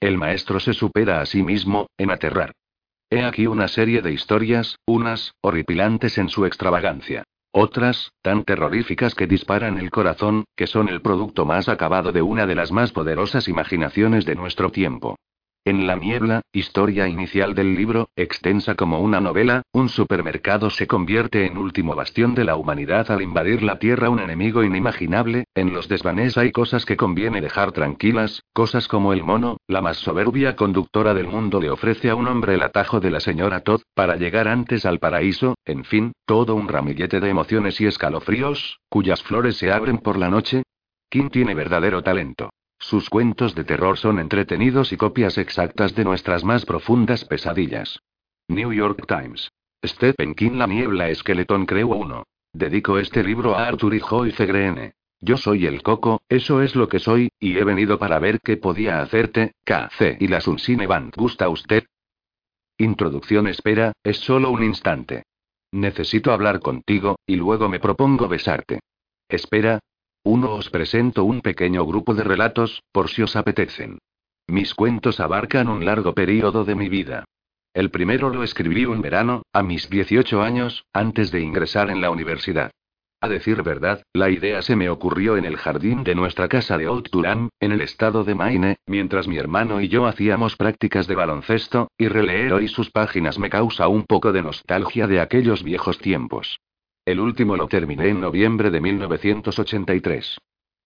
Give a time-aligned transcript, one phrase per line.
[0.00, 2.52] El maestro se supera a sí mismo, en aterrar.
[3.08, 7.24] He aquí una serie de historias, unas, horripilantes en su extravagancia.
[7.52, 12.46] Otras, tan terroríficas que disparan el corazón, que son el producto más acabado de una
[12.46, 15.16] de las más poderosas imaginaciones de nuestro tiempo.
[15.66, 21.44] En la niebla, historia inicial del libro, extensa como una novela, un supermercado se convierte
[21.44, 25.88] en último bastión de la humanidad al invadir la Tierra un enemigo inimaginable, en los
[25.88, 31.14] desvanes hay cosas que conviene dejar tranquilas, cosas como el mono, la más soberbia conductora
[31.14, 34.46] del mundo le ofrece a un hombre el atajo de la señora Todd, para llegar
[34.46, 39.72] antes al paraíso, en fin, todo un ramillete de emociones y escalofríos, cuyas flores se
[39.72, 40.62] abren por la noche.
[41.10, 42.50] ¿Quién tiene verdadero talento?
[42.88, 48.00] Sus cuentos de terror son entretenidos y copias exactas de nuestras más profundas pesadillas.
[48.46, 49.50] New York Times.
[49.84, 52.22] Stephen King La niebla esqueletón creo uno.
[52.52, 54.92] Dedico este libro a Arthur y Joyce Green.
[55.20, 58.56] Yo soy el coco, eso es lo que soy, y he venido para ver qué
[58.56, 61.12] podía hacerte, KC y la Sunsine Band.
[61.16, 61.86] ¿Gusta usted?
[62.78, 65.24] Introducción espera, es solo un instante.
[65.72, 68.78] Necesito hablar contigo, y luego me propongo besarte.
[69.28, 69.80] Espera,
[70.26, 73.98] uno os presento un pequeño grupo de relatos, por si os apetecen.
[74.48, 77.24] Mis cuentos abarcan un largo periodo de mi vida.
[77.72, 82.10] El primero lo escribí un verano, a mis 18 años, antes de ingresar en la
[82.10, 82.72] universidad.
[83.20, 86.88] A decir verdad, la idea se me ocurrió en el jardín de nuestra casa de
[86.88, 91.14] Old Turan, en el estado de Maine, mientras mi hermano y yo hacíamos prácticas de
[91.14, 95.98] baloncesto, y releer hoy sus páginas me causa un poco de nostalgia de aquellos viejos
[95.98, 96.58] tiempos.
[97.06, 100.38] El último lo terminé en noviembre de 1983.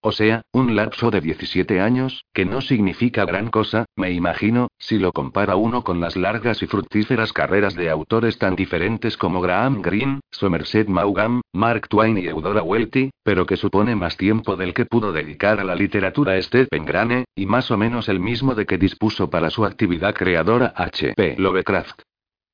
[0.02, 4.98] O sea, un lapso de 17 años, que no significa gran cosa, me imagino, si
[4.98, 9.80] lo compara uno con las largas y fructíferas carreras de autores tan diferentes como Graham
[9.80, 14.84] Greene, Somerset Maugham, Mark Twain y Eudora Welty, pero que supone más tiempo del que
[14.84, 18.76] pudo dedicar a la literatura Stephen Grane, y más o menos el mismo de que
[18.76, 21.36] dispuso para su actividad creadora H.P.
[21.38, 22.02] Lovecraft.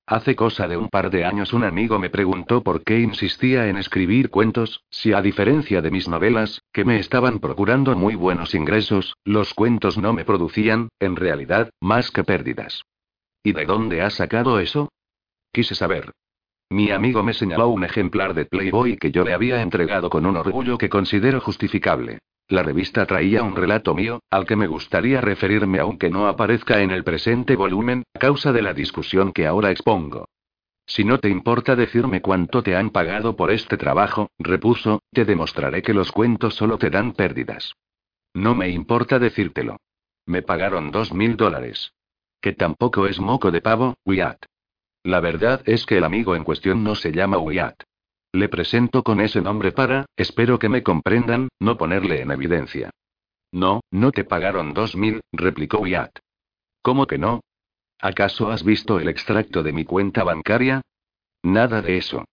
[0.08, 3.76] Hace cosa de un par de años un amigo me preguntó por qué insistía en
[3.76, 9.16] escribir cuentos, si a diferencia de mis novelas, que me estaban procurando muy buenos ingresos,
[9.24, 12.82] los cuentos no me producían, en realidad, más que pérdidas.
[13.42, 14.90] ¿Y de dónde has sacado eso?
[15.52, 16.12] Quise saber.
[16.70, 20.36] Mi amigo me señaló un ejemplar de Playboy que yo le había entregado con un
[20.36, 22.18] orgullo que considero justificable.
[22.48, 26.90] La revista traía un relato mío, al que me gustaría referirme aunque no aparezca en
[26.90, 30.26] el presente volumen, a causa de la discusión que ahora expongo.
[30.86, 35.82] Si no te importa decirme cuánto te han pagado por este trabajo, repuso, te demostraré
[35.82, 37.74] que los cuentos solo te dan pérdidas.
[38.34, 39.78] No me importa decírtelo.
[40.26, 41.92] Me pagaron dos mil dólares.
[42.40, 44.46] Que tampoco es moco de pavo, Wyatt.
[45.06, 47.80] La verdad es que el amigo en cuestión no se llama Wyatt.
[48.32, 52.90] Le presento con ese nombre para, espero que me comprendan, no ponerle en evidencia.
[53.52, 56.18] No, no te pagaron dos mil, replicó Wyatt.
[56.82, 57.40] ¿Cómo que no?
[58.00, 60.82] ¿Acaso has visto el extracto de mi cuenta bancaria?
[61.44, 62.24] Nada de eso.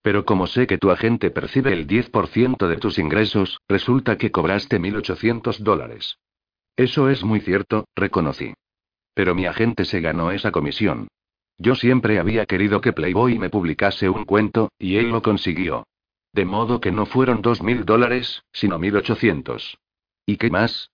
[0.00, 4.80] Pero como sé que tu agente percibe el 10% de tus ingresos, resulta que cobraste
[4.80, 6.16] 1.800 dólares.
[6.76, 8.54] Eso es muy cierto, reconocí.
[9.12, 11.08] Pero mi agente se ganó esa comisión.
[11.62, 15.86] Yo siempre había querido que Playboy me publicase un cuento, y él lo consiguió.
[16.32, 19.78] De modo que no fueron dos mil dólares, sino mil ochocientos.
[20.26, 20.90] ¿Y qué más?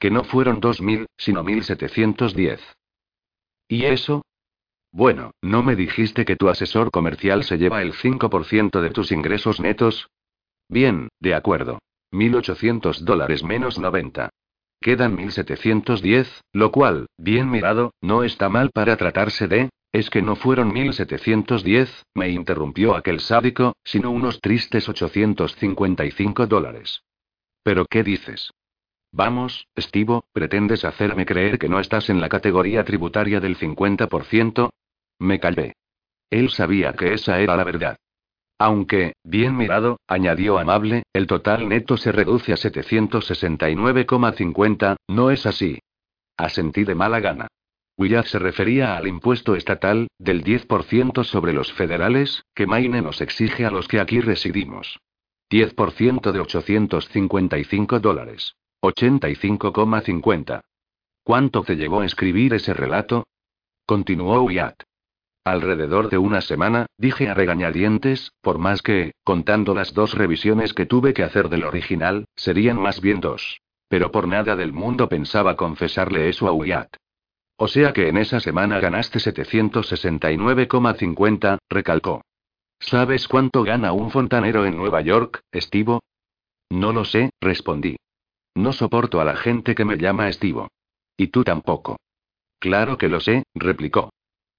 [0.00, 2.60] Que no fueron dos mil, sino mil setecientos diez.
[3.68, 4.24] ¿Y eso?
[4.90, 9.60] Bueno, ¿no me dijiste que tu asesor comercial se lleva el 5% de tus ingresos
[9.60, 10.08] netos?
[10.68, 11.78] Bien, de acuerdo.
[12.10, 14.30] 1.800 dólares menos 90.
[14.80, 20.36] Quedan 1.710, lo cual, bien mirado, no está mal para tratarse de, es que no
[20.36, 27.02] fueron 1710, me interrumpió aquel sádico, sino unos tristes 855 dólares.
[27.62, 28.50] ¿Pero qué dices?
[29.12, 34.70] Vamos, Estivo, ¿pretendes hacerme creer que no estás en la categoría tributaria del 50%?
[35.18, 35.74] Me calvé.
[36.30, 37.98] Él sabía que esa era la verdad.
[38.58, 45.78] Aunque, bien mirado, añadió amable, el total neto se reduce a 769,50, ¿no es así?
[46.38, 47.48] Asentí de mala gana.
[47.98, 53.66] Willard se refería al impuesto estatal, del 10% sobre los federales, que Maine nos exige
[53.66, 54.98] a los que aquí residimos.
[55.50, 58.56] 10% de 855 dólares.
[58.82, 60.62] 85,50.
[61.22, 63.26] ¿Cuánto te llevó a escribir ese relato?
[63.86, 64.82] Continuó Wyatt.
[65.44, 70.86] Alrededor de una semana, dije a regañadientes, por más que, contando las dos revisiones que
[70.86, 73.60] tuve que hacer del original, serían más bien dos.
[73.88, 76.96] Pero por nada del mundo pensaba confesarle eso a Wyatt.
[77.56, 82.22] O sea que en esa semana ganaste 769,50, recalcó.
[82.80, 86.02] ¿Sabes cuánto gana un fontanero en Nueva York, Estivo?
[86.70, 87.96] No lo sé, respondí.
[88.54, 90.68] No soporto a la gente que me llama Estivo.
[91.16, 91.96] Y tú tampoco.
[92.58, 94.10] Claro que lo sé, replicó.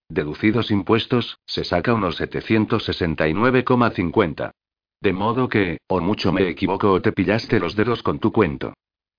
[0.09, 4.51] Deducidos impuestos, se saca unos 769,50.
[5.01, 8.73] De modo que, o mucho me equivoco o te pillaste los dedos con tu cuento.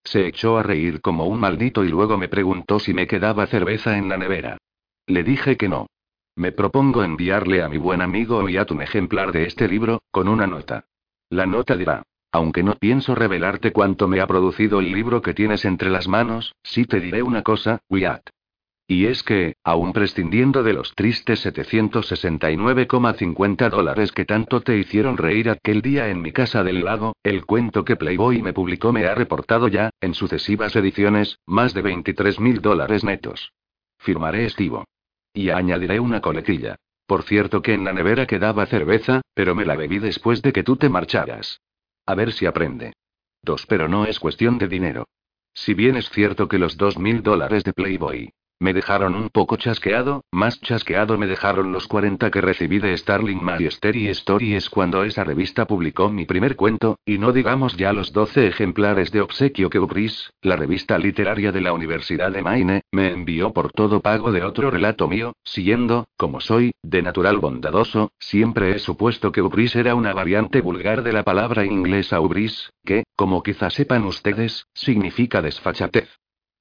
[0.05, 3.97] Se echó a reír como un maldito y luego me preguntó si me quedaba cerveza
[3.97, 4.59] en la nevera.
[5.07, 5.87] Le dije que no.
[6.37, 10.47] Me propongo enviarle a mi buen amigo Oyat un ejemplar de este libro, con una
[10.47, 10.85] nota.
[11.31, 12.03] La nota dirá.
[12.33, 16.57] Aunque no pienso revelarte cuánto me ha producido el libro que tienes entre las manos,
[16.65, 18.34] sí te diré una cosa, Wyatt.
[18.87, 25.49] Y es que, aun prescindiendo de los tristes 769,50 dólares que tanto te hicieron reír
[25.49, 29.15] aquel día en mi casa del lago, el cuento que Playboy me publicó me ha
[29.15, 33.55] reportado ya, en sucesivas ediciones, más de 23 mil dólares netos.
[33.99, 34.85] Firmaré estivo.
[35.33, 36.77] Y añadiré una coletilla.
[37.07, 40.63] Por cierto que en la nevera quedaba cerveza, pero me la bebí después de que
[40.63, 41.63] tú te marcharas.
[42.05, 42.93] A ver si aprende.
[43.43, 45.07] Dos, pero no es cuestión de dinero.
[45.55, 48.31] Si bien es cierto que los dos mil dólares de Playboy
[48.65, 53.45] me dejaron un poco chasqueado, más chasqueado me dejaron los 40 que recibí de Starling
[53.45, 58.15] Magister y Stories cuando esa revista publicó mi primer cuento, y no digamos ya los
[58.15, 63.13] 12 ejemplares de obsequio que Ubris, la revista literaria de la Universidad de Maine, me
[63.13, 68.75] envió por todo pago de otro relato mío, siguiendo, como soy, de natural bondadoso, siempre
[68.75, 73.43] he supuesto que Ubris era una variante vulgar de la palabra inglesa Ubris, que, como
[73.43, 76.09] quizá sepan ustedes, significa desfachatez.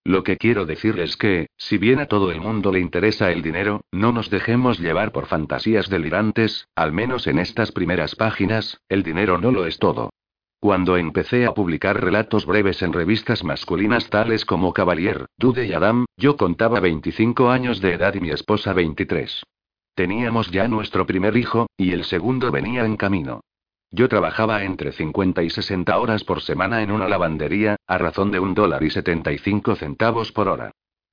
[0.05, 3.41] Lo que quiero decir es que, si bien a todo el mundo le interesa el
[3.41, 9.03] dinero, no nos dejemos llevar por fantasías delirantes, al menos en estas primeras páginas, el
[9.03, 10.09] dinero no lo es todo.
[10.59, 16.05] Cuando empecé a publicar relatos breves en revistas masculinas tales como Cavalier, Dude y Adam,
[16.17, 19.43] yo contaba 25 años de edad y mi esposa 23.
[19.95, 23.41] Teníamos ya nuestro primer hijo, y el segundo venía en camino.
[23.95, 28.39] Yo trabajaba entre 50 y 60 horas por semana en una lavandería, a razón de
[28.39, 30.71] un dólar y 75 centavos por hora.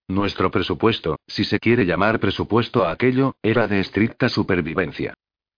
[0.09, 5.13] Nuestro presupuesto, si se quiere llamar presupuesto a aquello, era de estricta supervivencia.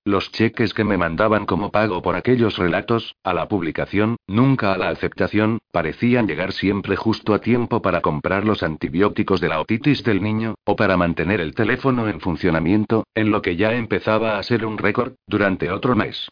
[0.04, 4.76] Los cheques que me mandaban como pago por aquellos relatos, a la publicación, nunca a
[4.76, 10.02] la aceptación, parecían llegar siempre justo a tiempo para comprar los antibióticos de la otitis
[10.02, 14.42] del niño, o para mantener el teléfono en funcionamiento, en lo que ya empezaba a
[14.42, 16.28] ser un récord, durante otro mes.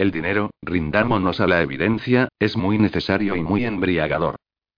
[0.00, 4.36] El dinero, rindámonos a la evidencia, es muy necesario y muy embriagador.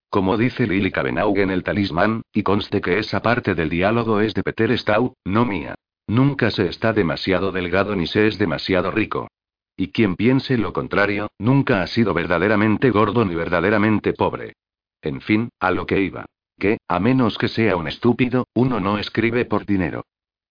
[0.09, 4.33] Como dice Lily Kavenau en El Talismán, y conste que esa parte del diálogo es
[4.33, 5.75] de Peter Stau, no mía.
[6.07, 9.29] Nunca se está demasiado delgado ni se es demasiado rico.
[9.77, 14.57] Y quien piense lo contrario, nunca ha sido verdaderamente gordo ni verdaderamente pobre.
[15.01, 16.25] En fin, a lo que iba.
[16.59, 20.03] Que, a menos que sea un estúpido, uno no escribe por dinero.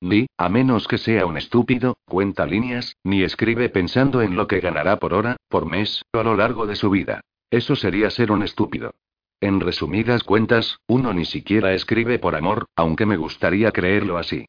[0.03, 4.59] Ni, a menos que sea un estúpido, cuenta líneas, ni escribe pensando en lo que
[4.59, 7.21] ganará por hora, por mes, o a lo largo de su vida.
[7.53, 8.97] Eso sería ser un estúpido.
[9.41, 14.47] En resumidas cuentas, uno ni siquiera escribe por amor, aunque me gustaría creerlo así.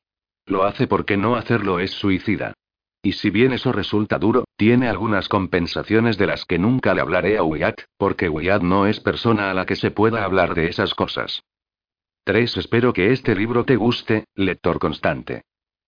[0.48, 2.56] Lo hace porque no hacerlo es suicida.
[3.04, 7.38] Y si bien eso resulta duro, tiene algunas compensaciones de las que nunca le hablaré
[7.38, 10.96] a Wyatt, porque Wyatt no es persona a la que se pueda hablar de esas
[10.96, 11.44] cosas.
[12.26, 12.56] 3.
[12.56, 15.42] Espero que este libro te guste, lector constante.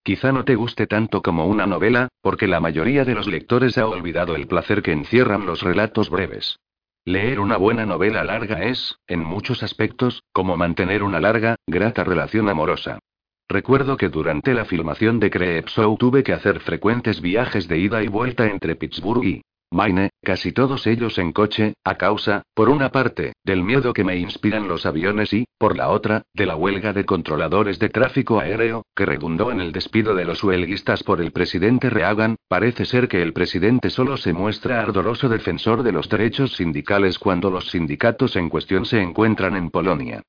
[0.04, 3.88] Quizá no te guste tanto como una novela, porque la mayoría de los lectores ha
[3.88, 6.60] olvidado el placer que encierran los relatos breves.
[7.06, 12.50] Leer una buena novela larga es, en muchos aspectos, como mantener una larga, grata relación
[12.50, 13.00] amorosa.
[13.48, 18.08] Recuerdo que durante la filmación de Creepshow tuve que hacer frecuentes viajes de ida y
[18.08, 19.42] vuelta entre Pittsburgh y
[19.76, 24.16] Maine, casi todos ellos en coche, a causa, por una parte, del miedo que me
[24.16, 28.86] inspiran los aviones y, por la otra, de la huelga de controladores de tráfico aéreo,
[28.96, 32.38] que redundó en el despido de los huelguistas por el presidente Reagan.
[32.48, 37.52] Parece ser que el presidente solo se muestra ardoroso defensor de los derechos sindicales cuando
[37.52, 40.22] los sindicatos en cuestión se encuentran en Polonia.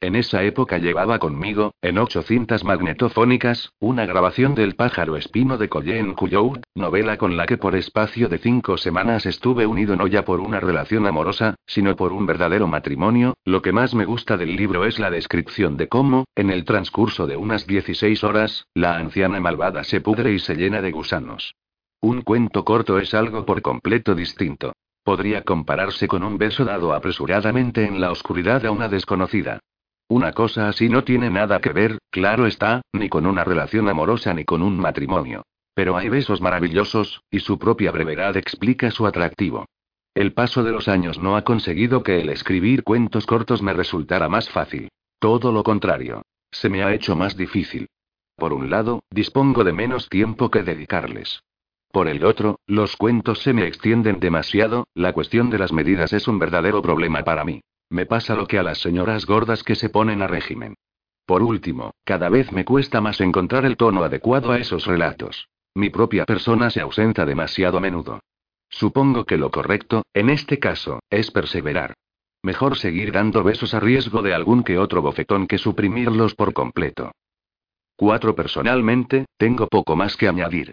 [0.00, 5.70] En esa época llevaba conmigo, en ocho cintas magnetofónicas, una grabación del pájaro espino de
[5.70, 10.24] Colleen Couillou, novela con la que por espacio de cinco semanas estuve unido no ya
[10.24, 13.34] por una relación amorosa, sino por un verdadero matrimonio.
[13.46, 17.26] Lo que más me gusta del libro es la descripción de cómo, en el transcurso
[17.26, 21.54] de unas 16 horas, la anciana malvada se pudre y se llena de gusanos.
[22.02, 24.74] Un cuento corto es algo por completo distinto.
[25.02, 29.60] Podría compararse con un beso dado apresuradamente en la oscuridad a una desconocida.
[30.08, 34.34] Una cosa así no tiene nada que ver, claro está, ni con una relación amorosa
[34.34, 35.44] ni con un matrimonio.
[35.74, 39.66] Pero hay besos maravillosos, y su propia brevedad explica su atractivo.
[40.14, 44.28] El paso de los años no ha conseguido que el escribir cuentos cortos me resultara
[44.28, 44.88] más fácil.
[45.18, 46.22] Todo lo contrario.
[46.52, 47.88] Se me ha hecho más difícil.
[48.36, 51.42] Por un lado, dispongo de menos tiempo que dedicarles.
[51.90, 56.28] Por el otro, los cuentos se me extienden demasiado, la cuestión de las medidas es
[56.28, 57.62] un verdadero problema para mí.
[57.94, 60.74] Me pasa lo que a las señoras gordas que se ponen a régimen.
[61.26, 65.46] Por último, cada vez me cuesta más encontrar el tono adecuado a esos relatos.
[65.76, 68.18] Mi propia persona se ausenta demasiado a menudo.
[68.68, 71.94] Supongo que lo correcto, en este caso, es perseverar.
[72.42, 77.12] Mejor seguir dando besos a riesgo de algún que otro bofetón que suprimirlos por completo.
[77.94, 78.34] 4.
[78.34, 80.72] Personalmente, tengo poco más que añadir.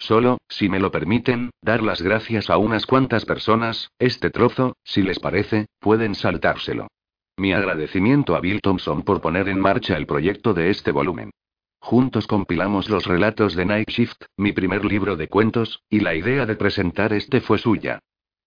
[0.00, 5.02] Solo, si me lo permiten, dar las gracias a unas cuantas personas, este trozo, si
[5.02, 6.88] les parece, pueden saltárselo.
[7.36, 11.30] Mi agradecimiento a Bill Thompson por poner en marcha el proyecto de este volumen.
[11.80, 16.46] Juntos compilamos los relatos de Night Shift, mi primer libro de cuentos, y la idea
[16.46, 17.98] de presentar este fue suya.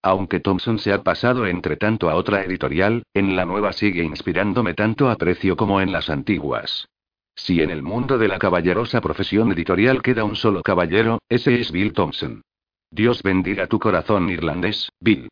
[0.02, 4.74] Aunque Thompson se ha pasado entre tanto a otra editorial, en la nueva sigue inspirándome
[4.74, 6.88] tanto aprecio como en las antiguas.
[7.36, 11.72] Si en el mundo de la caballerosa profesión editorial queda un solo caballero, ese es
[11.72, 12.42] Bill Thompson.
[12.90, 15.28] Dios bendiga tu corazón irlandés, Bill.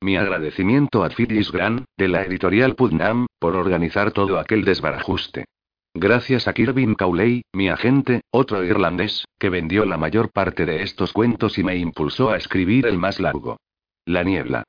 [0.00, 5.46] Mi agradecimiento a Phyllis Grant, de la editorial Putnam, por organizar todo aquel desbarajuste.
[5.94, 11.12] Gracias a Kirby Cowley, mi agente, otro irlandés, que vendió la mayor parte de estos
[11.12, 13.56] cuentos y me impulsó a escribir el más largo.
[14.04, 14.64] La niebla.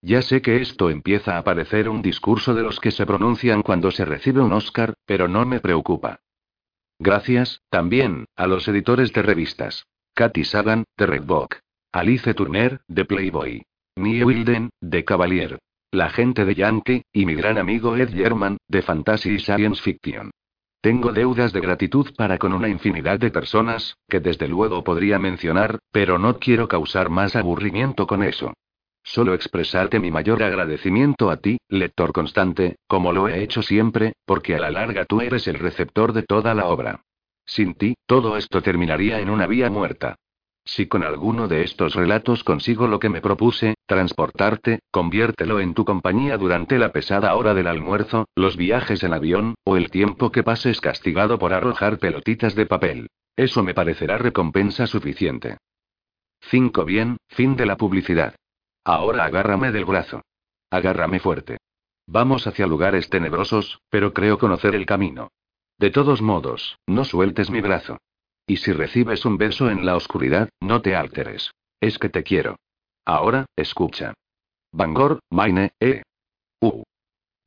[0.00, 3.90] Ya sé que esto empieza a parecer un discurso de los que se pronuncian cuando
[3.90, 6.20] se recibe un Oscar, pero no me preocupa.
[7.00, 9.86] Gracias, también, a los editores de revistas.
[10.14, 11.56] Katy Sagan, de Redbook.
[11.92, 13.62] Alice Turner, de Playboy.
[13.96, 15.58] Nie Wilden, de Cavalier.
[15.90, 20.30] La gente de Yankee, y mi gran amigo Ed German, de Fantasy y Science Fiction.
[20.80, 25.80] Tengo deudas de gratitud para con una infinidad de personas, que desde luego podría mencionar,
[25.90, 28.54] pero no quiero causar más aburrimiento con eso.
[29.08, 34.54] Solo expresarte mi mayor agradecimiento a ti, lector constante, como lo he hecho siempre, porque
[34.54, 37.00] a la larga tú eres el receptor de toda la obra.
[37.46, 40.16] Sin ti, todo esto terminaría en una vía muerta.
[40.62, 45.86] Si con alguno de estos relatos consigo lo que me propuse, transportarte, conviértelo en tu
[45.86, 50.42] compañía durante la pesada hora del almuerzo, los viajes en avión, o el tiempo que
[50.42, 53.08] pases castigado por arrojar pelotitas de papel.
[53.36, 55.56] Eso me parecerá recompensa suficiente.
[56.50, 56.84] 5.
[56.84, 58.34] Bien, fin de la publicidad.
[58.84, 60.22] Ahora agárrame del brazo.
[60.70, 61.58] Agárrame fuerte.
[62.06, 65.28] Vamos hacia lugares tenebrosos, pero creo conocer el camino.
[65.78, 67.98] De todos modos, no sueltes mi brazo.
[68.46, 71.50] Y si recibes un beso en la oscuridad, no te alteres.
[71.80, 72.56] Es que te quiero.
[73.04, 74.14] Ahora, escucha.
[74.72, 76.02] Bangor, Maine, E.
[76.60, 76.82] U.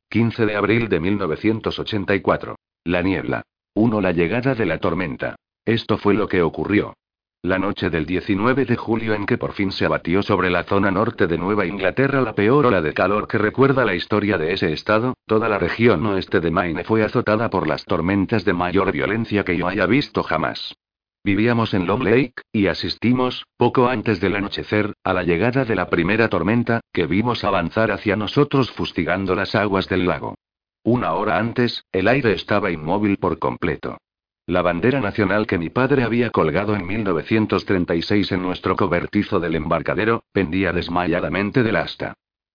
[0.08, 2.56] 15 de abril de 1984.
[2.84, 3.42] La niebla.
[3.74, 4.00] 1.
[4.00, 5.36] La llegada de la tormenta.
[5.64, 6.94] Esto fue lo que ocurrió.
[7.44, 10.92] La noche del 19 de julio en que por fin se abatió sobre la zona
[10.92, 14.72] norte de Nueva Inglaterra la peor ola de calor que recuerda la historia de ese
[14.72, 19.42] estado, toda la región oeste de Maine fue azotada por las tormentas de mayor violencia
[19.42, 20.76] que yo haya visto jamás.
[21.24, 25.90] Vivíamos en Long Lake, y asistimos, poco antes del anochecer, a la llegada de la
[25.90, 30.36] primera tormenta, que vimos avanzar hacia nosotros fustigando las aguas del lago.
[30.84, 33.98] Una hora antes, el aire estaba inmóvil por completo.
[34.46, 40.24] La bandera nacional que mi padre había colgado en 1936 en nuestro cobertizo del embarcadero,
[40.32, 42.14] pendía desmayadamente del asta.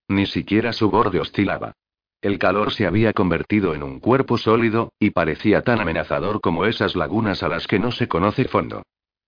[0.10, 1.74] Ni siquiera su borde oscilaba.
[2.22, 6.98] El calor se había convertido en un cuerpo sólido, y parecía tan amenazador como esas
[6.98, 8.84] lagunas a las que no se conoce fondo.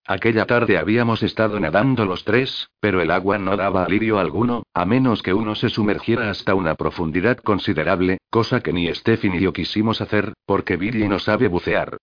[0.05, 4.83] Aquella tarde habíamos estado nadando los tres, pero el agua no daba alivio alguno, a
[4.83, 9.53] menos que uno se sumergiera hasta una profundidad considerable, cosa que ni Stephen ni yo
[9.53, 11.97] quisimos hacer, porque Billy no sabe bucear.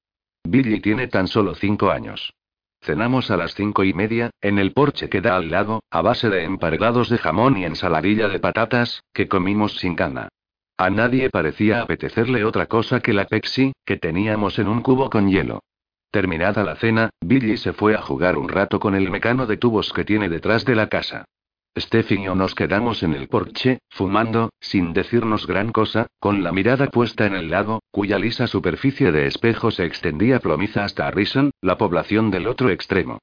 [0.47, 2.33] Billy tiene tan solo cinco años.
[2.81, 6.29] Cenamos a las cinco y media, en el porche que da al lago, a base
[6.31, 10.29] de emparedados de jamón y ensaladilla de patatas, que comimos sin cana.
[10.79, 15.29] A nadie parecía apetecerle otra cosa que la Pepsi, que teníamos en un cubo con
[15.29, 15.61] hielo.
[16.11, 19.93] Terminada la cena, Billy se fue a jugar un rato con el mecano de tubos
[19.93, 21.25] que tiene detrás de la casa.
[21.78, 26.50] Stephen y yo nos quedamos en el porche, fumando, sin decirnos gran cosa, con la
[26.50, 31.50] mirada puesta en el lago, cuya lisa superficie de espejo se extendía plomiza hasta Rison,
[31.61, 33.18] la población del otro extremo.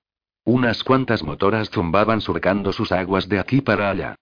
[0.45, 4.15] Unas cuantas motoras zumbaban surcando sus aguas de aquí para allá.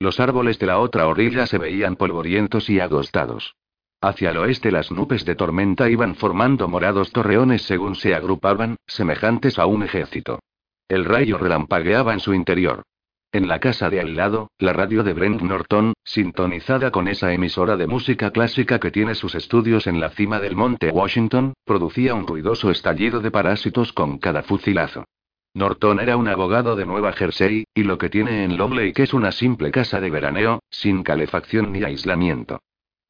[0.00, 3.54] Los árboles de la otra orilla se veían polvorientos y agostados.
[4.00, 9.58] Hacia el oeste las nubes de tormenta iban formando morados torreones según se agrupaban, semejantes
[9.58, 10.40] a un ejército.
[10.88, 12.82] El rayo relampagueaba en su interior.
[13.30, 17.76] En la casa de al lado, la radio de Brent Norton, sintonizada con esa emisora
[17.76, 22.26] de música clásica que tiene sus estudios en la cima del monte Washington, producía un
[22.26, 25.04] ruidoso estallido de parásitos con cada fucilazo.
[25.52, 28.56] Norton era un abogado de Nueva Jersey, y lo que tiene en
[28.94, 32.60] que es una simple casa de veraneo, sin calefacción ni aislamiento.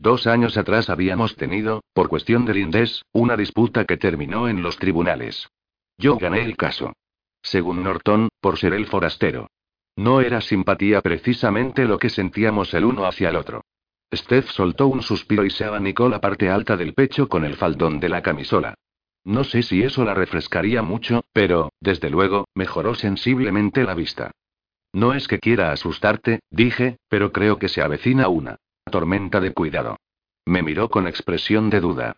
[0.00, 4.78] Dos años atrás habíamos tenido, por cuestión del INDES, una disputa que terminó en los
[4.78, 5.48] tribunales.
[5.96, 6.92] Yo gané el caso.
[7.40, 9.46] Según Norton, por ser el forastero.
[9.98, 13.62] No era simpatía precisamente lo que sentíamos el uno hacia el otro.
[14.14, 17.98] Steph soltó un suspiro y se abanicó la parte alta del pecho con el faldón
[17.98, 18.74] de la camisola.
[19.24, 24.30] No sé si eso la refrescaría mucho, pero, desde luego, mejoró sensiblemente la vista.
[24.92, 28.56] No es que quiera asustarte, dije, pero creo que se avecina una
[28.92, 29.96] tormenta de cuidado.
[30.46, 32.16] Me miró con expresión de duda.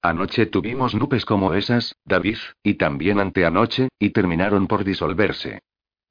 [0.00, 5.58] Anoche tuvimos nubes como esas, David, y también anteanoche, y terminaron por disolverse.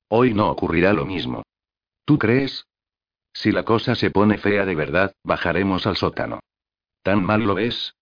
[0.09, 1.43] Hoy no ocurrirá lo mismo.
[2.05, 2.65] ¿Tú crees?
[3.33, 6.39] Si la cosa se pone fea de verdad, bajaremos al sótano.
[7.01, 7.95] ¿Tan mal lo ves?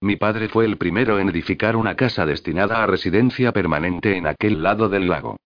[0.00, 4.62] Mi padre fue el primero en edificar una casa destinada a residencia permanente en aquel
[4.62, 5.36] lado del lago.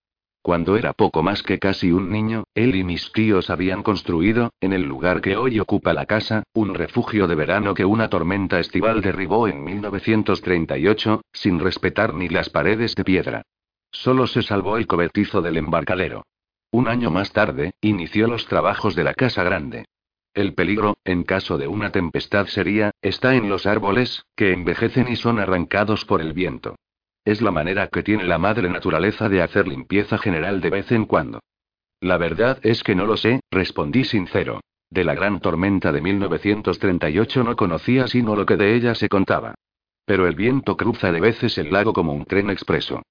[0.42, 4.72] Cuando era poco más que casi un niño, él y mis tíos habían construido, en
[4.72, 9.02] el lugar que hoy ocupa la casa, un refugio de verano que una tormenta estival
[9.02, 13.42] derribó en 1938, sin respetar ni las paredes de piedra.
[13.92, 16.24] Solo se salvó el cobertizo del embarcadero.
[16.70, 19.86] Un año más tarde, inició los trabajos de la casa grande.
[20.32, 25.16] El peligro, en caso de una tempestad seria, está en los árboles, que envejecen y
[25.16, 26.76] son arrancados por el viento.
[27.24, 31.04] Es la manera que tiene la madre naturaleza de hacer limpieza general de vez en
[31.04, 31.40] cuando.
[32.00, 34.60] La verdad es que no lo sé, respondí sincero.
[34.88, 39.54] De la gran tormenta de 1938 no conocía sino lo que de ella se contaba.
[40.04, 43.02] Pero el viento cruza de veces el lago como un tren expreso.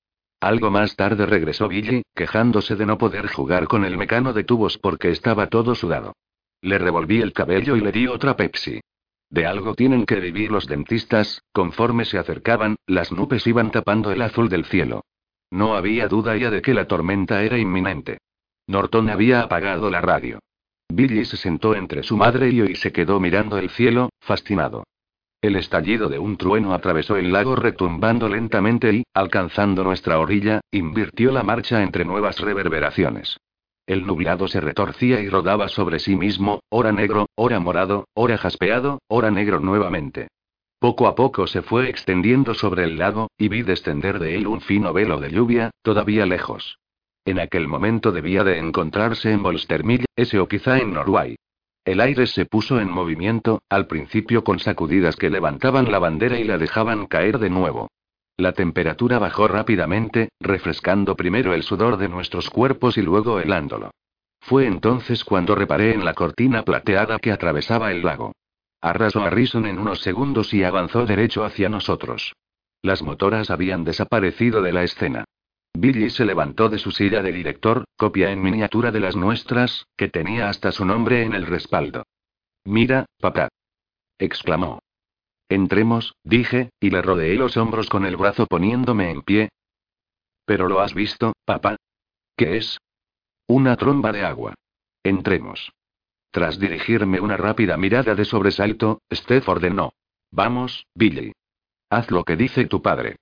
[0.42, 4.78] Algo más tarde regresó Billy, quejándose de no poder jugar con el mecano de tubos
[4.78, 6.14] porque estaba todo sudado.
[6.62, 8.80] Le revolví el cabello y le di otra Pepsi.
[9.30, 14.22] De algo tienen que vivir los dentistas, conforme se acercaban, las nubes iban tapando el
[14.22, 15.04] azul del cielo.
[15.52, 18.20] No había duda ya de que la tormenta era inminente.
[18.68, 20.40] Norton había apagado la radio.
[20.88, 24.84] Billy se sentó entre su madre y yo y se quedó mirando el cielo, fascinado.
[25.42, 31.32] El estallido de un trueno atravesó el lago retumbando lentamente y, alcanzando nuestra orilla, invirtió
[31.32, 33.38] la marcha entre nuevas reverberaciones.
[33.88, 39.00] El nublado se retorcía y rodaba sobre sí mismo, ora negro, ora morado, ora jaspeado,
[39.08, 40.28] ora negro nuevamente.
[40.78, 44.60] Poco a poco se fue extendiendo sobre el lago, y vi descender de él un
[44.60, 46.78] fino velo de lluvia, todavía lejos.
[47.24, 51.36] En aquel momento debía de encontrarse en Bolstermill, ese o quizá en Norway.
[51.90, 56.44] El aire se puso en movimiento, al principio con sacudidas que levantaban la bandera y
[56.44, 57.90] la dejaban caer de nuevo.
[58.38, 63.90] La temperatura bajó rápidamente, refrescando primero el sudor de nuestros cuerpos y luego helándolo.
[64.40, 68.34] Fue entonces cuando reparé en la cortina plateada que atravesaba el lago.
[68.82, 72.34] Arrasó a Rison en unos segundos y avanzó derecho hacia nosotros.
[72.84, 75.26] Las motoras habían desaparecido de la escena.
[75.80, 80.10] Billy se levantó de su silla de director, copia en miniatura de las nuestras, que
[80.10, 82.04] tenía hasta su nombre en el respaldo.
[82.66, 83.48] Mira, papá.
[84.18, 84.80] exclamó.
[85.48, 89.50] Entremos, dije, y le rodeé los hombros con el brazo poniéndome en pie.
[90.46, 91.78] ¿Pero lo has visto, papá?
[92.36, 92.78] ¿Qué es?
[93.48, 94.56] Una tromba de agua.
[95.02, 95.72] Entremos.
[96.30, 99.94] Tras dirigirme una rápida mirada de sobresalto, Steph ordenó.
[100.30, 101.32] Vamos, Billy.
[101.90, 103.16] Haz lo que dice tu padre.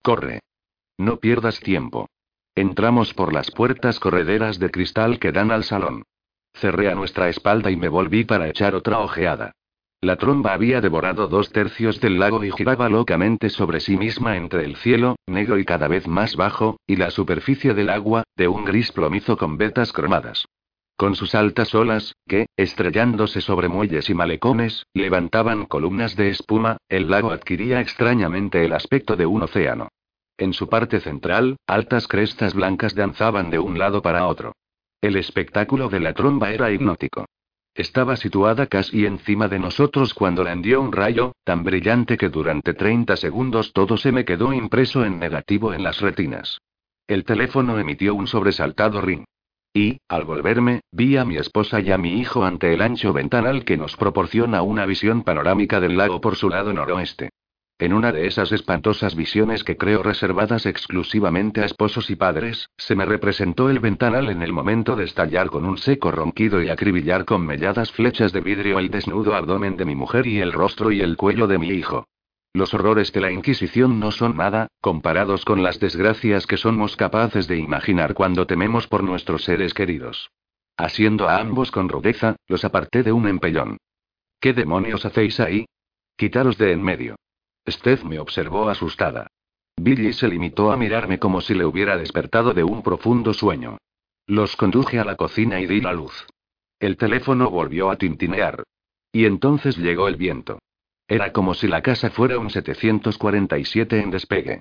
[0.00, 0.40] Corre.
[0.98, 2.08] No pierdas tiempo.
[2.54, 6.04] Entramos por las puertas correderas de cristal que dan al salón.
[6.52, 9.52] Cerré a nuestra espalda y me volví para echar otra ojeada.
[10.00, 14.64] La tromba había devorado dos tercios del lago y giraba locamente sobre sí misma entre
[14.64, 18.64] el cielo, negro y cada vez más bajo, y la superficie del agua, de un
[18.64, 20.44] gris plomizo con vetas cromadas.
[20.96, 27.10] Con sus altas olas, que, estrellándose sobre muelles y malecones, levantaban columnas de espuma, el
[27.10, 29.88] lago adquiría extrañamente el aspecto de un océano.
[30.36, 34.54] En su parte central, altas crestas blancas danzaban de un lado para otro.
[35.00, 37.26] El espectáculo de la tromba era hipnótico.
[37.74, 42.74] Estaba situada casi encima de nosotros cuando la hendió un rayo, tan brillante que durante
[42.74, 46.60] 30 segundos todo se me quedó impreso en negativo en las retinas.
[47.06, 49.24] El teléfono emitió un sobresaltado ring.
[49.72, 53.64] Y, al volverme, vi a mi esposa y a mi hijo ante el ancho ventanal
[53.64, 57.30] que nos proporciona una visión panorámica del lago por su lado noroeste.
[57.76, 62.94] En una de esas espantosas visiones que creo reservadas exclusivamente a esposos y padres, se
[62.94, 67.24] me representó el ventanal en el momento de estallar con un seco ronquido y acribillar
[67.24, 71.00] con melladas flechas de vidrio el desnudo abdomen de mi mujer y el rostro y
[71.00, 72.06] el cuello de mi hijo.
[72.52, 77.48] Los horrores de la Inquisición no son nada, comparados con las desgracias que somos capaces
[77.48, 80.30] de imaginar cuando tememos por nuestros seres queridos.
[80.76, 83.78] Asiendo a ambos con rudeza, los aparté de un empellón.
[84.38, 85.66] ¿Qué demonios hacéis ahí?
[86.16, 87.16] Quitaros de en medio.
[87.68, 89.28] Steph me observó asustada.
[89.76, 93.78] Billy se limitó a mirarme como si le hubiera despertado de un profundo sueño.
[94.26, 96.26] Los conduje a la cocina y di la luz.
[96.78, 98.62] El teléfono volvió a tintinear.
[99.12, 100.58] Y entonces llegó el viento.
[101.06, 104.60] Era como si la casa fuera un 747 en despegue.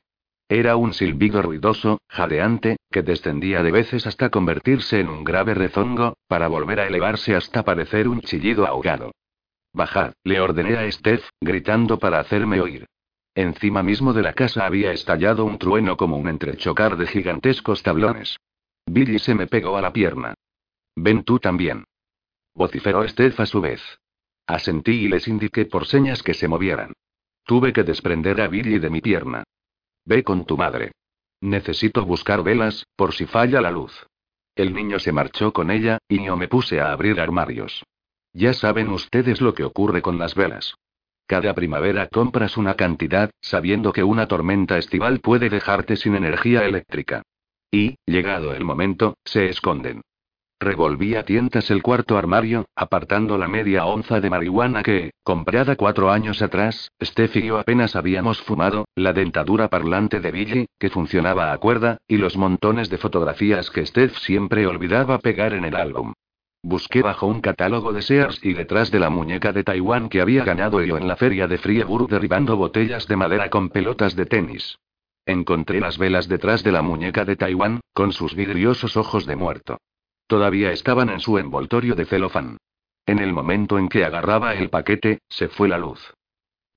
[0.49, 6.17] Era un silbido ruidoso, jadeante, que descendía de veces hasta convertirse en un grave rezongo,
[6.27, 9.11] para volver a elevarse hasta parecer un chillido ahogado.
[9.73, 12.85] Bajad, le ordené a Steph, gritando para hacerme oír.
[13.35, 18.37] Encima mismo de la casa había estallado un trueno como un entrechocar de gigantescos tablones.
[18.85, 20.35] Billy se me pegó a la pierna.
[20.95, 21.85] Ven tú también.
[22.53, 23.81] Vociferó Steph a su vez.
[24.45, 26.93] Asentí y les indiqué por señas que se movieran.
[27.45, 29.43] Tuve que desprender a Billy de mi pierna.
[30.05, 30.91] Ve con tu madre.
[31.41, 34.05] Necesito buscar velas, por si falla la luz.
[34.55, 37.83] El niño se marchó con ella, y yo me puse a abrir armarios.
[38.33, 40.75] Ya saben ustedes lo que ocurre con las velas.
[41.25, 47.23] Cada primavera compras una cantidad, sabiendo que una tormenta estival puede dejarte sin energía eléctrica.
[47.71, 50.01] Y, llegado el momento, se esconden.
[50.59, 56.09] Revolví a tientas el cuarto armario, apartando la media onza de marihuana que, comprada cuatro
[56.09, 61.51] años atrás, Steph y yo apenas habíamos fumado, la dentadura parlante de Billy, que funcionaba
[61.51, 66.13] a cuerda, y los montones de fotografías que Steph siempre olvidaba pegar en el álbum.
[66.65, 70.45] Busqué bajo un catálogo de Sears y detrás de la muñeca de Taiwán que había
[70.45, 74.79] ganado yo en la feria de Frieburg derribando botellas de madera con pelotas de tenis.
[75.25, 79.77] Encontré las velas detrás de la muñeca de Taiwán, con sus vidriosos ojos de muerto.
[80.25, 82.57] Todavía estaban en su envoltorio de celofán.
[83.05, 86.13] En el momento en que agarraba el paquete, se fue la luz.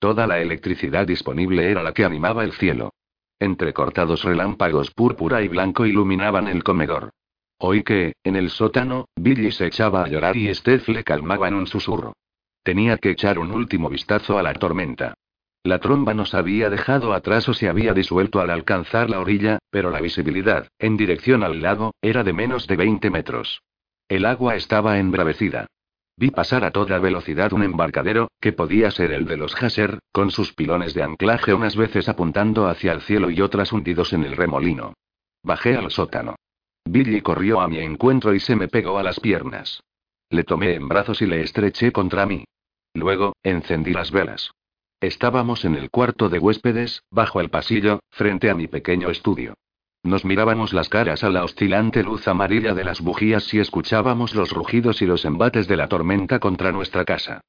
[0.00, 2.92] Toda la electricidad disponible era la que animaba el cielo.
[3.38, 7.12] Entrecortados relámpagos púrpura y blanco iluminaban el comedor.
[7.58, 11.54] Oí que, en el sótano, Billy se echaba a llorar y Steph le calmaba en
[11.54, 12.12] un susurro.
[12.62, 15.14] Tenía que echar un último vistazo a la tormenta.
[15.62, 19.90] La tromba nos había dejado atrás o se había disuelto al alcanzar la orilla, pero
[19.90, 23.62] la visibilidad, en dirección al lago, era de menos de 20 metros.
[24.08, 25.66] El agua estaba embravecida.
[26.16, 30.30] Vi pasar a toda velocidad un embarcadero, que podía ser el de los Hasser, con
[30.30, 34.36] sus pilones de anclaje unas veces apuntando hacia el cielo y otras hundidos en el
[34.36, 34.94] remolino.
[35.42, 36.36] Bajé al sótano.
[36.86, 39.82] Billy corrió a mi encuentro y se me pegó a las piernas.
[40.30, 42.44] Le tomé en brazos y le estreché contra mí.
[42.94, 44.52] Luego, encendí las velas.
[45.00, 49.54] Estábamos en el cuarto de huéspedes, bajo el pasillo, frente a mi pequeño estudio.
[50.02, 54.52] Nos mirábamos las caras a la oscilante luz amarilla de las bujías y escuchábamos los
[54.52, 57.40] rugidos y los embates de la tormenta contra nuestra casa.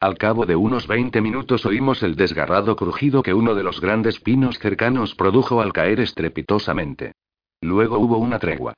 [0.00, 4.20] Al cabo de unos 20 minutos oímos el desgarrado crujido que uno de los grandes
[4.20, 7.12] pinos cercanos produjo al caer estrepitosamente.
[7.60, 8.74] Luego hubo una tregua.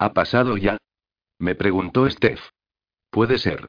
[0.00, 0.78] ¿Ha pasado ya?
[1.38, 2.40] Me preguntó Steph.
[3.10, 3.66] Puede ser.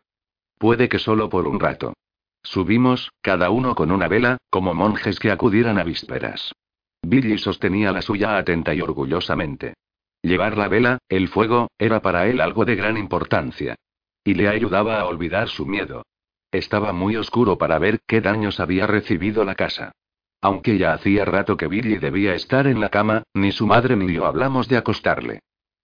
[0.57, 1.93] Puede que solo por un rato.
[2.41, 6.53] Subimos, cada uno con una vela, como monjes que acudieran a vísperas.
[7.01, 9.73] Billy sostenía la suya atenta y orgullosamente.
[10.21, 13.75] Llevar la vela, el fuego, era para él algo de gran importancia.
[14.23, 16.03] Y le ayudaba a olvidar su miedo.
[16.49, 19.91] Estaba muy oscuro para ver qué daños había recibido la casa.
[20.39, 24.13] Aunque ya hacía rato que Billy debía estar en la cama, ni su madre ni
[24.13, 25.41] yo hablamos de acostarle.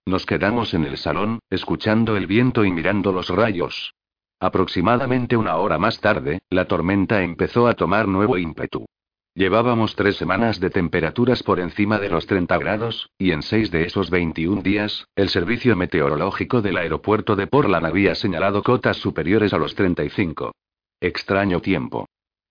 [0.08, 3.92] Nos quedamos en el salón, escuchando el viento y mirando los rayos.
[4.40, 8.86] Aproximadamente una hora más tarde, la tormenta empezó a tomar nuevo ímpetu.
[9.34, 13.82] Llevábamos tres semanas de temperaturas por encima de los 30 grados, y en seis de
[13.82, 19.58] esos 21 días, el servicio meteorológico del aeropuerto de Portland había señalado cotas superiores a
[19.58, 20.52] los 35.
[21.02, 22.06] Extraño tiempo.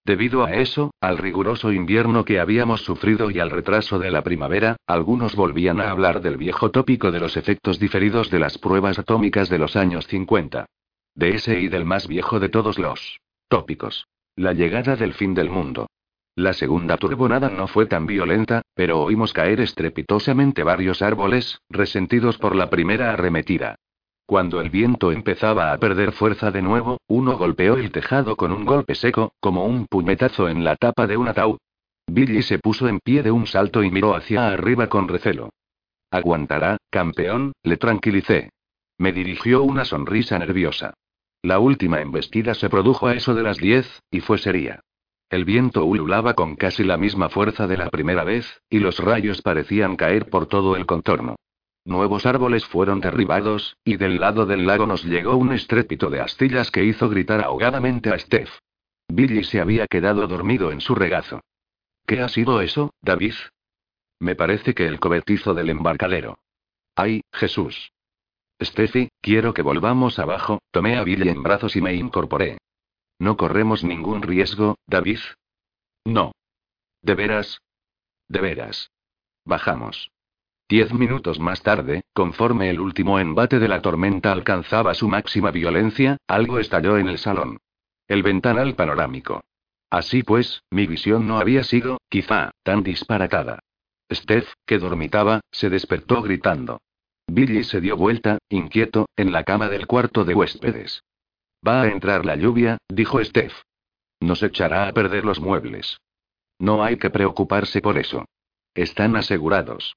[0.07, 4.77] Debido a eso, al riguroso invierno que habíamos sufrido y al retraso de la primavera,
[4.87, 9.49] algunos volvían a hablar del viejo tópico de los efectos diferidos de las pruebas atómicas
[9.49, 10.65] de los años 50.
[11.13, 14.07] De ese y del más viejo de todos los tópicos.
[14.37, 15.87] La llegada del fin del mundo.
[16.35, 22.55] La segunda turbonada no fue tan violenta, pero oímos caer estrepitosamente varios árboles, resentidos por
[22.55, 23.75] la primera arremetida.
[24.27, 28.65] Cuando el viento empezaba a perder fuerza de nuevo, uno golpeó el tejado con un
[28.65, 31.59] golpe seco, como un puñetazo en la tapa de un ataúd.
[32.07, 35.51] Billy se puso en pie de un salto y miró hacia arriba con recelo.
[36.11, 38.49] Aguantará, campeón, le tranquilicé.
[38.97, 40.93] Me dirigió una sonrisa nerviosa.
[41.41, 44.81] La última embestida se produjo a eso de las diez, y fue seria.
[45.29, 49.41] El viento ululaba con casi la misma fuerza de la primera vez, y los rayos
[49.41, 51.37] parecían caer por todo el contorno.
[51.87, 56.69] Nuevos árboles fueron derribados, y del lado del lago nos llegó un estrépito de astillas
[56.69, 58.49] que hizo gritar ahogadamente a Steph.
[59.07, 61.39] Billy se había quedado dormido en su regazo.
[62.05, 63.35] ¿Qué ha sido eso, David?
[64.19, 66.39] Me parece que el cobertizo del embarcadero.
[66.93, 67.93] ¡Ay, Jesús!
[68.61, 72.57] Steffi, quiero que volvamos abajo, tomé a Billy en brazos y me incorporé.
[73.17, 75.19] ¿No corremos ningún riesgo, David?
[76.03, 76.33] No.
[77.01, 77.61] ¿De veras?
[78.27, 78.91] De veras.
[79.45, 80.11] Bajamos.
[80.69, 86.17] Diez minutos más tarde, conforme el último embate de la tormenta alcanzaba su máxima violencia,
[86.27, 87.59] algo estalló en el salón.
[88.07, 89.45] El ventanal panorámico.
[89.89, 93.59] Así pues, mi visión no había sido, quizá, tan disparatada.
[94.11, 96.81] Steph, que dormitaba, se despertó gritando.
[97.27, 101.01] Billy se dio vuelta, inquieto, en la cama del cuarto de huéspedes.
[101.65, 103.55] Va a entrar la lluvia, dijo Steph.
[104.19, 105.97] Nos echará a perder los muebles.
[106.59, 108.25] No hay que preocuparse por eso.
[108.73, 109.95] Están asegurados.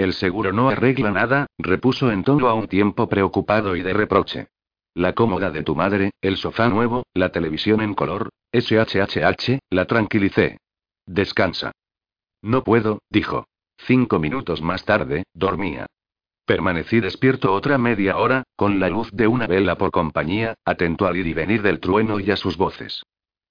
[0.00, 4.46] El seguro no arregla nada, repuso en tono a un tiempo preocupado y de reproche.
[4.94, 10.56] La cómoda de tu madre, el sofá nuevo, la televisión en color, SHHH, la tranquilicé.
[11.04, 11.72] Descansa.
[12.40, 13.44] No puedo, dijo.
[13.76, 15.84] Cinco minutos más tarde, dormía.
[16.46, 21.18] Permanecí despierto otra media hora, con la luz de una vela por compañía, atento al
[21.18, 23.02] ir y venir del trueno y a sus voces.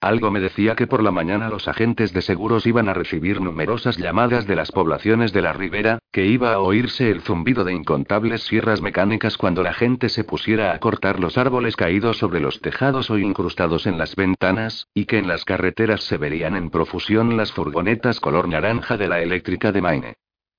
[0.02, 3.98] Algo me decía que por la mañana los agentes de seguros iban a recibir numerosas
[3.98, 8.44] llamadas de las poblaciones de la ribera, que iba a oírse el zumbido de incontables
[8.44, 13.10] sierras mecánicas cuando la gente se pusiera a cortar los árboles caídos sobre los tejados
[13.10, 17.52] o incrustados en las ventanas, y que en las carreteras se verían en profusión las
[17.52, 20.14] furgonetas color naranja de la eléctrica de Maine.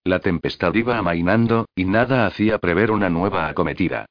[0.05, 4.05] La tempestad iba amainando, y nada hacía prever una nueva acometida.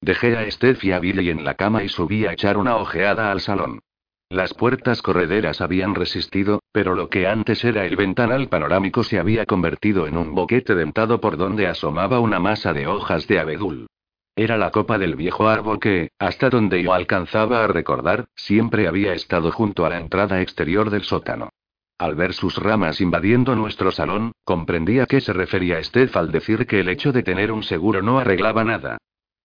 [0.00, 3.32] Dejé a Steph y a Billy en la cama y subí a echar una ojeada
[3.32, 3.80] al salón.
[4.28, 9.46] Las puertas correderas habían resistido, pero lo que antes era el ventanal panorámico se había
[9.46, 13.86] convertido en un boquete dentado por donde asomaba una masa de hojas de abedul.
[14.34, 19.14] Era la copa del viejo árbol que, hasta donde yo alcanzaba a recordar, siempre había
[19.14, 21.50] estado junto a la entrada exterior del sótano.
[21.96, 26.66] Al ver sus ramas invadiendo nuestro salón, comprendía a qué se refería Steph al decir
[26.66, 28.98] que el hecho de tener un seguro no arreglaba nada.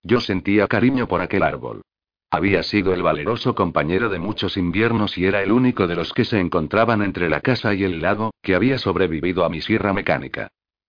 [0.04, 1.84] Yo sentía cariño por aquel árbol.
[2.34, 6.24] Había sido el valeroso compañero de muchos inviernos y era el único de los que
[6.24, 10.48] se encontraban entre la casa y el lago, que había sobrevivido a mi sierra mecánica.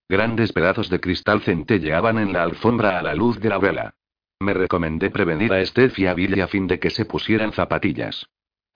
[0.08, 3.94] Grandes pedazos de cristal centelleaban en la alfombra a la luz de la vela.
[4.38, 8.26] Me recomendé prevenir a Steph y a Billy a fin de que se pusieran zapatillas.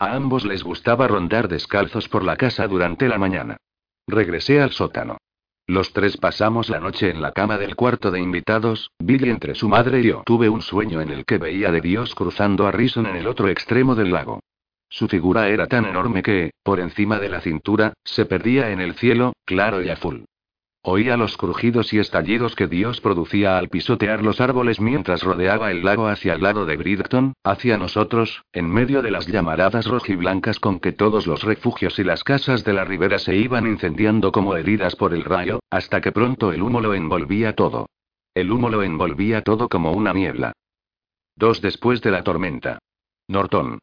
[0.00, 3.58] A ambos les gustaba rondar descalzos por la casa durante la mañana.
[4.08, 5.18] Regresé al sótano.
[5.68, 9.68] Los tres pasamos la noche en la cama del cuarto de invitados, Billy entre su
[9.68, 10.22] madre y yo.
[10.24, 13.48] Tuve un sueño en el que veía de Dios cruzando a Rison en el otro
[13.48, 14.38] extremo del lago.
[14.88, 18.94] Su figura era tan enorme que, por encima de la cintura, se perdía en el
[18.94, 20.26] cielo, claro y azul.
[20.88, 25.84] Oía los crujidos y estallidos que Dios producía al pisotear los árboles mientras rodeaba el
[25.84, 30.78] lago hacia el lado de Bridgeton, hacia nosotros, en medio de las llamaradas rojiblancas con
[30.78, 34.94] que todos los refugios y las casas de la ribera se iban incendiando como heridas
[34.94, 37.86] por el rayo, hasta que pronto el humo lo envolvía todo.
[38.32, 40.52] El humo lo envolvía todo como una niebla.
[41.34, 42.78] Dos después de la tormenta.
[43.26, 43.80] Norton.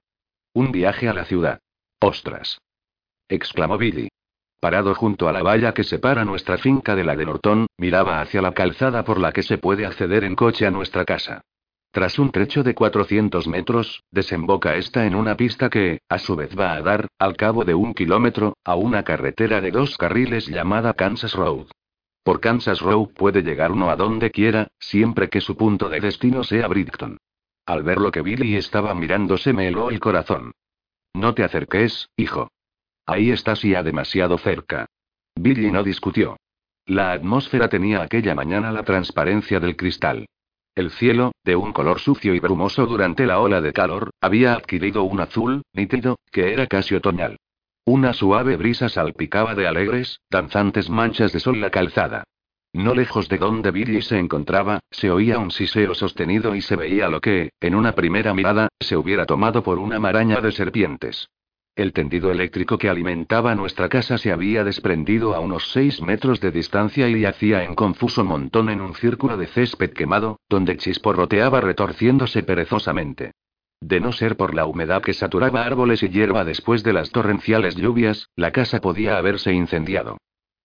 [0.53, 1.59] Un viaje a la ciudad.
[1.99, 2.59] ¡Ostras!
[3.27, 4.07] exclamó Billy.
[4.63, 8.41] Parado junto a la valla que separa nuestra finca de la de Norton, miraba hacia
[8.41, 11.41] la calzada por la que se puede acceder en coche a nuestra casa.
[11.91, 16.57] Tras un trecho de 400 metros, desemboca esta en una pista que, a su vez,
[16.57, 20.93] va a dar, al cabo de un kilómetro, a una carretera de dos carriles llamada
[20.93, 21.65] Kansas Road.
[22.23, 26.45] Por Kansas Road puede llegar uno a donde quiera, siempre que su punto de destino
[26.45, 27.17] sea Bridgeton.
[27.65, 30.53] Al ver lo que Billy estaba mirándose me heló el corazón.
[31.13, 32.47] No te acerques, hijo.
[33.05, 34.85] Ahí estás ya demasiado cerca.
[35.35, 36.37] Billy no discutió.
[36.85, 40.25] La atmósfera tenía aquella mañana la transparencia del cristal.
[40.75, 45.03] El cielo, de un color sucio y brumoso durante la ola de calor, había adquirido
[45.03, 47.37] un azul, nítido, que era casi otoñal.
[47.85, 52.23] Una suave brisa salpicaba de alegres, danzantes manchas de sol la calzada.
[52.71, 57.07] No lejos de donde Billy se encontraba, se oía un siseo sostenido y se veía
[57.07, 61.27] lo que, en una primera mirada, se hubiera tomado por una maraña de serpientes.
[61.75, 66.51] El tendido eléctrico que alimentaba nuestra casa se había desprendido a unos seis metros de
[66.51, 72.43] distancia y yacía en confuso montón en un círculo de césped quemado, donde chisporroteaba retorciéndose
[72.43, 73.31] perezosamente.
[73.81, 77.75] De no ser por la humedad que saturaba árboles y hierba después de las torrenciales
[77.75, 80.17] lluvias, la casa podía haberse incendiado.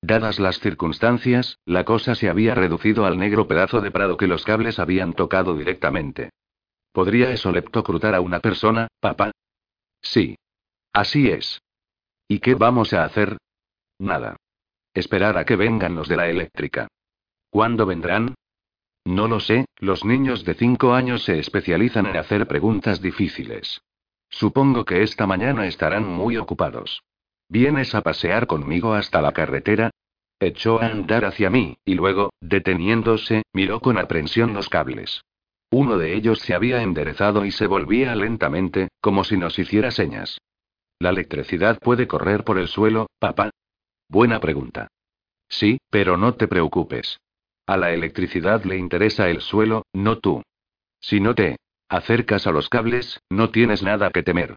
[0.03, 4.45] Dadas las circunstancias, la cosa se había reducido al negro pedazo de prado que los
[4.45, 6.31] cables habían tocado directamente.
[6.93, 9.33] ¿Podría eso leptocrutar a una persona, papá?
[10.03, 10.37] Sí.
[10.93, 11.61] Así es.
[12.29, 13.37] ¿Y qué vamos a hacer?
[13.99, 14.37] Nada.
[14.95, 16.89] Esperar a que vengan los de la eléctrica.
[17.51, 18.35] ¿Cuándo vendrán?
[19.05, 23.81] No lo sé, los niños de cinco años se especializan en hacer preguntas difíciles.
[24.29, 27.03] Supongo que esta mañana estarán muy ocupados.
[27.49, 29.91] ¿Vienes a pasear conmigo hasta la carretera?
[30.41, 35.23] Echó a andar hacia mí, y luego, deteniéndose, miró con aprensión los cables.
[35.71, 40.39] Uno de ellos se había enderezado y se volvía lentamente, como si nos hiciera señas.
[41.01, 43.51] ¿La electricidad puede correr por el suelo, papá?
[44.09, 44.89] Buena pregunta.
[45.49, 47.21] Sí, pero no te preocupes.
[47.67, 50.43] A la electricidad le interesa el suelo, no tú.
[51.01, 51.59] Si no te
[51.89, 54.57] acercas a los cables, no tienes nada que temer.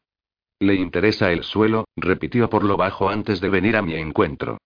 [0.59, 4.57] Le interesa el suelo, repitió por lo bajo antes de venir a mi encuentro.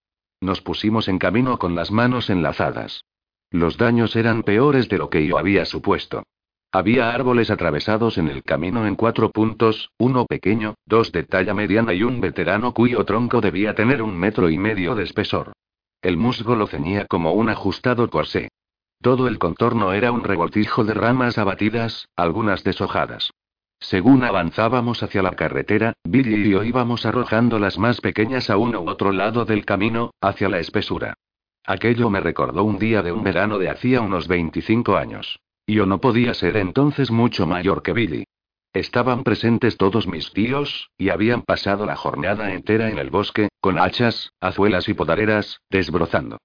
[0.42, 3.04] Nos pusimos en camino con las manos enlazadas.
[3.52, 6.24] Los daños eran peores de lo que yo había supuesto.
[6.76, 11.94] Había árboles atravesados en el camino en cuatro puntos, uno pequeño, dos de talla mediana
[11.94, 15.54] y un veterano cuyo tronco debía tener un metro y medio de espesor.
[16.02, 18.50] El musgo lo ceñía como un ajustado corsé.
[19.02, 23.32] Todo el contorno era un revoltijo de ramas abatidas, algunas deshojadas.
[23.80, 28.82] Según avanzábamos hacia la carretera, Billy y yo íbamos arrojando las más pequeñas a uno
[28.82, 31.14] u otro lado del camino, hacia la espesura.
[31.66, 35.40] Aquello me recordó un día de un verano de hacía unos 25 años.
[35.68, 38.26] Yo no podía ser entonces mucho mayor que Billy.
[38.74, 43.80] Estaban presentes todos mis tíos, y habían pasado la jornada entera en el bosque, con
[43.80, 46.38] hachas, azuelas y podareras, desbrozando.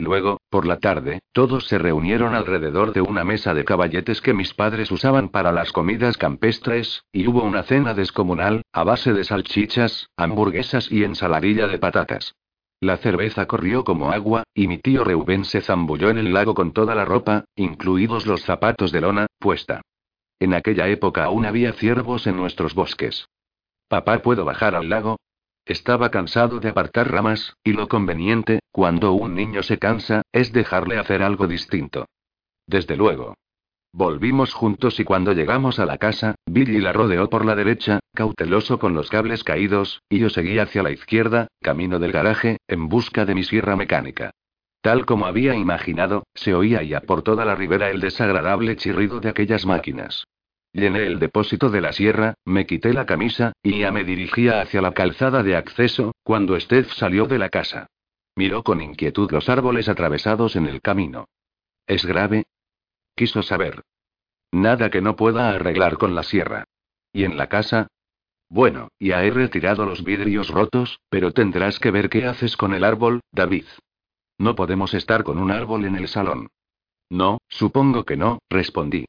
[0.00, 4.54] Luego, por la tarde, todos se reunieron alrededor de una mesa de caballetes que mis
[4.54, 10.08] padres usaban para las comidas campestres, y hubo una cena descomunal, a base de salchichas,
[10.16, 12.34] hamburguesas y ensaladilla de patatas.
[12.80, 16.72] La cerveza corrió como agua, y mi tío Reuben se zambulló en el lago con
[16.72, 19.82] toda la ropa, incluidos los zapatos de lona, puesta.
[20.38, 23.26] En aquella época aún había ciervos en nuestros bosques.
[23.88, 25.16] Papá, ¿puedo bajar al lago?
[25.64, 30.98] Estaba cansado de apartar ramas, y lo conveniente, cuando un niño se cansa, es dejarle
[30.98, 32.06] hacer algo distinto.
[32.66, 33.34] Desde luego.
[33.98, 38.78] Volvimos juntos y cuando llegamos a la casa, Billy la rodeó por la derecha, cauteloso
[38.78, 43.24] con los cables caídos, y yo seguí hacia la izquierda, camino del garaje, en busca
[43.24, 44.30] de mi sierra mecánica.
[44.82, 49.30] Tal como había imaginado, se oía ya por toda la ribera el desagradable chirrido de
[49.30, 50.28] aquellas máquinas.
[50.72, 54.80] Llené el depósito de la sierra, me quité la camisa, y ya me dirigía hacia
[54.80, 57.88] la calzada de acceso, cuando Steph salió de la casa.
[58.36, 61.24] Miró con inquietud los árboles atravesados en el camino.
[61.84, 62.44] ¿Es grave?
[63.18, 63.82] Quiso saber.
[64.52, 66.62] Nada que no pueda arreglar con la sierra.
[67.12, 67.88] ¿Y en la casa?
[68.48, 72.84] Bueno, ya he retirado los vidrios rotos, pero tendrás que ver qué haces con el
[72.84, 73.64] árbol, David.
[74.38, 76.46] No podemos estar con un árbol en el salón.
[77.10, 79.06] No, supongo que no, respondí.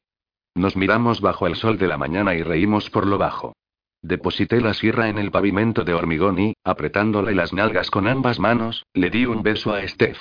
[0.55, 3.53] Nos miramos bajo el sol de la mañana y reímos por lo bajo.
[4.01, 8.87] Deposité la sierra en el pavimento de hormigón y, apretándole las nalgas con ambas manos,
[8.95, 10.17] le di un beso a Steph.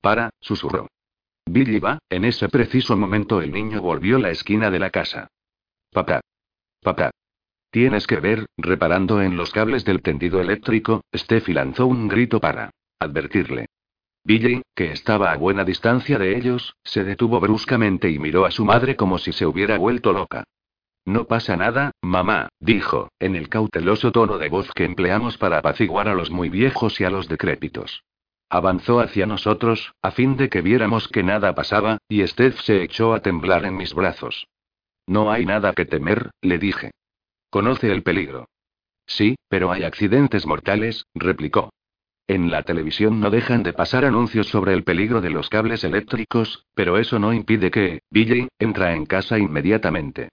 [0.00, 0.88] Para, susurró.
[1.52, 5.26] Billy va, en ese preciso momento el niño volvió la esquina de la casa.
[5.90, 6.20] Papá.
[6.80, 7.10] Papá.
[7.72, 12.70] Tienes que ver, reparando en los cables del tendido eléctrico, Steffi lanzó un grito para
[13.00, 13.66] advertirle.
[14.22, 18.64] Billy, que estaba a buena distancia de ellos, se detuvo bruscamente y miró a su
[18.64, 20.44] madre como si se hubiera vuelto loca.
[21.04, 26.06] No pasa nada, mamá, dijo, en el cauteloso tono de voz que empleamos para apaciguar
[26.06, 28.04] a los muy viejos y a los decrépitos.
[28.52, 33.14] Avanzó hacia nosotros, a fin de que viéramos que nada pasaba, y Steph se echó
[33.14, 34.48] a temblar en mis brazos.
[35.06, 36.90] No hay nada que temer, le dije.
[37.48, 38.48] Conoce el peligro.
[39.06, 41.70] Sí, pero hay accidentes mortales, replicó.
[42.26, 46.64] En la televisión no dejan de pasar anuncios sobre el peligro de los cables eléctricos,
[46.74, 50.28] pero eso no impide que, Billy, entra en casa inmediatamente.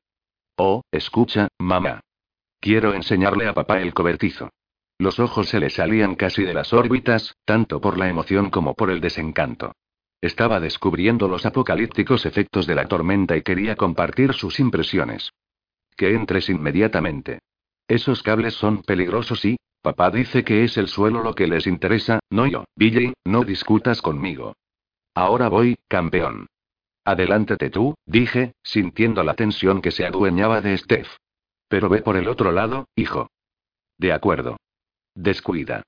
[0.56, 2.02] Oh, escucha, mamá.
[2.60, 4.50] Quiero enseñarle a papá el cobertizo.
[5.00, 8.90] Los ojos se le salían casi de las órbitas, tanto por la emoción como por
[8.90, 9.74] el desencanto.
[10.22, 15.32] Estaba descubriendo los apocalípticos efectos de la tormenta y quería compartir sus impresiones.
[15.96, 17.40] Que entres inmediatamente.
[17.88, 22.20] Esos cables son peligrosos y, papá dice que es el suelo lo que les interesa,
[22.32, 22.66] no yo.
[22.76, 24.56] Billy, no discutas conmigo.
[25.14, 26.48] Ahora voy, campeón.
[27.06, 31.08] Adelántate tú, dije, sintiendo la tensión que se adueñaba de Steph.
[31.70, 33.30] Pero ve por el otro lado, hijo.
[33.98, 34.58] De acuerdo.
[35.18, 35.82] Descuida.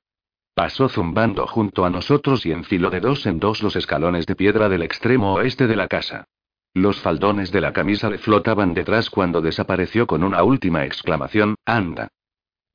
[0.56, 4.68] Pasó zumbando junto a nosotros y enfiló de dos en dos los escalones de piedra
[4.70, 6.26] del extremo oeste de la casa.
[6.74, 12.08] Los faldones de la camisa le flotaban detrás cuando desapareció con una última exclamación, anda.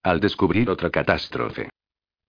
[0.05, 1.71] Al descubrir otra catástrofe.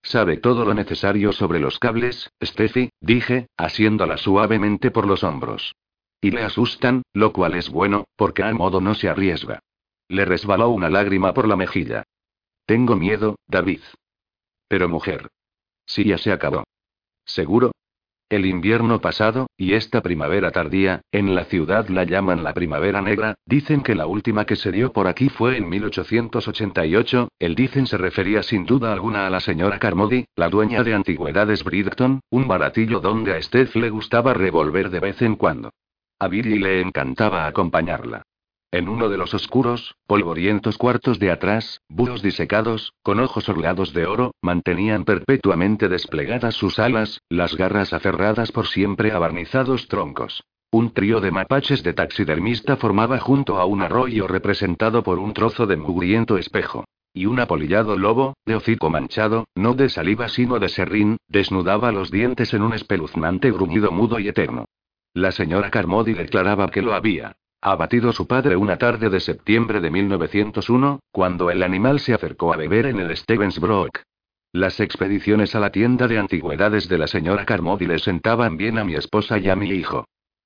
[0.02, 2.90] ¿Sabe todo lo necesario sobre los cables, Steffi?
[3.00, 5.76] dije, asiéndola suavemente por los hombros.
[6.20, 9.60] Y le asustan, lo cual es bueno, porque al modo no se arriesga.
[10.08, 12.04] Le resbaló una lágrima por la mejilla.
[12.66, 13.82] Tengo miedo, David.
[14.76, 15.30] Pero mujer.
[15.88, 16.66] Ya se acabó.
[17.24, 17.72] ¿Seguro?
[18.28, 23.36] El invierno pasado, y esta primavera tardía, en la ciudad la llaman la primavera negra,
[23.46, 27.98] dicen que la última que se dio por aquí fue en 1888, el dicen se
[27.98, 33.00] refería sin duda alguna a la señora Carmody, la dueña de antigüedades Bridgeton, un baratillo
[33.00, 35.70] donde a Steph le gustaba revolver de vez en cuando.
[36.20, 38.24] A Billy le encantaba acompañarla.
[38.76, 44.06] En uno de los oscuros, polvorientos cuartos de atrás, búhos disecados, con ojos orlados de
[44.06, 50.44] oro, mantenían perpetuamente desplegadas sus alas, las garras aferradas por siempre a barnizados troncos.
[50.72, 55.68] Un trío de mapaches de taxidermista formaba junto a un arroyo representado por un trozo
[55.68, 56.84] de mugriento espejo.
[57.14, 62.12] Y un apolillado lobo, de hocico manchado, no de saliva sino de serrín, desnudaba los
[62.12, 64.66] dientes en un espeluznante gruñido mudo y eterno.
[65.14, 69.82] La señora Carmody declaraba que lo había Ha batido su padre una tarde de septiembre
[69.82, 74.02] de 1901, cuando el animal se acercó a beber en el Stevens Brook.
[74.54, 78.86] Las expediciones a la tienda de antigüedades de la señora Carmody le sentaban bien a
[78.86, 80.06] mi esposa y a mi hijo.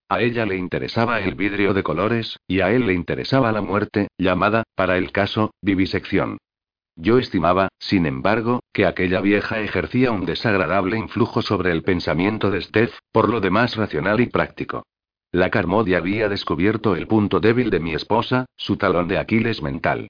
[0.10, 4.08] A ella le interesaba el vidrio de colores, y a él le interesaba la muerte,
[4.18, 6.40] llamada, para el caso, vivisección.
[6.96, 12.62] Yo estimaba, sin embargo, que aquella vieja ejercía un desagradable influjo sobre el pensamiento de
[12.62, 14.84] Steph, por lo demás racional y práctico.
[15.32, 20.08] La Carmody había descubierto el punto débil de mi esposa, su talón de Aquiles mental.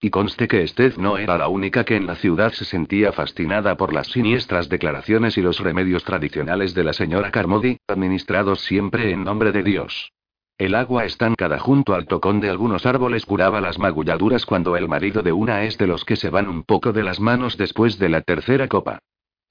[0.00, 3.76] Y conste que Steph no era la única que en la ciudad se sentía fascinada
[3.76, 9.24] por las siniestras declaraciones y los remedios tradicionales de la señora Carmody, administrados siempre en
[9.24, 10.10] nombre de Dios.
[10.56, 15.22] El agua estancada junto al tocón de algunos árboles curaba las magulladuras cuando el marido
[15.22, 18.08] de una es de los que se van un poco de las manos después de
[18.08, 19.00] la tercera copa.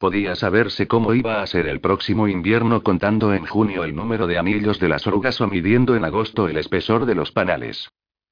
[0.01, 4.39] Podía saberse cómo iba a ser el próximo invierno contando en junio el número de
[4.39, 7.87] anillos de las orugas o midiendo en agosto el espesor de los panales.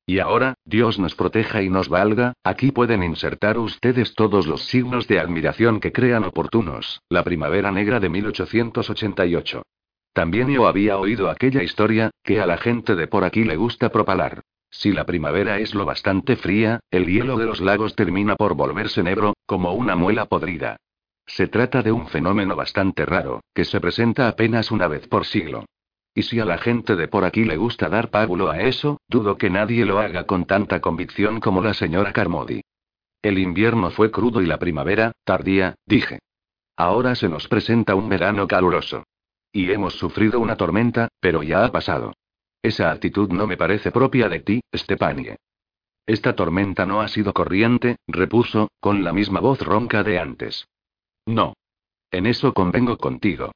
[0.08, 5.08] Y ahora, Dios nos proteja y nos valga, aquí pueden insertar ustedes todos los signos
[5.08, 9.62] de admiración que crean oportunos, la primavera negra de 1888.
[10.12, 13.90] También yo había oído aquella historia, que a la gente de por aquí le gusta
[13.90, 14.42] propalar.
[14.72, 19.04] Si la primavera es lo bastante fría, el hielo de los lagos termina por volverse
[19.04, 20.78] negro, como una muela podrida.
[21.30, 25.66] Se trata de un fenómeno bastante raro, que se presenta apenas una vez por siglo.
[26.16, 29.38] Y si a la gente de por aquí le gusta dar pábulo a eso, dudo
[29.38, 32.62] que nadie lo haga con tanta convicción como la señora Carmody.
[33.22, 36.18] El invierno fue crudo y la primavera, tardía, dije.
[36.76, 39.04] Ahora se nos presenta un verano caluroso.
[39.52, 42.14] Y hemos sufrido una tormenta, pero ya ha pasado.
[42.64, 45.38] Esa actitud no me parece propia de ti, Stepanie.
[46.08, 50.66] Esta tormenta no ha sido corriente, repuso, con la misma voz ronca de antes.
[51.30, 51.54] No.
[52.10, 53.52] En eso convengo contigo.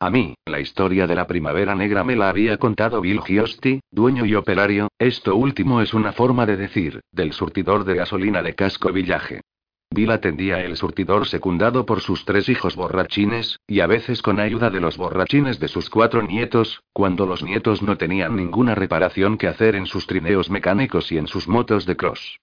[0.00, 4.24] A mí, la historia de la primavera negra me la había contado Bill Giosty, dueño
[4.24, 8.90] y operario, esto último es una forma de decir, del surtidor de gasolina de Casco
[8.92, 9.42] Villaje.
[9.90, 14.70] Bill atendía el surtidor secundado por sus tres hijos borrachines, y a veces con ayuda
[14.70, 19.48] de los borrachines de sus cuatro nietos, cuando los nietos no tenían ninguna reparación que
[19.48, 22.38] hacer en sus trineos mecánicos y en sus motos de cross.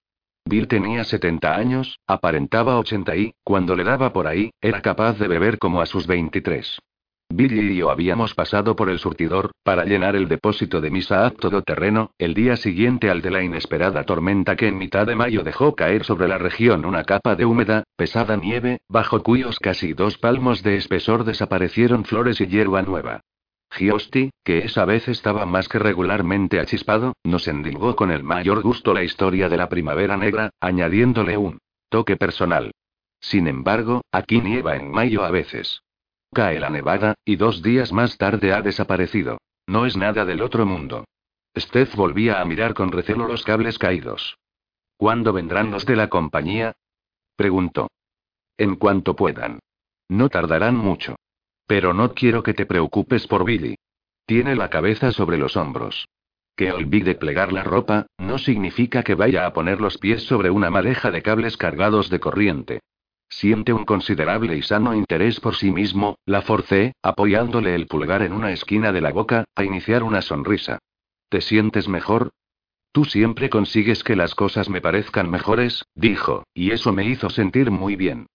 [0.48, 5.26] Bill tenía 70 años, aparentaba 80 y, cuando le daba por ahí, era capaz de
[5.26, 6.78] beber como a sus 23.
[7.28, 11.62] Billy y yo habíamos pasado por el surtidor, para llenar el depósito de misa todo
[11.62, 15.74] terreno, el día siguiente al de la inesperada tormenta que en mitad de mayo dejó
[15.74, 20.62] caer sobre la región una capa de húmeda, pesada nieve, bajo cuyos casi dos palmos
[20.62, 23.22] de espesor desaparecieron flores y hierba nueva.
[23.76, 28.94] Giosti, que esa vez estaba más que regularmente achispado, nos endilgó con el mayor gusto
[28.94, 31.58] la historia de la primavera negra, añadiéndole un
[31.90, 32.72] toque personal.
[33.20, 35.82] Sin embargo, aquí nieva en mayo a veces.
[36.32, 39.38] Cae la nevada, y dos días más tarde ha desaparecido.
[39.66, 41.04] No es nada del otro mundo.
[41.56, 44.38] Steph volvía a mirar con recelo los cables caídos.
[44.96, 46.72] ¿Cuándo vendrán los de la compañía?
[47.36, 47.88] preguntó.
[48.56, 49.58] En cuanto puedan.
[50.08, 51.16] No tardarán mucho.
[51.66, 53.76] Pero no quiero que te preocupes por Billy.
[54.26, 56.08] Tiene la cabeza sobre los hombros.
[56.56, 60.70] Que olvide plegar la ropa, no significa que vaya a poner los pies sobre una
[60.70, 62.80] madeja de cables cargados de corriente.
[63.28, 68.32] Siente un considerable y sano interés por sí mismo, la forcé, apoyándole el pulgar en
[68.32, 70.78] una esquina de la boca, a iniciar una sonrisa.
[71.28, 72.30] ¿Te sientes mejor?
[72.92, 77.70] Tú siempre consigues que las cosas me parezcan mejores, dijo, y eso me hizo sentir
[77.70, 78.26] muy bien.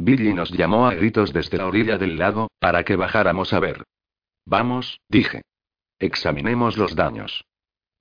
[0.00, 3.84] Billy nos llamó a gritos desde la orilla del lago, para que bajáramos a ver.
[4.46, 5.42] Vamos, dije.
[5.98, 7.44] Examinemos los daños.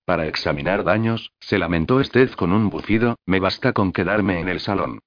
[0.06, 4.60] Para examinar daños, se lamentó Steph con un bufido, me basta con quedarme en el
[4.60, 5.00] salón.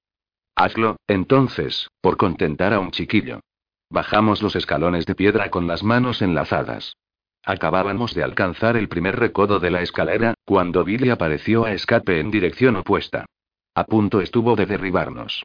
[0.55, 3.39] Hazlo, entonces, por contentar a un chiquillo.
[3.89, 6.97] Bajamos los escalones de piedra con las manos enlazadas.
[7.43, 12.29] Acabábamos de alcanzar el primer recodo de la escalera, cuando Billy apareció a escape en
[12.29, 13.25] dirección opuesta.
[13.73, 15.43] A punto estuvo de derribarnos.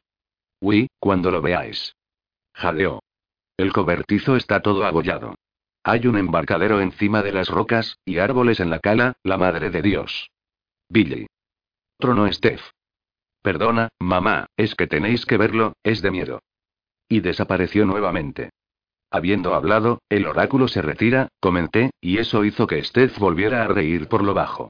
[0.59, 1.95] Uy, cuando lo veáis.
[2.53, 3.01] Jadeó.
[3.57, 5.35] El cobertizo está todo abollado.
[5.83, 9.81] Hay un embarcadero encima de las rocas, y árboles en la cala, la madre de
[9.81, 10.29] Dios.
[10.89, 11.27] Billy.
[11.97, 12.71] Trono Steph.
[13.41, 16.41] Perdona, mamá, es que tenéis que verlo, es de miedo.
[17.07, 18.49] Y desapareció nuevamente.
[19.09, 24.07] Habiendo hablado, el oráculo se retira, comenté, y eso hizo que Steph volviera a reír
[24.09, 24.69] por lo bajo.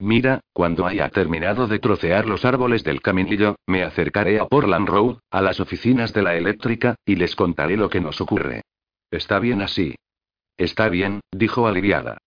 [0.00, 5.18] Mira, cuando haya terminado de trocear los árboles del caminillo, me acercaré a Portland Road,
[5.30, 8.62] a las oficinas de la eléctrica, y les contaré lo que nos ocurre.
[9.10, 9.96] Está bien así.
[10.56, 12.18] Está bien, dijo aliviada.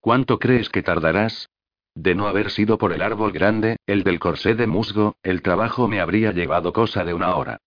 [0.00, 1.48] ¿Cuánto crees que tardarás?
[1.94, 5.86] De no haber sido por el árbol grande, el del corsé de musgo, el trabajo
[5.86, 7.58] me habría llevado cosa de una hora.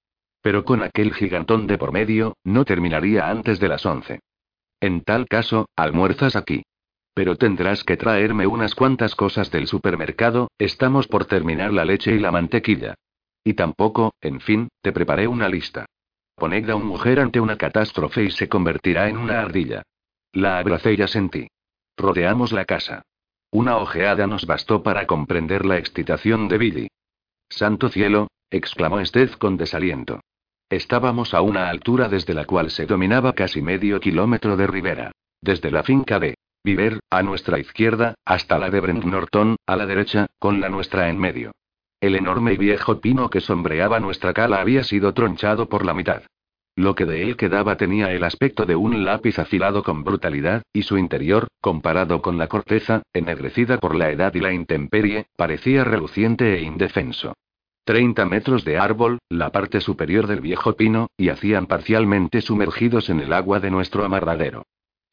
[0.41, 4.19] Pero con aquel gigantón de por medio, no terminaría antes de las once.
[4.81, 6.63] En tal caso, almuerzas aquí.
[7.13, 12.19] Pero tendrás que traerme unas cuantas cosas del supermercado, estamos por terminar la leche y
[12.19, 12.95] la mantequilla.
[13.43, 15.85] Y tampoco, en fin, te preparé una lista.
[16.35, 19.83] Poned a una mujer ante una catástrofe y se convertirá en una ardilla.
[20.31, 21.47] La abracé y asentí.
[21.95, 23.03] Rodeamos la casa.
[23.51, 26.87] Una ojeada nos bastó para comprender la excitación de Billy.
[27.49, 30.21] Santo cielo, exclamó Steph con desaliento.
[30.69, 35.11] Estábamos a una altura desde la cual se dominaba casi medio kilómetro de ribera.
[35.39, 36.33] Desde la finca de
[36.65, 41.09] Viver, a nuestra izquierda, hasta la de Brent Norton, a la derecha, con la nuestra
[41.09, 41.51] en medio.
[41.99, 46.23] El enorme y viejo pino que sombreaba nuestra cala había sido tronchado por la mitad.
[46.77, 50.83] Lo que de él quedaba tenía el aspecto de un lápiz afilado con brutalidad, y
[50.83, 56.55] su interior, comparado con la corteza, ennegrecida por la edad y la intemperie, parecía reluciente
[56.55, 57.33] e indefenso.
[57.83, 63.19] Treinta metros de árbol, la parte superior del viejo pino, y hacían parcialmente sumergidos en
[63.19, 64.63] el agua de nuestro amarradero.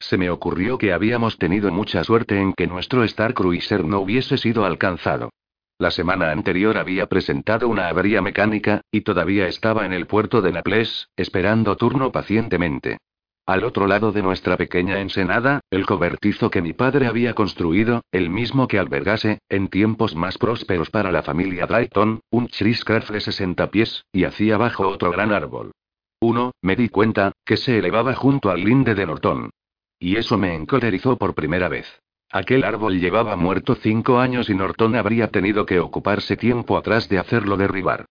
[0.01, 4.38] Se me ocurrió que habíamos tenido mucha suerte en que nuestro Star Cruiser no hubiese
[4.38, 5.30] sido alcanzado.
[5.78, 10.53] La semana anterior había presentado una avería mecánica, y todavía estaba en el puerto de
[10.53, 12.98] Naples, esperando turno pacientemente.
[13.46, 18.30] Al otro lado de nuestra pequeña ensenada, el cobertizo que mi padre había construido, el
[18.30, 23.70] mismo que albergase, en tiempos más prósperos para la familia Drayton, un Chriscraft de 60
[23.70, 25.72] pies, y hacía abajo otro gran árbol.
[26.20, 29.51] Uno, me di cuenta, que se elevaba junto al linde de Norton.
[30.03, 31.86] Y eso me encolerizó por primera vez.
[32.32, 37.18] Aquel árbol llevaba muerto cinco años y Norton habría tenido que ocuparse tiempo atrás de
[37.18, 38.07] hacerlo derribar.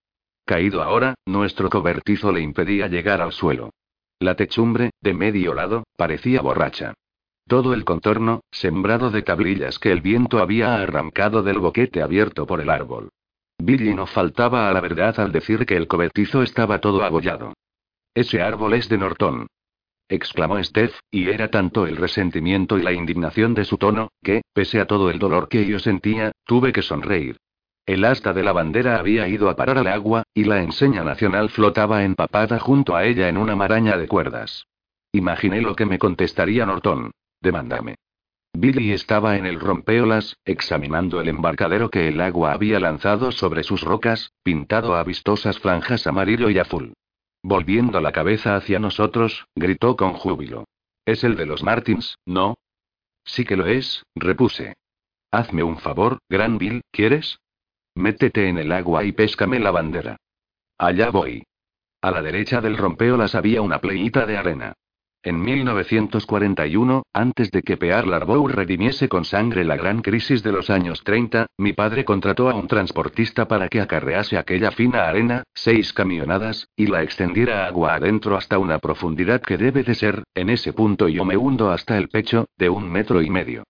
[0.46, 3.72] Caído ahora, nuestro cobertizo le impedía llegar al suelo.
[4.20, 6.94] La techumbre, de medio lado, parecía borracha.
[7.48, 12.62] Todo el contorno, sembrado de tablillas que el viento había arrancado del boquete abierto por
[12.62, 13.10] el árbol.
[13.58, 17.54] Billy no faltaba a la verdad al decir que el cobertizo estaba todo abollado.
[18.14, 19.48] Ese árbol es de Norton
[20.10, 24.82] exclamó Steph, y era tanto el resentimiento y la indignación de su tono, que, pese
[24.82, 27.38] a todo el dolor que yo sentía, tuve que sonreír.
[27.86, 31.50] El asta de la bandera había ido a parar al agua, y la enseña nacional
[31.50, 34.66] flotaba empapada junto a ella en una maraña de cuerdas.
[35.12, 37.12] Imaginé lo que me contestaría Norton.
[37.42, 37.96] Demándame.
[38.54, 43.82] Billy estaba en el rompeolas, examinando el embarcadero que el agua había lanzado sobre sus
[43.82, 46.94] rocas, pintado a vistosas franjas amarillo y azul.
[47.42, 50.66] Volviendo la cabeza hacia nosotros, gritó con júbilo.
[51.06, 52.58] Es el de los Martins, ¿no?
[53.24, 54.76] Sí que lo es, repuse.
[55.32, 57.40] Hazme un favor, Gran Bill, ¿quieres?
[57.96, 60.18] Métete en el agua y péscame la bandera.
[60.78, 61.44] Allá voy.
[62.02, 64.74] A la derecha del rompeolas había una playita de arena.
[65.22, 70.70] En 1941, antes de que Pearl Harbor redimiese con sangre la gran crisis de los
[70.70, 75.92] años 30, mi padre contrató a un transportista para que acarrease aquella fina arena, seis
[75.92, 80.72] camionadas, y la extendiera agua adentro hasta una profundidad que debe de ser, en ese
[80.72, 83.64] punto yo me hundo hasta el pecho, de un metro y medio.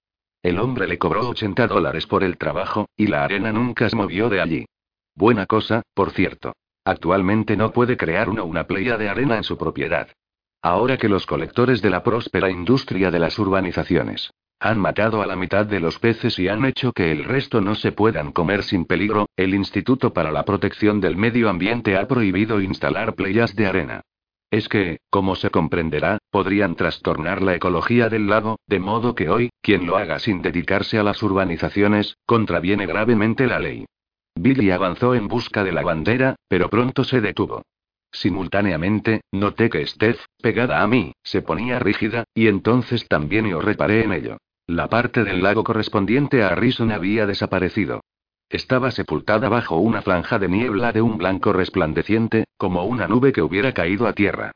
[0.43, 4.29] El hombre le cobró 80 dólares por el trabajo, y la arena nunca se movió
[4.29, 4.65] de allí.
[5.15, 6.53] Buena cosa, por cierto.
[6.85, 10.09] Actualmente no puede crear uno una playa de arena en su propiedad.
[10.61, 15.37] Ahora que los colectores de la próspera industria de las urbanizaciones han matado a la
[15.37, 18.83] mitad de los peces y han hecho que el resto no se puedan comer sin
[18.83, 24.01] peligro, el Instituto para la Protección del Medio Ambiente ha prohibido instalar playas de arena.
[24.51, 29.49] Es que, como se comprenderá, podrían trastornar la ecología del lago, de modo que hoy,
[29.61, 33.85] quien lo haga sin dedicarse a las urbanizaciones, contraviene gravemente la ley.
[34.35, 37.61] Billy avanzó en busca de la bandera, pero pronto se detuvo.
[38.11, 44.03] Simultáneamente, noté que Steph, pegada a mí, se ponía rígida, y entonces también yo reparé
[44.03, 44.37] en ello.
[44.67, 48.01] La parte del lago correspondiente a Rison había desaparecido.
[48.49, 53.43] Estaba sepultada bajo una franja de niebla de un blanco resplandeciente, como una nube que
[53.43, 54.51] hubiera caído a tierra.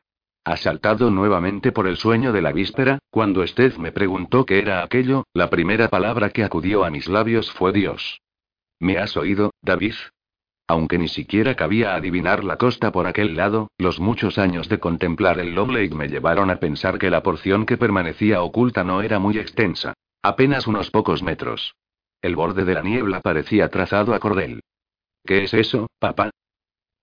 [0.46, 5.26] Asaltado nuevamente por el sueño de la víspera, cuando Steph me preguntó qué era aquello,
[5.34, 8.20] la primera palabra que acudió a mis labios fue Dios.
[8.80, 9.94] ¿Me has oído, David?
[10.68, 15.40] Aunque ni siquiera cabía adivinar la costa por aquel lado, los muchos años de contemplar
[15.40, 19.38] el Lake me llevaron a pensar que la porción que permanecía oculta no era muy
[19.38, 19.94] extensa.
[20.22, 21.76] Apenas unos pocos metros.
[22.22, 24.62] El borde de la niebla parecía trazado a cordel.
[25.26, 26.32] ¿Qué es eso, papá?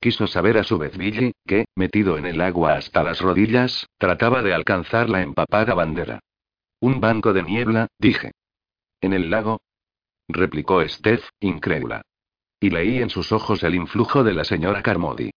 [0.01, 4.43] Quiso saber a su vez Billy, que, metido en el agua hasta las rodillas, trataba
[4.43, 6.21] de alcanzar la empapada bandera.
[6.81, 8.33] Un banco de niebla, dije.
[9.03, 9.61] ¿En el lago?
[10.27, 12.01] replicó Steph, incrédula.
[12.61, 15.31] Y leí en sus ojos el influjo de la señora Carmody.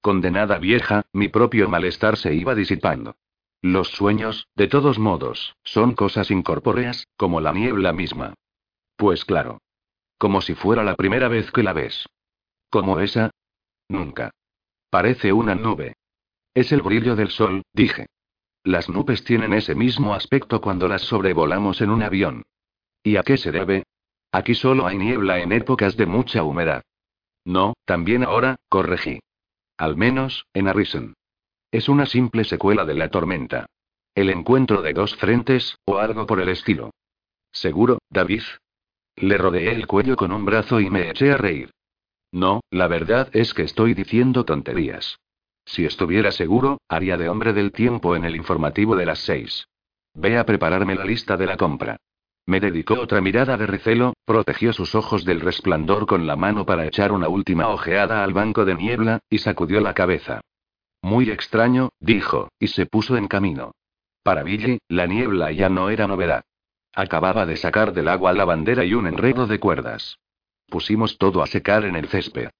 [0.00, 3.16] Condenada vieja, mi propio malestar se iba disipando.
[3.60, 8.32] Los sueños, de todos modos, son cosas incorpóreas, como la niebla misma.
[8.96, 9.58] Pues claro.
[10.16, 12.06] Como si fuera la primera vez que la ves.
[12.70, 13.30] ¿Como esa?
[13.88, 14.30] Nunca.
[14.88, 15.94] Parece una nube.
[16.54, 18.06] Es el brillo del sol, dije.
[18.64, 22.42] Las nubes tienen ese mismo aspecto cuando las sobrevolamos en un avión.
[23.02, 23.84] ¿Y a qué se debe?
[24.32, 26.82] Aquí solo hay niebla en épocas de mucha humedad.
[27.44, 29.20] No, también ahora, corregí.
[29.76, 31.14] Al menos, en Arisen.
[31.72, 33.66] Es una simple secuela de la tormenta.
[34.14, 36.90] El encuentro de dos frentes, o algo por el estilo.
[37.52, 38.42] ¿Seguro, David?
[39.16, 41.70] Le rodeé el cuello con un brazo y me eché a reír.
[42.32, 45.18] No, la verdad es que estoy diciendo tonterías.
[45.64, 49.66] Si estuviera seguro, haría de hombre del tiempo en el informativo de las seis.
[50.14, 51.96] Ve a prepararme la lista de la compra.
[52.46, 56.86] Me dedicó otra mirada de recelo, protegió sus ojos del resplandor con la mano para
[56.86, 60.40] echar una última ojeada al banco de niebla, y sacudió la cabeza.
[61.02, 63.72] Muy extraño, dijo, y se puso en camino.
[64.22, 66.42] Para Billy, la niebla ya no era novedad.
[66.94, 70.18] Acababa de sacar del agua la bandera y un enredo de cuerdas.
[70.68, 72.50] Pusimos todo a secar en el césped.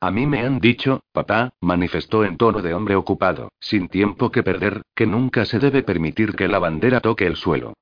[0.00, 4.42] A mí me han dicho, papá, manifestó en tono de hombre ocupado, sin tiempo que
[4.42, 7.74] perder, que nunca se debe permitir que la bandera toque el suelo.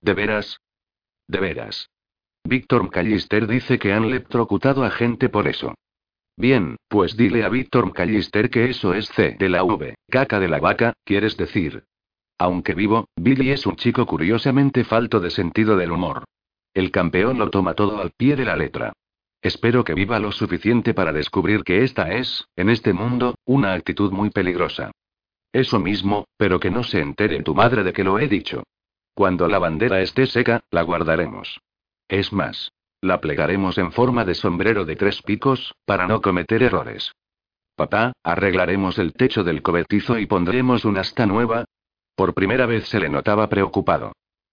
[0.00, 0.60] ¿De veras?
[1.28, 1.90] De veras.
[2.44, 5.74] Víctor McAllister dice que han electrocutado a gente por eso.
[6.36, 10.48] Bien, pues dile a Víctor McAllister que eso es C de la V, caca de
[10.48, 11.84] la vaca, quieres decir.
[12.38, 16.24] Aunque vivo, Billy es un chico curiosamente falto de sentido del humor.
[16.72, 18.94] El campeón lo toma todo al pie de la letra.
[19.42, 24.10] Espero que viva lo suficiente para descubrir que esta es, en este mundo, una actitud
[24.10, 24.92] muy peligrosa.
[25.52, 28.62] Eso mismo, pero que no se entere tu madre de que lo he dicho.
[29.14, 31.60] Cuando la bandera esté seca, la guardaremos.
[32.08, 37.12] Es más, la plegaremos en forma de sombrero de tres picos, para no cometer errores.
[37.74, 41.64] Papá, arreglaremos el techo del cobertizo y pondremos una asta nueva.
[42.14, 44.12] Por primera vez se le notaba preocupado.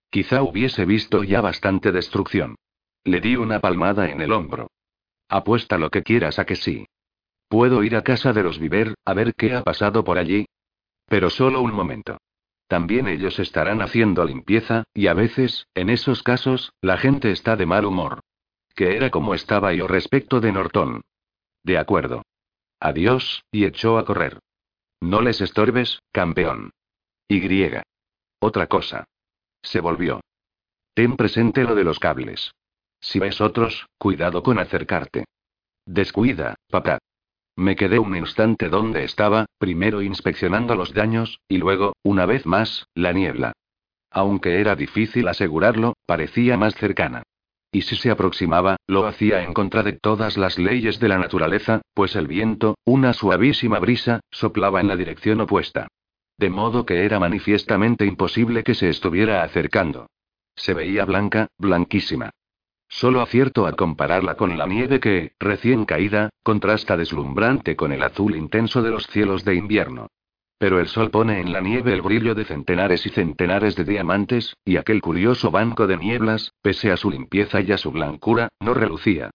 [0.09, 2.55] Quizá hubiese visto ya bastante destrucción.
[3.03, 4.69] Le di una palmada en el hombro.
[5.27, 6.87] Apuesta lo que quieras a que sí.
[7.49, 10.45] ¿Puedo ir a casa de los Viver, a ver qué ha pasado por allí?
[11.07, 12.17] Pero solo un momento.
[12.67, 17.65] También ellos estarán haciendo limpieza, y a veces, en esos casos, la gente está de
[17.65, 18.19] mal humor.
[18.75, 21.01] Que era como estaba yo respecto de Norton.
[21.63, 22.23] De acuerdo.
[22.79, 24.39] Adiós, y echó a correr.
[25.01, 26.71] No les estorbes, campeón.
[27.27, 27.41] Y.
[28.39, 29.05] Otra cosa.
[29.61, 30.21] Se volvió.
[30.93, 32.51] Ten presente lo de los cables.
[32.99, 35.25] Si ves otros, cuidado con acercarte.
[35.85, 36.99] Descuida, papá.
[37.57, 42.87] Me quedé un instante donde estaba, primero inspeccionando los daños, y luego, una vez más,
[42.93, 43.53] la niebla.
[44.11, 47.23] Aunque era difícil asegurarlo, parecía más cercana.
[47.71, 51.81] Y si se aproximaba, lo hacía en contra de todas las leyes de la naturaleza,
[51.95, 55.87] pues el viento, una suavísima brisa, soplaba en la dirección opuesta.
[56.37, 60.05] De modo que era manifiestamente imposible que se estuviera acercando.
[60.55, 62.29] Se veía blanca, blanquísima.
[62.89, 68.35] Solo acierto a compararla con la nieve que, recién caída, contrasta deslumbrante con el azul
[68.35, 70.07] intenso de los cielos de invierno.
[70.57, 74.55] Pero el sol pone en la nieve el brillo de centenares y centenares de diamantes,
[74.65, 78.73] y aquel curioso banco de nieblas, pese a su limpieza y a su blancura, no
[78.73, 79.29] relucía.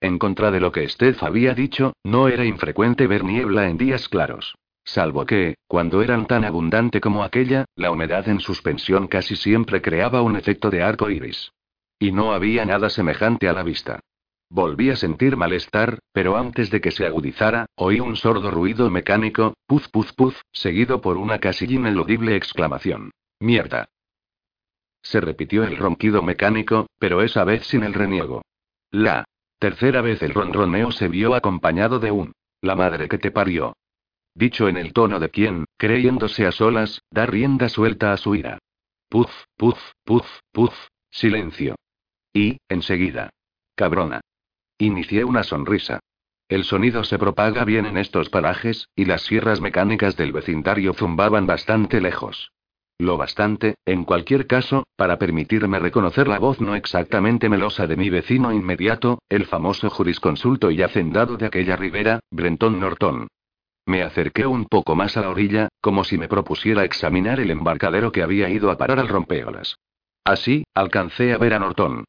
[0.00, 4.08] En contra de lo que Steph había dicho, no era infrecuente ver niebla en días
[4.08, 4.54] claros.
[4.84, 10.22] Salvo que, cuando eran tan abundante como aquella, la humedad en suspensión casi siempre creaba
[10.22, 11.50] un efecto de arco iris.
[11.98, 14.00] Y no había nada semejante a la vista.
[14.50, 19.54] Volví a sentir malestar, pero antes de que se agudizara, oí un sordo ruido mecánico,
[19.66, 23.10] puz puz puz, seguido por una casi ineludible exclamación.
[23.40, 23.88] ¡Mierda!
[25.02, 28.42] Se repitió el ronquido mecánico, pero esa vez sin el reniego.
[28.90, 29.24] La
[29.58, 32.32] tercera vez el ronroneo se vio acompañado de un.
[32.60, 33.76] La madre que te parió.
[34.34, 38.58] Dicho en el tono de quien, creyéndose a solas, da rienda suelta a su ira.
[39.08, 40.72] Puz, puz, puz, puz,
[41.10, 41.76] silencio.
[42.32, 43.30] Y, enseguida.
[43.74, 44.20] Cabrona.
[44.78, 46.00] Inicié una sonrisa.
[46.48, 51.46] El sonido se propaga bien en estos parajes, y las sierras mecánicas del vecindario zumbaban
[51.46, 52.52] bastante lejos.
[53.00, 58.10] Lo bastante, en cualquier caso, para permitirme reconocer la voz no exactamente melosa de mi
[58.10, 63.28] vecino inmediato, el famoso jurisconsulto y hacendado de aquella ribera, Brenton Norton.
[63.86, 68.10] Me acerqué un poco más a la orilla, como si me propusiera examinar el embarcadero
[68.10, 69.76] que había ido a parar al rompeolas.
[70.24, 72.04] Así, alcancé a ver a Norton.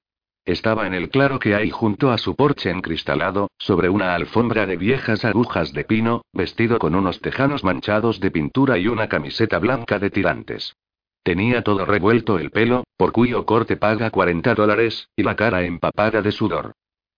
[0.50, 4.78] Estaba en el claro que hay junto a su porche encristalado, sobre una alfombra de
[4.78, 10.00] viejas agujas de pino, vestido con unos tejanos manchados de pintura y una camiseta blanca
[10.00, 10.76] de tirantes.
[11.22, 16.24] Tenía todo revuelto el pelo, por cuyo corte paga 40 dólares, y la cara empapada
[16.24, 16.72] de sudor.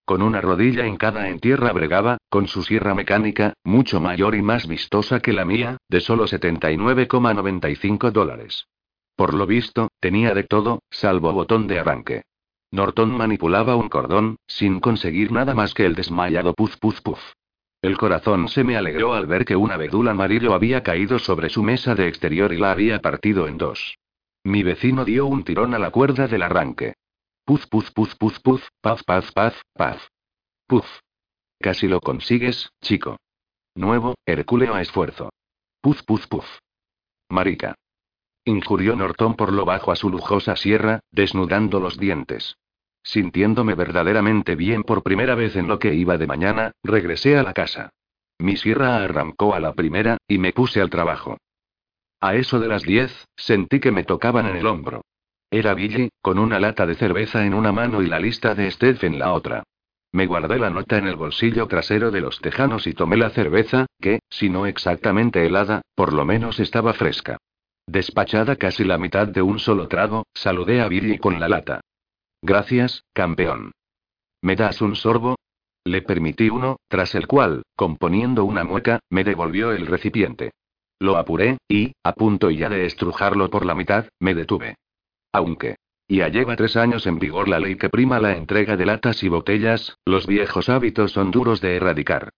[0.03, 4.67] Con una rodilla hincada en tierra bregaba, con su sierra mecánica, mucho mayor y más
[4.67, 8.67] vistosa que la mía, de solo 79,95 dólares.
[9.15, 12.23] Por lo visto, tenía de todo, salvo botón de arranque.
[12.71, 17.19] Norton manipulaba un cordón, sin conseguir nada más que el desmayado puz puz puz.
[17.81, 21.63] El corazón se me alegró al ver que un abedul amarillo había caído sobre su
[21.63, 23.97] mesa de exterior y la había partido en dos.
[24.43, 26.93] Mi vecino dio un tirón a la cuerda del arranque.
[27.43, 30.07] Puz, puz, puz, puz, puz, paz, paz, paz, paz.
[30.67, 30.85] Puz.
[31.59, 33.17] Casi lo consigues, chico.
[33.75, 35.29] Nuevo, Hercúleo a esfuerzo.
[35.81, 36.45] Puz, puz, puz.
[37.29, 37.75] Marica.
[38.45, 42.57] Injurió Norton por lo bajo a su lujosa sierra, desnudando los dientes.
[43.03, 47.53] Sintiéndome verdaderamente bien por primera vez en lo que iba de mañana, regresé a la
[47.53, 47.89] casa.
[48.39, 51.37] Mi sierra arrancó a la primera, y me puse al trabajo.
[52.19, 55.01] A eso de las diez, sentí que me tocaban en el hombro.
[55.49, 59.03] Era Billy, con una lata de cerveza en una mano y la lista de Steph
[59.03, 59.63] en la otra.
[60.13, 63.87] Me guardé la nota en el bolsillo trasero de los tejanos y tomé la cerveza,
[63.99, 67.37] que, si no exactamente helada, por lo menos estaba fresca.
[67.87, 71.81] Despachada casi la mitad de un solo trago, saludé a Billy con la lata.
[72.41, 73.71] Gracias, campeón.
[74.41, 75.35] ¿Me das un sorbo?
[75.85, 80.51] Le permití uno, tras el cual, componiendo una mueca, me devolvió el recipiente.
[80.99, 84.75] Lo apuré, y, a punto ya de estrujarlo por la mitad, me detuve.
[85.31, 85.75] Aunque.
[86.07, 89.29] Ya lleva tres años en vigor la ley que prima la entrega de latas y
[89.29, 92.31] botellas, los viejos hábitos son duros de erradicar.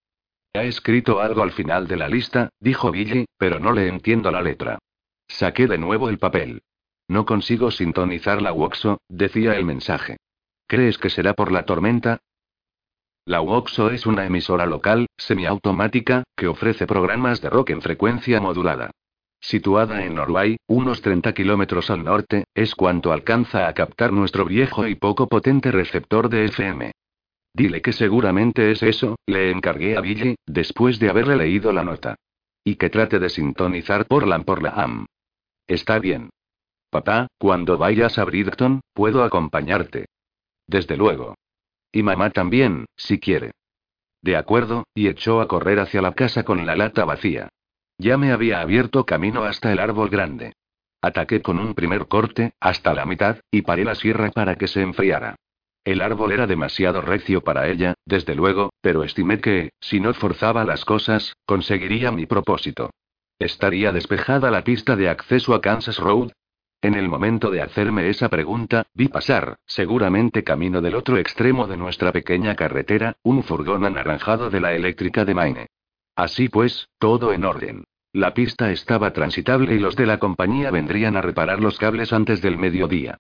[0.54, 4.44] Ha escrito algo al final de la lista, dijo Billy, pero no le entiendo la
[4.44, 4.78] letra.
[5.28, 6.62] Saqué de nuevo el papel.
[7.08, 10.18] No consigo sintonizar la WOXO, decía el mensaje.
[10.68, 12.20] ¿Crees que será por la tormenta?
[13.26, 18.92] La WOXO es una emisora local, semiautomática, que ofrece programas de rock en frecuencia modulada.
[19.40, 24.88] Situada en Norway, unos 30 kilómetros al norte, es cuanto alcanza a captar nuestro viejo
[24.88, 26.92] y poco potente receptor de FM.
[27.54, 32.16] Dile que seguramente es eso, le encargué a Billy, después de haberle leído la nota.
[32.64, 35.06] Y que trate de sintonizar Portland por la AM.
[35.68, 36.30] Está bien.
[36.94, 40.06] Papá, cuando vayas a Bridgeton, puedo acompañarte.
[40.68, 41.34] Desde luego.
[41.92, 43.52] Y mamá también, si quiere.
[44.22, 47.50] De acuerdo, y echó a correr hacia la casa con la lata vacía.
[47.98, 50.54] Ya me había abierto camino hasta el árbol grande.
[51.02, 54.84] Ataqué con un primer corte, hasta la mitad, y paré la sierra para que se
[54.84, 55.36] enfriara.
[55.84, 60.64] El árbol era demasiado recio para ella, desde luego, pero estimé que, si no forzaba
[60.64, 62.92] las cosas, conseguiría mi propósito.
[63.40, 66.32] ¿Estaría despejada la pista de acceso a Kansas Road?
[66.84, 71.78] En el momento de hacerme esa pregunta, vi pasar, seguramente camino del otro extremo de
[71.78, 75.68] nuestra pequeña carretera, un furgón anaranjado de la eléctrica de Maine.
[76.18, 77.86] Así pues, todo en orden.
[78.12, 82.42] La pista estaba transitable y los de la compañía vendrían a reparar los cables antes
[82.42, 83.18] del mediodía.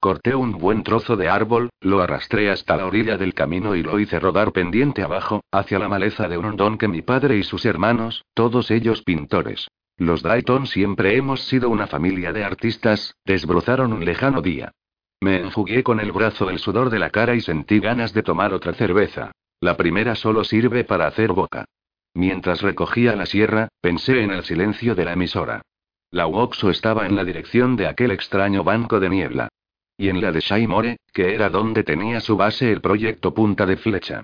[0.00, 4.00] Corté un buen trozo de árbol, lo arrastré hasta la orilla del camino y lo
[4.00, 7.64] hice rodar pendiente abajo, hacia la maleza de un hondón que mi padre y sus
[7.64, 14.04] hermanos, todos ellos pintores, los Dayton siempre hemos sido una familia de artistas, desbrozaron un
[14.04, 14.72] lejano día.
[15.20, 18.52] Me enjugué con el brazo el sudor de la cara y sentí ganas de tomar
[18.52, 19.32] otra cerveza.
[19.60, 21.64] La primera solo sirve para hacer boca.
[22.12, 25.62] Mientras recogía la sierra, pensé en el silencio de la emisora.
[26.10, 29.48] La UOXO estaba en la dirección de aquel extraño banco de niebla.
[29.96, 33.76] Y en la de Shaimore, que era donde tenía su base el proyecto Punta de
[33.76, 34.22] Flecha.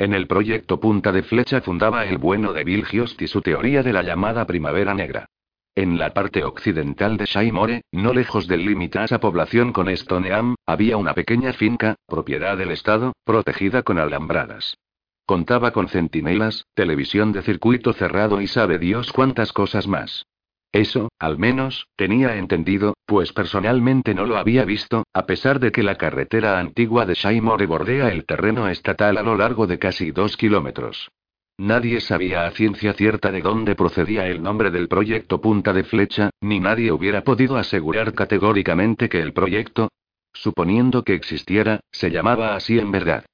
[0.00, 3.82] En el proyecto Punta de Flecha fundaba el bueno de Bill Hiost y su teoría
[3.82, 5.26] de la llamada Primavera Negra.
[5.74, 10.54] En la parte occidental de Shaimore, no lejos del límite a esa población con Stoneam,
[10.64, 14.78] había una pequeña finca, propiedad del Estado, protegida con alambradas.
[15.26, 20.24] Contaba con centinelas, televisión de circuito cerrado y sabe Dios cuántas cosas más.
[20.72, 25.82] Eso, al menos, tenía entendido, pues personalmente no lo había visto, a pesar de que
[25.82, 30.36] la carretera antigua de Shaimore bordea el terreno estatal a lo largo de casi dos
[30.36, 31.10] kilómetros.
[31.58, 36.30] Nadie sabía a ciencia cierta de dónde procedía el nombre del proyecto Punta de Flecha,
[36.40, 39.90] ni nadie hubiera podido asegurar categóricamente que el proyecto,
[40.32, 43.24] suponiendo que existiera, se llamaba así en verdad.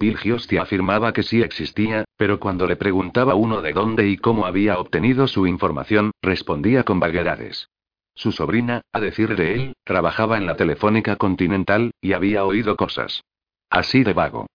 [0.00, 0.16] Bill
[0.60, 5.28] afirmaba que sí existía, pero cuando le preguntaba uno de dónde y cómo había obtenido
[5.28, 7.68] su información, respondía con vaguedades.
[8.14, 13.22] Su sobrina, a decir de él, trabajaba en la Telefónica Continental, y había oído cosas.
[13.68, 14.46] Así de vago.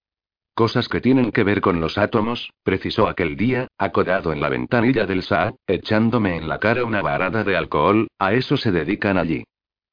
[0.55, 5.05] Cosas que tienen que ver con los átomos, precisó aquel día, acodado en la ventanilla
[5.05, 9.43] del Saab, echándome en la cara una varada de alcohol, a eso se dedican allí.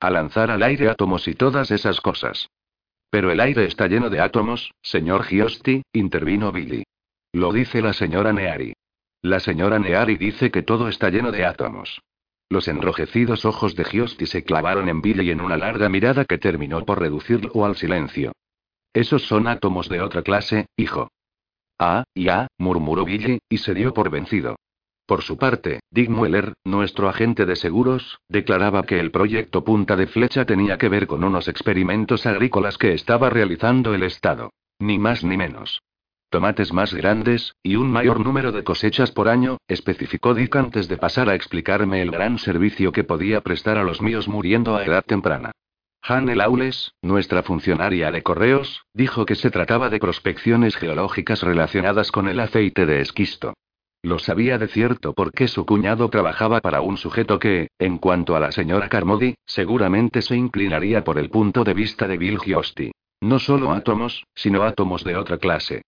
[0.00, 2.48] A lanzar al aire átomos y todas esas cosas.
[3.12, 6.84] Pero el aire está lleno de átomos, señor Giosti, intervino Billy.
[7.34, 8.72] Lo dice la señora Neari.
[9.20, 12.00] La señora Neari dice que todo está lleno de átomos.
[12.48, 16.86] Los enrojecidos ojos de Giosti se clavaron en Billy en una larga mirada que terminó
[16.86, 18.32] por reducirlo al silencio.
[18.94, 21.10] Esos son átomos de otra clase, hijo.
[21.78, 24.56] Ah, ya, murmuró Billy, y se dio por vencido.
[25.12, 30.06] Por su parte, Dick Mueller, nuestro agente de seguros, declaraba que el proyecto Punta de
[30.06, 34.54] Flecha tenía que ver con unos experimentos agrícolas que estaba realizando el Estado.
[34.78, 35.82] Ni más ni menos.
[36.30, 40.96] Tomates más grandes, y un mayor número de cosechas por año, especificó Dick antes de
[40.96, 45.04] pasar a explicarme el gran servicio que podía prestar a los míos muriendo a edad
[45.04, 45.52] temprana.
[46.00, 52.28] Hannah Lawless, nuestra funcionaria de correos, dijo que se trataba de prospecciones geológicas relacionadas con
[52.28, 53.52] el aceite de esquisto.
[54.04, 58.40] Lo sabía de cierto porque su cuñado trabajaba para un sujeto que, en cuanto a
[58.40, 62.90] la señora Carmody, seguramente se inclinaría por el punto de vista de Bill Giosty.
[63.20, 65.82] No solo átomos, sino átomos de otra clase.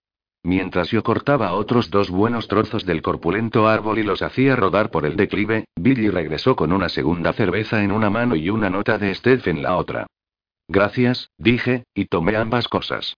[0.45, 5.07] Mientras yo cortaba otros dos buenos trozos del corpulento árbol y los hacía rodar por
[5.07, 9.13] el declive, Billy regresó con una segunda cerveza en una mano y una nota de
[9.15, 10.07] Steph en la otra.
[10.69, 13.17] Gracias, dije, y tomé ambas cosas.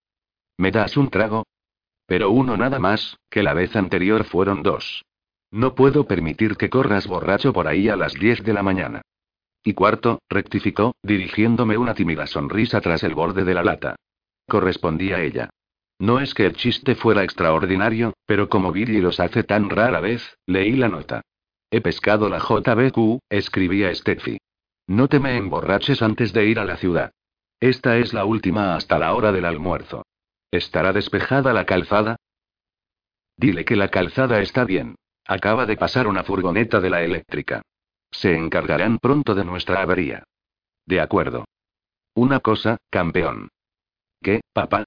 [0.57, 1.45] ¿Me das un trago?
[2.07, 5.05] Pero uno nada más, que la vez anterior fueron dos.
[5.51, 9.03] No puedo permitir que corras borracho por ahí a las 10 de la mañana.
[9.65, 13.97] Y cuarto, rectificó, dirigiéndome una tímida sonrisa tras el borde de la lata.
[14.47, 15.51] Correspondía ella.
[15.99, 20.37] No es que el chiste fuera extraordinario, pero como Billy los hace tan rara vez,
[20.47, 21.23] leí la nota.
[21.71, 24.39] He pescado la JBQ, escribía Steffi.
[24.87, 27.11] No te me emborraches antes de ir a la ciudad.
[27.59, 30.05] Esta es la última hasta la hora del almuerzo.
[30.57, 32.17] ¿Estará despejada la calzada?
[33.37, 34.95] Dile que la calzada está bien.
[35.27, 37.61] Acaba de pasar una furgoneta de la eléctrica.
[38.11, 40.25] Se encargarán pronto de nuestra avería.
[40.87, 41.45] De acuerdo.
[42.15, 43.51] Una cosa, campeón.
[44.23, 44.85] ¿Qué, papá?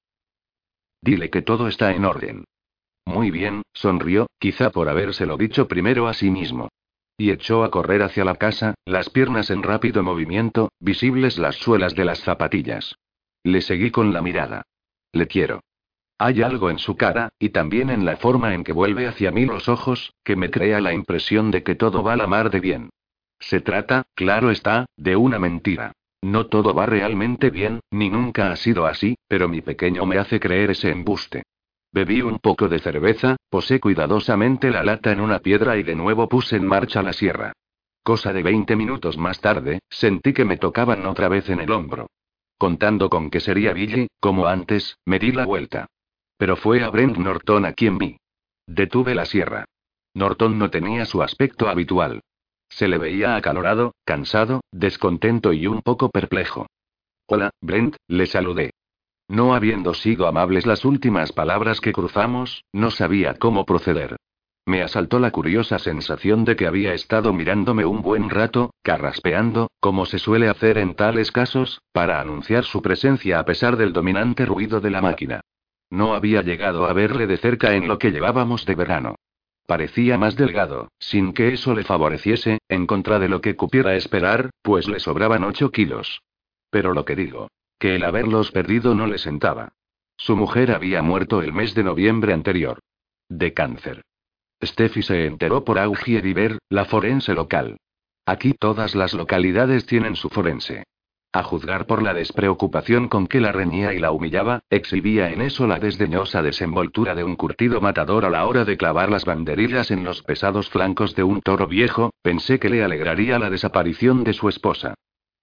[1.04, 2.46] Dile que todo está en orden.
[3.06, 6.70] Muy bien, sonrió, quizá por habérselo dicho primero a sí mismo.
[7.16, 11.94] Y echó a correr hacia la casa, las piernas en rápido movimiento, visibles las suelas
[11.94, 12.96] de las zapatillas.
[13.44, 14.64] Le seguí con la mirada.
[15.12, 15.62] Le quiero.
[16.18, 19.46] Hay algo en su cara, y también en la forma en que vuelve hacia mí
[19.46, 22.60] los ojos, que me crea la impresión de que todo va a la mar de
[22.60, 22.90] bien.
[23.40, 25.94] Se trata, claro está, de una mentira.
[26.22, 30.40] No todo va realmente bien, ni nunca ha sido así, pero mi pequeño me hace
[30.40, 31.44] creer ese embuste.
[31.92, 36.28] Bebí un poco de cerveza, posé cuidadosamente la lata en una piedra y de nuevo
[36.28, 37.54] puse en marcha la sierra.
[38.04, 42.08] Cosa de 20 minutos más tarde, sentí que me tocaban otra vez en el hombro.
[42.60, 45.88] Contando con que sería Billy, como antes, me di la vuelta.
[46.38, 48.18] Pero fue a Brent Norton a quien vi.
[48.68, 49.64] Detuve la sierra.
[50.14, 52.20] Norton no tenía su aspecto habitual.
[52.68, 56.68] Se le veía acalorado, cansado, descontento y un poco perplejo.
[57.28, 58.72] Hola, Brent, le saludé.
[59.30, 64.18] No habiendo sido amables las últimas palabras que cruzamos, no sabía cómo proceder.
[64.70, 70.06] Me asaltó la curiosa sensación de que había estado mirándome un buen rato, carraspeando, como
[70.06, 74.80] se suele hacer en tales casos, para anunciar su presencia a pesar del dominante ruido
[74.80, 75.42] de la máquina.
[75.90, 79.16] No había llegado a verle de cerca en lo que llevábamos de verano.
[79.66, 84.52] Parecía más delgado, sin que eso le favoreciese, en contra de lo que cupiera esperar,
[84.62, 86.22] pues le sobraban ocho kilos.
[86.70, 87.48] Pero lo que digo,
[87.80, 89.70] que el haberlos perdido no le sentaba.
[90.16, 92.78] Su mujer había muerto el mes de noviembre anterior.
[93.30, 94.04] De cáncer.
[94.64, 97.78] Steffi se enteró por Augier Iber, la forense local.
[98.26, 100.84] Aquí todas las localidades tienen su forense.
[101.32, 105.68] A juzgar por la despreocupación con que la reñía y la humillaba, exhibía en eso
[105.68, 110.04] la desdeñosa desenvoltura de un curtido matador a la hora de clavar las banderillas en
[110.04, 114.50] los pesados flancos de un toro viejo, pensé que le alegraría la desaparición de su
[114.50, 114.96] esposa.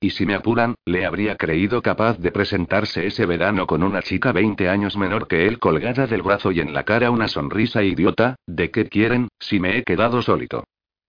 [0.06, 4.30] Y si me apuran, le habría creído capaz de presentarse ese verano con una chica
[4.30, 8.36] 20 años menor que él colgada del brazo y en la cara una sonrisa idiota,
[8.46, 10.62] ¿de qué quieren, si me he quedado sólito?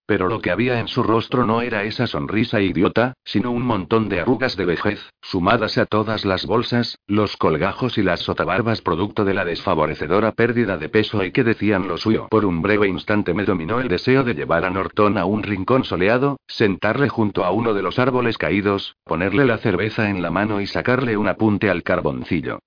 [0.07, 4.07] Pero lo que había en su rostro no era esa sonrisa idiota, sino un montón
[4.07, 9.25] de arrugas de vejez, sumadas a todas las bolsas, los colgajos y las sotabarbas producto
[9.25, 12.29] de la desfavorecedora pérdida de peso y que decían lo suyo.
[12.29, 15.83] Por un breve instante me dominó el deseo de llevar a Norton a un rincón
[15.83, 20.61] soleado, sentarle junto a uno de los árboles caídos, ponerle la cerveza en la mano
[20.61, 22.59] y sacarle un apunte al carboncillo.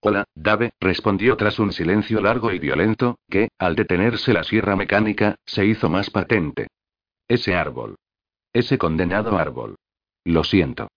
[0.00, 5.34] Hola, Dave, respondió tras un silencio largo y violento, que, al detenerse la sierra mecánica,
[5.44, 6.68] se hizo más patente.
[7.28, 7.96] Ese árbol.
[8.54, 9.76] Ese condenado árbol.
[10.24, 10.88] Lo siento.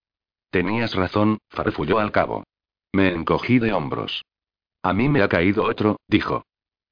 [0.50, 2.46] Tenías razón, farfulló al cabo.
[2.94, 4.24] Me encogí de hombros.
[4.82, 6.46] A mí me ha caído otro, dijo.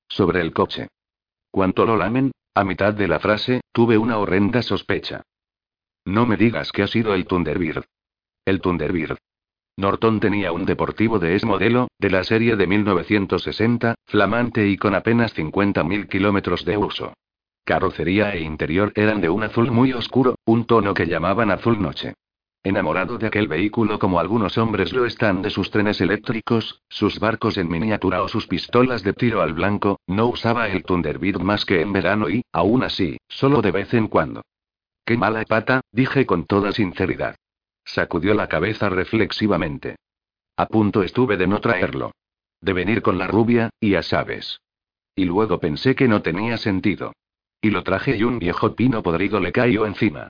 [0.09, 0.89] Sobre el coche.
[1.51, 5.23] Cuanto lo lamen, a mitad de la frase, tuve una horrenda sospecha.
[6.05, 7.85] No me digas que ha sido el Thunderbird.
[8.45, 9.17] El Thunderbird.
[9.77, 14.93] Norton tenía un deportivo de S modelo, de la serie de 1960, flamante y con
[14.95, 17.13] apenas 50.000 kilómetros de uso.
[17.63, 22.15] Carrocería e interior eran de un azul muy oscuro, un tono que llamaban azul noche.
[22.61, 27.57] Enamorado de aquel vehículo como algunos hombres lo están de sus trenes eléctricos, sus barcos
[27.57, 31.79] en miniatura o sus pistolas de tiro al blanco, no usaba el Thunderbird más que
[31.81, 34.41] en verano y, aún así, solo de vez en cuando.
[35.05, 37.35] Qué mala pata, dije con toda sinceridad.
[37.85, 39.95] Sacudió la cabeza reflexivamente.
[40.57, 42.11] A punto estuve de no traerlo.
[42.59, 44.59] De venir con la rubia, y ya sabes.
[45.15, 47.13] Y luego pensé que no tenía sentido.
[47.61, 50.29] Y lo traje y un viejo pino podrido le cayó encima.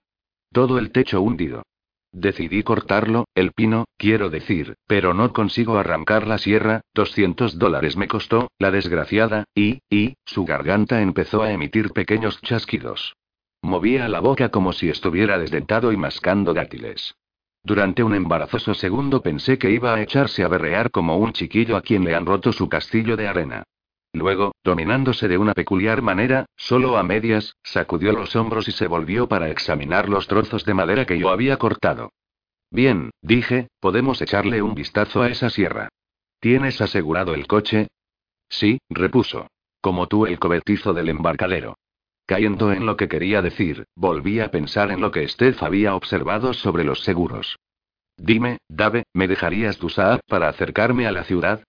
[0.51, 1.63] Todo el techo hundido.
[2.11, 8.07] Decidí cortarlo, el pino, quiero decir, pero no consigo arrancar la sierra, 200 dólares me
[8.07, 13.15] costó, la desgraciada, y, y, su garganta empezó a emitir pequeños chasquidos.
[13.61, 17.13] Movía la boca como si estuviera desdentado y mascando dátiles.
[17.61, 21.81] Durante un embarazoso segundo pensé que iba a echarse a berrear como un chiquillo a
[21.81, 23.63] quien le han roto su castillo de arena.
[24.13, 29.27] Luego, dominándose de una peculiar manera, solo a medias, sacudió los hombros y se volvió
[29.27, 32.11] para examinar los trozos de madera que yo había cortado.
[32.71, 35.89] Bien, dije, podemos echarle un vistazo a esa sierra.
[36.39, 37.87] ¿Tienes asegurado el coche?
[38.47, 39.47] Sí, repuso.
[39.81, 41.75] Como tú el cobertizo del embarcadero.
[42.25, 46.53] Cayendo en lo que quería decir, volví a pensar en lo que Steph había observado
[46.53, 47.57] sobre los seguros.
[48.17, 51.63] Dime, Dave, ¿me dejarías tu Saab para acercarme a la ciudad?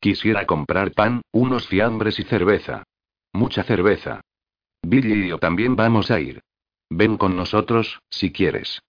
[0.00, 2.84] Quisiera comprar pan, unos fiambres y cerveza.
[3.32, 4.20] Mucha cerveza.
[4.82, 6.40] Billy y yo también vamos a ir.
[6.90, 8.80] Ven con nosotros, si quieres.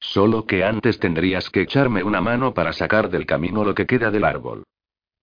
[0.00, 4.10] Solo que antes tendrías que echarme una mano para sacar del camino lo que queda
[4.10, 4.64] del árbol.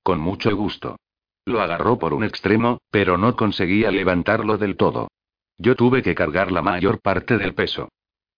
[0.01, 0.97] Con mucho gusto.
[1.45, 5.09] Lo agarró por un extremo, pero no conseguía levantarlo del todo.
[5.57, 7.89] Yo tuve que cargar la mayor parte del peso.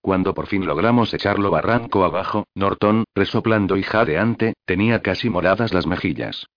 [0.01, 5.87] Cuando por fin logramos echarlo barranco abajo, Norton, resoplando y jadeante, tenía casi moradas las
[5.87, 6.47] mejillas.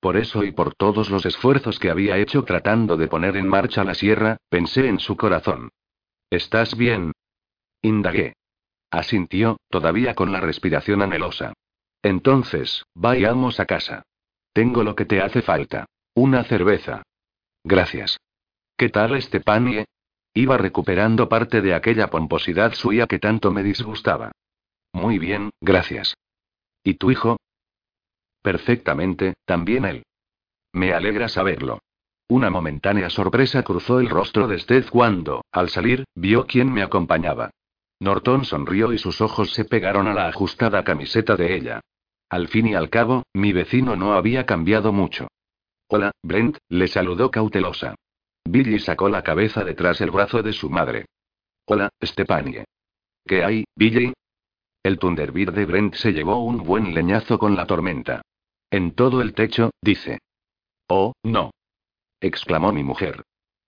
[0.00, 3.82] Por eso y por todos los esfuerzos que había hecho tratando de poner en marcha
[3.84, 5.70] la sierra, pensé en su corazón.
[6.30, 7.12] ¿Estás bien?
[7.82, 8.34] Indagué.
[8.90, 11.52] Asintió, todavía con la respiración anhelosa.
[12.02, 14.02] Entonces, vayamos a casa.
[14.52, 15.86] Tengo lo que te hace falta.
[16.14, 17.02] Una cerveza.
[17.64, 18.18] Gracias.
[18.76, 19.86] ¿Qué tal este panie?
[20.32, 24.32] Iba recuperando parte de aquella pomposidad suya que tanto me disgustaba.
[24.92, 26.14] Muy bien, gracias.
[26.84, 27.38] ¿Y tu hijo?
[28.42, 30.04] Perfectamente, también él.
[30.72, 31.80] Me alegra saberlo.
[32.28, 37.50] Una momentánea sorpresa cruzó el rostro de Steph cuando, al salir, vio quién me acompañaba.
[38.00, 41.80] Norton sonrió y sus ojos se pegaron a la ajustada camiseta de ella.
[42.28, 45.28] Al fin y al cabo, mi vecino no había cambiado mucho.
[45.88, 47.94] Hola, Brent, le saludó cautelosa.
[48.44, 51.06] Billy sacó la cabeza detrás el brazo de su madre.
[51.64, 52.64] Hola, Stepanie.
[53.26, 54.12] ¿Qué hay, Billy?
[54.82, 58.22] El Thunderbird de Brent se llevó un buen leñazo con la tormenta.
[58.70, 60.18] En todo el techo, dice.
[60.88, 61.50] Oh, no.
[62.20, 63.22] exclamó mi mujer.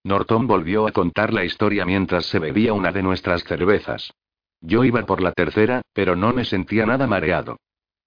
[0.05, 4.13] Norton volvió a contar la historia mientras se bebía una de nuestras cervezas.
[4.61, 7.59] Yo iba por la tercera, pero no me sentía nada mareado.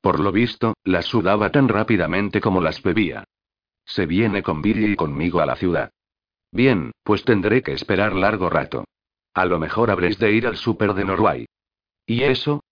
[0.01, 3.24] Por lo visto, las sudaba tan rápidamente como las bebía.
[3.86, 5.91] Se viene con Billy y conmigo a la ciudad.
[6.51, 8.86] Bien, pues tendré que esperar largo rato.
[9.34, 11.45] A lo mejor habréis de ir al súper de Norway.
[12.06, 12.62] ¿Y eso?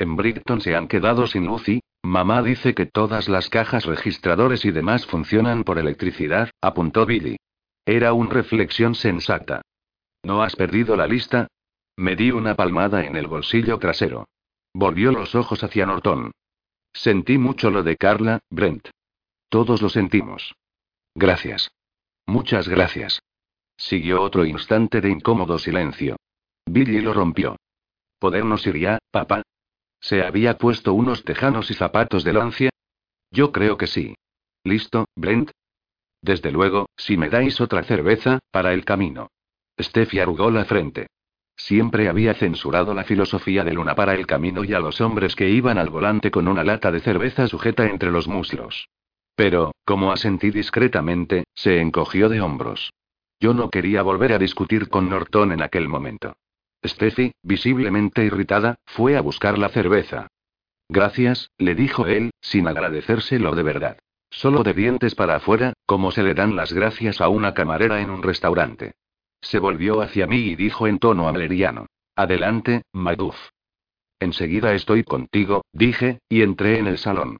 [0.00, 4.64] En Brighton se han quedado sin luz y, mamá dice que todas las cajas registradores
[4.64, 7.36] y demás funcionan por electricidad, apuntó Billy.
[7.84, 9.60] Era una reflexión sensata.
[10.22, 11.48] ¿No has perdido la lista?
[11.98, 14.26] Me di una palmada en el bolsillo trasero.
[14.72, 16.32] Volvió los ojos hacia Norton.
[16.94, 18.88] Sentí mucho lo de Carla, Brent.
[19.50, 20.54] Todos lo sentimos.
[21.14, 21.72] Gracias.
[22.24, 23.20] Muchas gracias.
[23.76, 26.16] Siguió otro instante de incómodo silencio.
[26.64, 27.56] Billy lo rompió.
[28.18, 29.42] ¿Podernos ir ya, papá?
[30.00, 32.70] ¿Se había puesto unos tejanos y zapatos de lancia?
[33.30, 34.14] Yo creo que sí.
[34.64, 35.50] ¿Listo, Brent?
[36.22, 39.28] Desde luego, si me dais otra cerveza, para el camino.
[39.78, 41.06] Steffi arrugó la frente.
[41.56, 45.48] Siempre había censurado la filosofía de Luna para el camino y a los hombres que
[45.48, 48.88] iban al volante con una lata de cerveza sujeta entre los muslos.
[49.34, 52.92] Pero, como asentí discretamente, se encogió de hombros.
[53.38, 56.34] Yo no quería volver a discutir con Norton en aquel momento.
[56.84, 60.28] Steffi, visiblemente irritada, fue a buscar la cerveza.
[60.88, 63.98] Gracias, le dijo él, sin agradecérselo de verdad.
[64.30, 68.10] Solo de dientes para afuera, como se le dan las gracias a una camarera en
[68.10, 68.92] un restaurante.
[69.40, 71.86] Se volvió hacia mí y dijo en tono ameleriano.
[72.16, 73.36] Adelante, Macduff.
[74.20, 77.38] Enseguida estoy contigo, dije, y entré en el salón.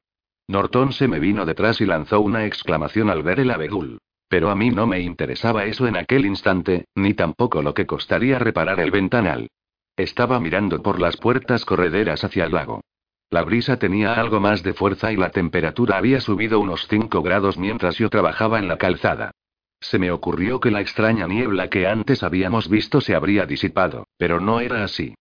[0.49, 4.01] Norton se me vino detrás y lanzó una exclamación al ver el abedul.
[4.31, 8.39] Pero a mí no me interesaba eso en aquel instante, ni tampoco lo que costaría
[8.39, 9.49] reparar el ventanal.
[9.97, 12.81] Estaba mirando por las puertas correderas hacia el lago.
[13.29, 17.59] La brisa tenía algo más de fuerza y la temperatura había subido unos 5 grados
[17.59, 19.33] mientras yo trabajaba en la calzada.
[19.81, 24.39] Se me ocurrió que la extraña niebla que antes habíamos visto se habría disipado, pero
[24.39, 25.17] no era así.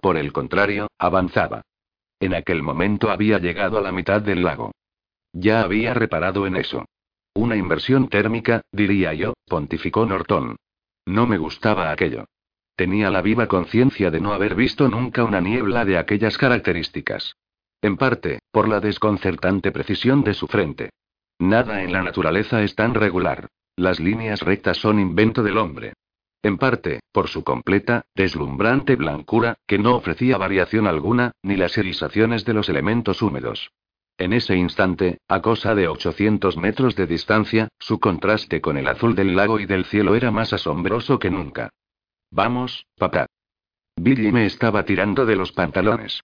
[0.00, 1.60] Por el contrario, avanzaba.
[2.18, 4.72] En aquel momento había llegado a la mitad del lago.
[5.34, 6.86] Ya había reparado en eso.
[7.34, 10.56] Una inversión térmica, diría yo, pontificó Norton.
[11.04, 12.26] No me gustaba aquello.
[12.76, 17.36] Tenía la viva conciencia de no haber visto nunca una niebla de aquellas características.
[17.82, 20.90] En parte, por la desconcertante precisión de su frente.
[21.38, 23.48] Nada en la naturaleza es tan regular.
[23.76, 25.92] Las líneas rectas son invento del hombre.
[26.42, 32.44] en parte, por su completa, deslumbrante blancura, que no ofrecía variación alguna, ni las irisaciones
[32.44, 33.70] de los elementos húmedos.
[34.16, 39.16] En ese instante, a cosa de 800 metros de distancia, su contraste con el azul
[39.16, 41.70] del lago y del cielo era más asombroso que nunca.
[42.30, 43.26] Vamos, papá.
[43.96, 46.20] Billy me estaba tirando de los pantalones.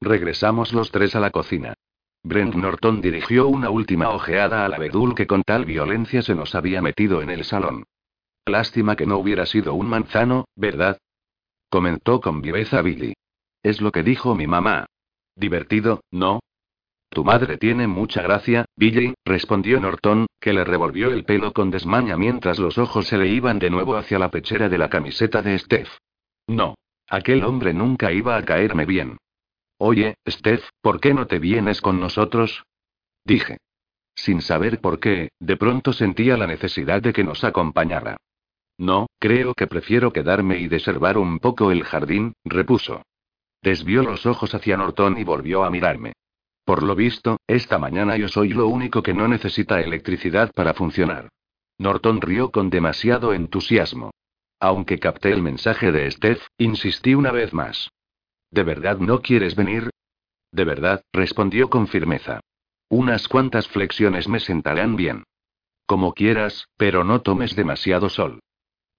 [0.00, 1.74] Regresamos los tres a la cocina.
[2.22, 6.80] Brent Norton dirigió una última ojeada al abedul que con tal violencia se nos había
[6.80, 7.84] metido en el salón.
[8.46, 10.98] Lástima que no hubiera sido un manzano, ¿verdad?
[11.68, 13.14] Comentó con viveza Billy.
[13.62, 14.86] Es lo que dijo mi mamá.
[15.36, 16.40] Divertido, ¿no?
[17.14, 22.16] Tu madre tiene mucha gracia, Billy, respondió Norton, que le revolvió el pelo con desmaña
[22.16, 25.56] mientras los ojos se le iban de nuevo hacia la pechera de la camiseta de
[25.56, 25.90] Steph.
[26.48, 26.74] No.
[27.08, 29.18] Aquel hombre nunca iba a caerme bien.
[29.78, 32.64] Oye, Steph, ¿por qué no te vienes con nosotros?
[33.24, 33.58] Dije.
[34.16, 38.16] Sin saber por qué, de pronto sentía la necesidad de que nos acompañara.
[38.76, 43.02] No, creo que prefiero quedarme y deservar un poco el jardín, repuso.
[43.62, 46.14] Desvió los ojos hacia Norton y volvió a mirarme.
[46.64, 51.28] Por lo visto, esta mañana yo soy lo único que no necesita electricidad para funcionar.
[51.78, 54.10] Norton rió con demasiado entusiasmo.
[54.60, 57.90] Aunque capté el mensaje de Steph, insistí una vez más.
[58.50, 59.90] ¿De verdad no quieres venir?
[60.52, 62.40] De verdad, respondió con firmeza.
[62.88, 65.24] Unas cuantas flexiones me sentarán bien.
[65.86, 68.40] Como quieras, pero no tomes demasiado sol.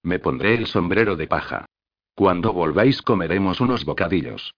[0.02, 1.66] Me pondré el sombrero de paja.
[2.14, 4.54] Cuando volváis comeremos unos bocadillos.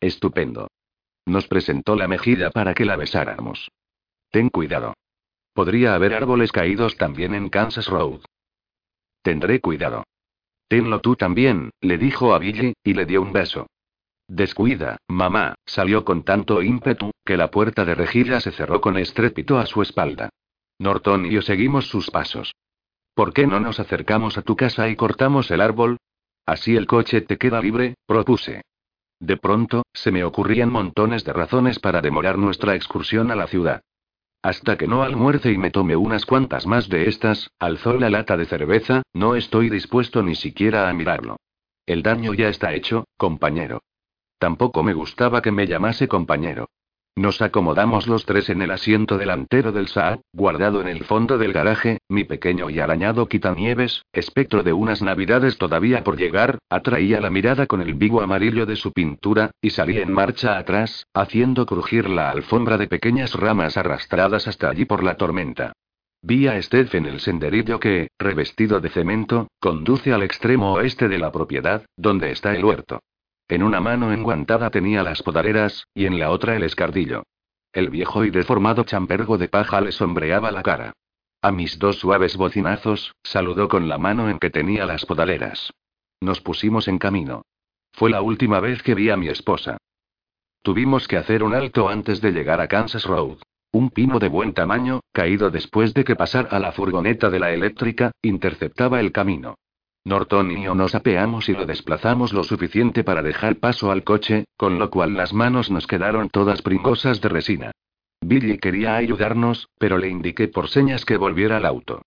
[0.00, 0.68] Estupendo.
[1.26, 3.70] Nos presentó la mejilla para que la besáramos.
[4.30, 4.94] Ten cuidado.
[5.52, 8.20] Podría haber árboles caídos también en Kansas Road.
[9.22, 10.04] Tendré cuidado.
[10.68, 13.66] Tenlo tú también, le dijo a Billy, y le dio un beso.
[14.26, 19.58] Descuida, mamá, salió con tanto ímpetu, que la puerta de rejilla se cerró con estrépito
[19.58, 20.30] a su espalda.
[20.78, 22.54] Norton y yo seguimos sus pasos.
[23.14, 25.98] ¿Por qué no nos acercamos a tu casa y cortamos el árbol?
[26.46, 28.62] Así el coche te queda libre, propuse.
[29.20, 33.82] De pronto, se me ocurrían montones de razones para demorar nuestra excursión a la ciudad.
[34.42, 38.36] Hasta que no almuerce y me tome unas cuantas más de estas, alzó la lata
[38.36, 41.38] de cerveza, no estoy dispuesto ni siquiera a mirarlo.
[41.86, 43.82] El daño ya está hecho, compañero.
[44.38, 46.68] Tampoco me gustaba que me llamase compañero.
[47.16, 51.52] Nos acomodamos los tres en el asiento delantero del Saab, guardado en el fondo del
[51.52, 57.30] garaje, mi pequeño y arañado quitanieves, espectro de unas navidades todavía por llegar, atraía la
[57.30, 62.08] mirada con el vigo amarillo de su pintura, y salí en marcha atrás, haciendo crujir
[62.08, 65.72] la alfombra de pequeñas ramas arrastradas hasta allí por la tormenta.
[66.20, 71.18] Vi a Steph en el senderillo que, revestido de cemento, conduce al extremo oeste de
[71.18, 72.98] la propiedad, donde está el huerto.
[73.48, 77.24] En una mano enguantada tenía las podaderas, y en la otra el escardillo.
[77.72, 80.92] El viejo y deformado champergo de paja le sombreaba la cara.
[81.42, 85.72] A mis dos suaves bocinazos, saludó con la mano en que tenía las podaderas.
[86.20, 87.42] Nos pusimos en camino.
[87.92, 89.76] Fue la última vez que vi a mi esposa.
[90.62, 93.36] Tuvimos que hacer un alto antes de llegar a Kansas Road.
[93.72, 98.12] Un pino de buen tamaño, caído después de que pasara la furgoneta de la eléctrica,
[98.22, 99.56] interceptaba el camino.
[100.04, 104.44] Norton y yo nos apeamos y lo desplazamos lo suficiente para dejar paso al coche,
[104.56, 107.72] con lo cual las manos nos quedaron todas pringosas de resina.
[108.20, 112.02] Billy quería ayudarnos, pero le indiqué por señas que volviera al auto.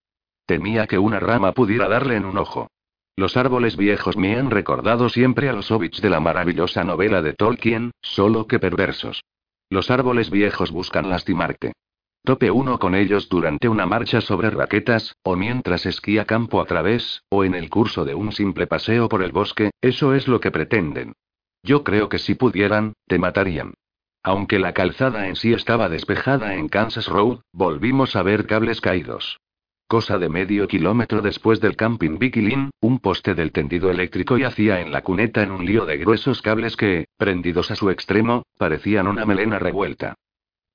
[0.45, 2.70] Temía que una rama pudiera darle en un ojo.
[3.16, 7.34] Los árboles viejos me han recordado siempre a los hobbits de la maravillosa novela de
[7.34, 9.24] Tolkien, solo que perversos.
[9.72, 11.74] Los árboles viejos buscan lastimarte.
[12.24, 17.23] Tope uno con ellos durante una marcha sobre raquetas, o mientras esquía campo a través,
[17.30, 20.52] o en el curso de un simple paseo por el bosque, eso es lo que
[20.52, 21.14] pretenden.
[21.64, 23.73] Yo creo que si pudieran, te matarían.
[24.23, 29.39] Aunque la calzada en sí estaba despejada en Kansas Road, volvimos a ver cables caídos.
[29.88, 34.81] Cosa de medio kilómetro después del camping Vicky Lynn, un poste del tendido eléctrico yacía
[34.81, 39.07] en la cuneta en un lío de gruesos cables que, prendidos a su extremo, parecían
[39.07, 40.15] una melena revuelta.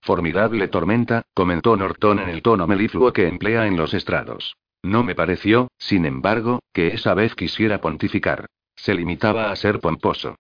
[0.03, 4.57] Formidable tormenta, comentó Norton en el tono melifluo que emplea en los estrados.
[4.83, 8.47] No me pareció, sin embargo, que esa vez quisiera pontificar.
[8.74, 10.35] Se limitaba a ser pomposo.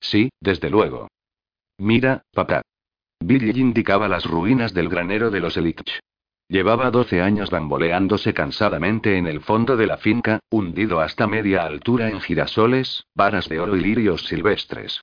[0.00, 1.08] Sí, desde luego.
[1.76, 2.62] Mira, papá.
[3.20, 6.00] Billy indicaba las ruinas del granero de los Elitch.
[6.48, 12.08] Llevaba doce años bamboleándose cansadamente en el fondo de la finca, hundido hasta media altura
[12.08, 15.02] en girasoles, varas de oro y lirios silvestres.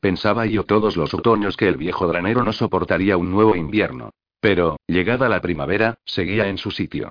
[0.00, 4.10] Pensaba yo todos los otoños que el viejo granero no soportaría un nuevo invierno.
[4.40, 7.10] Pero, llegada la primavera, seguía en su sitio.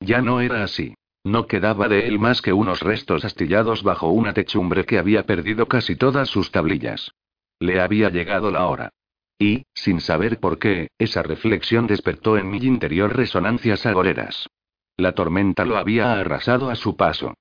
[0.00, 0.94] Ya no era así.
[1.22, 5.66] No quedaba de él más que unos restos astillados bajo una techumbre que había perdido
[5.66, 7.12] casi todas sus tablillas.
[7.58, 8.90] Le había llegado la hora.
[9.38, 14.48] Y, sin saber por qué, esa reflexión despertó en mi interior resonancias agoreras.
[14.96, 17.34] La tormenta lo había arrasado a su paso.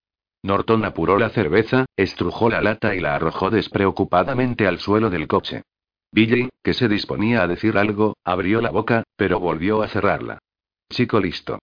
[0.44, 5.64] Norton apuró la cerveza, estrujó la lata y la arrojó despreocupadamente al suelo del coche.
[6.12, 10.40] Billy, que se disponía a decir algo, abrió la boca, pero volvió a cerrarla.
[10.90, 11.60] Chico listo.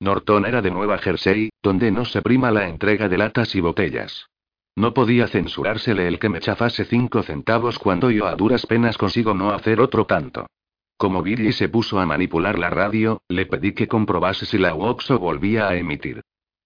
[0.00, 4.26] Norton era de Nueva Jersey, donde no se prima la entrega de latas y botellas.
[4.74, 9.34] No podía censurársele el que me chafase cinco centavos cuando yo a duras penas consigo
[9.34, 10.46] no hacer otro tanto.
[10.96, 15.18] Como Billy se puso a manipular la radio, le pedí que comprobase si la UOXO
[15.18, 16.22] volvía a emitir.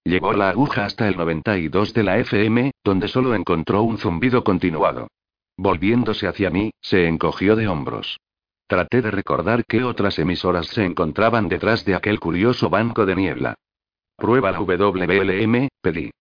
[0.07, 5.09] Llevó la aguja hasta el 92 de la FM, donde solo encontró un zumbido continuado.
[5.57, 8.21] Volviéndose hacia mí, se encogió de hombros.
[8.69, 13.57] Traté de recordar qué otras emisoras se encontraban detrás de aquel curioso banco de niebla.
[14.17, 16.13] Prueba la WLM, pedí.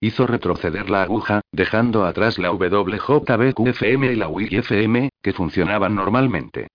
[0.00, 6.66] Hizo retroceder la aguja, dejando atrás la WJBQFM y la WIFM, que funcionaban normalmente.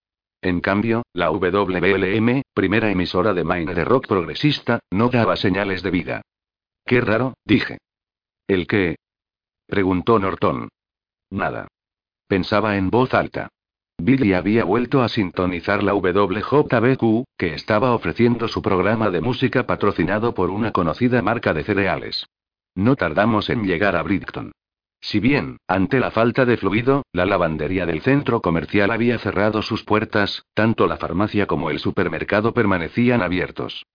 [0.41, 5.91] En cambio, la WLM, primera emisora de Maine de rock progresista, no daba señales de
[5.91, 6.21] vida.
[6.85, 7.77] Qué raro, dije.
[8.47, 8.95] ¿El qué?
[9.67, 10.69] preguntó Norton.
[11.29, 11.67] Nada.
[12.27, 13.49] Pensaba en voz alta.
[13.97, 20.33] Billy había vuelto a sintonizar la WJBQ, que estaba ofreciendo su programa de música patrocinado
[20.33, 22.25] por una conocida marca de cereales.
[22.75, 24.51] No tardamos en llegar a Brighton.
[24.99, 29.83] Si bien, ante la falta de fluido, la lavandería del centro comercial había cerrado sus
[29.83, 33.85] puertas, tanto la farmacia como el supermercado permanecían abiertos.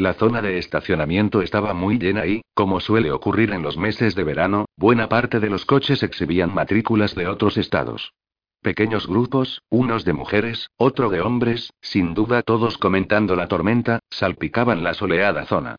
[0.00, 4.22] La zona de estacionamiento estaba muy llena y, como suele ocurrir en los meses de
[4.22, 8.12] verano, buena parte de los coches exhibían matrículas de otros estados.
[8.62, 14.84] Pequeños grupos, unos de mujeres, otro de hombres, sin duda todos comentando la tormenta, salpicaban
[14.84, 15.74] la soleada zona.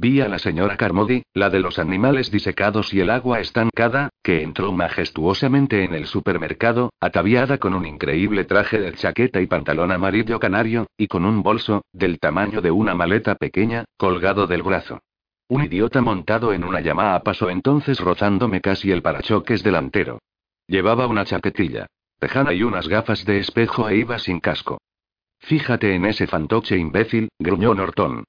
[0.00, 4.42] Vi a la señora Carmody, la de los animales disecados y el agua estancada, que
[4.44, 10.38] entró majestuosamente en el supermercado, ataviada con un increíble traje de chaqueta y pantalón amarillo
[10.38, 15.00] canario, y con un bolso, del tamaño de una maleta pequeña, colgado del brazo.
[15.48, 20.20] Un idiota montado en una Yamaha pasó entonces rozándome casi el parachoques delantero.
[20.68, 21.88] Llevaba una chaquetilla
[22.20, 24.78] tejana y unas gafas de espejo e iba sin casco.
[25.40, 28.22] Fíjate en ese fantoche imbécil, gruñó Norton.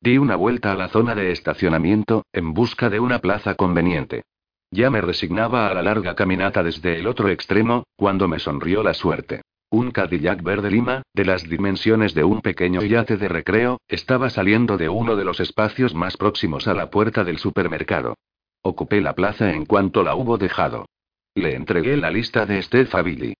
[0.00, 4.22] Di una vuelta a la zona de estacionamiento, en busca de una plaza conveniente.
[4.70, 8.94] Ya me resignaba a la larga caminata desde el otro extremo, cuando me sonrió la
[8.94, 9.42] suerte.
[9.70, 14.76] Un Cadillac verde lima, de las dimensiones de un pequeño yate de recreo, estaba saliendo
[14.76, 18.14] de uno de los espacios más próximos a la puerta del supermercado.
[18.62, 20.86] Ocupé la plaza en cuanto la hubo dejado.
[21.34, 22.64] Le entregué la lista de
[23.04, 23.34] Billy.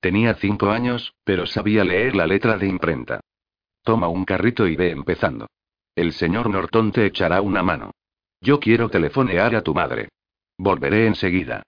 [0.00, 3.20] Tenía cinco años, pero sabía leer la letra de imprenta.
[3.82, 5.46] Toma un carrito y ve empezando.
[5.94, 7.90] El señor Norton te echará una mano.
[8.40, 10.08] Yo quiero telefonear a tu madre.
[10.56, 11.62] Volveré enseguida.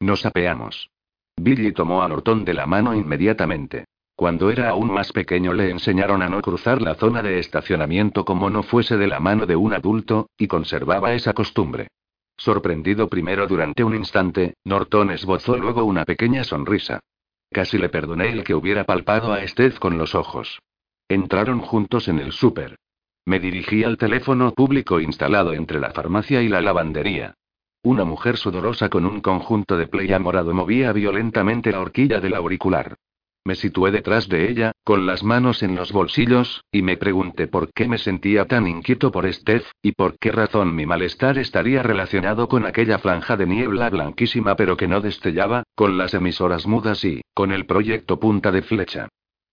[0.00, 0.90] Nos apeamos.
[1.36, 3.86] Billy tomó a Norton de la mano inmediatamente.
[4.14, 8.50] Cuando era aún más pequeño le enseñaron a no cruzar la zona de estacionamiento como
[8.50, 11.88] no fuese de la mano de un adulto, y conservaba esa costumbre.
[12.36, 17.00] Sorprendido primero durante un instante, Norton esbozó luego una pequeña sonrisa.
[17.50, 20.60] Casi le perdoné el que hubiera palpado a Steph con los ojos.
[21.08, 22.76] Entraron juntos en el súper.
[23.26, 27.34] Me dirigí al teléfono público instalado entre la farmacia y la lavandería.
[27.82, 32.96] Una mujer sudorosa con un conjunto de playa morado movía violentamente la horquilla del auricular.
[33.42, 37.72] Me situé detrás de ella, con las manos en los bolsillos, y me pregunté por
[37.72, 42.48] qué me sentía tan inquieto por Steph, y por qué razón mi malestar estaría relacionado
[42.48, 47.22] con aquella franja de niebla blanquísima pero que no destellaba, con las emisoras mudas y,
[47.32, 49.08] con el proyecto punta de flecha.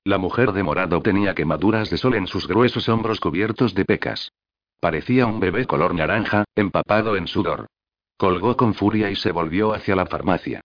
[0.08, 4.32] La mujer de morado tenía quemaduras de sol en sus gruesos hombros cubiertos de pecas.
[4.80, 7.68] Parecía un bebé color naranja, empapado en sudor.
[8.16, 10.62] Colgó con furia y se volvió hacia la farmacia.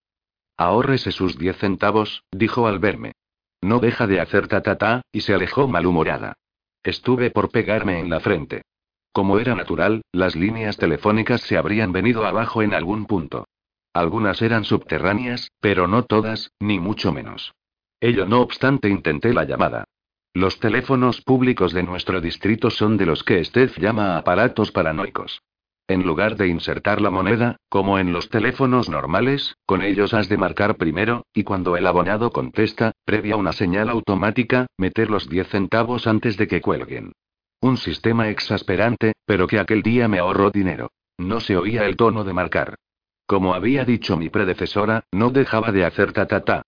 [0.56, 3.14] Ahórrese sus diez centavos, dijo al verme.
[3.60, 6.35] No deja de hacer ta ta ta, y se alejó malhumorada.
[6.85, 8.62] Estuve por pegarme en la frente.
[9.10, 13.48] Como era natural, las líneas telefónicas se habrían venido abajo en algún punto.
[13.93, 17.52] Algunas eran subterráneas, pero no todas, ni mucho menos.
[18.03, 19.85] Ello no obstante intenté la llamada.
[20.35, 25.41] Los teléfonos públicos de nuestro distrito son de los que Steph llama aparatos paranoicos.
[25.87, 30.37] En lugar de insertar la moneda, como en los teléfonos normales, con ellos has de
[30.37, 36.09] marcar primero, y cuando el abonado contesta, previa una señal automática, meter los 10 centavos
[36.09, 37.12] antes de que cuelguen.
[37.61, 40.91] Un sistema exasperante, pero que aquel día me ahorró dinero.
[41.19, 42.74] No se oía el tono de marcar.
[43.27, 46.62] Como había dicho mi predecesora, no dejaba de hacer ta ta ta,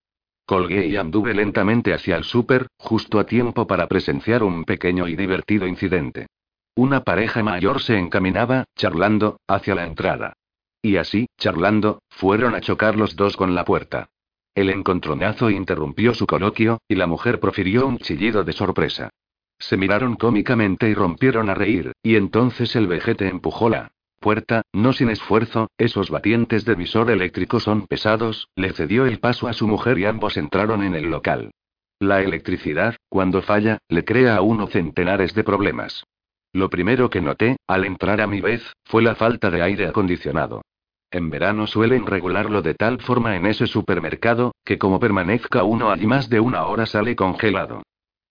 [0.45, 5.15] Colgué y anduve lentamente hacia el súper, justo a tiempo para presenciar un pequeño y
[5.15, 6.27] divertido incidente.
[6.75, 10.33] Una pareja mayor se encaminaba, charlando, hacia la entrada.
[10.81, 14.09] Y así, charlando, fueron a chocar los dos con la puerta.
[14.53, 19.09] El encontronazo interrumpió su coloquio, y la mujer profirió un chillido de sorpresa.
[19.57, 23.91] Se miraron cómicamente y rompieron a reír, y entonces el vejete empujó la
[24.25, 29.47] puerta, no sin esfuerzo, esos batientes de visor eléctrico son pesados, le cedió el paso
[29.47, 31.51] a su mujer y ambos entraron en el local.
[31.99, 36.05] La electricidad, cuando falla, le crea a uno centenares de problemas.
[36.53, 40.63] Lo primero que noté, al entrar a mi vez, fue la falta de aire acondicionado.
[41.11, 46.07] En verano suelen regularlo de tal forma en ese supermercado, que como permanezca uno allí
[46.07, 47.83] más de una hora sale congelado.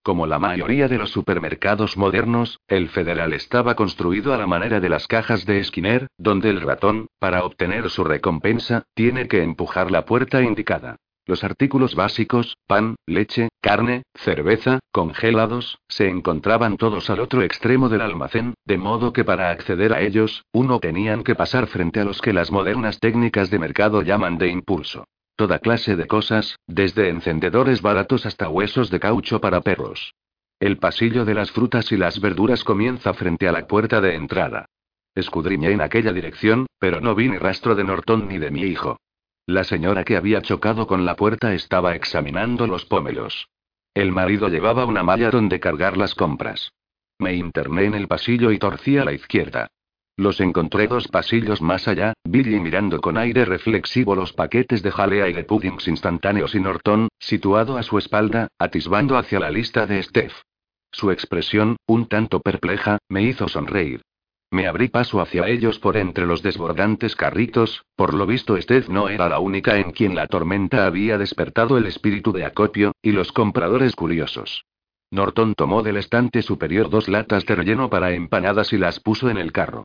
[0.04, 4.90] Como la mayoría de los supermercados modernos, el federal estaba construido a la manera de
[4.90, 10.04] las cajas de Skinner, donde el ratón, para obtener su recompensa, tiene que empujar la
[10.04, 10.96] puerta indicada.
[11.24, 18.02] Los artículos básicos, pan, leche, carne, cerveza, congelados, se encontraban todos al otro extremo del
[18.02, 22.20] almacén, de modo que para acceder a ellos, uno tenían que pasar frente a los
[22.20, 25.06] que las modernas técnicas de mercado llaman de impulso.
[25.36, 30.14] Toda clase de cosas, desde encendedores baratos hasta huesos de caucho para perros.
[30.60, 34.66] El pasillo de las frutas y las verduras comienza frente a la puerta de entrada.
[35.14, 38.98] Escudriñé en aquella dirección, pero no vi ni rastro de Norton ni de mi hijo.
[39.46, 43.48] La señora que había chocado con la puerta estaba examinando los pómelos.
[43.92, 46.72] El marido llevaba una malla donde cargar las compras.
[47.18, 49.68] Me interné en el pasillo y torcí a la izquierda.
[50.16, 55.28] Los encontré dos pasillos más allá, Billy mirando con aire reflexivo los paquetes de jalea
[55.28, 60.00] y de puddings instantáneos y Norton, situado a su espalda, atisbando hacia la lista de
[60.00, 60.34] Steph.
[60.92, 64.02] Su expresión, un tanto perpleja, me hizo sonreír.
[64.52, 69.08] Me abrí paso hacia ellos por entre los desbordantes carritos, por lo visto Steph no
[69.08, 73.32] era la única en quien la tormenta había despertado el espíritu de acopio, y los
[73.32, 74.64] compradores curiosos.
[75.10, 79.38] Norton tomó del estante superior dos latas de relleno para empanadas y las puso en
[79.38, 79.84] el carro.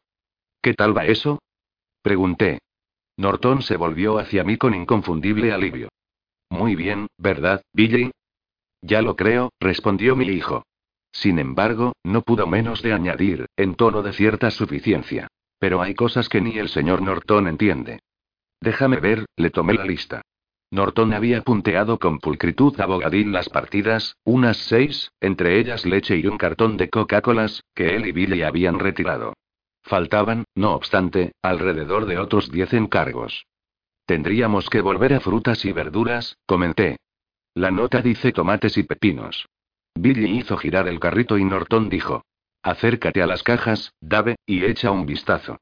[0.62, 1.40] ¿Qué tal va eso?
[2.02, 2.60] Pregunté.
[3.18, 5.90] Norton se volvió hacia mí con inconfundible alivio.
[6.50, 8.12] Muy bien, ¿verdad, Billy?
[8.82, 10.64] Ya lo creo, respondió mi hijo.
[11.12, 15.28] Sin embargo, no pudo menos de añadir, en tono de cierta suficiencia.
[15.60, 18.00] Pero hay cosas que ni el señor Norton entiende.
[18.62, 20.22] Déjame ver, le tomé la lista.
[20.72, 26.28] Norton había punteado con pulcritud a Bogadín las partidas, unas seis, entre ellas leche y
[26.28, 29.34] un cartón de Coca-Colas, que él y Billy habían retirado.
[29.84, 33.46] Faltaban, no obstante, alrededor de otros diez encargos.
[34.06, 36.98] Tendríamos que volver a frutas y verduras, comenté.
[37.54, 39.48] La nota dice tomates y pepinos.
[39.96, 42.24] Billy hizo girar el carrito y Norton dijo.
[42.62, 45.58] Acércate a las cajas, Dave, y echa un vistazo.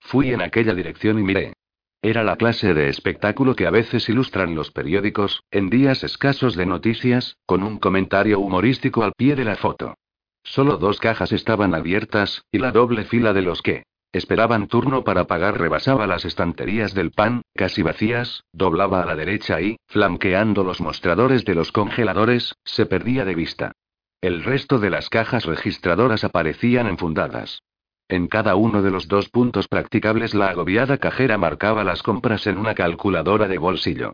[0.00, 1.54] Fui en aquella dirección y miré.
[2.02, 6.66] Era la clase de espectáculo que a veces ilustran los periódicos, en días escasos de
[6.66, 9.94] noticias, con un comentario humorístico al pie de la foto.
[10.42, 15.26] Solo dos cajas estaban abiertas, y la doble fila de los que esperaban turno para
[15.26, 20.80] pagar rebasaba las estanterías del pan, casi vacías, doblaba a la derecha y, flanqueando los
[20.80, 23.72] mostradores de los congeladores, se perdía de vista.
[24.20, 27.62] El resto de las cajas registradoras aparecían enfundadas.
[28.08, 32.58] En cada uno de los dos puntos practicables la agobiada cajera marcaba las compras en
[32.58, 34.12] una calculadora de bolsillo.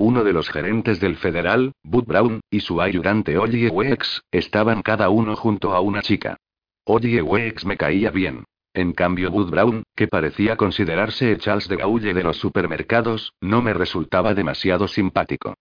[0.00, 5.08] Uno de los gerentes del federal, Bud Brown, y su ayudante Ollie Wex, estaban cada
[5.08, 6.36] uno junto a una chica.
[6.84, 8.44] Ollie Wex me caía bien.
[8.74, 13.60] En cambio, Bud Brown, que parecía considerarse el Charles de Gaulle de los supermercados, no
[13.60, 15.54] me resultaba demasiado simpático.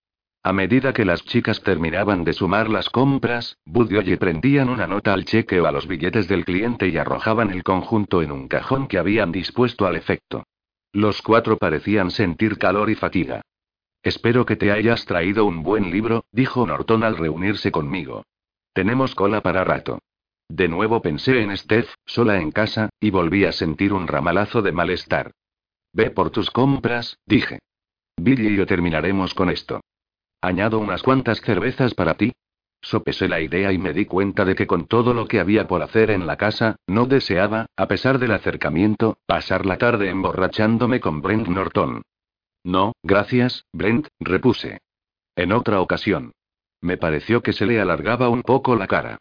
[0.43, 4.85] A medida que las chicas terminaban de sumar las compras, Bud y Oye prendían una
[4.85, 8.47] nota al cheque o a los billetes del cliente y arrojaban el conjunto en un
[8.47, 10.43] cajón que habían dispuesto al efecto.
[10.93, 13.41] Los cuatro parecían sentir calor y fatiga.
[14.07, 18.23] Espero que te hayas traído un buen libro, dijo Norton al reunirse conmigo.
[18.71, 19.99] Tenemos cola para rato.
[20.47, 24.71] De nuevo pensé en Steph, sola en casa, y volví a sentir un ramalazo de
[24.71, 25.33] malestar.
[25.91, 27.59] Ve por tus compras, dije.
[28.15, 29.81] Billy y yo terminaremos con esto.
[30.39, 32.31] Añado unas cuantas cervezas para ti.
[32.81, 35.81] Sopesé la idea y me di cuenta de que con todo lo que había por
[35.81, 41.21] hacer en la casa, no deseaba, a pesar del acercamiento, pasar la tarde emborrachándome con
[41.21, 42.03] Brent Norton.
[42.67, 44.79] No, gracias, Brent, repuse.
[45.37, 46.33] En otra ocasión.
[46.81, 49.19] Me pareció que se le alargaba un poco la cara.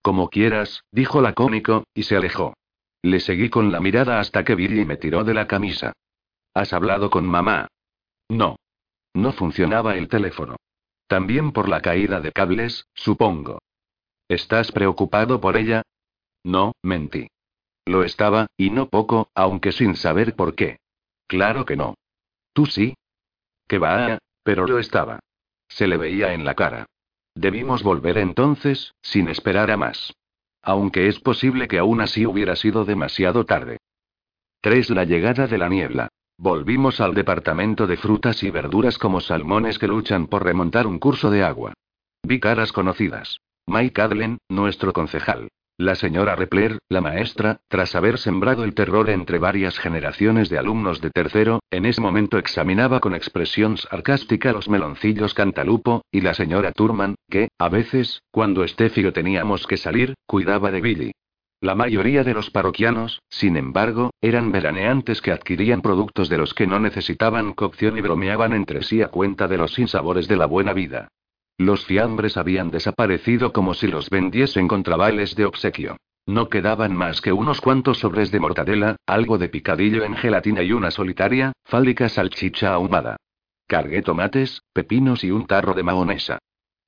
[0.00, 2.54] Como quieras, dijo la cómico, y se alejó.
[3.02, 5.92] Le seguí con la mirada hasta que Billy me tiró de la camisa.
[6.54, 7.68] ¿Has hablado con mamá?
[8.30, 8.56] No.
[9.12, 10.56] No funcionaba el teléfono.
[11.08, 13.58] También por la caída de cables, supongo.
[14.28, 15.82] ¿Estás preocupado por ella?
[16.42, 17.28] No, mentí.
[17.84, 20.78] Lo estaba, y no poco, aunque sin saber por qué.
[21.26, 21.94] Claro que no.
[22.58, 22.96] ¿Tú sí?
[23.68, 25.20] Que va, pero lo estaba.
[25.68, 26.86] Se le veía en la cara.
[27.36, 30.12] Debimos volver entonces, sin esperar a más.
[30.60, 33.78] Aunque es posible que aún así hubiera sido demasiado tarde.
[34.60, 34.90] 3.
[34.90, 36.08] La llegada de la niebla.
[36.36, 41.30] Volvimos al departamento de frutas y verduras como salmones que luchan por remontar un curso
[41.30, 41.74] de agua.
[42.24, 43.38] Vi caras conocidas.
[43.68, 45.48] Mike Adlen, nuestro concejal.
[45.80, 51.00] La señora Repler, la maestra, tras haber sembrado el terror entre varias generaciones de alumnos
[51.00, 56.72] de tercero, en ese momento examinaba con expresión sarcástica los meloncillos cantalupo, y la señora
[56.72, 61.12] Turman, que, a veces, cuando Steffi y teníamos que salir, cuidaba de Billy.
[61.60, 66.66] La mayoría de los parroquianos, sin embargo, eran veraneantes que adquirían productos de los que
[66.66, 70.72] no necesitaban cocción y bromeaban entre sí a cuenta de los sinsabores de la buena
[70.72, 71.06] vida.
[71.58, 75.96] Los fiambres habían desaparecido como si los vendiesen contra bailes de obsequio.
[76.24, 80.72] No quedaban más que unos cuantos sobres de mortadela, algo de picadillo en gelatina y
[80.72, 83.16] una solitaria, fálica salchicha ahumada.
[83.66, 86.38] Cargué tomates, pepinos y un tarro de mahonesa.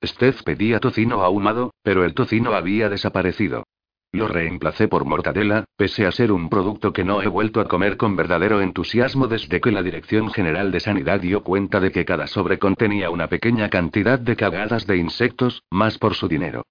[0.03, 3.65] Steph pedía tocino ahumado, pero el tocino había desaparecido.
[4.13, 7.95] Lo reemplacé por mortadela, pese a ser un producto que no he vuelto a comer
[7.95, 12.27] con verdadero entusiasmo desde que la Dirección General de Sanidad dio cuenta de que cada
[12.27, 16.65] sobre contenía una pequeña cantidad de cagadas de insectos, más por su dinero.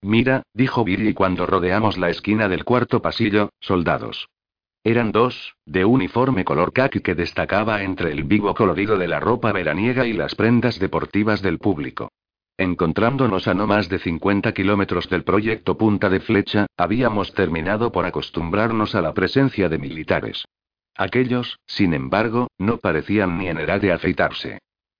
[0.00, 4.28] Mira, dijo Billy cuando rodeamos la esquina del cuarto pasillo, soldados.
[4.82, 9.52] Eran dos, de uniforme color khaki que destacaba entre el vivo colorido de la ropa
[9.52, 12.08] veraniega y las prendas deportivas del público.
[12.58, 18.04] Encontrándonos a no más de 50 kilómetros del proyecto Punta de Flecha, habíamos terminado por
[18.04, 20.44] acostumbrarnos a la presencia de militares.
[20.96, 24.58] Aquellos, sin embargo, no parecían ni en edad de afeitarse.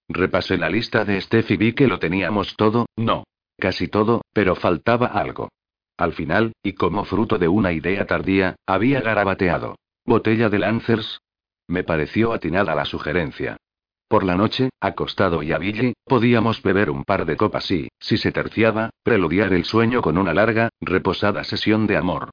[0.08, 3.24] Repasé la lista de Steph y vi que lo teníamos todo, no.
[3.58, 5.48] Casi todo, pero faltaba algo.
[5.96, 9.74] Al final, y como fruto de una idea tardía, había garabateado.
[10.04, 11.20] ¿Botella de Lancers?
[11.66, 13.56] Me pareció atinada la sugerencia.
[14.08, 15.60] Por la noche, acostado y a
[16.04, 20.32] podíamos beber un par de copas y, si se terciaba, preludiar el sueño con una
[20.32, 22.30] larga, reposada sesión de amor.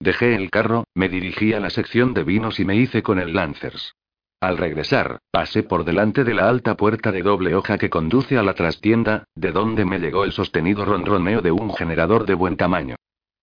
[0.00, 3.34] Dejé el carro, me dirigí a la sección de vinos y me hice con el
[3.34, 3.94] Lancers.
[4.40, 8.42] Al regresar, pasé por delante de la alta puerta de doble hoja que conduce a
[8.42, 12.96] la trastienda, de donde me llegó el sostenido ronroneo de un generador de buen tamaño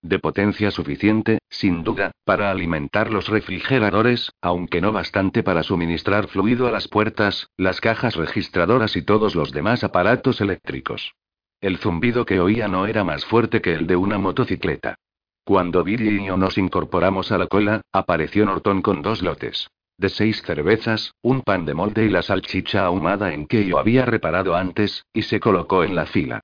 [0.08, 6.68] de potencia suficiente, sin duda, para alimentar los refrigeradores, aunque no bastante para suministrar fluido
[6.68, 11.16] a las puertas, las cajas registradoras y todos los demás aparatos eléctricos.
[11.60, 14.96] El zumbido que oía no era más fuerte que el de una motocicleta.
[15.44, 19.68] Cuando Billy y yo nos incorporamos a la cola, apareció Norton con dos lotes.
[19.98, 24.06] De seis cervezas, un pan de molde y la salchicha ahumada en que yo había
[24.06, 26.42] reparado antes, y se colocó en la fila.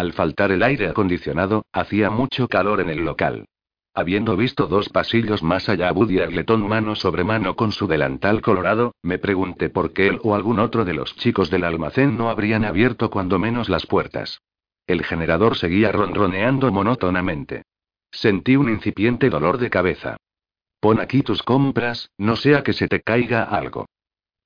[0.00, 3.44] Al faltar el aire acondicionado, hacía mucho calor en el local.
[3.92, 8.94] Habiendo visto dos pasillos más allá Buddy Arleton mano sobre mano con su delantal colorado,
[9.02, 12.64] me pregunté por qué él o algún otro de los chicos del almacén no habrían
[12.64, 14.40] abierto cuando menos las puertas.
[14.86, 17.64] El generador seguía ronroneando monótonamente.
[18.10, 20.16] Sentí un incipiente dolor de cabeza.
[20.80, 23.84] Pon aquí tus compras, no sea que se te caiga algo.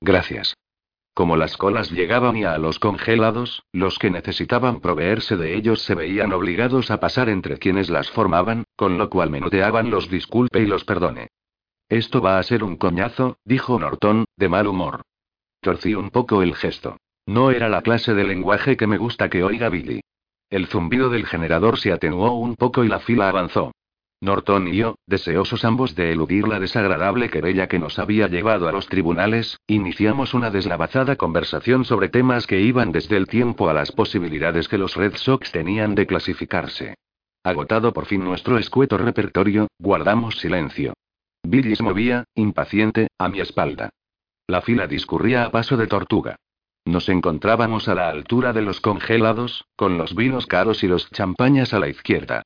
[0.01, 0.57] Gracias.
[1.15, 5.95] Como las colas llegaban ya a los congelados, los que necesitaban proveerse de ellos se
[5.95, 10.67] veían obligados a pasar entre quienes las formaban, con lo cual menudeaban los disculpe y
[10.67, 11.29] los perdone.
[11.89, 15.03] Esto va a ser un coñazo, dijo Norton, de mal humor.
[15.61, 16.97] Torcí un poco el gesto.
[17.27, 20.01] No era la clase de lenguaje que me gusta que oiga Billy.
[20.51, 23.73] El zumbido del generador se atenuó un poco y la fila avanzó.
[24.25, 28.73] Norton y yo, deseosos ambos de eludir la desagradable querella que nos había llevado a
[28.73, 33.93] los tribunales, iniciamos una deslavazada conversación sobre temas que iban desde el tiempo a las
[33.93, 36.95] posibilidades que los Red Sox tenían de clasificarse.
[37.45, 40.95] Agotado por fin nuestro escueto repertorio, guardamos silencio.
[41.47, 43.91] Billy se movía, impaciente, a mi espalda.
[44.47, 46.37] La fila discurría a paso de tortuga.
[46.87, 51.75] Nos encontrábamos a la altura de los congelados, con los vinos caros y los champañas
[51.75, 52.43] a la izquierda.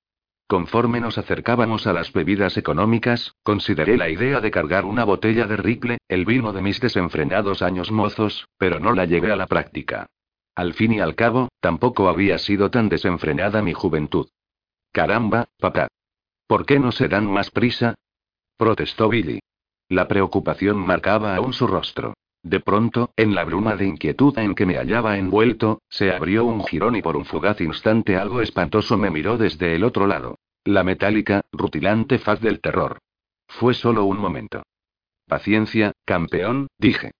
[0.48, 5.58] Conforme nos acercábamos a las bebidas económicas, consideré la idea de cargar una botella de
[5.58, 10.06] Ricle, el vino de mis desenfrenados años mozos, pero no la llevé a la práctica.
[10.54, 14.28] Al fin y al cabo, tampoco había sido tan desenfrenada mi juventud.
[14.90, 15.88] Caramba, papá.
[16.46, 17.94] ¿Por qué no se dan más prisa?
[18.56, 19.40] protestó Billy.
[19.90, 22.14] La preocupación marcaba aún su rostro.
[22.42, 26.64] De pronto, en la bruma de inquietud en que me hallaba envuelto, se abrió un
[26.64, 30.37] jirón y por un fugaz instante algo espantoso me miró desde el otro lado.
[30.68, 32.98] La metálica, rutilante faz del terror.
[33.48, 34.64] Fue solo un momento.
[35.26, 37.12] Paciencia, campeón, dije.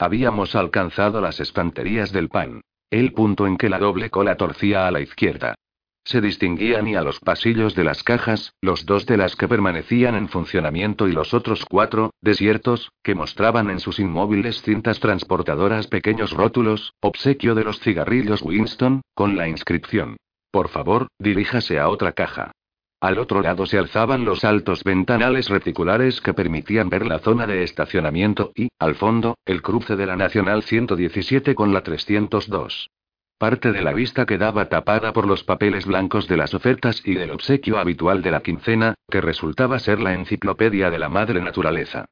[0.00, 2.60] Habíamos alcanzado las estanterías del pan.
[2.90, 5.54] El punto en que la doble cola torcía a la izquierda
[6.02, 10.16] se distinguían y a los pasillos de las cajas, los dos de las que permanecían
[10.16, 16.32] en funcionamiento y los otros cuatro, desiertos, que mostraban en sus inmóviles cintas transportadoras pequeños
[16.32, 20.16] rótulos, obsequio de los cigarrillos Winston, con la inscripción.
[20.50, 22.52] Por favor, diríjase a otra caja.
[23.00, 27.62] Al otro lado se alzaban los altos ventanales reticulares que permitían ver la zona de
[27.62, 32.90] estacionamiento y, al fondo, el cruce de la Nacional 117 con la 302.
[33.38, 37.30] Parte de la vista quedaba tapada por los papeles blancos de las ofertas y del
[37.30, 42.06] obsequio habitual de la quincena, que resultaba ser la enciclopedia de la madre naturaleza.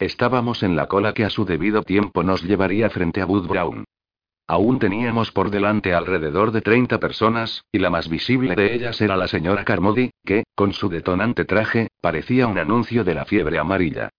[0.00, 3.84] Estábamos en la cola que a su debido tiempo nos llevaría frente a Wood Brown.
[4.52, 9.16] Aún teníamos por delante alrededor de 30 personas, y la más visible de ellas era
[9.16, 14.10] la señora Carmody, que, con su detonante traje, parecía un anuncio de la fiebre amarilla.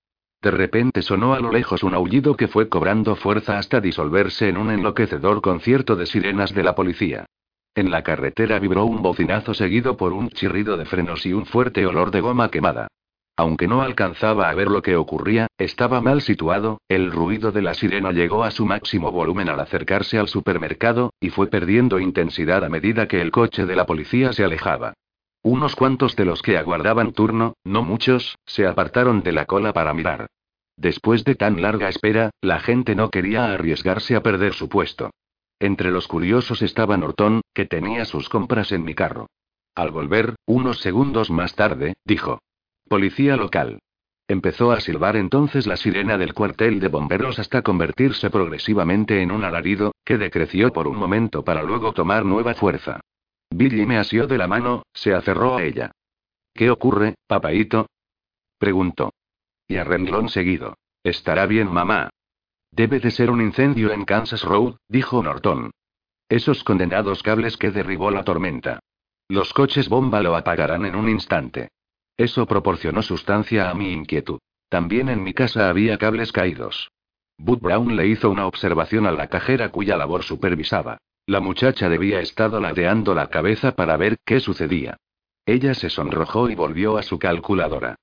[0.41, 4.57] De repente sonó a lo lejos un aullido que fue cobrando fuerza hasta disolverse en
[4.57, 7.27] un enloquecedor concierto de sirenas de la policía.
[7.75, 11.85] En la carretera vibró un bocinazo seguido por un chirrido de frenos y un fuerte
[11.85, 12.87] olor de goma quemada.
[13.35, 17.73] Aunque no alcanzaba a ver lo que ocurría, estaba mal situado, el ruido de la
[17.73, 22.69] sirena llegó a su máximo volumen al acercarse al supermercado, y fue perdiendo intensidad a
[22.69, 24.93] medida que el coche de la policía se alejaba.
[25.41, 29.93] Unos cuantos de los que aguardaban turno, no muchos, se apartaron de la cola para
[29.93, 30.27] mirar.
[30.77, 35.11] Después de tan larga espera, la gente no quería arriesgarse a perder su puesto.
[35.59, 39.27] Entre los curiosos estaba Norton, que tenía sus compras en mi carro.
[39.75, 42.39] Al volver, unos segundos más tarde, dijo.
[42.93, 43.79] Policía local.
[44.27, 49.43] Empezó a silbar entonces la sirena del cuartel de bomberos hasta convertirse progresivamente en un
[49.43, 52.99] alarido, que decreció por un momento para luego tomar nueva fuerza.
[53.49, 55.89] Billy me asió de la mano, se aferró a ella.
[56.53, 57.87] ¿Qué ocurre, papaito?
[58.59, 59.11] preguntó.
[59.67, 60.75] Y a renglón seguido.
[61.03, 62.11] Estará bien, mamá.
[62.69, 65.71] Debe de ser un incendio en Kansas Road, dijo Norton.
[66.29, 68.81] Esos condenados cables que derribó la tormenta.
[69.29, 71.69] Los coches bomba lo apagarán en un instante.
[72.17, 74.39] Eso proporcionó sustancia a mi inquietud.
[74.69, 76.89] También en mi casa había cables caídos.
[77.37, 80.97] Bud Brown le hizo una observación a la cajera cuya labor supervisaba.
[81.25, 84.97] La muchacha debía estado ladeando la cabeza para ver qué sucedía.
[85.45, 87.95] Ella se sonrojó y volvió a su calculadora.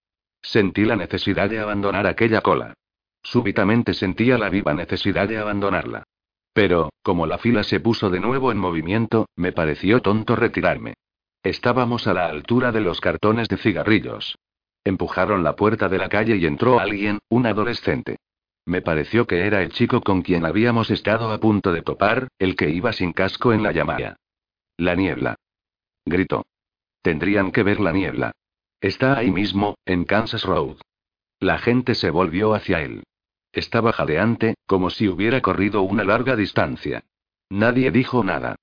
[0.42, 2.74] Sentí la necesidad de abandonar aquella cola.
[3.22, 6.04] Súbitamente sentía la viva necesidad de abandonarla.
[6.52, 10.94] Pero, como la fila se puso de nuevo en movimiento, me pareció tonto retirarme.
[11.42, 14.38] Estábamos a la altura de los cartones de cigarrillos.
[14.84, 18.16] Empujaron la puerta de la calle y entró alguien, un adolescente.
[18.66, 22.56] Me pareció que era el chico con quien habíamos estado a punto de topar, el
[22.56, 24.16] que iba sin casco en la llamada.
[24.76, 25.36] La niebla.
[26.04, 26.44] Gritó.
[27.02, 28.32] Tendrían que ver la niebla.
[28.80, 30.76] Está ahí mismo, en Kansas Road.
[31.38, 33.02] La gente se volvió hacia él.
[33.52, 37.02] Estaba jadeante, como si hubiera corrido una larga distancia.
[37.48, 38.56] Nadie dijo nada.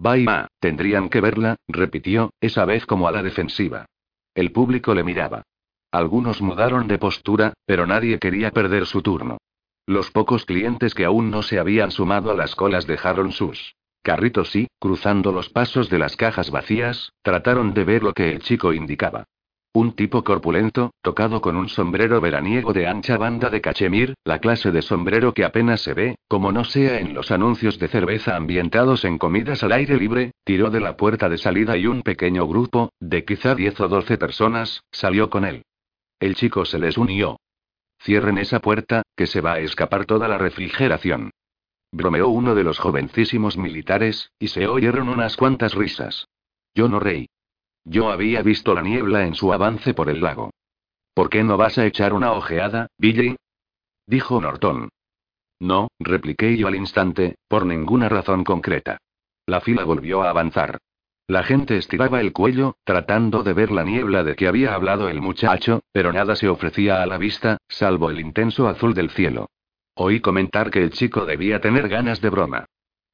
[0.00, 3.86] Vaya, tendrían que verla, repitió, esa vez como a la defensiva.
[4.32, 5.42] El público le miraba.
[5.90, 9.38] Algunos mudaron de postura, pero nadie quería perder su turno.
[9.86, 14.54] Los pocos clientes que aún no se habían sumado a las colas dejaron sus carritos
[14.54, 18.72] y, cruzando los pasos de las cajas vacías, trataron de ver lo que el chico
[18.72, 19.24] indicaba.
[19.78, 24.72] Un tipo corpulento, tocado con un sombrero veraniego de ancha banda de cachemir, la clase
[24.72, 29.04] de sombrero que apenas se ve, como no sea en los anuncios de cerveza ambientados
[29.04, 32.90] en comidas al aire libre, tiró de la puerta de salida y un pequeño grupo,
[32.98, 35.62] de quizá 10 o 12 personas, salió con él.
[36.18, 37.38] El chico se les unió.
[38.02, 41.30] Cierren esa puerta, que se va a escapar toda la refrigeración.
[41.92, 46.26] Bromeó uno de los jovencísimos militares, y se oyeron unas cuantas risas.
[46.74, 47.28] Yo no reí.
[47.84, 50.50] Yo había visto la niebla en su avance por el lago.
[51.14, 53.36] ¿Por qué no vas a echar una ojeada, Billy?
[54.06, 54.88] Dijo Norton.
[55.60, 58.98] No, repliqué yo al instante, por ninguna razón concreta.
[59.46, 60.78] La fila volvió a avanzar.
[61.26, 65.20] La gente estiraba el cuello, tratando de ver la niebla de que había hablado el
[65.20, 69.50] muchacho, pero nada se ofrecía a la vista, salvo el intenso azul del cielo.
[69.94, 72.64] Oí comentar que el chico debía tener ganas de broma.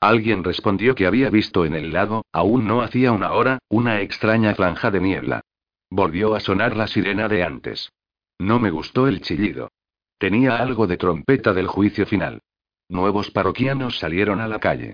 [0.05, 4.55] Alguien respondió que había visto en el lago, aún no hacía una hora, una extraña
[4.55, 5.41] franja de niebla.
[5.89, 7.91] Volvió a sonar la sirena de antes.
[8.39, 9.71] No me gustó el chillido.
[10.19, 12.43] Tenía algo de trompeta del juicio final.
[12.87, 14.93] Nuevos parroquianos salieron a la calle.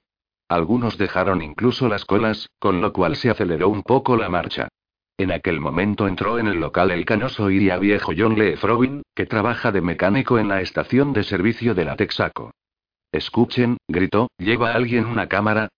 [0.48, 4.68] Algunos dejaron incluso las colas, con lo cual se aceleró un poco la marcha.
[5.18, 9.26] En aquel momento entró en el local el canoso y viejo John Lee Frobin, que
[9.26, 12.52] trabaja de mecánico en la estación de servicio de la Texaco.
[13.12, 15.68] Escuchen, gritó, ¿lleva alguien una cámara?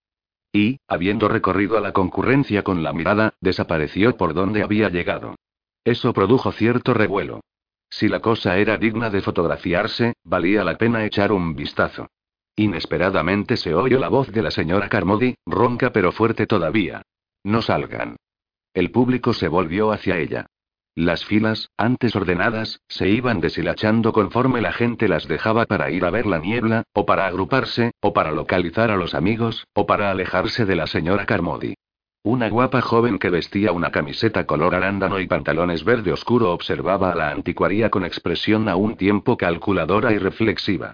[0.51, 5.35] Y, habiendo recorrido a la concurrencia con la mirada, desapareció por donde había llegado.
[5.83, 7.41] Eso produjo cierto revuelo.
[7.89, 12.07] Si la cosa era digna de fotografiarse, valía la pena echar un vistazo.
[12.55, 17.01] Inesperadamente se oyó la voz de la señora Carmody, ronca pero fuerte todavía.
[17.43, 18.15] No salgan.
[18.73, 20.45] El público se volvió hacia ella.
[20.95, 26.11] Las filas, antes ordenadas, se iban deshilachando conforme la gente las dejaba para ir a
[26.11, 30.65] ver la niebla, o para agruparse, o para localizar a los amigos, o para alejarse
[30.65, 31.73] de la señora Carmody.
[32.21, 37.15] Una guapa joven que vestía una camiseta color arándano y pantalones verde oscuro observaba a
[37.15, 40.93] la anticuaría con expresión a un tiempo calculadora y reflexiva.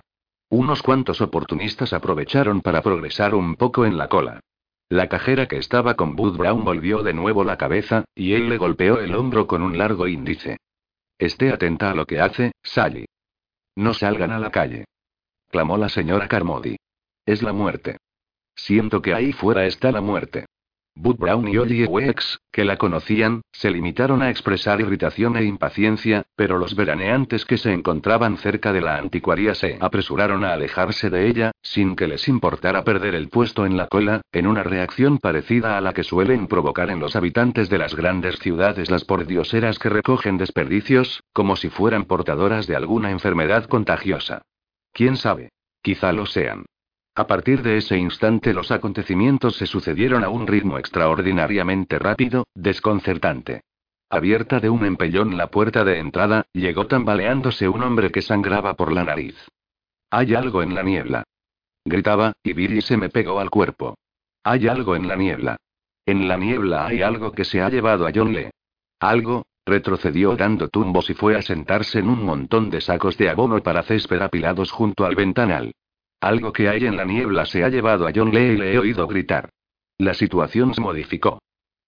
[0.50, 4.40] Unos cuantos oportunistas aprovecharon para progresar un poco en la cola.
[4.90, 8.58] La cajera que estaba con Bud Brown volvió de nuevo la cabeza, y él le
[8.58, 10.58] golpeó el hombro con un largo índice.
[11.20, 13.06] Esté atenta a lo que hace, Sally.
[13.76, 14.86] No salgan a la calle.
[15.50, 16.78] Clamó la señora Carmody.
[17.26, 17.98] Es la muerte.
[18.56, 20.46] Siento que ahí fuera está la muerte.
[21.02, 26.26] Bud Brown y Ollie Wex, que la conocían, se limitaron a expresar irritación e impaciencia,
[26.36, 31.30] pero los veraneantes que se encontraban cerca de la anticuaría se apresuraron a alejarse de
[31.30, 35.78] ella, sin que les importara perder el puesto en la cola, en una reacción parecida
[35.78, 39.88] a la que suelen provocar en los habitantes de las grandes ciudades las pordioseras que
[39.88, 44.42] recogen desperdicios, como si fueran portadoras de alguna enfermedad contagiosa.
[44.92, 45.54] ¿Quién sabe?
[45.82, 46.66] Quizá lo sean.
[47.16, 53.62] A partir de ese instante los acontecimientos se sucedieron a un ritmo extraordinariamente rápido, desconcertante.
[54.10, 58.92] Abierta de un empellón la puerta de entrada, llegó tambaleándose un hombre que sangraba por
[58.92, 59.36] la nariz.
[60.10, 61.24] Hay algo en la niebla.
[61.86, 63.96] Gritaba, y Billy se me pegó al cuerpo.
[64.44, 65.58] Hay algo en la niebla.
[66.06, 68.50] En la niebla hay algo que se ha llevado a John Lee.
[69.00, 73.62] Algo, retrocedió dando tumbos y fue a sentarse en un montón de sacos de abono
[73.62, 75.74] para césped apilados junto al ventanal.
[76.22, 78.80] Algo que hay en la niebla se ha llevado a John Lee y le he
[78.80, 79.50] oído gritar.
[79.98, 81.40] La situación se modificó.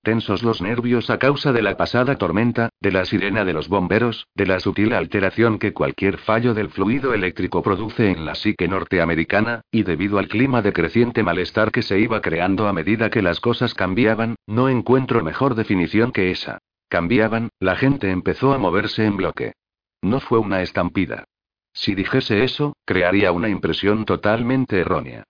[0.03, 4.25] Tensos los nervios a causa de la pasada tormenta, de la sirena de los bomberos,
[4.33, 9.61] de la sutil alteración que cualquier fallo del fluido eléctrico produce en la psique norteamericana,
[9.69, 13.39] y debido al clima de creciente malestar que se iba creando a medida que las
[13.39, 16.57] cosas cambiaban, no encuentro mejor definición que esa.
[16.89, 19.53] Cambiaban, la gente empezó a moverse en bloque.
[20.01, 21.25] No fue una estampida.
[21.73, 25.23] Si dijese eso, crearía una impresión totalmente errónea.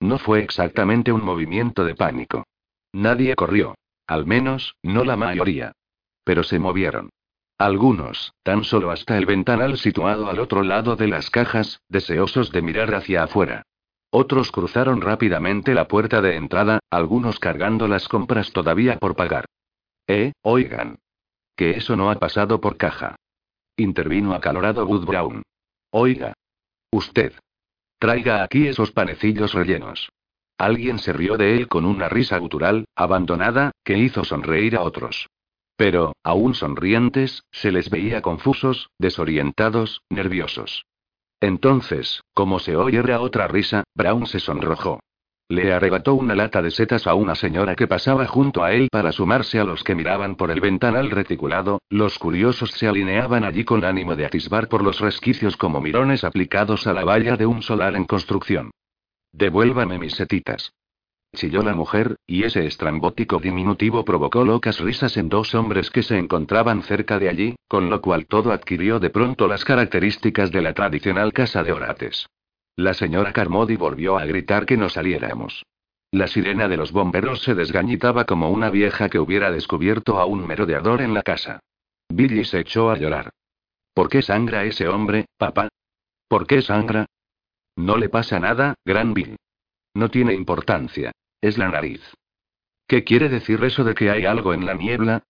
[0.00, 2.44] No fue exactamente un movimiento de pánico.
[2.92, 3.74] Nadie corrió.
[4.06, 5.72] Al menos, no la mayoría.
[6.24, 7.10] Pero se movieron.
[7.58, 12.62] Algunos, tan solo hasta el ventanal situado al otro lado de las cajas, deseosos de
[12.62, 13.62] mirar hacia afuera.
[14.10, 19.44] Otros cruzaron rápidamente la puerta de entrada, algunos cargando las compras todavía por pagar.
[20.06, 20.98] Eh, oigan.
[21.56, 23.16] Que eso no ha pasado por caja.
[23.76, 25.42] Intervino acalorado Wood Brown.
[25.90, 26.34] Oiga.
[26.90, 27.32] Usted.
[27.98, 30.10] Traiga aquí esos panecillos rellenos.
[30.58, 35.28] Alguien se rió de él con una risa gutural, abandonada, que hizo sonreír a otros.
[35.76, 40.84] Pero, aún sonrientes, se les veía confusos, desorientados, nerviosos.
[41.40, 45.00] Entonces, como se oyera otra risa, Brown se sonrojó.
[45.50, 49.12] Le arrebató una lata de setas a una señora que pasaba junto a él para
[49.12, 53.82] sumarse a los que miraban por el ventanal reticulado, los curiosos se alineaban allí con
[53.82, 57.96] ánimo de atisbar por los resquicios como mirones aplicados a la valla de un solar
[57.96, 58.72] en construcción.
[59.32, 60.74] Devuélvame mis setitas.
[61.34, 66.18] Chilló la mujer, y ese estrambótico diminutivo provocó locas risas en dos hombres que se
[66.18, 70.74] encontraban cerca de allí, con lo cual todo adquirió de pronto las características de la
[70.74, 72.26] tradicional casa de orates.
[72.78, 75.66] La señora Carmody volvió a gritar que no saliéramos.
[76.12, 80.46] La sirena de los bomberos se desgañitaba como una vieja que hubiera descubierto a un
[80.46, 81.58] merodeador en la casa.
[82.08, 83.30] Billy se echó a llorar.
[83.94, 85.66] ¿Por qué sangra ese hombre, papá?
[86.28, 87.06] ¿Por qué sangra?
[87.74, 89.34] No le pasa nada, Gran Bill.
[89.94, 91.10] No tiene importancia.
[91.40, 92.00] Es la nariz.
[92.86, 95.24] ¿Qué quiere decir eso de que hay algo en la niebla?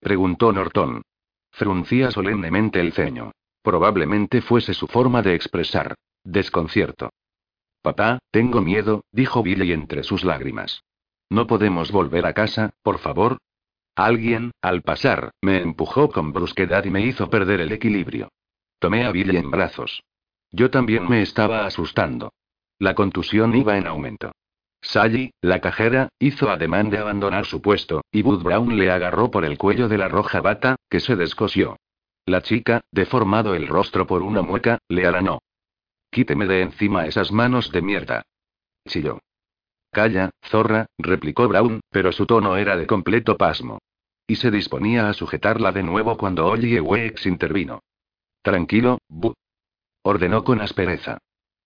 [0.00, 1.02] preguntó Norton.
[1.50, 3.32] Fruncía solemnemente el ceño.
[3.60, 5.94] Probablemente fuese su forma de expresar.
[6.26, 7.10] Desconcierto.
[7.82, 10.82] Papá, tengo miedo, dijo Billy entre sus lágrimas.
[11.30, 13.38] ¿No podemos volver a casa, por favor?
[13.94, 18.28] Alguien, al pasar, me empujó con brusquedad y me hizo perder el equilibrio.
[18.80, 20.02] Tomé a Billy en brazos.
[20.50, 22.32] Yo también me estaba asustando.
[22.80, 24.32] La contusión iba en aumento.
[24.82, 29.44] Sally, la cajera, hizo ademán de abandonar su puesto, y Bud Brown le agarró por
[29.44, 31.76] el cuello de la roja bata, que se descosió.
[32.26, 35.38] La chica, deformado el rostro por una mueca, le alanó.
[36.16, 38.22] Quíteme de encima esas manos de mierda.
[38.88, 39.18] Chilló.
[39.92, 43.80] Calla, zorra, replicó Brown, pero su tono era de completo pasmo.
[44.26, 47.80] Y se disponía a sujetarla de nuevo cuando Ollie Wex intervino.
[48.40, 49.34] Tranquilo, Bu.
[50.04, 51.18] Ordenó con aspereza.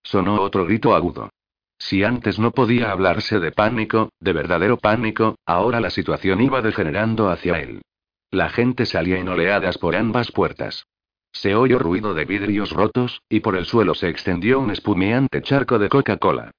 [0.03, 1.29] Sonó otro grito agudo.
[1.77, 7.29] Si antes no podía hablarse de pánico, de verdadero pánico, ahora la situación iba degenerando
[7.29, 7.83] hacia él.
[8.31, 10.87] La gente salía en oleadas por ambas puertas.
[11.31, 15.79] Se oyó ruido de vidrios rotos, y por el suelo se extendió un espumeante charco
[15.79, 16.51] de Coca-Cola.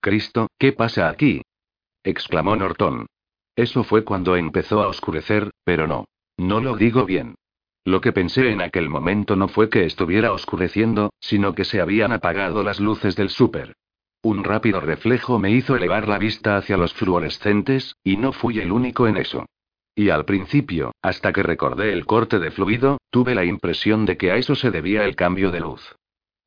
[0.00, 1.42] Cristo, ¿qué pasa aquí?
[2.02, 3.06] exclamó Norton.
[3.56, 6.04] Eso fue cuando empezó a oscurecer, pero no.
[6.36, 7.34] No lo digo bien.
[7.84, 12.12] Lo que pensé en aquel momento no fue que estuviera oscureciendo, sino que se habían
[12.12, 13.74] apagado las luces del súper.
[14.22, 18.72] Un rápido reflejo me hizo elevar la vista hacia los fluorescentes, y no fui el
[18.72, 19.46] único en eso.
[19.98, 24.30] Y al principio, hasta que recordé el corte de fluido, tuve la impresión de que
[24.30, 25.96] a eso se debía el cambio de luz.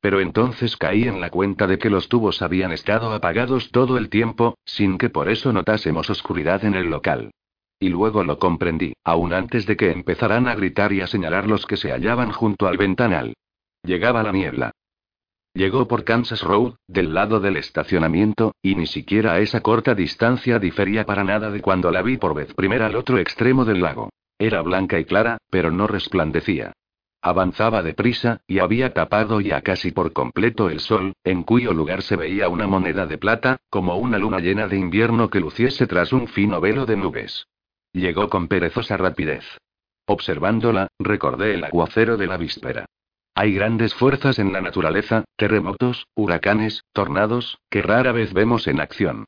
[0.00, 4.08] Pero entonces caí en la cuenta de que los tubos habían estado apagados todo el
[4.08, 7.30] tiempo, sin que por eso notásemos oscuridad en el local.
[7.78, 11.66] Y luego lo comprendí, aún antes de que empezaran a gritar y a señalar los
[11.66, 13.34] que se hallaban junto al ventanal.
[13.82, 14.70] Llegaba la niebla.
[15.54, 20.58] Llegó por Kansas Road, del lado del estacionamiento, y ni siquiera a esa corta distancia
[20.58, 24.08] difería para nada de cuando la vi por vez primera al otro extremo del lago.
[24.38, 26.72] Era blanca y clara, pero no resplandecía.
[27.20, 32.16] Avanzaba deprisa, y había tapado ya casi por completo el sol, en cuyo lugar se
[32.16, 36.28] veía una moneda de plata, como una luna llena de invierno que luciese tras un
[36.28, 37.46] fino velo de nubes.
[37.92, 39.44] Llegó con perezosa rapidez.
[40.06, 42.86] Observándola, recordé el aguacero de la víspera.
[43.34, 49.24] Hay grandes fuerzas en la naturaleza, terremotos, huracanes, tornados, que rara vez vemos en acción.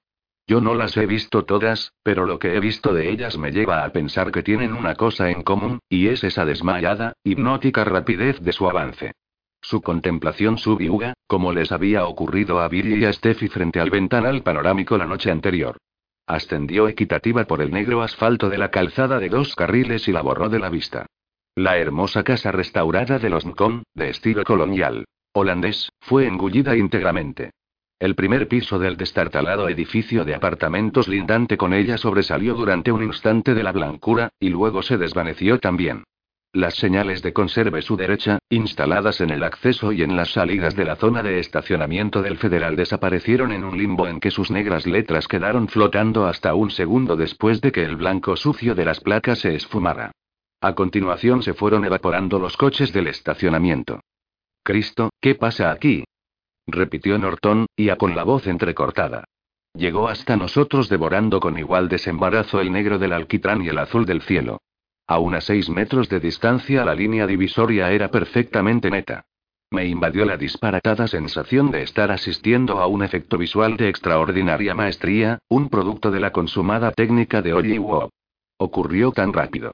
[0.46, 3.82] Yo no las he visto todas, pero lo que he visto de ellas me lleva
[3.82, 8.52] a pensar que tienen una cosa en común, y es esa desmayada, hipnótica rapidez de
[8.52, 9.12] su avance.
[9.62, 14.42] Su contemplación subiuga, como les había ocurrido a Billy y a Steffi frente al ventanal
[14.42, 15.78] panorámico la noche anterior.
[16.26, 20.50] Ascendió equitativa por el negro asfalto de la calzada de dos carriles y la borró
[20.50, 21.06] de la vista.
[21.56, 25.04] La hermosa casa restaurada de los Nkon, de estilo colonial
[25.36, 27.50] holandés, fue engullida íntegramente.
[28.00, 33.54] El primer piso del destartalado edificio de apartamentos lindante con ella sobresalió durante un instante
[33.54, 36.02] de la blancura, y luego se desvaneció también.
[36.52, 40.84] Las señales de conserve su derecha, instaladas en el acceso y en las salidas de
[40.84, 45.28] la zona de estacionamiento del federal, desaparecieron en un limbo en que sus negras letras
[45.28, 49.54] quedaron flotando hasta un segundo después de que el blanco sucio de las placas se
[49.54, 50.12] esfumara.
[50.64, 54.00] A continuación se fueron evaporando los coches del estacionamiento.
[54.62, 56.04] Cristo, ¿qué pasa aquí?
[56.66, 59.24] repitió Norton, a con la voz entrecortada.
[59.74, 64.22] Llegó hasta nosotros devorando con igual desembarazo el negro del alquitrán y el azul del
[64.22, 64.62] cielo.
[65.06, 69.26] A unas seis metros de distancia la línea divisoria era perfectamente neta.
[69.70, 75.40] Me invadió la disparatada sensación de estar asistiendo a un efecto visual de extraordinaria maestría,
[75.46, 78.08] un producto de la consumada técnica de Hollywood.
[78.56, 79.72] Ocurrió tan rápido.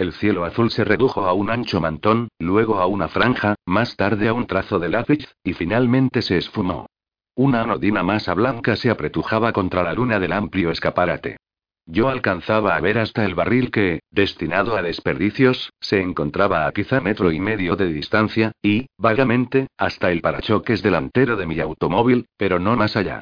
[0.00, 4.28] El cielo azul se redujo a un ancho mantón, luego a una franja, más tarde
[4.28, 6.86] a un trazo de lápiz, y finalmente se esfumó.
[7.34, 11.36] Una anodina masa blanca se apretujaba contra la luna del amplio escaparate.
[11.84, 17.02] Yo alcanzaba a ver hasta el barril que, destinado a desperdicios, se encontraba a quizá
[17.02, 22.58] metro y medio de distancia, y, vagamente, hasta el parachoques delantero de mi automóvil, pero
[22.58, 23.20] no más allá.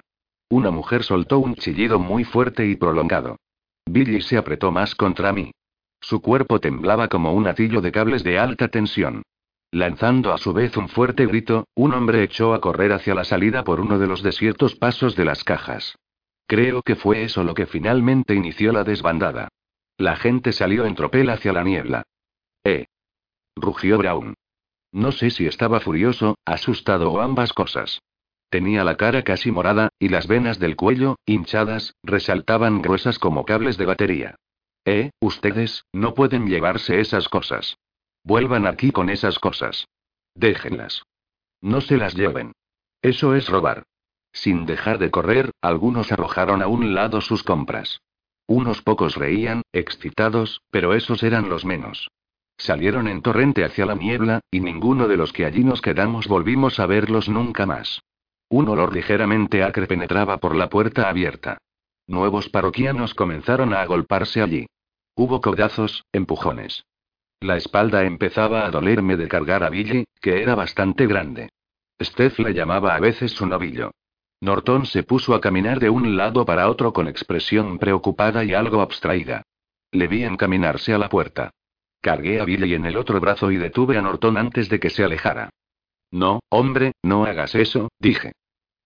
[0.48, 3.36] Una mujer soltó un chillido muy fuerte y prolongado.
[3.84, 5.50] Billy se apretó más contra mí.
[6.00, 9.22] Su cuerpo temblaba como un atillo de cables de alta tensión.
[9.70, 13.64] Lanzando a su vez un fuerte grito, un hombre echó a correr hacia la salida
[13.64, 15.96] por uno de los desiertos pasos de las cajas.
[16.46, 19.48] Creo que fue eso lo que finalmente inició la desbandada.
[19.98, 22.04] La gente salió en tropel hacia la niebla.
[22.64, 22.86] ¡Eh!
[23.56, 24.34] rugió Brown.
[24.92, 28.00] No sé si estaba furioso, asustado o ambas cosas.
[28.48, 33.76] Tenía la cara casi morada, y las venas del cuello, hinchadas, resaltaban gruesas como cables
[33.76, 34.36] de batería.
[34.90, 37.76] Eh, ustedes, no pueden llevarse esas cosas.
[38.24, 39.86] Vuelvan aquí con esas cosas.
[40.34, 41.02] Déjenlas.
[41.60, 42.52] No se las lleven.
[43.02, 43.82] Eso es robar.
[44.32, 48.00] Sin dejar de correr, algunos arrojaron a un lado sus compras.
[48.46, 52.08] Unos pocos reían, excitados, pero esos eran los menos.
[52.56, 56.80] Salieron en torrente hacia la niebla, y ninguno de los que allí nos quedamos volvimos
[56.80, 58.00] a verlos nunca más.
[58.48, 61.58] Un olor ligeramente acre penetraba por la puerta abierta.
[62.06, 64.66] Nuevos parroquianos comenzaron a agolparse allí.
[65.18, 66.86] Hubo codazos, empujones.
[67.40, 71.50] La espalda empezaba a dolerme de cargar a Billy, que era bastante grande.
[72.00, 73.90] Steph le llamaba a veces su novillo.
[74.40, 78.80] Norton se puso a caminar de un lado para otro con expresión preocupada y algo
[78.80, 79.42] abstraída.
[79.90, 81.50] Le vi encaminarse a la puerta.
[82.00, 85.02] Cargué a Billy en el otro brazo y detuve a Norton antes de que se
[85.02, 85.50] alejara.
[86.12, 88.34] No, hombre, no hagas eso, dije.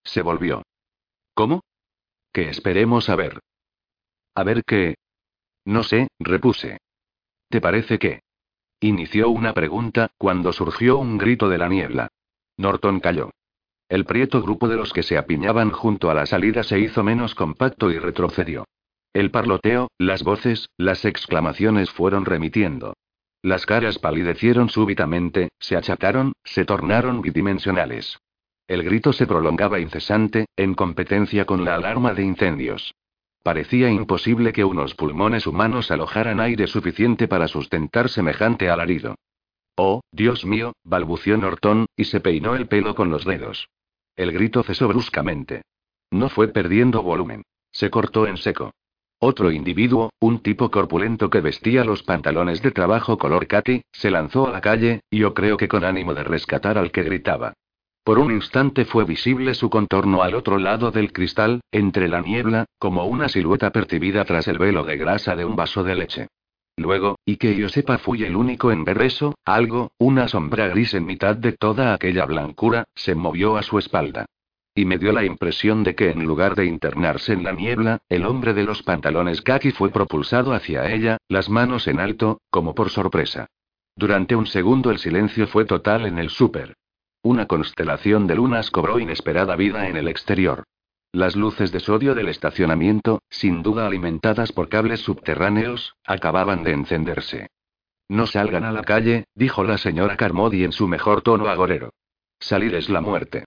[0.03, 0.63] Se volvió.
[1.35, 1.61] ¿Cómo?
[2.33, 3.39] Que esperemos a ver.
[4.35, 4.95] A ver qué.
[5.65, 6.79] No sé, repuse.
[7.49, 8.21] ¿Te parece que?
[8.81, 12.09] Inició una pregunta, cuando surgió un grito de la niebla.
[12.57, 13.31] Norton calló.
[13.89, 17.35] El prieto grupo de los que se apiñaban junto a la salida se hizo menos
[17.35, 18.65] compacto y retrocedió.
[19.13, 22.95] El parloteo, las voces, las exclamaciones fueron remitiendo.
[23.43, 28.19] Las caras palidecieron súbitamente, se achataron, se tornaron bidimensionales.
[28.67, 32.95] El grito se prolongaba incesante, en competencia con la alarma de incendios.
[33.43, 39.17] Parecía imposible que unos pulmones humanos alojaran aire suficiente para sustentar semejante alarido.
[39.77, 43.69] Oh, Dios mío, balbució Norton, y se peinó el pelo con los dedos.
[44.15, 45.63] El grito cesó bruscamente.
[46.11, 47.43] No fue perdiendo volumen.
[47.73, 48.73] Se cortó en seco.
[49.19, 54.49] Otro individuo, un tipo corpulento que vestía los pantalones de trabajo color Katy, se lanzó
[54.49, 57.55] a la calle, yo creo que con ánimo de rescatar al que gritaba.
[58.05, 62.65] Por un instante fue visible su contorno al otro lado del cristal, entre la niebla,
[62.81, 66.29] como una silueta percibida tras el velo de grasa de un vaso de leche.
[66.77, 70.95] Luego, y que yo sepa fui el único en ver eso, algo, una sombra gris
[70.95, 74.27] en mitad de toda aquella blancura, se movió a su espalda.
[74.75, 78.25] Y me dio la impresión de que en lugar de internarse en la niebla, el
[78.25, 82.91] hombre de los pantalones kaki fue propulsado hacia ella, las manos en alto, como por
[82.91, 83.47] sorpresa.
[83.95, 86.75] Durante un segundo el silencio fue total en el súper.
[87.25, 90.65] Una constelación de lunas cobró inesperada vida en el exterior.
[91.13, 97.49] Las luces de sodio del estacionamiento, sin duda alimentadas por cables subterráneos, acababan de encenderse.
[98.09, 101.91] No salgan a la calle, dijo la señora Carmody en su mejor tono agorero.
[102.41, 103.45] Salir es la muerte.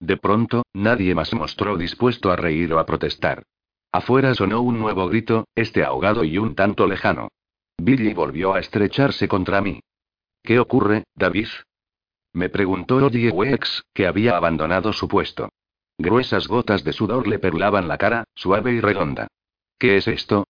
[0.00, 3.42] De pronto, nadie más mostró dispuesto a reír o a protestar.
[3.92, 7.28] Afuera sonó un nuevo grito, este ahogado y un tanto lejano.
[7.76, 9.80] Billy volvió a estrecharse contra mí.
[10.42, 11.48] ¿Qué ocurre, David?
[12.38, 15.48] Me preguntó Odie Wex, que había abandonado su puesto.
[15.98, 19.26] Gruesas gotas de sudor le perlaban la cara, suave y redonda.
[19.76, 20.46] ¿Qué es esto?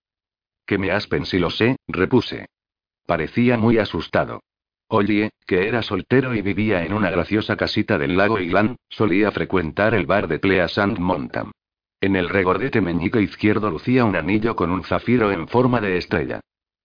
[0.67, 2.45] Que me aspen si lo sé, repuse.
[3.07, 4.43] Parecía muy asustado.
[4.89, 9.95] Oye, que era soltero y vivía en una graciosa casita del lago Iglán, solía frecuentar
[9.95, 11.53] el bar de Pleasant Mountain.
[12.03, 16.41] En el regordete meñique izquierdo lucía un anillo con un zafiro en forma de estrella.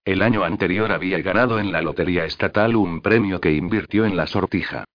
[0.05, 4.27] El año anterior había ganado en la lotería estatal un premio que invirtió en la
[4.27, 4.85] sortija.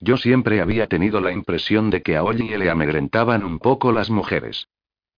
[0.00, 4.10] Yo siempre había tenido la impresión de que a Ollie le amedrentaban un poco las
[4.10, 4.68] mujeres.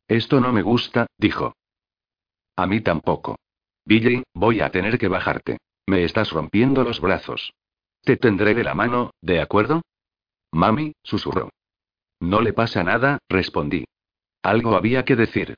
[0.07, 1.55] Esto no me gusta, dijo.
[2.57, 3.37] A mí tampoco.
[3.85, 5.59] Billy, voy a tener que bajarte.
[5.87, 7.53] Me estás rompiendo los brazos.
[8.03, 9.83] Te tendré de la mano, ¿de acuerdo?
[10.53, 11.51] Mami, susurró.
[12.21, 13.85] No le pasa nada, respondí.
[14.43, 15.57] Algo había que decir.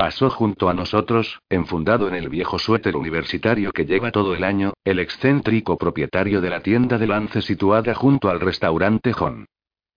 [0.00, 4.72] Pasó junto a nosotros, enfundado en el viejo suéter universitario que lleva todo el año,
[4.82, 9.44] el excéntrico propietario de la tienda de lance situada junto al restaurante John.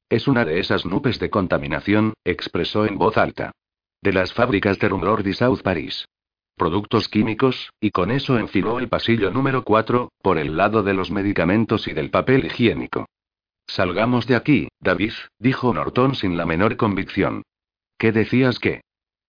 [0.09, 3.53] Es una de esas nubes de contaminación, expresó en voz alta.
[4.01, 6.05] De las fábricas de Rumlord y South Paris.
[6.57, 11.11] Productos químicos, y con eso enfiló el pasillo número 4, por el lado de los
[11.11, 13.05] medicamentos y del papel higiénico.
[13.67, 17.43] Salgamos de aquí, David, dijo Norton sin la menor convicción.
[17.97, 18.81] ¿Qué decías que?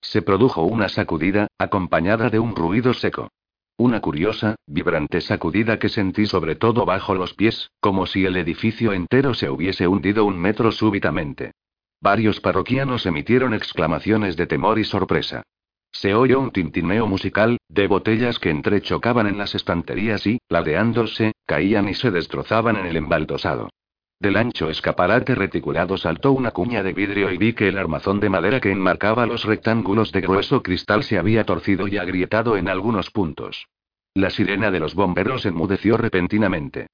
[0.05, 3.31] Se produjo una sacudida, acompañada de un ruido seco.
[3.79, 8.93] Una curiosa, vibrante sacudida que sentí sobre todo bajo los pies, como si el edificio
[8.93, 11.53] entero se hubiese hundido un metro súbitamente.
[12.01, 15.43] Varios parroquianos emitieron exclamaciones de temor y sorpresa.
[15.91, 21.89] Se oyó un tintineo musical, de botellas que entrechocaban en las estanterías y, ladeándose, caían
[21.89, 23.71] y se destrozaban en el embaldosado.
[24.21, 28.31] Del ancho escaparate reticulado saltó una cuña de vidrio y vi que el armazón de
[28.31, 33.11] madera que enmarcaba los rectángulos de grueso cristal se había torcido y agrietado en algunos
[33.11, 33.67] puntos.
[34.15, 36.87] La sirena de los bomberos enmudeció repentinamente.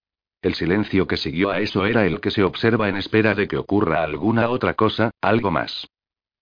[0.43, 3.59] El silencio que siguió a eso era el que se observa en espera de que
[3.59, 5.87] ocurra alguna otra cosa, algo más.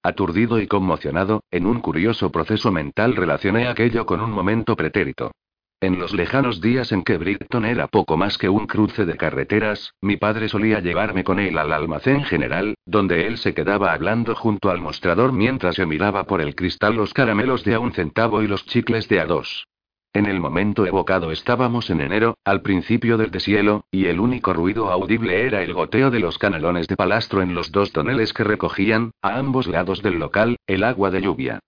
[0.04, 5.32] Aturdido y conmocionado, en un curioso proceso mental relacioné aquello con un momento pretérito.
[5.80, 9.94] En los lejanos días en que Brighton era poco más que un cruce de carreteras,
[10.00, 14.70] mi padre solía llevarme con él al almacén general, donde él se quedaba hablando junto
[14.70, 18.48] al mostrador mientras yo miraba por el cristal los caramelos de a un centavo y
[18.48, 19.68] los chicles de a dos.
[20.12, 24.90] En el momento evocado estábamos en enero, al principio del deshielo, y el único ruido
[24.90, 29.12] audible era el goteo de los canalones de palastro en los dos toneles que recogían,
[29.22, 31.60] a ambos lados del local, el agua de lluvia.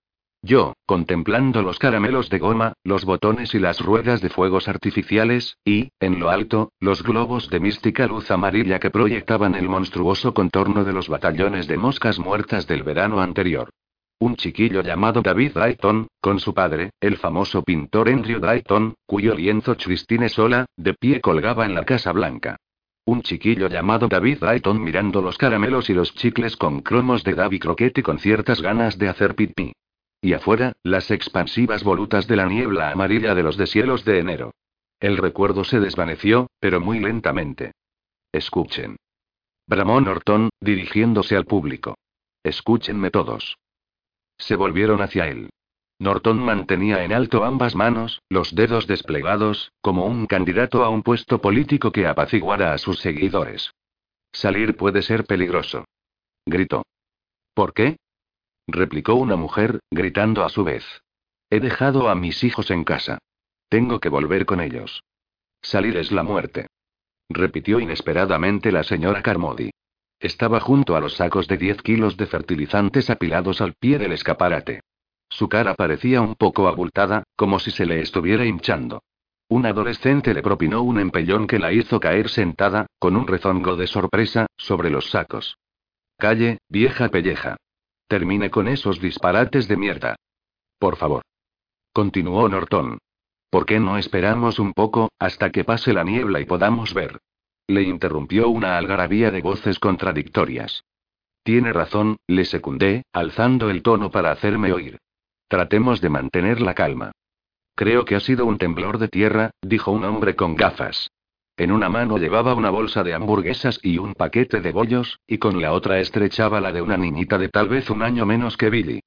[0.43, 5.91] Yo, contemplando los caramelos de goma, los botones y las ruedas de fuegos artificiales, y,
[5.99, 10.93] en lo alto, los globos de mística luz amarilla que proyectaban el monstruoso contorno de
[10.93, 13.69] los batallones de moscas muertas del verano anterior.
[14.17, 19.77] Un chiquillo llamado David Drayton, con su padre, el famoso pintor Andrew Drayton, cuyo lienzo
[19.77, 22.57] Christine Sola, de pie colgaba en la Casa Blanca.
[23.05, 27.59] Un chiquillo llamado David Drayton mirando los caramelos y los chicles con cromos de Davy
[27.59, 29.73] Croquette con ciertas ganas de hacer pipí.
[30.21, 34.53] Y afuera, las expansivas volutas de la niebla amarilla de los deshielos de enero.
[34.99, 37.71] El recuerdo se desvaneció, pero muy lentamente.
[38.31, 38.97] Escuchen.
[39.65, 41.95] Bramó Norton, dirigiéndose al público.
[42.43, 43.57] Escúchenme todos.
[44.37, 45.49] Se volvieron hacia él.
[45.97, 51.41] Norton mantenía en alto ambas manos, los dedos desplegados, como un candidato a un puesto
[51.41, 53.71] político que apaciguara a sus seguidores.
[54.31, 55.85] Salir puede ser peligroso.
[56.45, 56.83] Gritó.
[57.53, 57.97] ¿Por qué?
[58.67, 60.85] Replicó una mujer, gritando a su vez.
[61.49, 63.19] He dejado a mis hijos en casa.
[63.69, 65.03] Tengo que volver con ellos.
[65.61, 66.67] Salir es la muerte.
[67.29, 69.71] Repitió inesperadamente la señora Carmody.
[70.19, 74.81] Estaba junto a los sacos de 10 kilos de fertilizantes apilados al pie del escaparate.
[75.29, 79.01] Su cara parecía un poco abultada, como si se le estuviera hinchando.
[79.47, 83.87] Un adolescente le propinó un empellón que la hizo caer sentada, con un rezongo de
[83.87, 85.57] sorpresa, sobre los sacos.
[86.17, 87.57] Calle, vieja pelleja.
[88.11, 90.17] Termine con esos disparates de mierda.
[90.77, 91.21] Por favor.
[91.93, 92.97] Continuó Norton.
[93.49, 97.19] ¿Por qué no esperamos un poco, hasta que pase la niebla y podamos ver?
[97.67, 100.83] Le interrumpió una algarabía de voces contradictorias.
[101.43, 104.97] Tiene razón, le secundé, alzando el tono para hacerme oír.
[105.47, 107.13] Tratemos de mantener la calma.
[107.75, 111.09] Creo que ha sido un temblor de tierra, dijo un hombre con gafas.
[111.57, 115.61] En una mano llevaba una bolsa de hamburguesas y un paquete de bollos, y con
[115.61, 119.01] la otra estrechaba la de una niñita de tal vez un año menos que Billy.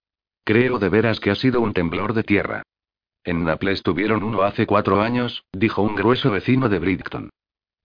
[0.45, 2.63] Creo de veras que ha sido un temblor de tierra.
[3.25, 7.31] En Naples tuvieron uno hace cuatro años, dijo un grueso vecino de Brighton.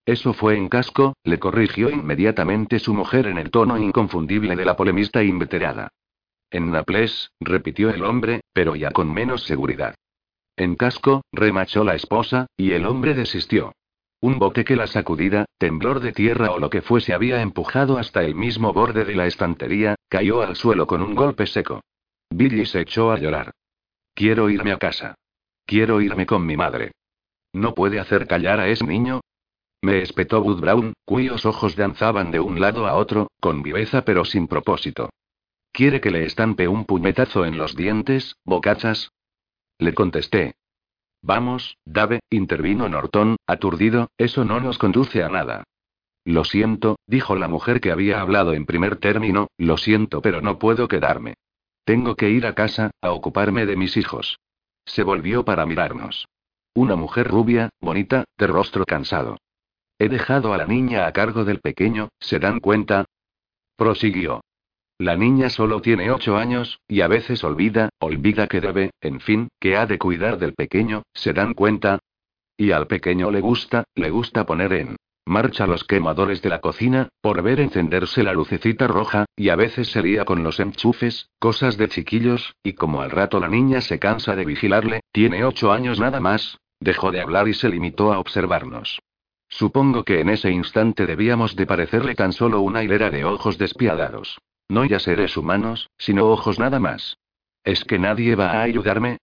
[0.05, 4.75] Eso fue en casco, le corrigió inmediatamente su mujer en el tono inconfundible de la
[4.75, 5.89] polemista inveterada.
[6.51, 9.95] En Naples, repitió el hombre, pero ya con menos seguridad.
[10.57, 13.71] En casco, remachó la esposa, y el hombre desistió.
[14.21, 18.23] Un bote que la sacudida, temblor de tierra o lo que fuese había empujado hasta
[18.23, 21.81] el mismo borde de la estantería, cayó al suelo con un golpe seco.
[22.29, 23.51] Billy se echó a llorar.
[24.13, 25.15] Quiero irme a casa.
[25.65, 26.91] Quiero irme con mi madre.
[27.53, 29.21] ¿No puede hacer callar a ese niño?
[29.81, 34.25] Me espetó Wood Brown, cuyos ojos danzaban de un lado a otro, con viveza pero
[34.25, 35.09] sin propósito.
[35.71, 39.11] ¿Quiere que le estampe un puñetazo en los dientes, bocachas?
[39.77, 40.55] Le contesté.
[41.21, 45.63] Vamos, Dave, intervino Norton, aturdido, eso no nos conduce a nada.
[46.25, 50.59] Lo siento, dijo la mujer que había hablado en primer término, lo siento pero no
[50.59, 51.35] puedo quedarme.
[51.85, 54.39] Tengo que ir a casa, a ocuparme de mis hijos.
[54.85, 56.27] Se volvió para mirarnos.
[56.75, 59.37] Una mujer rubia, bonita, de rostro cansado.
[59.97, 63.05] He dejado a la niña a cargo del pequeño, ¿se dan cuenta?
[63.75, 64.41] Prosiguió.
[65.01, 69.47] La niña solo tiene ocho años, y a veces olvida, olvida que debe, en fin,
[69.57, 71.99] que ha de cuidar del pequeño, ¿se dan cuenta?
[72.57, 77.07] Y al pequeño le gusta, le gusta poner en marcha los quemadores de la cocina,
[77.21, 81.77] por ver encenderse la lucecita roja, y a veces se lía con los enchufes, cosas
[81.77, 86.01] de chiquillos, y como al rato la niña se cansa de vigilarle, tiene ocho años
[86.01, 88.99] nada más, dejó de hablar y se limitó a observarnos.
[89.47, 94.39] Supongo que en ese instante debíamos de parecerle tan solo una hilera de ojos despiadados.
[94.69, 97.17] No ya seres humanos, sino ojos nada más.
[97.63, 99.17] ¿Es que nadie va a ayudarme?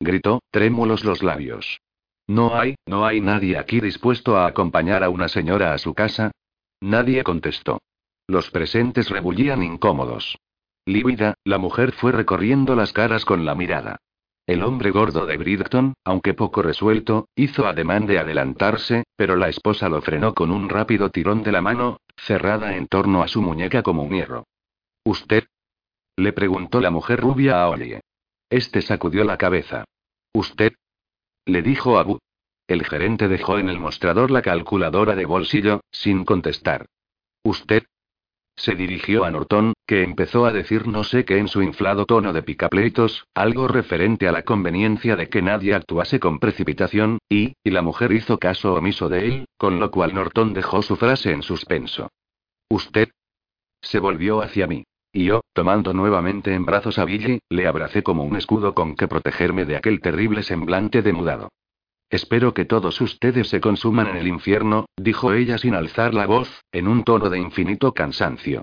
[0.00, 1.80] gritó, trémulos los labios.
[2.26, 6.32] No hay, no hay nadie aquí dispuesto a acompañar a una señora a su casa.
[6.80, 7.80] Nadie contestó.
[8.26, 10.38] Los presentes rebullían incómodos.
[10.86, 13.98] Lívida, la mujer fue recorriendo las caras con la mirada.
[14.46, 19.88] El hombre gordo de Bridgeton, aunque poco resuelto, hizo ademán de adelantarse, pero la esposa
[19.88, 23.82] lo frenó con un rápido tirón de la mano, cerrada en torno a su muñeca
[23.82, 24.46] como un hierro.
[25.04, 25.44] ¿Usted?
[26.16, 28.00] le preguntó la mujer rubia a Ollie.
[28.50, 29.84] Este sacudió la cabeza.
[30.34, 30.72] ¿Usted?
[31.46, 32.18] le dijo Abu.
[32.68, 36.86] El gerente dejó en el mostrador la calculadora de bolsillo, sin contestar.
[37.42, 37.84] ¿Usted?
[38.56, 42.34] Se dirigió a Norton, que empezó a decir no sé qué en su inflado tono
[42.34, 47.70] de picapleitos, algo referente a la conveniencia de que nadie actuase con precipitación, y, y
[47.70, 51.42] la mujer hizo caso omiso de él, con lo cual Norton dejó su frase en
[51.42, 52.10] suspenso.
[52.68, 53.08] ¿Usted?
[53.80, 54.84] Se volvió hacia mí.
[55.12, 59.08] Y yo, tomando nuevamente en brazos a Billy, le abracé como un escudo con que
[59.08, 61.50] protegerme de aquel terrible semblante demudado.
[62.10, 66.62] Espero que todos ustedes se consuman en el infierno, dijo ella sin alzar la voz,
[66.72, 68.62] en un tono de infinito cansancio.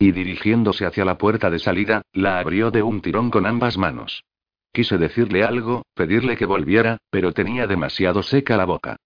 [0.00, 4.24] Y dirigiéndose hacia la puerta de salida, la abrió de un tirón con ambas manos.
[4.72, 8.96] Quise decirle algo, pedirle que volviera, pero tenía demasiado seca la boca.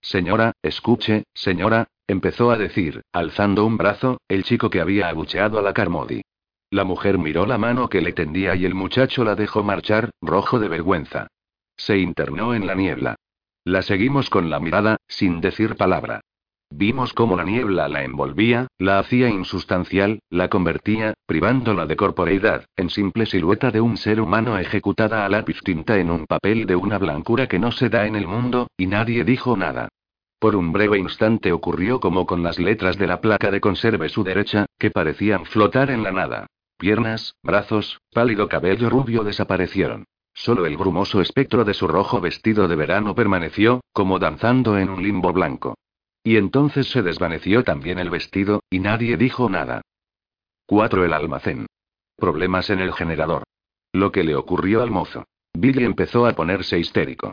[0.00, 5.62] Señora, escuche, señora, empezó a decir, alzando un brazo, el chico que había abucheado a
[5.62, 6.22] la Carmody.
[6.70, 10.58] La mujer miró la mano que le tendía y el muchacho la dejó marchar, rojo
[10.58, 11.28] de vergüenza.
[11.76, 13.16] Se internó en la niebla.
[13.64, 16.20] La seguimos con la mirada, sin decir palabra.
[16.74, 22.88] Vimos cómo la niebla la envolvía, la hacía insustancial, la convertía, privándola de corporeidad, en
[22.88, 26.96] simple silueta de un ser humano ejecutada a lápiz tinta en un papel de una
[26.96, 29.90] blancura que no se da en el mundo, y nadie dijo nada.
[30.42, 34.24] Por un breve instante ocurrió como con las letras de la placa de conserve su
[34.24, 36.48] derecha, que parecían flotar en la nada.
[36.78, 40.04] Piernas, brazos, pálido cabello rubio desaparecieron.
[40.34, 45.00] Solo el brumoso espectro de su rojo vestido de verano permaneció, como danzando en un
[45.00, 45.76] limbo blanco.
[46.24, 49.82] Y entonces se desvaneció también el vestido, y nadie dijo nada.
[50.66, 51.04] 4.
[51.04, 51.66] El almacén.
[52.16, 53.44] Problemas en el generador.
[53.92, 55.22] Lo que le ocurrió al mozo.
[55.52, 57.30] Billy empezó a ponerse histérico.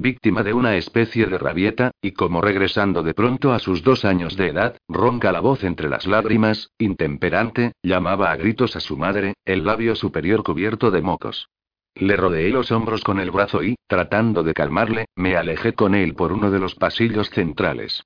[0.00, 4.36] Víctima de una especie de rabieta, y como regresando de pronto a sus dos años
[4.36, 9.34] de edad, ronca la voz entre las lágrimas, intemperante, llamaba a gritos a su madre,
[9.44, 11.48] el labio superior cubierto de mocos.
[11.96, 16.14] Le rodeé los hombros con el brazo y, tratando de calmarle, me alejé con él
[16.14, 18.04] por uno de los pasillos centrales.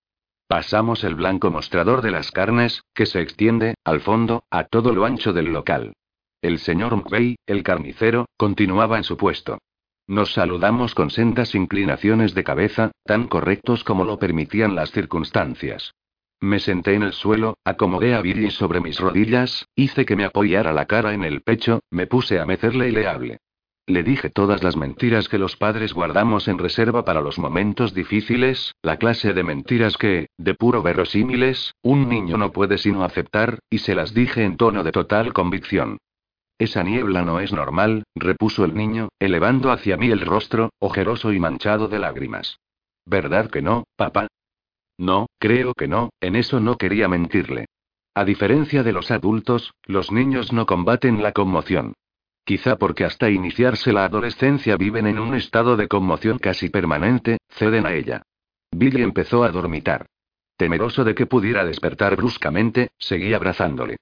[0.48, 5.04] Pasamos el blanco mostrador de las carnes, que se extiende, al fondo, a todo lo
[5.04, 5.92] ancho del local.
[6.40, 9.58] El señor McVeigh, el carnicero, continuaba en su puesto.
[10.06, 15.94] Nos saludamos con sendas inclinaciones de cabeza, tan correctos como lo permitían las circunstancias.
[16.40, 20.72] Me senté en el suelo, acomodé a Billy sobre mis rodillas, hice que me apoyara
[20.72, 23.38] la cara en el pecho, me puse a mecerle y le hablé.
[23.86, 28.74] Le dije todas las mentiras que los padres guardamos en reserva para los momentos difíciles,
[28.82, 33.78] la clase de mentiras que, de puro verosímiles, un niño no puede sino aceptar, y
[33.78, 35.98] se las dije en tono de total convicción.
[36.58, 41.40] Esa niebla no es normal, repuso el niño, elevando hacia mí el rostro, ojeroso y
[41.40, 42.58] manchado de lágrimas.
[43.04, 44.28] ¿Verdad que no, papá?
[44.98, 47.66] No, creo que no, en eso no quería mentirle.
[48.14, 51.94] A diferencia de los adultos, los niños no combaten la conmoción.
[52.44, 57.86] Quizá porque hasta iniciarse la adolescencia viven en un estado de conmoción casi permanente, ceden
[57.86, 58.22] a ella.
[58.70, 60.06] Billy empezó a dormitar.
[60.56, 63.96] Temeroso de que pudiera despertar bruscamente, seguí abrazándole.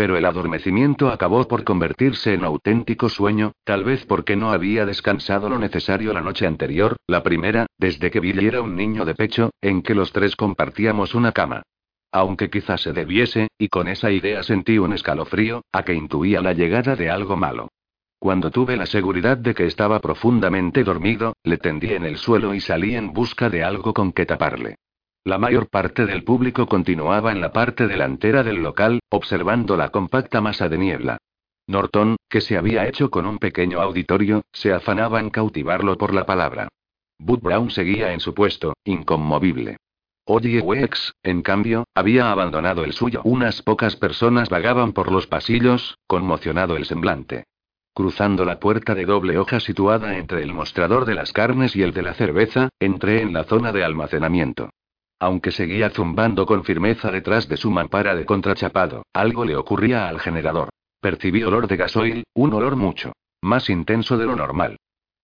[0.00, 5.50] Pero el adormecimiento acabó por convertirse en auténtico sueño, tal vez porque no había descansado
[5.50, 9.50] lo necesario la noche anterior, la primera, desde que Billy era un niño de pecho,
[9.60, 11.64] en que los tres compartíamos una cama.
[12.12, 16.54] Aunque quizás se debiese, y con esa idea sentí un escalofrío, a que intuía la
[16.54, 17.68] llegada de algo malo.
[18.18, 22.60] Cuando tuve la seguridad de que estaba profundamente dormido, le tendí en el suelo y
[22.60, 24.76] salí en busca de algo con que taparle.
[25.24, 30.40] La mayor parte del público continuaba en la parte delantera del local, observando la compacta
[30.40, 31.18] masa de niebla.
[31.66, 36.24] Norton, que se había hecho con un pequeño auditorio, se afanaba en cautivarlo por la
[36.24, 36.68] palabra.
[37.18, 39.76] Bud Brown seguía en su puesto, inconmovible.
[40.24, 43.20] Oye Wex, en cambio, había abandonado el suyo.
[43.24, 47.44] Unas pocas personas vagaban por los pasillos, conmocionado el semblante.
[47.92, 51.92] Cruzando la puerta de doble hoja situada entre el mostrador de las carnes y el
[51.92, 54.70] de la cerveza, entré en la zona de almacenamiento.
[55.20, 60.18] Aunque seguía zumbando con firmeza detrás de su mampara de contrachapado, algo le ocurría al
[60.18, 60.70] generador.
[61.00, 64.76] Percibí olor de gasoil, un olor mucho más intenso de lo normal.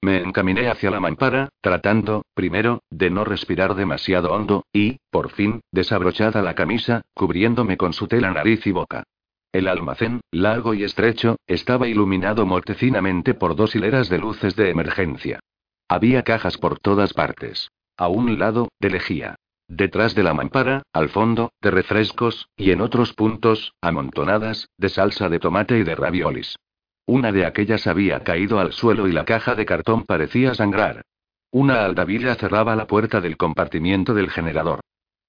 [0.02, 5.60] Me encaminé hacia la mampara, tratando, primero, de no respirar demasiado hondo, y, por fin,
[5.72, 9.04] desabrochada la camisa, cubriéndome con su tela nariz y boca.
[9.52, 15.40] El almacén, largo y estrecho, estaba iluminado mortecinamente por dos hileras de luces de emergencia.
[15.88, 17.70] Había cajas por todas partes.
[17.96, 19.36] A un lado, de lejía.
[19.68, 25.28] Detrás de la mampara, al fondo, de refrescos, y en otros puntos, amontonadas, de salsa
[25.28, 26.56] de tomate y de raviolis.
[27.04, 31.02] Una de aquellas había caído al suelo y la caja de cartón parecía sangrar.
[31.50, 34.80] Una aldabilla cerraba la puerta del compartimiento del generador.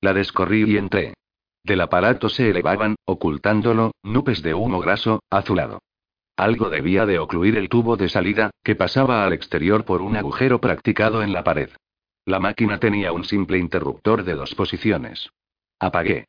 [0.02, 1.14] La descorrí y entré.
[1.64, 5.80] Del aparato se elevaban, ocultándolo, nubes de humo graso, azulado.
[6.36, 10.62] Algo debía de ocluir el tubo de salida, que pasaba al exterior por un agujero
[10.62, 11.70] practicado en la pared.
[12.28, 15.30] La máquina tenía un simple interruptor de dos posiciones.
[15.80, 16.28] Apagué.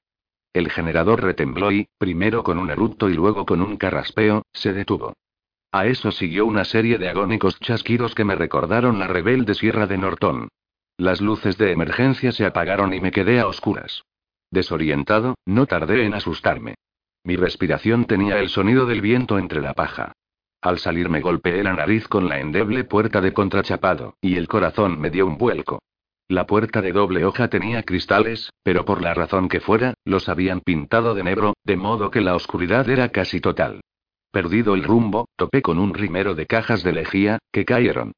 [0.52, 5.14] El generador retembló y, primero con un eructo y luego con un carraspeo, se detuvo.
[5.72, 9.98] A eso siguió una serie de agónicos chasquidos que me recordaron la rebelde sierra de
[9.98, 10.48] Norton.
[10.98, 14.04] Las luces de emergencia se apagaron y me quedé a oscuras.
[14.52, 16.76] Desorientado, no tardé en asustarme.
[17.24, 20.12] Mi respiración tenía el sonido del viento entre la paja.
[20.60, 25.00] Al salir me golpeé la nariz con la endeble puerta de contrachapado, y el corazón
[25.00, 25.80] me dio un vuelco.
[26.30, 30.60] La puerta de doble hoja tenía cristales, pero por la razón que fuera, los habían
[30.60, 33.80] pintado de negro, de modo que la oscuridad era casi total.
[34.30, 38.12] Perdido el rumbo, topé con un rimero de cajas de lejía, que cayeron.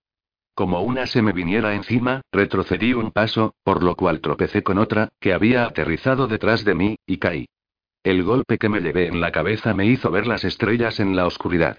[0.54, 5.10] Como una se me viniera encima, retrocedí un paso, por lo cual tropecé con otra,
[5.20, 7.46] que había aterrizado detrás de mí, y caí.
[8.02, 11.26] El golpe que me llevé en la cabeza me hizo ver las estrellas en la
[11.26, 11.78] oscuridad.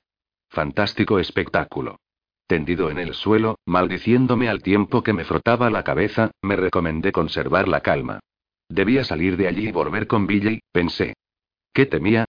[0.49, 1.97] Fantástico espectáculo.
[2.51, 7.69] Tendido en el suelo, maldiciéndome al tiempo que me frotaba la cabeza, me recomendé conservar
[7.69, 8.19] la calma.
[8.67, 11.13] Debía salir de allí y volver con Billy, pensé.
[11.73, 12.25] ¿Qué temía?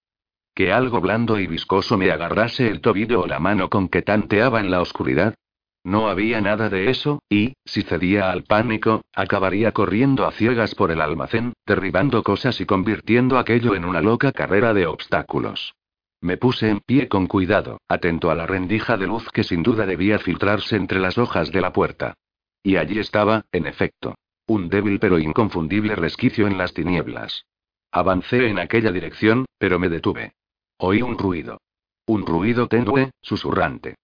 [0.54, 4.60] Que algo blando y viscoso me agarrase el tobillo o la mano con que tanteaba
[4.60, 5.34] en la oscuridad.
[5.82, 10.92] No había nada de eso, y, si cedía al pánico, acabaría corriendo a ciegas por
[10.92, 15.74] el almacén, derribando cosas y convirtiendo aquello en una loca carrera de obstáculos.
[16.22, 19.86] Me puse en pie con cuidado, atento a la rendija de luz que sin duda
[19.86, 22.14] debía filtrarse entre las hojas de la puerta.
[22.62, 24.14] Y allí estaba, en efecto.
[24.46, 27.44] Un débil pero inconfundible resquicio en las tinieblas.
[27.90, 30.34] Avancé en aquella dirección, pero me detuve.
[30.78, 31.60] Oí un ruido.
[32.06, 33.96] Un ruido tenue, susurrante.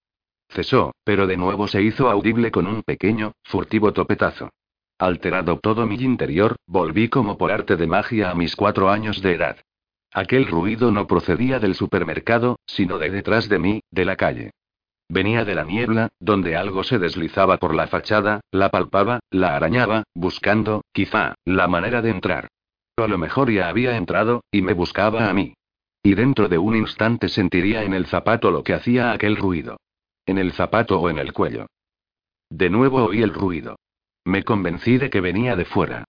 [0.49, 4.51] Cesó, pero de nuevo se hizo audible con un pequeño, furtivo topetazo.
[4.99, 9.35] Alterado todo mi interior, volví como por arte de magia a mis cuatro años de
[9.35, 9.59] edad.
[10.13, 14.51] Aquel ruido no procedía del supermercado, sino de detrás de mí, de la calle.
[15.11, 20.05] Venía de la niebla, donde algo se deslizaba por la fachada, la palpaba, la arañaba,
[20.15, 22.49] buscando, quizá, la manera de entrar.
[22.97, 25.55] A lo mejor ya había entrado, y me buscaba a mí.
[26.03, 29.79] Y dentro de un instante sentiría en el zapato lo que hacía aquel ruido.
[30.27, 31.67] En el zapato o en el cuello.
[32.51, 33.77] De nuevo oí el ruido.
[34.25, 36.05] Me convencí de que venía de fuera.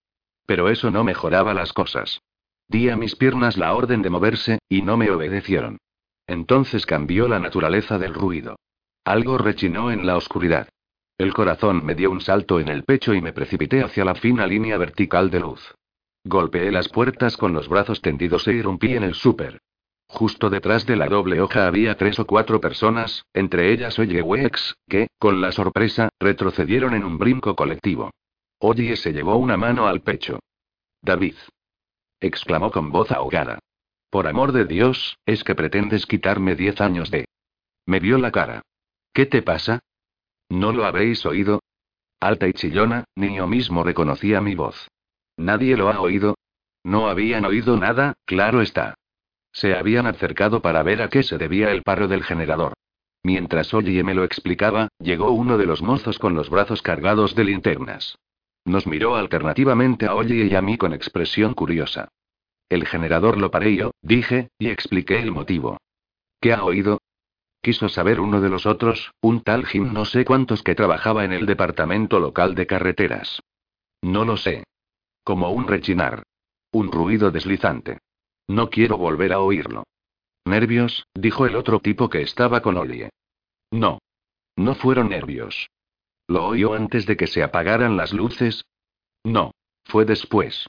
[0.46, 2.22] Pero eso no mejoraba las cosas.
[2.70, 5.80] Di a mis piernas la orden de moverse, y no me obedecieron.
[6.28, 8.58] Entonces cambió la naturaleza del ruido.
[9.04, 10.70] Algo rechinó en la oscuridad.
[11.18, 14.46] El corazón me dio un salto en el pecho y me precipité hacia la fina
[14.46, 15.76] línea vertical de luz.
[16.24, 19.60] Golpeé las puertas con los brazos tendidos e irrumpí en el súper.
[20.08, 24.76] Justo detrás de la doble hoja había tres o cuatro personas, entre ellas Oye Wex,
[24.88, 28.12] que, con la sorpresa, retrocedieron en un brinco colectivo.
[28.60, 30.40] Oye se llevó una mano al pecho.
[31.02, 31.36] David.
[32.20, 33.60] Exclamó con voz ahogada.
[34.10, 37.26] Por amor de Dios, es que pretendes quitarme diez años de...
[37.86, 38.62] Me vio la cara.
[39.14, 39.80] ¿Qué te pasa?
[40.50, 41.62] ¿No lo habréis oído?
[42.20, 44.88] Alta y chillona, ni yo mismo reconocía mi voz.
[45.38, 46.36] ¿Nadie lo ha oído?
[46.84, 48.96] No habían oído nada, claro está.
[49.52, 52.74] Se habían acercado para ver a qué se debía el paro del generador.
[53.24, 57.44] Mientras Oye me lo explicaba, llegó uno de los mozos con los brazos cargados de
[57.44, 58.18] linternas.
[58.70, 62.10] Nos miró alternativamente a Oye y a mí con expresión curiosa.
[62.70, 65.80] El generador lo paré yo, dije, y expliqué el motivo.
[66.40, 67.00] ¿Qué ha oído?
[67.64, 71.34] Quiso saber uno de los otros, un tal Jim no sé cuántos que trabajaba en
[71.34, 73.42] el departamento local de carreteras.
[74.04, 74.66] No lo sé.
[75.24, 76.22] Como un rechinar.
[76.72, 77.98] Un ruido deslizante.
[78.48, 79.86] No quiero volver a oírlo.
[80.46, 83.10] Nervios, dijo el otro tipo que estaba con Olie.
[83.72, 83.98] No.
[84.56, 85.72] No fueron nervios.
[86.30, 88.64] ¿Lo oyó antes de que se apagaran las luces?
[89.24, 89.52] No.
[89.84, 90.68] Fue después.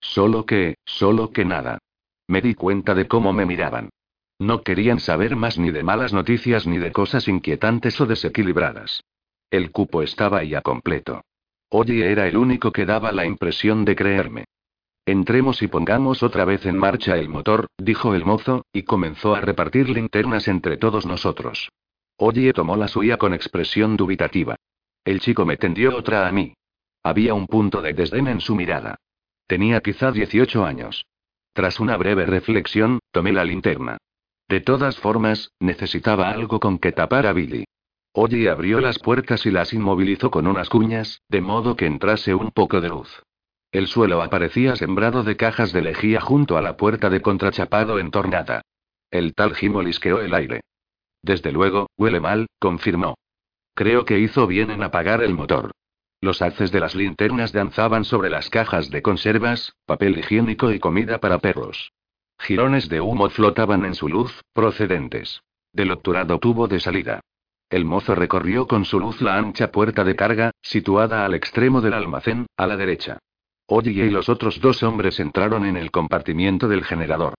[0.00, 1.78] Solo que, solo que nada.
[2.26, 3.90] Me di cuenta de cómo me miraban.
[4.38, 9.04] No querían saber más ni de malas noticias ni de cosas inquietantes o desequilibradas.
[9.50, 11.20] El cupo estaba ya completo.
[11.68, 14.46] Oye era el único que daba la impresión de creerme.
[15.04, 19.42] Entremos y pongamos otra vez en marcha el motor, dijo el mozo, y comenzó a
[19.42, 21.68] repartir linternas entre todos nosotros.
[22.16, 24.56] Oye tomó la suya con expresión dubitativa.
[25.04, 26.54] El chico me tendió otra a mí.
[27.02, 28.96] Había un punto de desdén en su mirada.
[29.46, 31.04] Tenía quizá 18 años.
[31.52, 33.98] Tras una breve reflexión, tomé la linterna.
[34.48, 37.64] De todas formas, necesitaba algo con que tapar a Billy.
[38.12, 42.50] Oye abrió las puertas y las inmovilizó con unas cuñas, de modo que entrase un
[42.50, 43.22] poco de luz.
[43.72, 48.62] El suelo aparecía sembrado de cajas de lejía junto a la puerta de contrachapado entornada.
[49.10, 50.60] El tal Jim olisqueó el aire.
[51.22, 53.16] Desde luego, huele mal, confirmó.
[53.74, 55.72] Creo que hizo bien en apagar el motor.
[56.20, 61.18] Los haces de las linternas danzaban sobre las cajas de conservas, papel higiénico y comida
[61.18, 61.92] para perros.
[62.38, 65.42] Girones de humo flotaban en su luz, procedentes
[65.74, 67.20] del obturado tubo de salida.
[67.68, 71.94] El mozo recorrió con su luz la ancha puerta de carga, situada al extremo del
[71.94, 73.18] almacén, a la derecha.
[73.66, 77.34] Oye y los otros dos hombres entraron en el compartimiento del generador.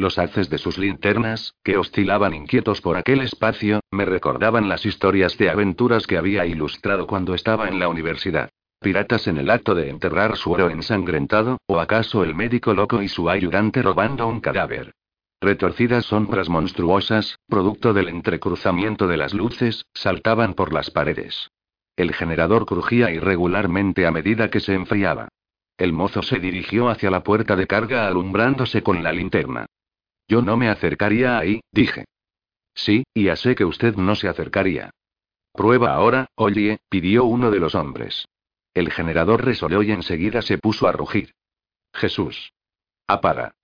[0.00, 5.36] Los haces de sus linternas, que oscilaban inquietos por aquel espacio, me recordaban las historias
[5.38, 8.48] de aventuras que había ilustrado cuando estaba en la universidad.
[8.80, 13.08] Piratas en el acto de enterrar su oro ensangrentado, o acaso el médico loco y
[13.08, 14.92] su ayudante robando un cadáver.
[15.40, 21.50] Retorcidas sombras monstruosas, producto del entrecruzamiento de las luces, saltaban por las paredes.
[21.96, 25.26] El generador crujía irregularmente a medida que se enfriaba.
[25.76, 29.66] El mozo se dirigió hacia la puerta de carga alumbrándose con la linterna.
[30.28, 32.04] Yo no me acercaría ahí, dije.
[32.74, 34.90] Sí, y ya sé que usted no se acercaría.
[35.52, 38.28] Prueba ahora, oye, pidió uno de los hombres.
[38.74, 41.34] El generador resolvió y enseguida se puso a rugir.
[41.92, 42.52] Jesús.
[43.06, 43.54] Apaga.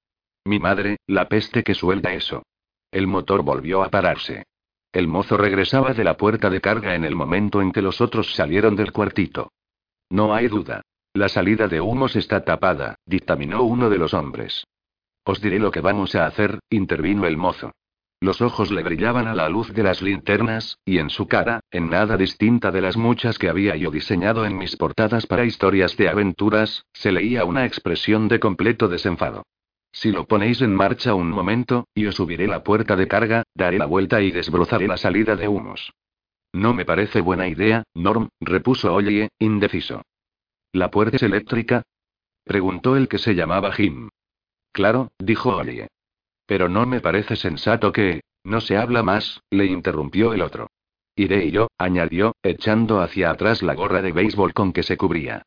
[0.45, 2.43] Mi madre, la peste que suelta eso.
[2.91, 4.45] El motor volvió a pararse.
[4.93, 8.35] El mozo regresaba de la puerta de carga en el momento en que los otros
[8.35, 9.53] salieron del cuartito.
[10.11, 10.83] No hay duda.
[11.13, 14.65] La salida de humos está tapada, dictaminó uno de los hombres.
[15.25, 17.73] Os diré lo que vamos a hacer, intervino el mozo.
[18.21, 21.91] Los ojos le brillaban a la luz de las linternas, y en su cara, en
[21.91, 26.09] nada distinta de las muchas que había yo diseñado en mis portadas para historias de
[26.09, 29.45] aventuras, se leía una expresión de completo desenfado.
[29.93, 33.79] Si lo ponéis en marcha un momento, y os subiré la puerta de carga, daré
[33.79, 35.93] la vuelta y desbrozaré la salida de humos.
[36.53, 40.03] No me parece buena idea, Norm, repuso Oye, indeciso.
[40.73, 41.83] ¿La puerta es eléctrica?
[42.45, 44.09] preguntó el que se llamaba Jim.
[44.75, 45.87] Claro, dijo Oye.
[46.47, 48.23] Pero no me parece sensato que...
[48.43, 50.67] No se habla más, le interrumpió el otro.
[51.17, 55.45] Iré y yo, añadió, echando hacia atrás la gorra de béisbol con que se cubría.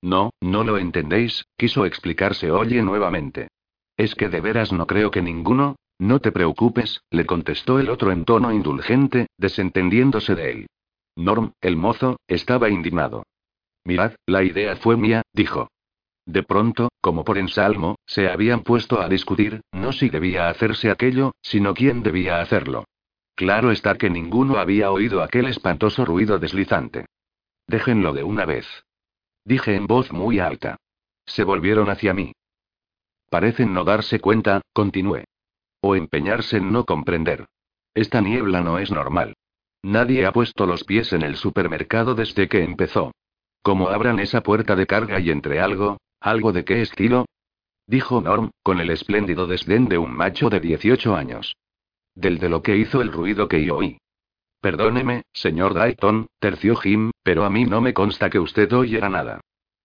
[0.00, 3.48] No, no lo entendéis, quiso explicarse Oye nuevamente.
[3.96, 5.76] Es que de veras no creo que ninguno.
[5.98, 10.66] No te preocupes, le contestó el otro en tono indulgente, desentendiéndose de él.
[11.14, 13.22] Norm, el mozo, estaba indignado.
[13.84, 15.68] Mirad, la idea fue mía, dijo.
[16.26, 21.32] De pronto, como por ensalmo, se habían puesto a discutir, no si debía hacerse aquello,
[21.42, 22.84] sino quién debía hacerlo.
[23.34, 27.06] Claro está que ninguno había oído aquel espantoso ruido deslizante.
[27.66, 28.66] Déjenlo de una vez.
[29.44, 30.76] Dije en voz muy alta.
[31.26, 32.32] Se volvieron hacia mí.
[33.30, 35.24] Parecen no darse cuenta, continué.
[35.80, 37.46] O empeñarse en no comprender.
[37.94, 39.34] Esta niebla no es normal.
[39.82, 43.12] Nadie ha puesto los pies en el supermercado desde que empezó.
[43.62, 45.98] ¿Cómo abran esa puerta de carga y entre algo?
[46.22, 47.26] ¿Algo de qué estilo?
[47.88, 51.56] Dijo Norm, con el espléndido desdén de un macho de 18 años.
[52.14, 53.98] Del de lo que hizo el ruido que yo oí.
[54.60, 59.40] Perdóneme, señor Dayton, terció Jim, pero a mí no me consta que usted oyera nada.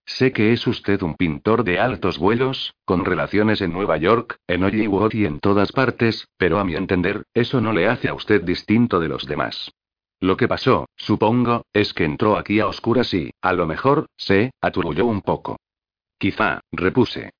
[0.06, 4.62] Sé que es usted un pintor de altos vuelos, con relaciones en Nueva York, en
[4.62, 8.44] Hollywood y en todas partes, pero a mi entender, eso no le hace a usted
[8.44, 9.72] distinto de los demás.
[10.20, 14.52] Lo que pasó, supongo, es que entró aquí a oscuras y, a lo mejor, se,
[14.60, 15.56] aturulló un poco.
[16.18, 17.30] Quizá, repuse.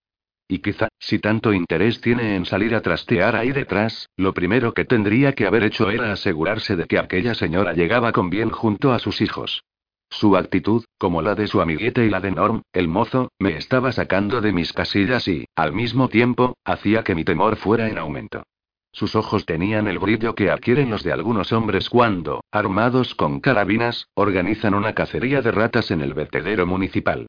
[0.46, 4.84] Y quizá, si tanto interés tiene en salir a trastear ahí detrás, lo primero que
[4.84, 8.98] tendría que haber hecho era asegurarse de que aquella señora llegaba con bien junto a
[8.98, 9.64] sus hijos.
[10.10, 13.92] Su actitud, como la de su amiguete y la de Norm, el mozo, me estaba
[13.92, 18.44] sacando de mis casillas y, al mismo tiempo, hacía que mi temor fuera en aumento.
[18.90, 24.08] Sus ojos tenían el brillo que adquieren los de algunos hombres cuando, armados con carabinas,
[24.14, 27.26] organizan una cacería de ratas en el vertedero municipal.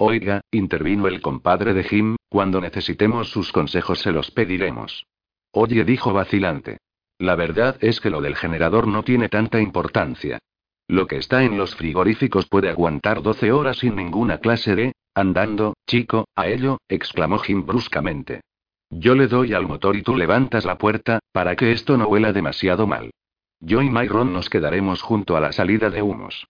[0.00, 5.06] Oiga, intervino el compadre de Jim, cuando necesitemos sus consejos se los pediremos.
[5.50, 6.78] Oye, dijo vacilante.
[7.18, 10.38] La verdad es que lo del generador no tiene tanta importancia.
[10.86, 14.92] Lo que está en los frigoríficos puede aguantar 12 horas sin ninguna clase de...
[15.14, 18.42] Andando, chico, a ello, exclamó Jim bruscamente.
[18.90, 22.32] Yo le doy al motor y tú levantas la puerta, para que esto no huela
[22.32, 23.10] demasiado mal.
[23.58, 26.46] Yo y Myron nos quedaremos junto a la salida de humos.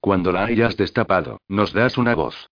[0.00, 2.48] Cuando la hayas destapado, nos das una voz.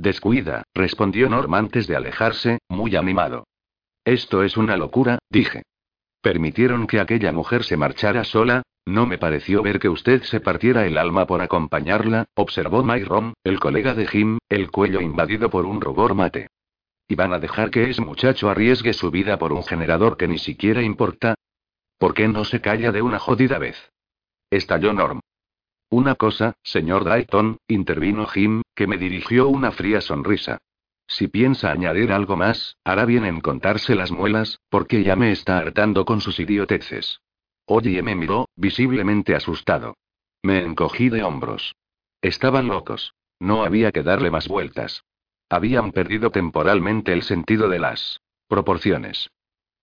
[0.00, 3.48] Descuida, respondió Norm antes de alejarse, muy animado.
[4.04, 5.64] Esto es una locura, dije.
[6.22, 10.86] Permitieron que aquella mujer se marchara sola, no me pareció ver que usted se partiera
[10.86, 15.80] el alma por acompañarla, observó Myron, el colega de Jim, el cuello invadido por un
[15.80, 16.46] rubor mate.
[17.08, 20.38] ¿Y van a dejar que ese muchacho arriesgue su vida por un generador que ni
[20.38, 21.34] siquiera importa?
[21.98, 23.90] ¿Por qué no se calla de una jodida vez?
[24.48, 25.18] Estalló Norm.
[25.90, 30.58] Una cosa, señor Dayton, intervino Jim, que me dirigió una fría sonrisa.
[31.06, 35.56] Si piensa añadir algo más, hará bien en contarse las muelas, porque ya me está
[35.56, 37.20] hartando con sus idioteces.
[37.64, 39.96] Oye, me miró, visiblemente asustado.
[40.42, 41.74] Me encogí de hombros.
[42.20, 43.14] Estaban locos.
[43.40, 45.04] No había que darle más vueltas.
[45.48, 49.30] Habían perdido temporalmente el sentido de las proporciones.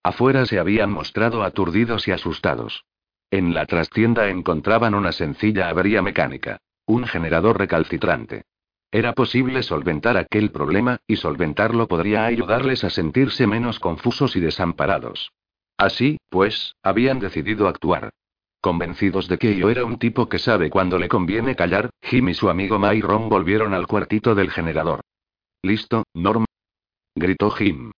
[0.03, 2.85] Afuera se habían mostrado aturdidos y asustados.
[3.31, 6.57] En la trastienda encontraban una sencilla avería mecánica.
[6.85, 8.43] Un generador recalcitrante.
[8.91, 15.31] Era posible solventar aquel problema, y solventarlo podría ayudarles a sentirse menos confusos y desamparados.
[15.77, 18.11] Así, pues, habían decidido actuar.
[18.61, 22.33] Convencidos de que yo era un tipo que sabe cuándo le conviene callar, Jim y
[22.33, 25.01] su amigo Myron volvieron al cuartito del generador.
[25.61, 26.45] ¿Listo, Norm?
[27.15, 27.91] gritó Jim.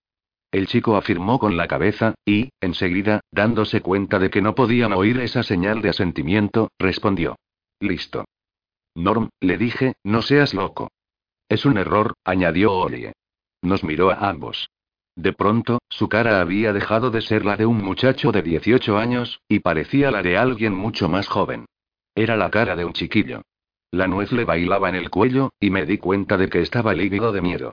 [0.52, 5.20] El chico afirmó con la cabeza, y, enseguida, dándose cuenta de que no podían oír
[5.20, 7.36] esa señal de asentimiento, respondió.
[7.80, 8.26] Listo.
[8.96, 10.90] Norm, le dije, no seas loco.
[11.50, 13.14] Es un error, añadió Olie.
[13.62, 14.70] Nos miró a ambos.
[15.16, 19.42] De pronto, su cara había dejado de ser la de un muchacho de 18 años,
[19.48, 21.66] y parecía la de alguien mucho más joven.
[22.16, 23.42] Era la cara de un chiquillo.
[23.92, 27.32] La nuez le bailaba en el cuello, y me di cuenta de que estaba lívido
[27.32, 27.72] de miedo.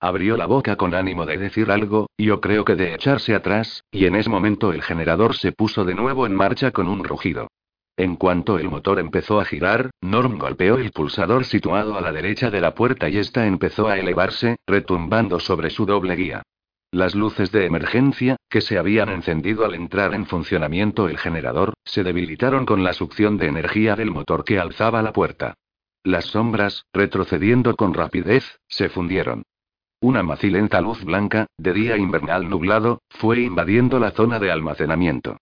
[0.00, 4.04] Abrió la boca con ánimo de decir algo, yo creo que de echarse atrás, y
[4.04, 7.48] en ese momento el generador se puso de nuevo en marcha con un rugido.
[7.96, 12.50] En cuanto el motor empezó a girar, Norm golpeó el pulsador situado a la derecha
[12.50, 16.42] de la puerta y ésta empezó a elevarse, retumbando sobre su doble guía.
[16.92, 22.04] Las luces de emergencia, que se habían encendido al entrar en funcionamiento el generador, se
[22.04, 25.54] debilitaron con la succión de energía del motor que alzaba la puerta.
[26.04, 29.42] Las sombras, retrocediendo con rapidez, se fundieron.
[30.00, 35.38] Una macilenta luz blanca, de día invernal nublado, fue invadiendo la zona de almacenamiento.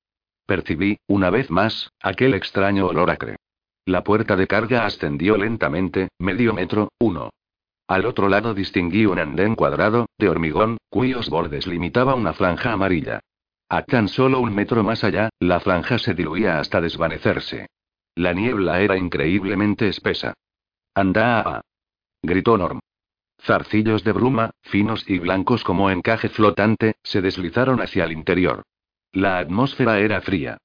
[0.46, 3.36] Percibí, una vez más, aquel extraño olor acre.
[3.84, 7.30] La puerta de carga ascendió lentamente, medio metro, uno.
[7.88, 13.20] Al otro lado distinguí un andén cuadrado, de hormigón, cuyos bordes limitaba una franja amarilla.
[13.68, 17.66] A tan solo un metro más allá, la franja se diluía hasta desvanecerse.
[18.14, 20.32] La niebla era increíblemente espesa.
[20.94, 21.60] Anda.
[22.22, 22.80] gritó Norm.
[23.44, 28.62] Zarcillos de bruma, finos y blancos como encaje flotante, se deslizaron hacia el interior.
[29.12, 30.58] La atmósfera era fría.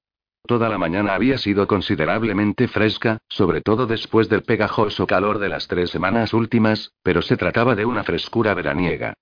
[0.46, 5.68] Toda la mañana había sido considerablemente fresca, sobre todo después del pegajoso calor de las
[5.68, 9.12] tres semanas últimas, pero se trataba de una frescura veraniega.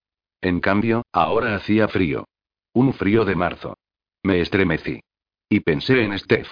[0.40, 2.28] En cambio, ahora hacía frío.
[2.72, 3.76] Un frío de marzo.
[4.22, 5.00] Me estremecí.
[5.48, 6.48] Y pensé en Steph.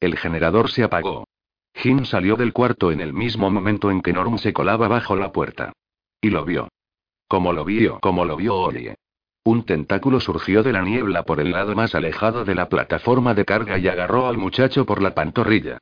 [0.00, 1.24] El generador se apagó.
[1.74, 5.32] Jim salió del cuarto en el mismo momento en que Norm se colaba bajo la
[5.32, 5.72] puerta.
[6.22, 6.68] Y lo vio.
[7.26, 8.94] Como lo vio, como lo vio Olie.
[9.44, 13.44] Un tentáculo surgió de la niebla por el lado más alejado de la plataforma de
[13.44, 15.78] carga y agarró al muchacho por la pantorrilla.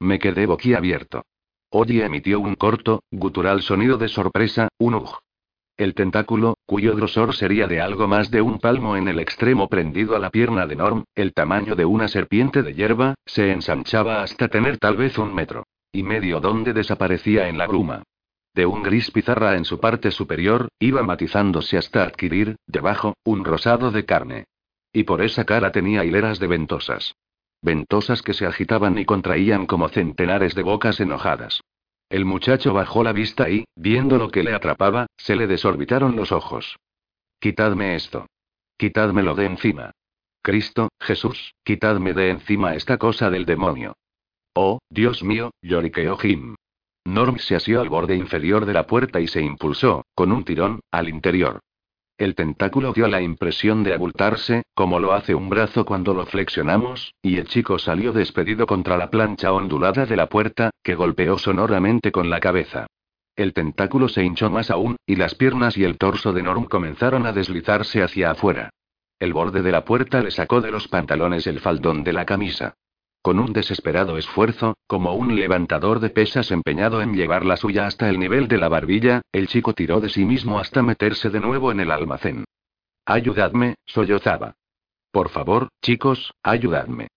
[0.00, 1.22] Me quedé boquiabierto.
[1.70, 5.18] Oye emitió un corto, gutural sonido de sorpresa, un ugh.
[5.76, 10.16] El tentáculo, cuyo grosor sería de algo más de un palmo en el extremo prendido
[10.16, 14.48] a la pierna de Norm, el tamaño de una serpiente de hierba, se ensanchaba hasta
[14.48, 18.02] tener tal vez un metro y medio donde desaparecía en la bruma.
[18.54, 23.90] De un gris pizarra en su parte superior, iba matizándose hasta adquirir, debajo, un rosado
[23.90, 24.44] de carne.
[24.92, 27.16] Y por esa cara tenía hileras de ventosas.
[27.62, 31.60] Ventosas que se agitaban y contraían como centenares de bocas enojadas.
[32.08, 36.30] El muchacho bajó la vista y, viendo lo que le atrapaba, se le desorbitaron los
[36.30, 36.76] ojos.
[37.40, 38.26] Quitadme esto.
[38.76, 39.90] Quitádmelo de encima.
[40.42, 43.96] Cristo, Jesús, quitadme de encima esta cosa del demonio.
[44.54, 46.54] Oh, Dios mío, lloriqueó Jim.
[47.04, 50.80] Norm se asió al borde inferior de la puerta y se impulsó, con un tirón,
[50.90, 51.60] al interior.
[52.16, 57.12] El tentáculo dio la impresión de abultarse, como lo hace un brazo cuando lo flexionamos,
[57.20, 62.12] y el chico salió despedido contra la plancha ondulada de la puerta, que golpeó sonoramente
[62.12, 62.86] con la cabeza.
[63.36, 67.26] El tentáculo se hinchó más aún, y las piernas y el torso de Norm comenzaron
[67.26, 68.70] a deslizarse hacia afuera.
[69.18, 72.76] El borde de la puerta le sacó de los pantalones el faldón de la camisa.
[73.24, 78.10] Con un desesperado esfuerzo, como un levantador de pesas empeñado en llevar la suya hasta
[78.10, 81.72] el nivel de la barbilla, el chico tiró de sí mismo hasta meterse de nuevo
[81.72, 82.44] en el almacén.
[83.06, 84.56] Ayudadme, sollozaba.
[85.10, 87.08] Por favor, chicos, ayudadme.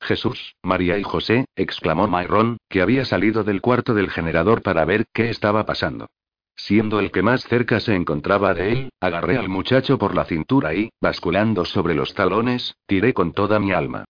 [0.00, 5.04] Jesús, María y José, exclamó Myron, que había salido del cuarto del generador para ver
[5.12, 6.08] qué estaba pasando.
[6.56, 10.74] Siendo el que más cerca se encontraba de él, agarré al muchacho por la cintura
[10.74, 14.06] y, basculando sobre los talones, tiré con toda mi alma.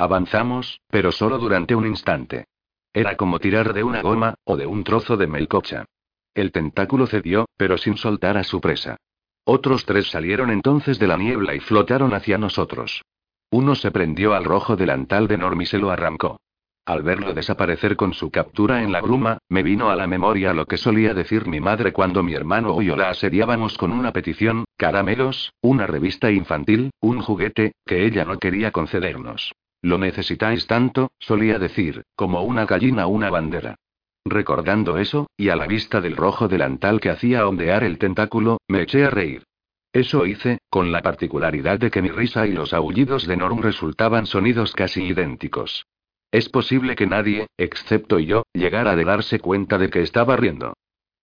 [0.00, 2.44] Avanzamos, pero solo durante un instante.
[2.92, 5.86] Era como tirar de una goma, o de un trozo de melcocha.
[6.34, 8.96] El tentáculo cedió, pero sin soltar a su presa.
[9.42, 13.02] Otros tres salieron entonces de la niebla y flotaron hacia nosotros.
[13.50, 16.38] Uno se prendió al rojo delantal de Norm y se lo arrancó.
[16.86, 20.66] Al verlo desaparecer con su captura en la bruma, me vino a la memoria lo
[20.66, 24.64] que solía decir mi madre cuando mi hermano y yo la asediábamos con una petición,
[24.76, 29.50] caramelos, una revista infantil, un juguete, que ella no quería concedernos.
[29.82, 33.76] Lo necesitáis tanto, solía decir, como una gallina una bandera.
[34.24, 38.82] Recordando eso, y a la vista del rojo delantal que hacía ondear el tentáculo, me
[38.82, 39.44] eché a reír.
[39.92, 44.26] Eso hice, con la particularidad de que mi risa y los aullidos de Norm resultaban
[44.26, 45.86] sonidos casi idénticos.
[46.30, 50.74] Es posible que nadie, excepto yo, llegara a darse cuenta de que estaba riendo.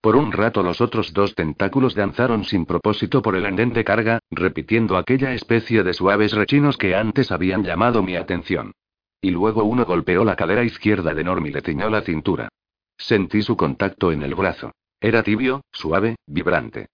[0.06, 4.20] Por un rato los otros dos tentáculos danzaron sin propósito por el andén de carga,
[4.30, 8.74] repitiendo aquella especie de suaves rechinos que antes habían llamado mi atención.
[9.20, 12.50] Y luego uno golpeó la cadera izquierda de Norm y le tiñó la cintura.
[12.96, 14.74] Sentí su contacto en el brazo.
[15.02, 16.86] Era tibio, suave, vibrante.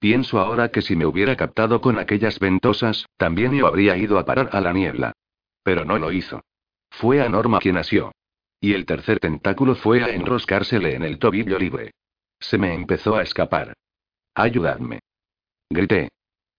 [0.00, 4.24] Pienso ahora que si me hubiera captado con aquellas ventosas, también yo habría ido a
[4.24, 5.12] parar a la niebla.
[5.62, 6.40] Pero no lo hizo.
[6.90, 8.10] Fue a Norma quien asió.
[8.60, 11.92] Y el tercer tentáculo fue a enroscársele en el tobillo libre.
[12.40, 13.74] Se me empezó a escapar.
[14.34, 15.00] Ayudadme.
[15.70, 16.08] Grité.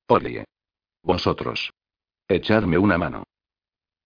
[0.07, 0.45] Odie.
[1.03, 1.71] Vosotros.
[2.27, 3.23] Echadme una mano.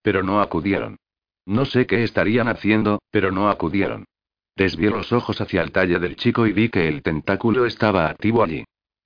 [0.01, 0.97] Pero no acudieron.
[1.45, 4.05] No sé qué estarían haciendo, pero no acudieron.
[4.55, 8.43] Desvié los ojos hacia el talle del chico y vi que el tentáculo estaba activo
[8.43, 8.63] allí.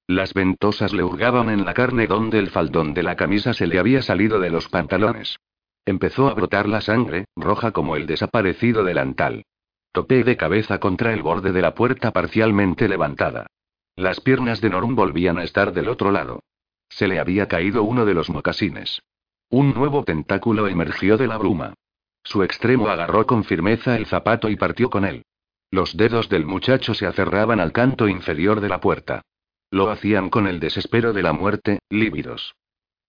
[0.08, 3.80] Las ventosas le hurgaban en la carne donde el faldón de la camisa se le
[3.80, 5.38] había salido de los pantalones.
[5.86, 9.46] Empezó a brotar la sangre, roja como el desaparecido delantal.
[9.98, 13.48] Topé de cabeza contra el borde de la puerta parcialmente levantada.
[13.96, 16.44] Las piernas de Norm volvían a estar del otro lado.
[16.88, 19.02] Se le había caído uno de los mocasines.
[19.50, 21.74] Un nuevo tentáculo emergió de la bruma.
[22.24, 25.24] Su extremo agarró con firmeza el zapato y partió con él.
[25.72, 29.24] Los dedos del muchacho se aferraban al canto inferior de la puerta.
[29.72, 32.54] Lo hacían con el desespero de la muerte, lívidos.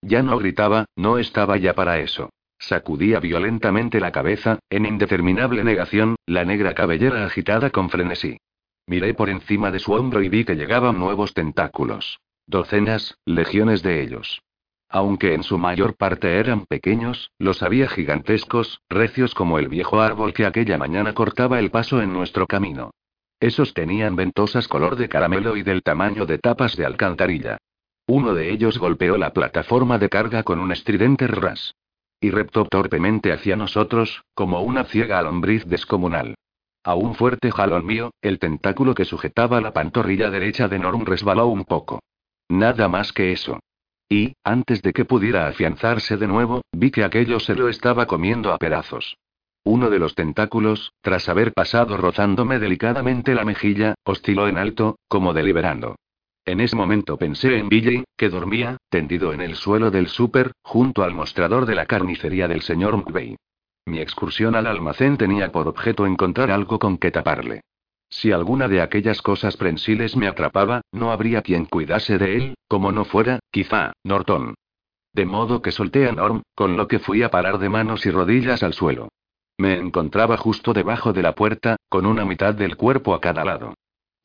[0.00, 2.30] Ya no gritaba, no estaba ya para eso.
[2.58, 8.38] Sacudía violentamente la cabeza, en indeterminable negación, la negra cabellera agitada con frenesí.
[8.86, 12.20] Miré por encima de su hombro y vi que llegaban nuevos tentáculos.
[12.46, 14.40] Docenas, legiones de ellos.
[14.88, 20.32] Aunque en su mayor parte eran pequeños, los había gigantescos, recios como el viejo árbol
[20.32, 22.92] que aquella mañana cortaba el paso en nuestro camino.
[23.38, 27.58] Esos tenían ventosas color de caramelo y del tamaño de tapas de alcantarilla.
[28.06, 31.74] Uno de ellos golpeó la plataforma de carga con un estridente ras.
[32.20, 36.34] Y reptó torpemente hacia nosotros, como una ciega lombriz descomunal.
[36.84, 41.46] A un fuerte jalón mío, el tentáculo que sujetaba la pantorrilla derecha de Norm resbaló
[41.46, 42.00] un poco.
[42.48, 43.60] Nada más que eso.
[44.08, 48.52] Y, antes de que pudiera afianzarse de nuevo, vi que aquello se lo estaba comiendo
[48.52, 49.18] a pedazos.
[49.64, 55.34] Uno de los tentáculos, tras haber pasado rozándome delicadamente la mejilla, osciló en alto, como
[55.34, 55.96] deliberando.
[56.48, 61.02] En ese momento pensé en Billy, que dormía, tendido en el suelo del súper, junto
[61.02, 63.36] al mostrador de la carnicería del señor McVeigh.
[63.84, 67.60] Mi excursión al almacén tenía por objeto encontrar algo con que taparle.
[68.08, 72.92] Si alguna de aquellas cosas prensiles me atrapaba, no habría quien cuidase de él, como
[72.92, 74.54] no fuera, quizá, Norton.
[75.12, 78.10] De modo que solté a Norm, con lo que fui a parar de manos y
[78.10, 79.10] rodillas al suelo.
[79.58, 83.74] Me encontraba justo debajo de la puerta, con una mitad del cuerpo a cada lado.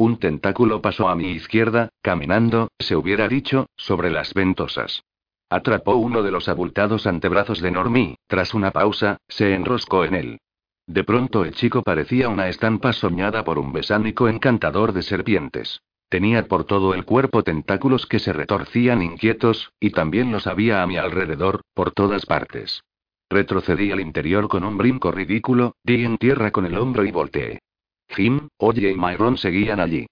[0.04, 5.06] Un tentáculo pasó a mi izquierda, caminando, se hubiera dicho, sobre las ventosas.
[5.50, 10.42] Atrapó uno de los abultados antebrazos de Normie, tras una pausa, se enroscó en él.
[10.88, 15.80] De pronto el chico parecía una estampa soñada por un besánico encantador de serpientes.
[16.10, 20.86] Tenía por todo el cuerpo tentáculos que se retorcían inquietos, y también los había a
[20.86, 22.84] mi alrededor, por todas partes.
[23.30, 27.62] Retrocedí al interior con un brinco ridículo, di en tierra con el hombro y volteé.
[28.16, 30.06] Jim, Oye y Myron seguían allí.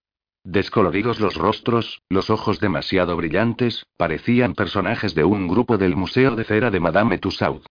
[0.43, 6.43] Descoloridos los rostros, los ojos demasiado brillantes, parecían personajes de un grupo del Museo de
[6.43, 7.65] Cera de Madame Tussauds.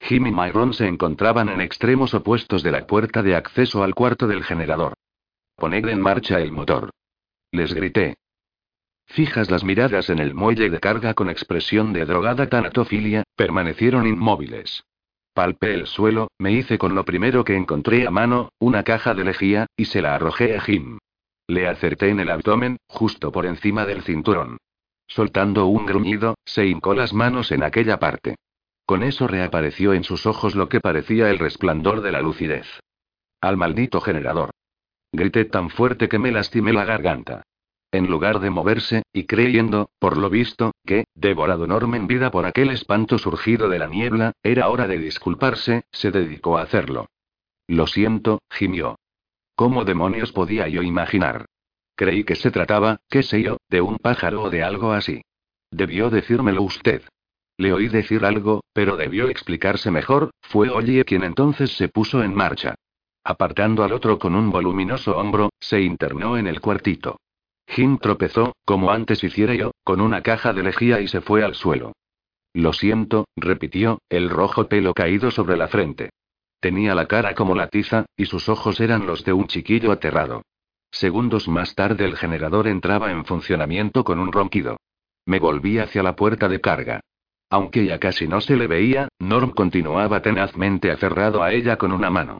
[0.00, 4.26] Jim y Myron se encontraban en extremos opuestos de la puerta de acceso al cuarto
[4.26, 4.94] del generador.
[5.56, 6.90] Poned en marcha el motor.
[7.52, 8.16] Les grité.
[9.06, 14.82] Fijas las miradas en el muelle de carga con expresión de drogada tanatofilia, permanecieron inmóviles.
[15.34, 19.24] Palpé el suelo, me hice con lo primero que encontré a mano, una caja de
[19.24, 20.98] lejía, y se la arrojé a Jim.
[21.48, 24.58] Le acerté en el abdomen, justo por encima del cinturón.
[25.08, 28.36] Soltando un gruñido, se hincó las manos en aquella parte.
[28.86, 32.66] Con eso reapareció en sus ojos lo que parecía el resplandor de la lucidez.
[33.40, 34.50] Al maldito generador.
[35.12, 37.42] Grité tan fuerte que me lastimé la garganta.
[37.94, 42.44] En lugar de moverse, y creyendo, por lo visto, que, devorado enorme en vida por
[42.44, 47.06] aquel espanto surgido de la niebla, era hora de disculparse, se dedicó a hacerlo.
[47.68, 48.98] Lo siento, gimió.
[49.54, 51.46] ¿Cómo demonios podía yo imaginar?
[51.94, 55.22] Creí que se trataba, qué sé yo, de un pájaro o de algo así.
[55.70, 57.02] Debió decírmelo usted.
[57.58, 62.34] Le oí decir algo, pero debió explicarse mejor, fue Oye quien entonces se puso en
[62.34, 62.74] marcha.
[63.22, 67.20] Apartando al otro con un voluminoso hombro, se internó en el cuartito.
[67.66, 71.54] Jim tropezó, como antes hiciera yo, con una caja de lejía y se fue al
[71.54, 71.92] suelo.
[72.52, 76.10] Lo siento, repitió, el rojo pelo caído sobre la frente.
[76.60, 80.42] Tenía la cara como la tiza, y sus ojos eran los de un chiquillo aterrado.
[80.90, 84.76] Segundos más tarde el generador entraba en funcionamiento con un ronquido.
[85.26, 87.00] Me volví hacia la puerta de carga.
[87.50, 92.10] Aunque ya casi no se le veía, Norm continuaba tenazmente aferrado a ella con una
[92.10, 92.38] mano.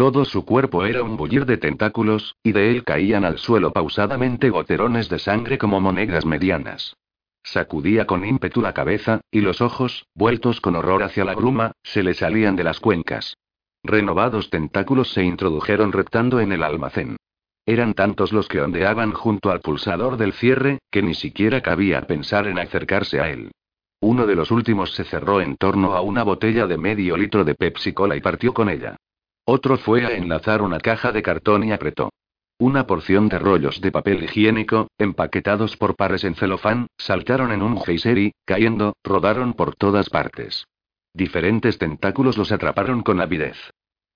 [0.00, 4.48] Todo su cuerpo era un bullir de tentáculos, y de él caían al suelo pausadamente
[4.48, 6.96] goterones de sangre como monedas medianas.
[7.42, 12.02] Sacudía con ímpetu la cabeza, y los ojos, vueltos con horror hacia la bruma, se
[12.02, 13.36] le salían de las cuencas.
[13.84, 17.18] Renovados tentáculos se introdujeron reptando en el almacén.
[17.66, 22.46] Eran tantos los que ondeaban junto al pulsador del cierre, que ni siquiera cabía pensar
[22.46, 23.50] en acercarse a él.
[24.00, 27.54] Uno de los últimos se cerró en torno a una botella de medio litro de
[27.54, 28.96] Pepsi Cola y partió con ella.
[29.52, 32.12] Otro fue a enlazar una caja de cartón y apretó.
[32.60, 37.82] Una porción de rollos de papel higiénico, empaquetados por pares en celofán, saltaron en un
[37.82, 40.68] geyser y, cayendo, rodaron por todas partes.
[41.14, 43.56] Diferentes tentáculos los atraparon con avidez.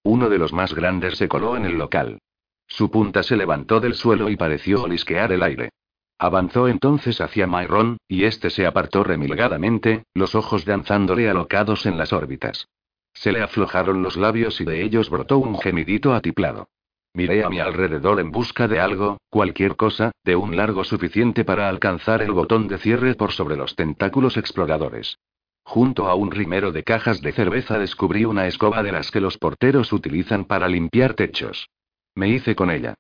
[0.05, 2.21] Uno de los más grandes se coló en el local.
[2.69, 5.71] Su punta se levantó del suelo y pareció olisquear el aire.
[6.17, 12.13] Avanzó entonces hacia Myron, y este se apartó remilgadamente, los ojos danzándole alocados en las
[12.13, 12.69] órbitas.
[13.15, 16.69] Se le aflojaron los labios y de ellos brotó un gemidito atiplado.
[17.15, 21.69] Miré a mi alrededor en busca de algo, cualquier cosa, de un largo suficiente para
[21.69, 25.17] alcanzar el botón de cierre por sobre los tentáculos exploradores.
[25.63, 29.39] Junto a un rimero de cajas de cerveza descubrí una escoba de las que los
[29.39, 31.71] porteros utilizan para limpiar techos.
[32.17, 32.95] Me hice con ella.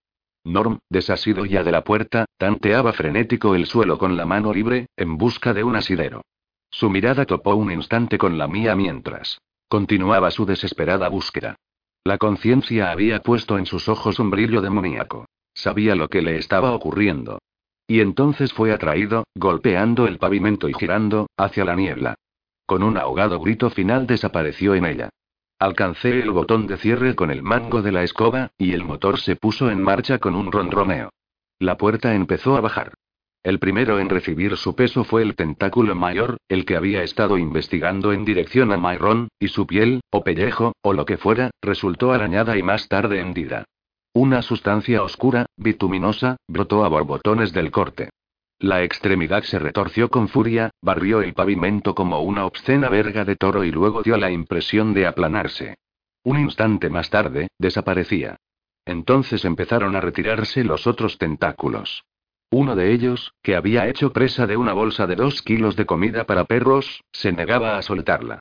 [0.44, 5.18] Norm, desasido ya de la puerta, tanteaba frenético el suelo con la mano libre, en
[5.18, 6.22] busca de un asidero.
[6.70, 9.38] Su mirada topó un instante con la mía mientras
[9.74, 11.56] continuaba su desesperada búsqueda.
[12.04, 15.26] La conciencia había puesto en sus ojos un brillo demoníaco.
[15.52, 17.40] Sabía lo que le estaba ocurriendo.
[17.88, 22.14] Y entonces fue atraído, golpeando el pavimento y girando, hacia la niebla.
[22.64, 25.08] Con un ahogado grito final desapareció en ella.
[25.58, 29.34] Alcancé el botón de cierre con el mango de la escoba, y el motor se
[29.34, 31.10] puso en marcha con un ronroneo.
[31.58, 32.92] La puerta empezó a bajar.
[33.44, 38.14] El primero en recibir su peso fue el tentáculo mayor, el que había estado investigando
[38.14, 42.56] en dirección a Myron, y su piel, o pellejo, o lo que fuera, resultó arañada
[42.56, 43.66] y más tarde hendida.
[44.14, 48.08] Una sustancia oscura, bituminosa, brotó a borbotones del corte.
[48.58, 53.62] La extremidad se retorció con furia, barrió el pavimento como una obscena verga de toro
[53.64, 55.76] y luego dio la impresión de aplanarse.
[56.22, 58.36] Un instante más tarde, desaparecía.
[58.86, 62.04] Entonces empezaron a retirarse los otros tentáculos.
[62.56, 66.22] Uno de ellos, que había hecho presa de una bolsa de dos kilos de comida
[66.22, 68.38] para perros, se negaba a soltarla.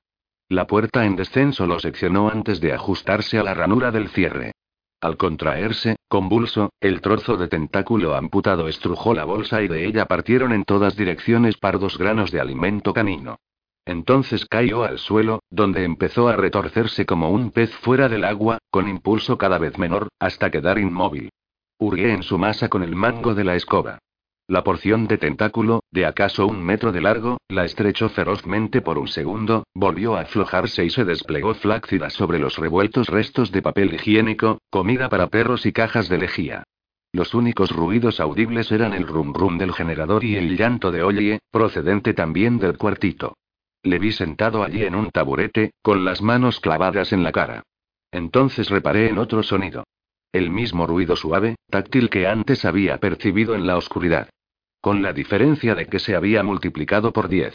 [0.48, 4.52] La puerta en descenso lo seccionó antes de ajustarse a la ranura del cierre.
[5.00, 10.52] Al contraerse, convulso, el trozo de tentáculo amputado estrujó la bolsa y de ella partieron
[10.52, 13.40] en todas direcciones pardos granos de alimento canino.
[13.84, 18.88] Entonces cayó al suelo, donde empezó a retorcerse como un pez fuera del agua, con
[18.88, 21.30] impulso cada vez menor, hasta quedar inmóvil.
[21.80, 23.98] Hurgué en su masa con el mango de la escoba.
[24.46, 29.08] La porción de tentáculo, de acaso un metro de largo, la estrechó ferozmente por un
[29.08, 34.58] segundo, volvió a aflojarse y se desplegó flácida sobre los revueltos restos de papel higiénico,
[34.68, 36.64] comida para perros y cajas de lejía.
[37.10, 41.38] Los únicos ruidos audibles eran el rum rum del generador y el llanto de Ollie,
[41.50, 43.38] procedente también del cuartito.
[43.82, 47.62] Le vi sentado allí en un taburete, con las manos clavadas en la cara.
[48.12, 49.84] Entonces reparé en otro sonido.
[50.32, 54.28] El mismo ruido suave, táctil que antes había percibido en la oscuridad.
[54.84, 57.54] Con la diferencia de que se había multiplicado por diez.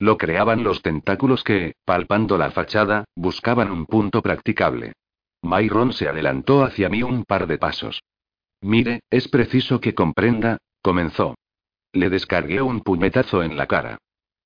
[0.00, 4.94] Lo creaban los tentáculos que, palpando la fachada, buscaban un punto practicable.
[5.42, 8.02] Myron se adelantó hacia mí un par de pasos.
[8.60, 11.36] Mire, es preciso que comprenda, comenzó.
[11.92, 13.98] Le descargué un puñetazo en la cara.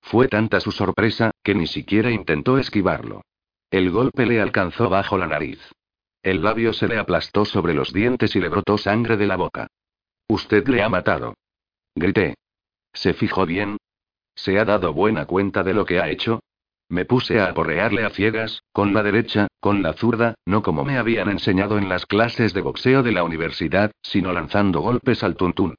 [0.03, 3.23] Fue tanta su sorpresa, que ni siquiera intentó esquivarlo.
[3.71, 5.59] El golpe le alcanzó bajo la nariz.
[6.23, 9.69] El labio se le aplastó sobre los dientes y le brotó sangre de la boca.
[10.29, 11.35] Usted le ha matado.
[12.01, 12.35] Grité.
[12.95, 13.77] ¿Se fijó bien?
[14.35, 16.41] ¿Se ha dado buena cuenta de lo que ha hecho?
[16.89, 20.97] Me puse a aporrearle a ciegas, con la derecha, con la zurda, no como me
[20.97, 25.75] habían enseñado en las clases de boxeo de la universidad, sino lanzando golpes al tuntún.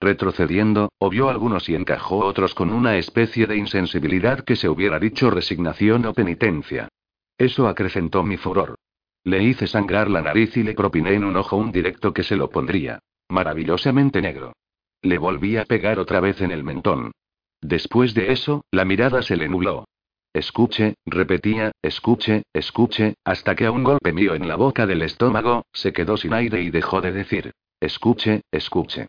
[0.00, 5.28] Retrocediendo, obvió algunos y encajó otros con una especie de insensibilidad que se hubiera dicho
[5.28, 6.88] resignación o penitencia.
[7.36, 8.76] Eso acrecentó mi furor.
[9.24, 12.34] Le hice sangrar la nariz y le propiné en un ojo un directo que se
[12.34, 12.98] lo pondría.
[13.28, 14.54] Maravillosamente negro.
[15.02, 17.12] Le volví a pegar otra vez en el mentón.
[17.60, 19.86] Después de eso, la mirada se le nubló.
[20.32, 25.64] Escuche, repetía, escuche, escuche, hasta que a un golpe mío en la boca del estómago,
[25.72, 27.52] se quedó sin aire y dejó de decir.
[27.80, 29.08] Escuche, escuche.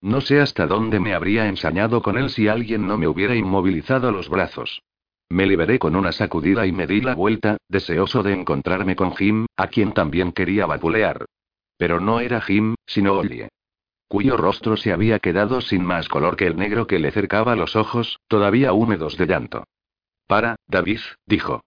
[0.00, 4.10] No sé hasta dónde me habría ensañado con él si alguien no me hubiera inmovilizado
[4.10, 4.82] los brazos.
[5.28, 9.46] Me liberé con una sacudida y me di la vuelta, deseoso de encontrarme con Jim,
[9.56, 11.26] a quien también quería vapulear.
[11.78, 13.48] Pero no era Jim, sino Ollie.
[14.12, 17.76] Cuyo rostro se había quedado sin más color que el negro que le cercaba los
[17.76, 19.64] ojos, todavía húmedos de llanto.
[20.26, 21.62] Para, David, dijo.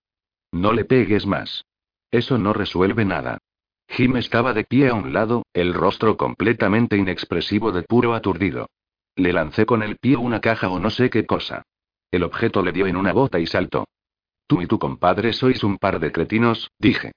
[0.51, 1.65] No le pegues más.
[2.11, 3.39] Eso no resuelve nada.
[3.89, 8.69] Jim estaba de pie a un lado, el rostro completamente inexpresivo de puro aturdido.
[9.15, 11.63] Le lancé con el pie una caja o no sé qué cosa.
[12.11, 13.87] El objeto le dio en una bota y saltó.
[14.45, 17.13] Tú y tu compadre sois un par de cretinos, dije.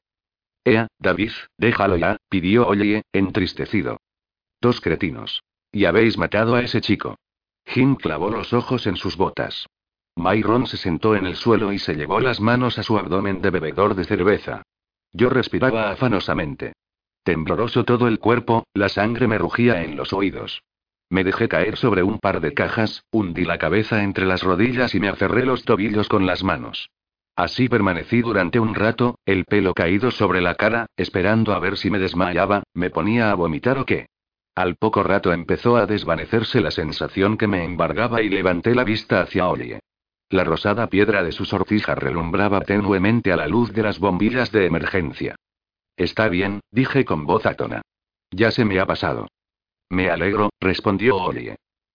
[0.65, 3.99] Ea, David, déjalo ya, pidió Oye, entristecido.
[4.61, 5.43] Dos cretinos.
[5.71, 7.17] Y habéis matado a ese chico.
[7.67, 9.67] Jim clavó los ojos en sus botas.
[10.17, 13.51] Myron se sentó en el suelo y se llevó las manos a su abdomen de
[13.51, 14.63] bebedor de cerveza.
[15.13, 16.73] Yo respiraba afanosamente.
[17.23, 20.63] Tembloroso todo el cuerpo, la sangre me rugía en los oídos.
[21.11, 25.01] Me dejé caer sobre un par de cajas, hundí la cabeza entre las rodillas y
[25.01, 26.91] me aferré los tobillos con las manos.
[27.37, 31.91] Así permanecí durante un rato, el pelo caído sobre la cara, esperando a ver si
[31.91, 34.09] me desmayaba, me ponía a vomitar o qué.
[34.59, 39.21] Al poco rato empezó a desvanecerse la sensación que me embargaba y levanté la vista
[39.21, 39.79] hacia Olie.
[40.31, 44.67] La rosada piedra de su sortija relumbraba tenuemente a la luz de las bombillas de
[44.67, 45.37] emergencia.
[45.97, 47.83] Está bien, dije con voz atona.
[48.33, 49.29] Ya se me ha pasado.
[49.91, 51.55] Me alegro, respondió Olie.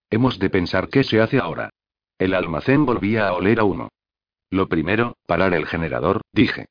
[0.10, 1.70] Hemos de pensar qué se hace ahora.
[2.18, 3.90] El almacén volvía a oler a uno.
[4.50, 6.68] Lo primero, parar el generador, dije.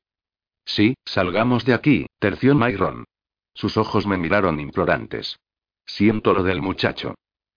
[0.65, 3.05] Sí, salgamos de aquí, terció Myron.
[3.53, 5.37] Sus ojos me miraron implorantes.
[5.85, 7.15] Siento lo del muchacho.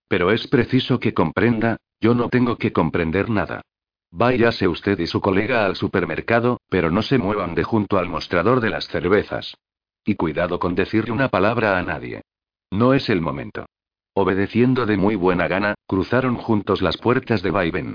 [0.08, 3.62] Pero es preciso que comprenda, yo no tengo que comprender nada.
[4.10, 8.60] Váyase usted y su colega al supermercado, pero no se muevan de junto al mostrador
[8.60, 9.56] de las cervezas.
[10.04, 12.22] Y cuidado con decirle una palabra a nadie.
[12.70, 13.66] No es el momento.
[14.14, 17.94] Obedeciendo de muy buena gana, cruzaron juntos las puertas de Vaivén.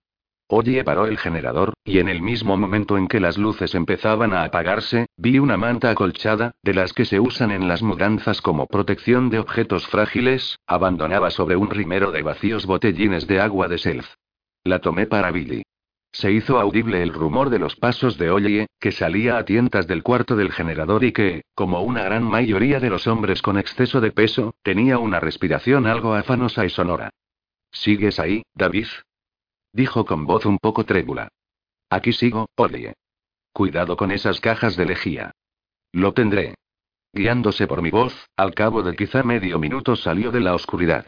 [0.53, 4.43] Oye paró el generador, y en el mismo momento en que las luces empezaban a
[4.43, 9.29] apagarse, vi una manta acolchada, de las que se usan en las mudanzas como protección
[9.29, 14.05] de objetos frágiles, abandonada sobre un rimero de vacíos botellines de agua de self.
[14.65, 15.63] La tomé para Billy.
[16.11, 20.03] Se hizo audible el rumor de los pasos de Oye, que salía a tientas del
[20.03, 24.11] cuarto del generador y que, como una gran mayoría de los hombres con exceso de
[24.11, 27.09] peso, tenía una respiración algo afanosa y sonora.
[27.71, 28.87] ¿Sigues ahí, David?
[29.73, 31.29] Dijo con voz un poco trébula.
[31.89, 32.93] Aquí sigo, Oye.
[33.53, 35.31] Cuidado con esas cajas de lejía.
[35.91, 36.55] Lo tendré.
[37.13, 41.05] Guiándose por mi voz, al cabo de quizá medio minuto salió de la oscuridad.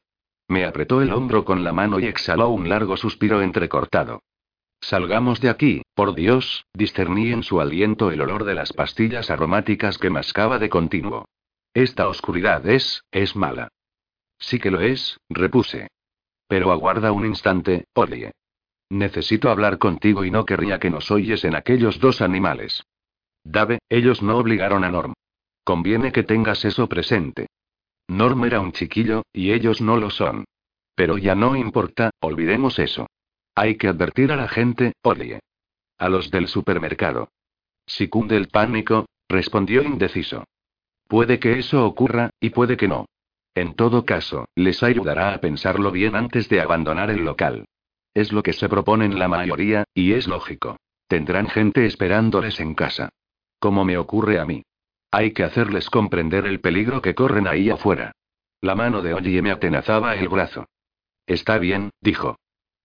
[0.47, 4.21] Me apretó el hombro con la mano y exhaló un largo suspiro entrecortado.
[4.81, 9.97] Salgamos de aquí, por Dios, discerní en su aliento el olor de las pastillas aromáticas
[9.97, 11.25] que mascaba de continuo.
[11.73, 13.69] Esta oscuridad es, es mala.
[14.37, 15.87] Sí que lo es, repuse.
[16.47, 18.33] Pero aguarda un instante, Olie.
[18.93, 22.83] Necesito hablar contigo y no querría que nos oyes en aquellos dos animales.
[23.43, 25.15] Dave, ellos no obligaron a Norm.
[25.63, 27.47] Conviene que tengas eso presente.
[28.07, 30.45] Norm era un chiquillo, y ellos no lo son.
[30.93, 33.07] Pero ya no importa, olvidemos eso.
[33.55, 35.39] Hay que advertir a la gente, odie.
[35.97, 37.29] A los del supermercado.
[37.87, 40.43] Si cunde el pánico, respondió indeciso.
[41.07, 43.07] Puede que eso ocurra, y puede que no.
[43.55, 47.65] En todo caso, les ayudará a pensarlo bien antes de abandonar el local.
[48.13, 50.77] Es lo que se proponen la mayoría, y es lógico.
[51.07, 53.09] Tendrán gente esperándoles en casa.
[53.59, 54.63] Como me ocurre a mí.
[55.11, 58.13] Hay que hacerles comprender el peligro que corren ahí afuera.
[58.61, 60.65] La mano de Oye me atenazaba el brazo.
[61.25, 62.37] Está bien, dijo.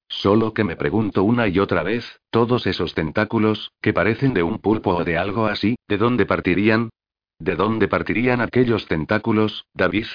[0.09, 4.59] Solo que me pregunto una y otra vez, todos esos tentáculos, que parecen de un
[4.59, 6.91] pulpo o de algo así, ¿de dónde partirían?
[7.39, 10.07] ¿De dónde partirían aquellos tentáculos, David?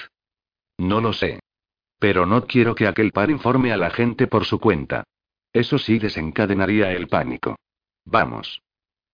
[0.78, 1.40] No lo sé.
[2.04, 5.04] Pero no quiero que aquel par informe a la gente por su cuenta.
[5.54, 7.56] Eso sí desencadenaría el pánico.
[8.04, 8.60] Vamos.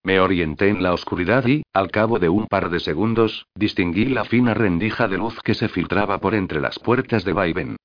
[0.02, 4.24] Me orienté en la oscuridad y, al cabo de un par de segundos, distinguí la
[4.24, 7.76] fina rendija de luz que se filtraba por entre las puertas de Vaivén.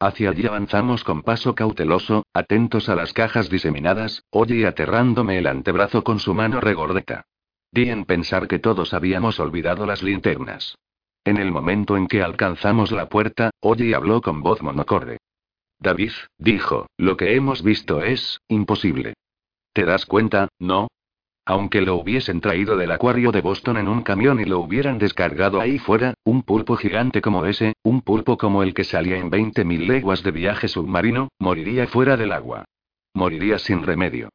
[0.00, 6.02] Hacia allí avanzamos con paso cauteloso, atentos a las cajas diseminadas, oye aterrándome el antebrazo
[6.02, 7.26] con su mano regordeta.
[7.70, 10.78] Di en pensar que todos habíamos olvidado las linternas.
[11.24, 15.18] En el momento en que alcanzamos la puerta, Oye habló con voz monocorde.
[15.78, 19.14] David, dijo, lo que hemos visto es, imposible.
[19.72, 20.88] ¿Te das cuenta, no?
[21.46, 25.60] Aunque lo hubiesen traído del acuario de Boston en un camión y lo hubieran descargado
[25.60, 29.86] ahí fuera, un pulpo gigante como ese, un pulpo como el que salía en 20.000
[29.86, 32.64] leguas de viaje submarino, moriría fuera del agua.
[33.12, 34.30] Moriría sin remedio.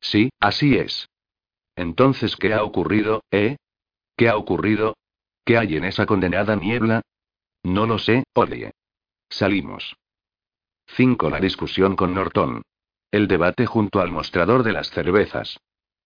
[0.00, 1.08] Sí, así es.
[1.76, 3.56] Entonces, ¿qué ha ocurrido, eh?
[4.16, 4.94] ¿Qué ha ocurrido?
[5.44, 7.02] ¿Qué hay en esa condenada niebla?
[7.62, 8.72] No lo sé, Odie.
[9.28, 9.96] Salimos.
[10.96, 11.28] 5.
[11.28, 12.62] La discusión con Norton.
[13.10, 15.58] El debate junto al mostrador de las cervezas.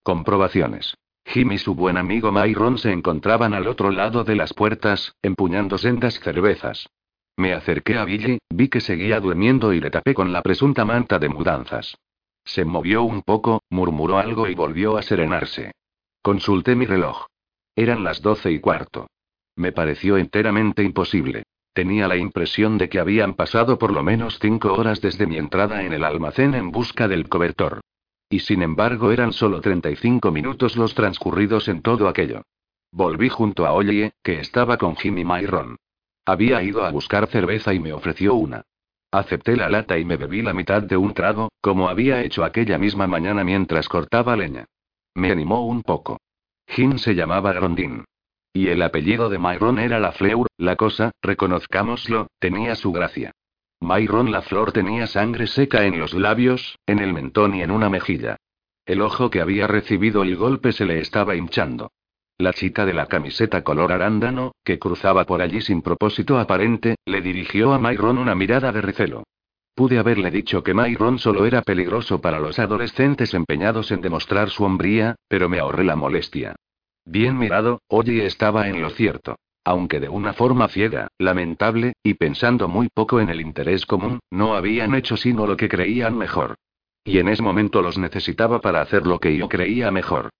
[0.02, 0.96] Comprobaciones.
[1.24, 5.78] Jim y su buen amigo Myron se encontraban al otro lado de las puertas, empuñando
[5.78, 6.88] sendas cervezas.
[7.36, 11.18] Me acerqué a Billy, vi que seguía durmiendo y le tapé con la presunta manta
[11.18, 11.96] de mudanzas.
[12.44, 15.72] Se movió un poco, murmuró algo y volvió a serenarse.
[16.22, 17.26] Consulté mi reloj.
[17.76, 19.06] Eran las doce y cuarto.
[19.58, 21.42] Me pareció enteramente imposible.
[21.72, 25.82] Tenía la impresión de que habían pasado por lo menos cinco horas desde mi entrada
[25.82, 27.80] en el almacén en busca del cobertor.
[28.30, 32.42] Y sin embargo eran solo 35 minutos los transcurridos en todo aquello.
[32.92, 35.76] Volví junto a Oye, que estaba con Jimmy Myron.
[36.24, 38.62] Había ido a buscar cerveza y me ofreció una.
[39.10, 42.78] Acepté la lata y me bebí la mitad de un trago, como había hecho aquella
[42.78, 44.66] misma mañana mientras cortaba leña.
[45.14, 46.20] Me animó un poco.
[46.68, 48.04] Jim se llamaba Grondin.
[48.52, 53.32] Y el apellido de Myron era La Fleur, la cosa, reconozcámoslo, tenía su gracia.
[53.80, 57.88] Myron la flor tenía sangre seca en los labios, en el mentón y en una
[57.88, 58.36] mejilla.
[58.84, 61.92] El ojo que había recibido el golpe se le estaba hinchando.
[62.38, 67.20] La chica de la camiseta color arándano, que cruzaba por allí sin propósito aparente, le
[67.20, 69.24] dirigió a Myron una mirada de recelo.
[69.74, 74.64] Pude haberle dicho que Myron solo era peligroso para los adolescentes empeñados en demostrar su
[74.64, 76.56] hombría, pero me ahorré la molestia.
[77.08, 79.36] Bien mirado, Oye estaba en lo cierto
[79.68, 84.54] aunque de una forma ciega, lamentable, y pensando muy poco en el interés común, no
[84.54, 86.54] habían hecho sino lo que creían mejor.
[87.04, 90.30] Y en ese momento los necesitaba para hacer lo que yo creía mejor.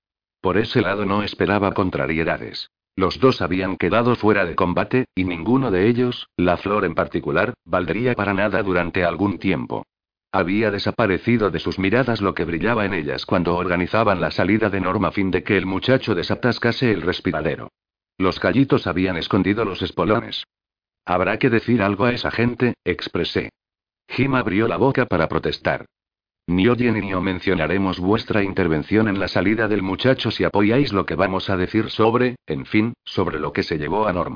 [0.41, 2.71] Por ese lado no esperaba contrariedades.
[2.97, 7.53] Los dos habían quedado fuera de combate, y ninguno de ellos, la flor en particular,
[7.67, 9.85] valdría para nada durante algún tiempo.
[10.31, 14.81] Había desaparecido de sus miradas lo que brillaba en ellas cuando organizaban la salida de
[14.81, 17.71] Norma a fin de que el muchacho desatascase el respiradero.
[18.19, 20.45] Los gallitos habían escondido los espolones.
[21.07, 23.51] Habrá que decir algo a esa gente, expresé.
[24.09, 25.87] Jim abrió la boca para protestar.
[26.47, 31.07] Ni oye ni o mencionaremos vuestra intervención en la salida del muchacho si apoyáis lo
[31.07, 34.35] que vamos a decir sobre, en fin, sobre lo que se llevó a Norm.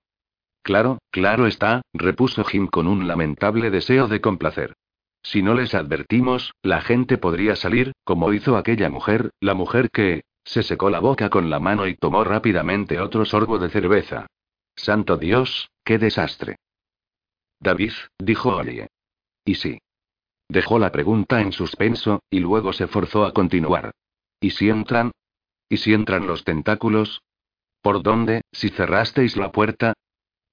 [0.62, 4.74] Claro, claro está, repuso Jim con un lamentable deseo de complacer.
[5.23, 10.23] Si no les advertimos, la gente podría salir, como hizo aquella mujer, la mujer que...
[10.44, 14.26] Se secó la boca con la mano y tomó rápidamente otro sorbo de cerveza.
[14.75, 16.57] Santo Dios, qué desastre.
[17.60, 18.89] David, dijo Olie.
[19.44, 19.78] ¿Y sí?
[20.49, 23.92] Dejó la pregunta en suspenso, y luego se forzó a continuar.
[24.41, 25.12] ¿Y si entran?
[25.68, 27.23] ¿Y si entran los tentáculos?
[27.81, 29.94] ¿Por dónde, si cerrasteis la puerta?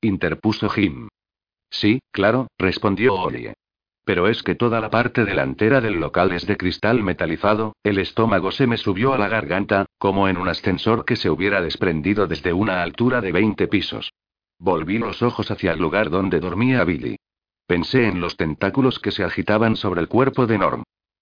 [0.01, 1.09] interpuso Jim.
[1.71, 3.55] Sí, claro, respondió Olie.
[4.09, 8.51] Pero es que toda la parte delantera del local es de cristal metalizado, el estómago
[8.51, 12.51] se me subió a la garganta, como en un ascensor que se hubiera desprendido desde
[12.51, 14.11] una altura de 20 pisos.
[14.57, 17.17] Volví los ojos hacia el lugar donde dormía Billy.
[17.67, 20.81] Pensé en los tentáculos que se agitaban sobre el cuerpo de Norm.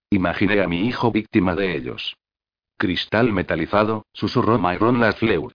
[0.09, 2.15] Imaginé a mi hijo víctima de ellos.
[2.77, 5.51] Cristal metalizado, susurró Myron Lafleur.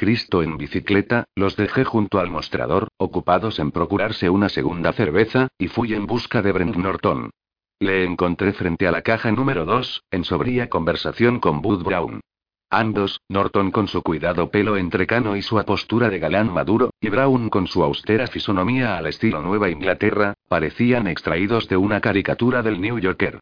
[0.00, 5.68] Cristo en bicicleta, los dejé junto al mostrador, ocupados en procurarse una segunda cerveza, y
[5.68, 7.28] fui en busca de Brent Norton.
[7.80, 12.22] Le encontré frente a la caja número 2, en sobria conversación con Bud Brown.
[12.70, 17.50] Ambos, Norton con su cuidado pelo entrecano y su apostura de galán maduro, y Brown
[17.50, 22.98] con su austera fisonomía al estilo Nueva Inglaterra, parecían extraídos de una caricatura del New
[22.98, 23.38] Yorker.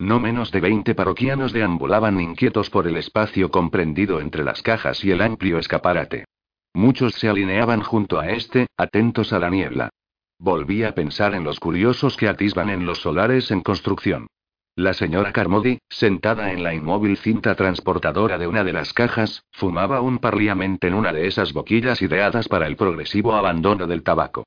[0.00, 5.10] No menos de 20 parroquianos deambulaban inquietos por el espacio comprendido entre las cajas y
[5.10, 6.24] el amplio escaparate.
[6.72, 9.90] Muchos se alineaban junto a este, atentos a la niebla.
[10.38, 14.28] Volví a pensar en los curiosos que atisban en los solares en construcción.
[14.74, 20.00] La señora Carmody, sentada en la inmóvil cinta transportadora de una de las cajas, fumaba
[20.00, 24.44] un parliamente en una de esas boquillas ideadas para el progresivo abandono del tabaco.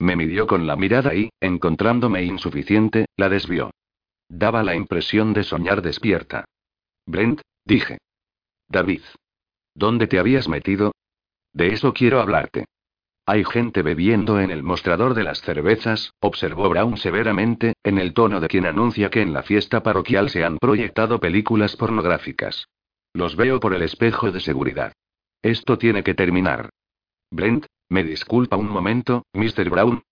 [0.00, 3.70] Me midió con la mirada y, encontrándome insuficiente, la desvió.
[4.28, 6.44] Daba la impresión de soñar despierta.
[7.06, 7.98] Brent, dije.
[8.68, 9.02] David.
[9.74, 10.92] ¿Dónde te habías metido?
[11.52, 12.64] De eso quiero hablarte.
[13.28, 18.40] Hay gente bebiendo en el mostrador de las cervezas, observó Brown severamente, en el tono
[18.40, 22.68] de quien anuncia que en la fiesta parroquial se han proyectado películas pornográficas.
[23.12, 24.92] Los veo por el espejo de seguridad.
[25.42, 26.70] Esto tiene que terminar.
[27.30, 29.70] Brent, ¿me disculpa un momento, Mr.
[29.70, 30.02] Brown?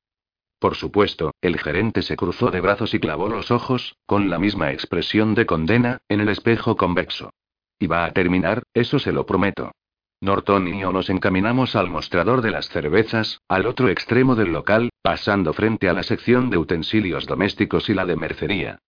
[0.59, 4.73] Por supuesto, el gerente se cruzó de brazos y clavó los ojos, con la misma
[4.73, 7.31] expresión de condena, en el espejo convexo.
[7.79, 9.73] Y va a terminar, eso se lo prometo.
[10.21, 14.91] Norton y yo nos encaminamos al mostrador de las cervezas, al otro extremo del local,
[15.03, 18.79] pasando frente a la sección de utensilios domésticos y la de mercería.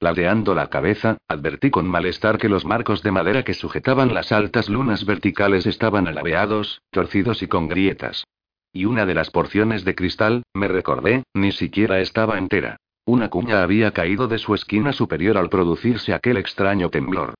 [0.00, 4.68] Ladeando la cabeza, advertí con malestar que los marcos de madera que sujetaban las altas
[4.68, 8.24] lunas verticales estaban alabeados, torcidos y con grietas.
[8.76, 12.76] Y una de las porciones de cristal, me recordé, ni siquiera estaba entera.
[13.06, 17.32] Una cuña había caído de su esquina superior al producirse aquel extraño temblor.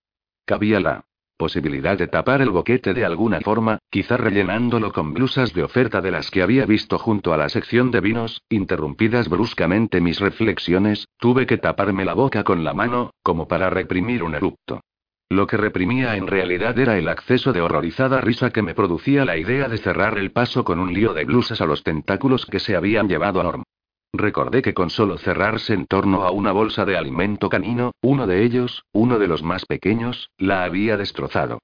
[0.47, 1.05] Cabía la
[1.37, 6.11] Posibilidad de tapar el boquete de alguna forma, quizá rellenándolo con blusas de oferta de
[6.11, 11.45] las que había visto junto a la sección de vinos, interrumpidas bruscamente mis reflexiones, tuve
[11.45, 14.81] que taparme la boca con la mano, como para reprimir un erupto.
[15.29, 19.37] Lo que reprimía en realidad era el acceso de horrorizada risa que me producía la
[19.37, 22.77] idea de cerrar el paso con un lío de blusas a los tentáculos que se
[22.77, 23.65] habían llevado a Norm.
[24.13, 28.45] Recordé que con solo cerrarse en torno a una bolsa de alimento canino, uno de
[28.45, 31.59] ellos, uno de los más pequeños, la había destrozado.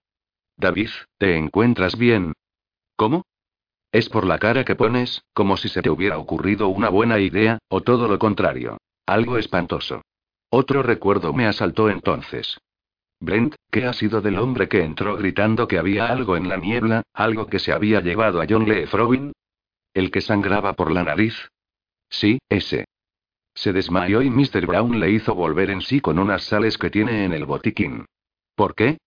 [0.57, 2.32] David, ¿te encuentras bien?
[2.97, 3.24] ¿Cómo?
[3.92, 7.58] Es por la cara que pones, como si se te hubiera ocurrido una buena idea,
[7.68, 8.78] o todo lo contrario.
[9.07, 10.02] Algo espantoso.
[10.50, 12.58] Otro recuerdo me asaltó entonces.
[13.23, 17.05] Brent, ¿qué ha sido del hombre que entró gritando que había algo en la niebla,
[17.15, 19.33] algo que se había llevado a John Lee Frobin?
[19.94, 21.49] ¿El que sangraba por la nariz?
[22.10, 22.84] Sí, ese.
[23.55, 24.67] Se desmayó y Mr.
[24.67, 28.07] Brown le hizo volver en sí con unas sales que tiene en el botiquín.
[28.57, 28.99] ¿Por qué?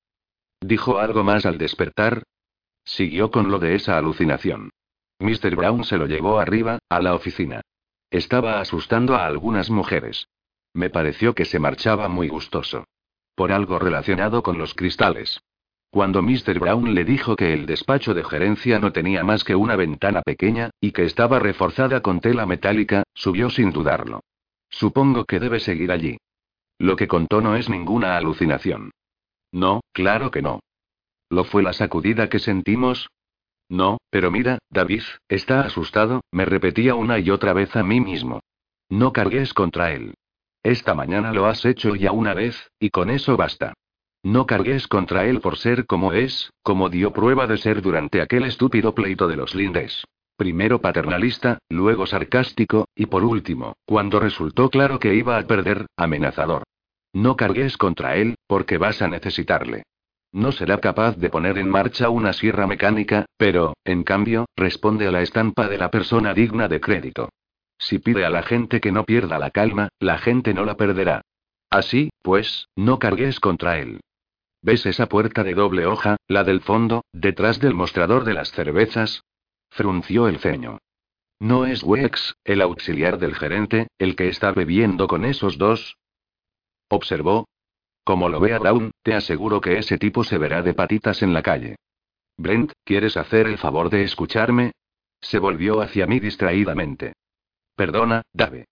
[0.61, 2.24] ¿Dijo algo más al despertar?
[2.85, 4.69] Siguió con lo de esa alucinación.
[5.19, 5.58] Mr.
[5.58, 7.60] Brown se lo llevó arriba, a la oficina.
[8.11, 10.30] Estaba asustando a algunas mujeres.
[10.74, 12.85] Me pareció que se marchaba muy gustoso.
[13.35, 15.41] Por algo relacionado con los cristales.
[15.89, 16.59] Cuando Mr.
[16.59, 20.72] Brown le dijo que el despacho de gerencia no tenía más que una ventana pequeña,
[20.81, 24.22] y que estaba reforzada con tela metálica, subió sin dudarlo.
[24.69, 26.17] Supongo que debe seguir allí.
[26.77, 28.91] Lo que contó no es ninguna alucinación.
[29.51, 30.59] No, claro que no.
[31.30, 33.09] ¿Lo fue la sacudida que sentimos?
[33.69, 38.41] No, pero mira, David, está asustado, me repetía una y otra vez a mí mismo.
[38.89, 40.14] No cargues contra él.
[40.66, 43.76] Esta mañana lo has hecho ya una vez, y con eso basta.
[44.24, 48.45] No cargues contra él por ser como es, como dio prueba de ser durante aquel
[48.45, 50.03] estúpido pleito de los lindes.
[50.35, 56.64] Primero paternalista, luego sarcástico, y por último, cuando resultó claro que iba a perder, amenazador.
[57.14, 59.84] No cargues contra él, porque vas a necesitarle.
[60.32, 65.11] No será capaz de poner en marcha una sierra mecánica, pero, en cambio, responde a
[65.11, 67.30] la estampa de la persona digna de crédito.
[67.77, 71.21] Si pide a la gente que no pierda la calma, la gente no la perderá.
[71.69, 74.01] Así, pues, no cargues contra él.
[74.61, 79.23] ¿Ves esa puerta de doble hoja, la del fondo, detrás del mostrador de las cervezas?
[79.69, 80.79] Frunció el ceño.
[81.39, 85.97] ¿No es Wex, el auxiliar del gerente, el que está bebiendo con esos dos?
[86.87, 87.47] Observó.
[88.03, 91.41] Como lo vea Brown, te aseguro que ese tipo se verá de patitas en la
[91.41, 91.75] calle.
[92.37, 94.71] Brent, ¿quieres hacer el favor de escucharme?
[95.21, 97.13] Se volvió hacia mí distraídamente.
[97.75, 98.65] Perdona, Dave.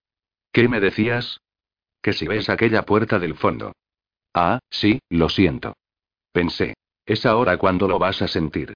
[0.52, 1.40] ¿Qué me decías?
[2.02, 3.72] Que si ves aquella puerta del fondo.
[4.32, 5.74] Ah, sí, lo siento.
[6.32, 6.74] Pensé.
[7.06, 8.72] Es ahora cuando lo vas a sentir.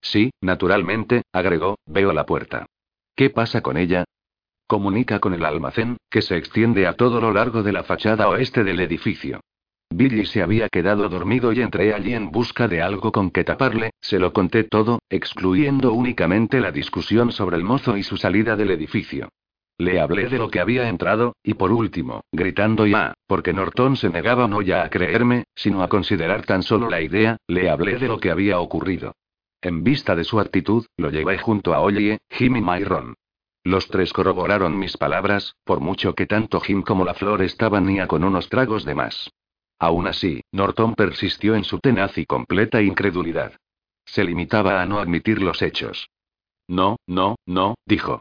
[0.00, 2.66] Sí, naturalmente, agregó, veo la puerta.
[3.14, 4.04] ¿Qué pasa con ella?
[4.66, 8.64] Comunica con el almacén, que se extiende a todo lo largo de la fachada oeste
[8.64, 9.40] del edificio.
[9.92, 13.90] Billy se había quedado dormido y entré allí en busca de algo con que taparle,
[14.00, 18.70] se lo conté todo, excluyendo únicamente la discusión sobre el mozo y su salida del
[18.70, 19.28] edificio.
[19.80, 24.10] Le hablé de lo que había entrado, y por último, gritando ya, porque Norton se
[24.10, 28.06] negaba no ya a creerme, sino a considerar tan solo la idea, le hablé de
[28.06, 29.14] lo que había ocurrido.
[29.62, 33.14] En vista de su actitud, lo llevé junto a Ollie, Jim y Myron.
[33.64, 38.06] Los tres corroboraron mis palabras, por mucho que tanto Jim como la flor estaban ya
[38.06, 39.30] con unos tragos de más.
[39.78, 43.54] Aún así, Norton persistió en su tenaz y completa incredulidad.
[44.04, 46.10] Se limitaba a no admitir los hechos.
[46.68, 48.20] No, no, no, dijo.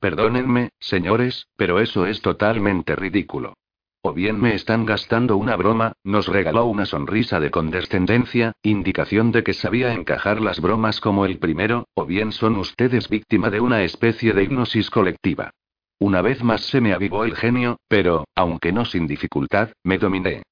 [0.00, 3.54] Perdónenme, señores, pero eso es totalmente ridículo.
[4.02, 9.44] O bien me están gastando una broma, nos regaló una sonrisa de condescendencia, indicación de
[9.44, 13.82] que sabía encajar las bromas como el primero, o bien son ustedes víctima de una
[13.82, 15.50] especie de hipnosis colectiva.
[15.98, 20.44] Una vez más se me avivó el genio, pero, aunque no sin dificultad, me dominé.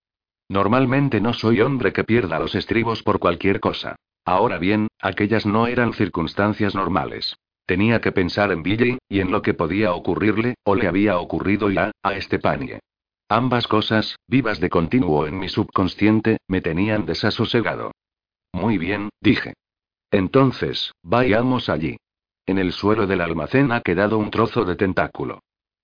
[0.50, 3.96] Normalmente no soy hombre que pierda los estribos por cualquier cosa.
[4.26, 7.34] Ahora bien, aquellas no eran circunstancias normales.
[7.68, 11.68] Tenía que pensar en Billy, y en lo que podía ocurrirle, o le había ocurrido
[11.68, 12.80] ya, a este panie.
[13.28, 17.92] Ambas cosas, vivas de continuo en mi subconsciente, me tenían desasosegado.
[18.54, 19.52] Muy bien, dije.
[20.10, 21.98] Entonces, vayamos allí.
[22.46, 25.40] En el suelo del almacén ha quedado un trozo de tentáculo.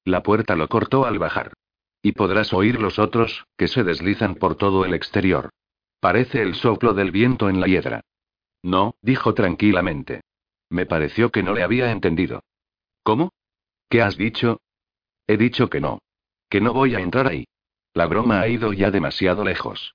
[0.06, 1.52] La puerta lo cortó al bajar.
[2.00, 5.50] Y podrás oír los otros, que se deslizan por todo el exterior.
[6.00, 8.00] Parece el soplo del viento en la hiedra.
[8.62, 10.22] No, dijo tranquilamente.
[10.74, 12.42] Me pareció que no le había entendido.
[13.04, 13.32] ¿Cómo?
[13.88, 14.60] ¿Qué has dicho?
[15.28, 16.00] He dicho que no.
[16.50, 17.46] Que no voy a entrar ahí.
[17.92, 19.94] La broma ha ido ya demasiado lejos.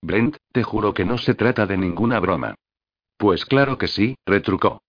[0.00, 2.54] Brent, te juro que no se trata de ninguna broma.
[3.16, 4.82] Pues claro que sí, retrucó.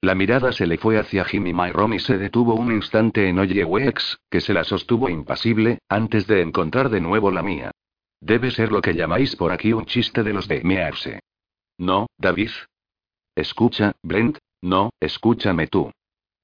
[0.00, 3.64] La mirada se le fue hacia Jimmy Myron y se detuvo un instante en Oye
[3.66, 7.72] Wex, que se la sostuvo impasible, antes de encontrar de nuevo la mía.
[8.22, 11.20] Debe ser lo que llamáis por aquí un chiste de los de mearse.
[11.76, 12.52] No, David.
[13.36, 15.90] Escucha, Brent, no, escúchame tú.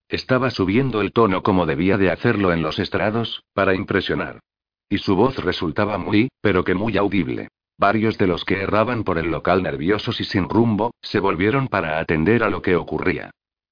[0.09, 4.41] Estaba subiendo el tono como debía de hacerlo en los estrados, para impresionar.
[4.89, 7.49] Y su voz resultaba muy, pero que muy audible.
[7.79, 11.99] Varios de los que erraban por el local nerviosos y sin rumbo, se volvieron para
[11.99, 13.31] atender a lo que ocurría.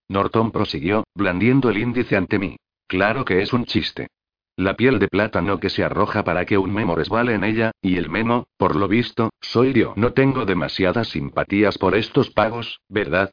[0.09, 2.57] Norton prosiguió, blandiendo el índice ante mí.
[2.89, 4.09] Claro que es un chiste.
[4.57, 7.97] La piel de plátano que se arroja para que un memo resbale en ella, y
[7.97, 9.95] el memo, por lo visto, soy yo.
[9.97, 13.31] No tengo demasiadas simpatías por estos pagos, ¿verdad?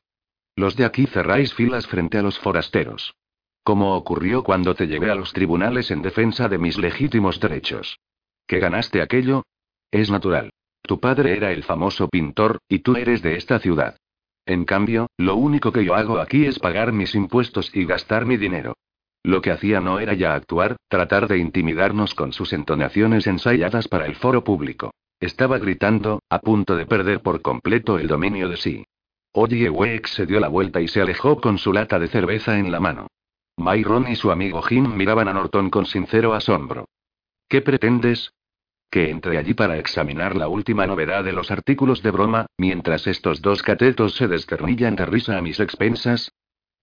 [0.59, 3.15] Los de aquí cerráis filas frente a los forasteros.
[3.63, 7.97] Como ocurrió cuando te llevé a los tribunales en defensa de mis legítimos derechos.
[8.45, 9.43] ¿Que ganaste aquello?
[9.89, 10.49] Es natural.
[10.81, 13.95] Tu padre era el famoso pintor, y tú eres de esta ciudad.
[14.45, 18.35] En cambio, lo único que yo hago aquí es pagar mis impuestos y gastar mi
[18.35, 18.73] dinero.
[19.23, 24.07] Lo que hacía no era ya actuar, tratar de intimidarnos con sus entonaciones ensayadas para
[24.07, 24.91] el foro público.
[25.21, 28.85] Estaba gritando, a punto de perder por completo el dominio de sí.
[29.31, 32.71] Oye Wex se dio la vuelta y se alejó con su lata de cerveza en
[32.71, 33.07] la mano.
[33.57, 36.85] Myron y su amigo Jim miraban a Norton con sincero asombro.
[37.47, 38.31] ¿Qué pretendes?
[38.89, 43.39] Que entre allí para examinar la última novedad de los artículos de broma, mientras estos
[43.41, 46.31] dos catetos se desternillan de risa a mis expensas.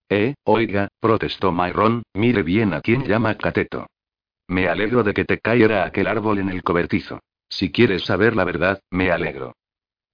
[0.07, 3.87] Eh, oiga, protestó Myron, mire bien a quién llama cateto.
[4.47, 7.19] Me alegro de que te cayera aquel árbol en el cobertizo.
[7.49, 9.53] Si quieres saber la verdad, me alegro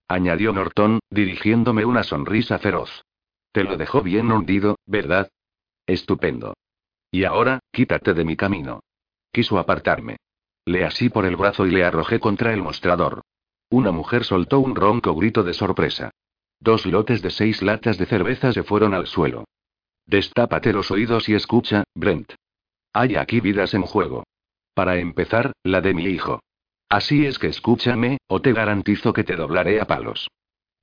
[0.07, 3.03] añadió Norton, dirigiéndome una sonrisa feroz.
[3.51, 5.29] Te lo dejó bien hundido, ¿verdad?
[5.85, 6.55] Estupendo.
[7.11, 8.81] Y ahora, quítate de mi camino.
[9.31, 10.17] Quiso apartarme.
[10.65, 13.21] Le así por el brazo y le arrojé contra el mostrador.
[13.69, 16.11] Una mujer soltó un ronco grito de sorpresa.
[16.59, 19.45] Dos lotes de seis latas de cerveza se fueron al suelo.
[20.05, 22.33] Destápate los oídos y escucha, Brent.
[22.93, 24.23] Hay aquí vidas en juego.
[24.73, 26.41] Para empezar, la de mi hijo.
[26.93, 30.29] Así es que escúchame, o te garantizo que te doblaré a palos.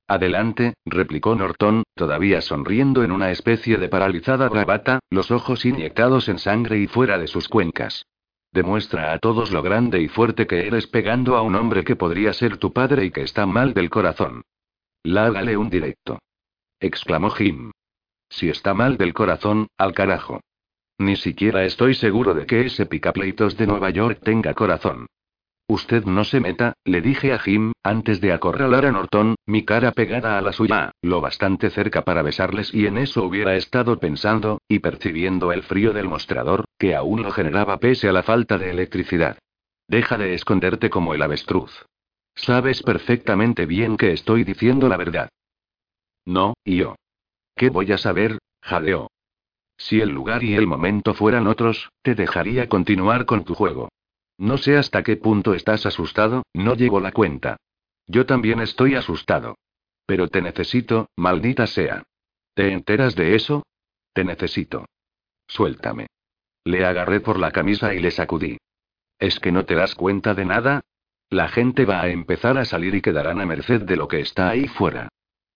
[0.09, 6.37] Adelante, replicó Norton, todavía sonriendo en una especie de paralizada bravata, los ojos inyectados en
[6.37, 8.05] sangre y fuera de sus cuencas.
[8.51, 12.33] Demuestra a todos lo grande y fuerte que eres pegando a un hombre que podría
[12.33, 14.41] ser tu padre y que está mal del corazón.
[15.03, 16.19] Lágale un directo.
[16.81, 17.71] exclamó Jim.
[18.27, 20.41] Si está mal del corazón, al carajo.
[20.97, 25.07] Ni siquiera estoy seguro de que ese picapleitos de Nueva York tenga corazón.
[25.71, 29.93] Usted no se meta, le dije a Jim, antes de acorralar a Norton, mi cara
[29.93, 34.59] pegada a la suya, lo bastante cerca para besarles y en eso hubiera estado pensando,
[34.67, 38.69] y percibiendo el frío del mostrador, que aún lo generaba pese a la falta de
[38.69, 39.37] electricidad.
[39.87, 41.85] Deja de esconderte como el avestruz.
[42.35, 45.29] Sabes perfectamente bien que estoy diciendo la verdad.
[46.25, 46.95] No, y yo.
[47.55, 48.39] ¿Qué voy a saber?
[48.61, 49.07] jadeó.
[49.77, 53.87] Si el lugar y el momento fueran otros, te dejaría continuar con tu juego.
[54.41, 57.57] No sé hasta qué punto estás asustado, no llevo la cuenta.
[58.07, 59.59] Yo también estoy asustado.
[60.07, 62.01] Pero te necesito, maldita sea.
[62.55, 63.61] ¿Te enteras de eso?
[64.13, 64.87] Te necesito.
[65.45, 66.07] Suéltame.
[66.63, 68.57] Le agarré por la camisa y le sacudí.
[69.19, 70.81] ¿Es que no te das cuenta de nada?
[71.29, 74.49] La gente va a empezar a salir y quedarán a merced de lo que está
[74.49, 75.09] ahí fuera.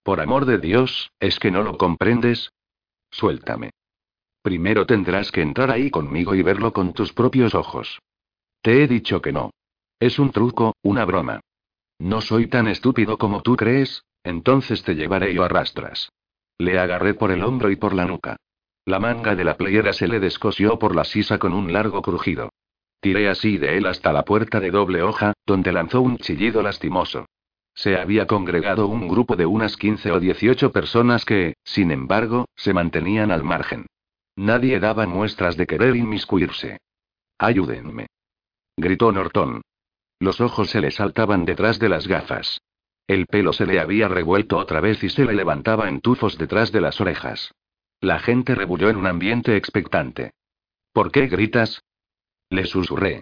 [0.03, 2.51] Por amor de Dios, ¿es que no lo comprendes?
[3.09, 3.71] Suéltame.
[4.43, 7.99] Primero tendrás que entrar ahí conmigo y verlo con tus propios ojos.
[8.65, 9.51] Te he dicho que no.
[9.99, 11.39] Es un truco, una broma.
[11.99, 16.09] No soy tan estúpido como tú crees, entonces te llevaré y arrastras.
[16.57, 18.37] Le agarré por el hombro y por la nuca.
[18.83, 22.49] La manga de la playera se le descosió por la sisa con un largo crujido.
[23.01, 27.27] Tiré así de él hasta la puerta de doble hoja, donde lanzó un chillido lastimoso.
[27.75, 32.73] Se había congregado un grupo de unas 15 o 18 personas que, sin embargo, se
[32.73, 33.85] mantenían al margen.
[34.35, 36.79] Nadie daba muestras de querer inmiscuirse.
[37.37, 38.07] Ayúdenme
[38.77, 39.61] gritó Norton.
[40.19, 42.61] Los ojos se le saltaban detrás de las gafas.
[43.07, 46.71] El pelo se le había revuelto otra vez y se le levantaba en tufos detrás
[46.71, 47.51] de las orejas.
[48.01, 50.31] La gente rebulló en un ambiente expectante.
[50.91, 51.83] ¿Por qué gritas?
[52.49, 53.21] Le susurré.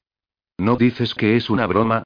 [0.58, 2.04] ¿No dices que es una broma?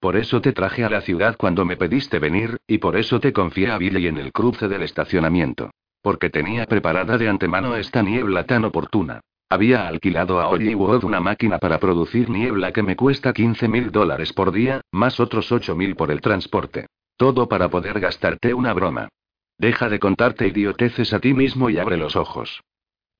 [0.00, 3.32] Por eso te traje a la ciudad cuando me pediste venir, y por eso te
[3.32, 5.70] confié a Billy en el cruce del estacionamiento.
[6.00, 9.20] Porque tenía preparada de antemano esta niebla tan oportuna.
[9.50, 14.32] Había alquilado a Hollywood una máquina para producir niebla que me cuesta 15 mil dólares
[14.34, 16.86] por día, más otros 8 mil por el transporte.
[17.16, 19.08] Todo para poder gastarte una broma.
[19.56, 22.60] Deja de contarte idioteces a ti mismo y abre los ojos.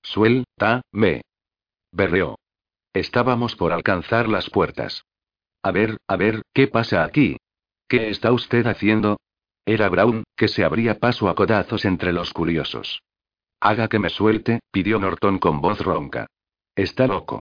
[0.03, 1.23] Suelta, me.
[1.93, 2.39] Berreó.
[2.93, 5.05] Estábamos por alcanzar las puertas.
[5.63, 7.39] A ver, a ver, ¿qué pasa aquí?
[7.89, 9.19] ¿Qué está usted haciendo?
[9.65, 13.03] Era Brown, que se abría paso a codazos entre los curiosos.
[13.61, 16.27] Haga que me suelte, pidió Norton con voz ronca.
[16.77, 17.41] Está loco.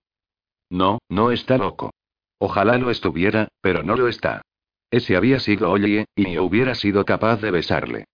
[0.70, 1.92] No, no está loco.
[2.38, 4.42] Ojalá lo estuviera, pero no lo está.
[4.90, 8.04] Ese había sido Oye, y hubiera sido capaz de besarle.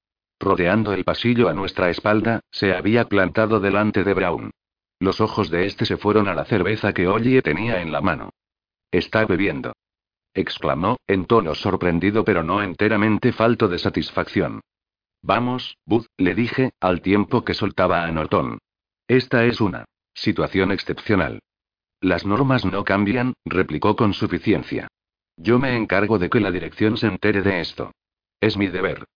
[0.40, 4.50] Rodeando el pasillo a nuestra espalda, se había plantado delante de Brown.
[4.98, 8.30] Los ojos de este se fueron a la cerveza que Oye tenía en la mano.
[8.90, 9.72] Está bebiendo.
[10.34, 14.60] exclamó, en tono sorprendido pero no enteramente falto de satisfacción.
[15.26, 18.58] Vamos, Bud, le dije, al tiempo que soltaba a Norton.
[19.08, 21.40] Esta es una situación excepcional.
[22.02, 24.88] Las normas no cambian, replicó con suficiencia.
[25.38, 27.92] Yo me encargo de que la dirección se entere de esto.
[28.38, 29.06] Es mi deber.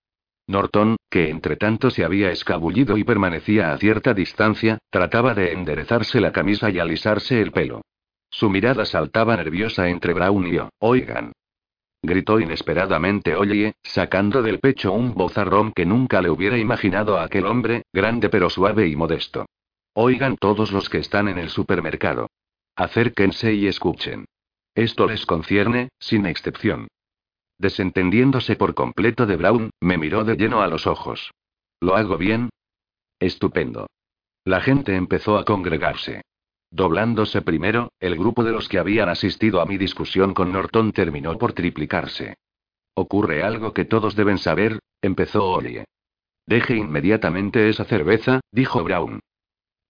[0.46, 6.22] Norton, que entre tanto se había escabullido y permanecía a cierta distancia, trataba de enderezarse
[6.22, 7.82] la camisa y alisarse el pelo.
[8.30, 10.70] Su mirada saltaba nerviosa entre Brown y yo.
[10.78, 11.32] Oigan,
[12.02, 17.46] Gritó inesperadamente Oye, sacando del pecho un bozarrón que nunca le hubiera imaginado a aquel
[17.46, 19.46] hombre, grande pero suave y modesto.
[19.94, 22.28] Oigan todos los que están en el supermercado.
[22.76, 24.26] Acérquense y escuchen.
[24.74, 26.86] Esto les concierne, sin excepción.
[27.58, 31.32] Desentendiéndose por completo de Brown, me miró de lleno a los ojos.
[31.80, 32.50] ¿Lo hago bien?
[33.18, 33.88] Estupendo.
[34.44, 36.22] La gente empezó a congregarse.
[36.70, 41.36] Doblándose primero, el grupo de los que habían asistido a mi discusión con Norton terminó
[41.38, 42.36] por triplicarse.
[42.94, 45.84] Ocurre algo que todos deben saber, empezó Olie.
[46.46, 49.20] Deje inmediatamente esa cerveza, dijo Brown.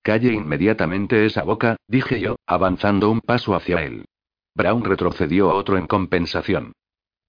[0.02, 4.04] Calle inmediatamente esa boca, dije yo, avanzando un paso hacia él.
[4.54, 6.72] Brown retrocedió a otro en compensación.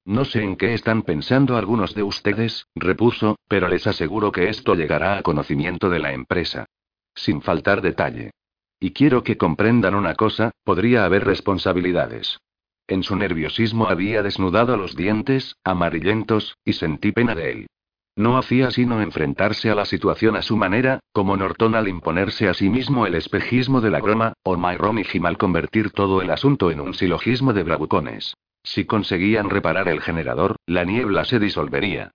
[0.05, 4.75] No sé en qué están pensando algunos de ustedes, repuso, pero les aseguro que esto
[4.75, 6.65] llegará a conocimiento de la empresa.
[7.13, 8.31] Sin faltar detalle.
[8.79, 12.39] Y quiero que comprendan una cosa, podría haber responsabilidades.
[12.87, 17.67] En su nerviosismo había desnudado los dientes, amarillentos, y sentí pena de él.
[18.15, 22.53] No hacía sino enfrentarse a la situación a su manera, como Norton al imponerse a
[22.53, 26.31] sí mismo el espejismo de la broma, o Myron y Jim al convertir todo el
[26.31, 28.33] asunto en un silogismo de bravucones.
[28.63, 32.11] Si conseguían reparar el generador, la niebla se disolvería.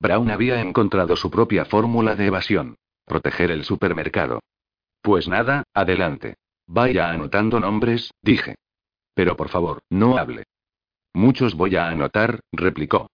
[0.00, 2.76] Brown había encontrado su propia fórmula de evasión.
[3.04, 4.40] Proteger el supermercado.
[5.08, 6.34] Pues nada, adelante.
[6.66, 8.56] Vaya anotando nombres, dije.
[9.14, 10.44] Pero por favor, no hable.
[11.14, 13.10] Muchos voy a anotar, replicó.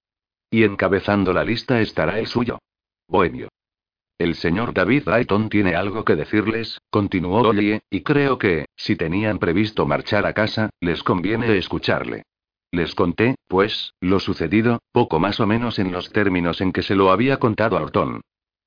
[0.50, 2.58] Y encabezando la lista estará el suyo.
[3.06, 3.46] Bohemio.
[4.18, 9.38] El señor David Dayton tiene algo que decirles, continuó Ollie, y creo que, si tenían
[9.38, 12.24] previsto marchar a casa, les conviene escucharle.
[12.72, 16.96] Les conté, pues, lo sucedido, poco más o menos en los términos en que se
[16.96, 18.20] lo había contado a Orton.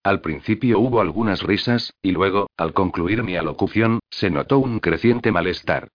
[0.03, 5.31] Al principio hubo algunas risas, y luego, al concluir mi alocución, se notó un creciente
[5.31, 5.89] malestar.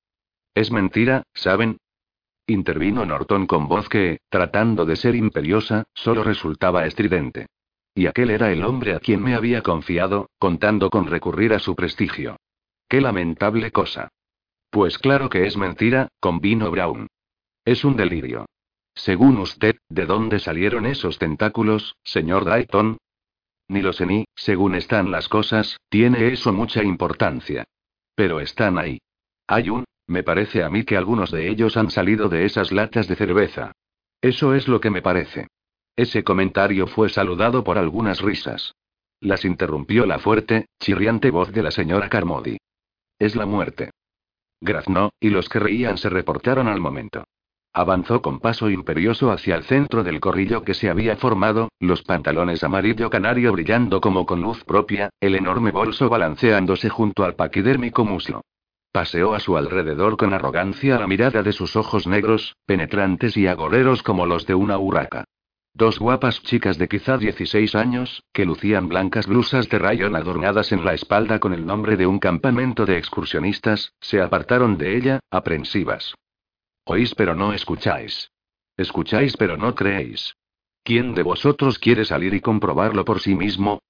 [0.55, 1.79] Es mentira, ¿saben?
[2.47, 7.47] Intervino Norton con voz que, tratando de ser imperiosa, solo resultaba estridente.
[7.95, 11.75] Y aquel era el hombre a quien me había confiado, contando con recurrir a su
[11.75, 12.37] prestigio.
[12.89, 14.09] Qué lamentable cosa.
[14.71, 17.07] Pues claro que es mentira, convino Brown.
[17.65, 18.47] Es un delirio.
[18.95, 22.99] Según usted, ¿de dónde salieron esos tentáculos, señor Dayton?
[23.69, 27.65] Ni lo sé ni, según están las cosas, tiene eso mucha importancia.
[28.15, 28.99] Pero están ahí.
[29.47, 33.09] Hay un, me parece a mí que algunos de ellos han salido de esas latas
[33.09, 33.73] de cerveza.
[34.21, 35.49] Eso es lo que me parece.
[35.97, 38.75] Ese comentario fue saludado por algunas risas.
[39.21, 42.57] Las interrumpió la fuerte, chirriante voz de la señora Carmody.
[43.19, 43.91] Es la muerte.
[44.61, 47.25] Graznó, y los que reían se reportaron al momento.
[47.75, 52.63] Avanzó con paso imperioso hacia el centro del corrillo que se había formado, los pantalones
[52.65, 58.43] amarillo canario brillando como con luz propia, el enorme bolso balanceándose junto al paquidérmico muslo.
[58.93, 64.03] Paseó a su alrededor con arrogancia la mirada de sus ojos negros, penetrantes y agoreros
[64.03, 65.25] como los de una urraca.
[65.73, 70.85] Dos guapas chicas de quizá 16 años, que lucían blancas blusas de rayón adornadas en
[70.85, 76.15] la espalda con el nombre de un campamento de excursionistas, se apartaron de ella, aprensivas.
[76.85, 78.31] Oís pero no escucháis.
[78.77, 80.35] Escucháis pero no creéis.
[80.83, 83.81] ¿Quién de vosotros quiere salir y comprobarlo por sí mismo?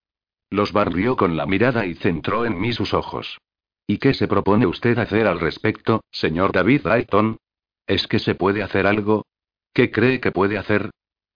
[0.51, 3.39] Los barrió con la mirada y centró en mí sus ojos.
[3.87, 7.39] ¿Y qué se propone usted hacer al respecto, señor David Dayton?
[7.87, 9.25] ¿Es que se puede hacer algo?
[9.73, 10.91] ¿Qué cree que puede hacer?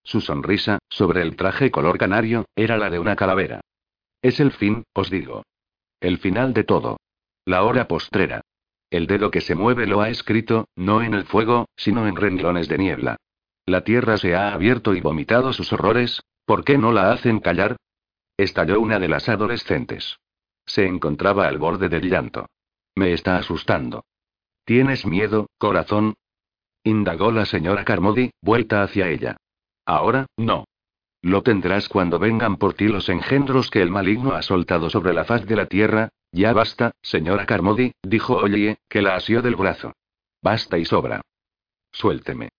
[0.05, 3.60] Su sonrisa, sobre el traje color canario, era la de una calavera.
[4.23, 5.43] Es el fin, os digo.
[6.01, 6.99] El final de todo.
[7.44, 8.43] La hora postrera.
[8.97, 12.66] El dedo que se mueve lo ha escrito, no en el fuego, sino en renglones
[12.66, 13.18] de niebla.
[13.66, 17.76] La tierra se ha abierto y vomitado sus horrores, ¿por qué no la hacen callar?
[18.39, 20.16] Estalló una de las adolescentes.
[20.65, 22.47] Se encontraba al borde del llanto.
[22.94, 24.07] Me está asustando.
[24.65, 26.15] ¿Tienes miedo, corazón?
[26.83, 29.36] indagó la señora Carmody, vuelta hacia ella.
[29.84, 30.65] Ahora, no.
[31.20, 35.26] Lo tendrás cuando vengan por ti los engendros que el maligno ha soltado sobre la
[35.26, 39.93] faz de la tierra, ya basta, señora Carmody, dijo Ollie, que la asió del brazo.
[40.43, 41.23] Basta y sobra.
[41.93, 42.51] Suélteme.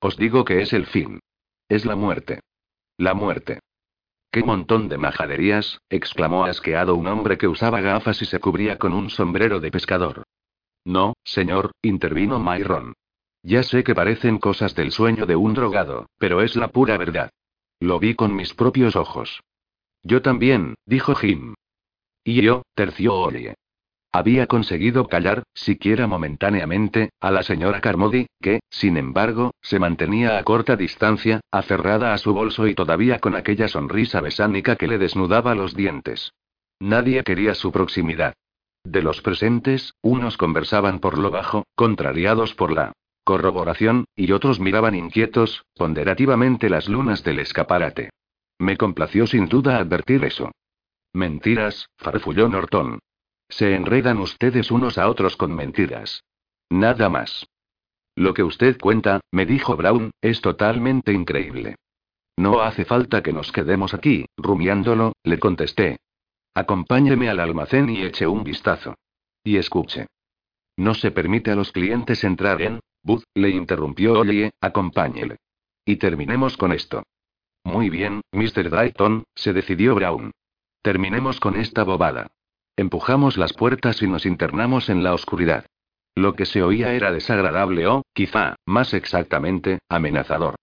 [0.00, 1.20] Os digo que es el fin.
[1.68, 2.40] Es la muerte.
[2.96, 3.60] La muerte.
[4.32, 5.78] ¡Qué montón de majaderías!
[5.88, 10.24] exclamó asqueado un hombre que usaba gafas y se cubría con un sombrero de pescador.
[10.84, 12.94] No, señor, intervino Myron.
[13.42, 17.30] Ya sé que parecen cosas del sueño de un drogado, pero es la pura verdad.
[17.80, 19.42] Lo vi con mis propios ojos.
[20.02, 21.54] Yo también, dijo Jim.
[22.24, 23.54] Y yo, terció Olie.
[24.12, 30.42] Había conseguido callar, siquiera momentáneamente, a la señora Carmody, que, sin embargo, se mantenía a
[30.42, 35.54] corta distancia, aferrada a su bolso y todavía con aquella sonrisa besánica que le desnudaba
[35.54, 36.32] los dientes.
[36.80, 38.34] Nadie quería su proximidad.
[38.82, 42.92] De los presentes, unos conversaban por lo bajo, contrariados por la
[43.22, 48.10] corroboración, y otros miraban inquietos, ponderativamente las lunas del escaparate.
[48.58, 50.50] Me complació sin duda advertir eso.
[51.12, 53.00] Mentiras, farfulló Norton.
[53.48, 56.22] Se enredan ustedes unos a otros con mentiras.
[56.70, 57.48] Nada más.
[58.14, 61.76] Lo que usted cuenta, me dijo Brown, es totalmente increíble.
[62.36, 65.98] No hace falta que nos quedemos aquí, rumiándolo, le contesté.
[66.54, 68.94] Acompáñeme al almacén y eche un vistazo.
[69.42, 70.06] Y escuche.
[70.76, 72.80] No se permite a los clientes entrar en.
[73.02, 75.36] Booth, le interrumpió Ollie, acompáñele.
[75.84, 77.02] Y terminemos con esto.
[77.64, 78.70] Muy bien, Mr.
[78.70, 80.30] Dayton, se decidió Brown.
[80.82, 82.28] Terminemos con esta bobada.
[82.74, 85.66] Empujamos las puertas y nos internamos en la oscuridad.
[86.14, 90.54] Lo que se oía era desagradable o, quizá, más exactamente, amenazador.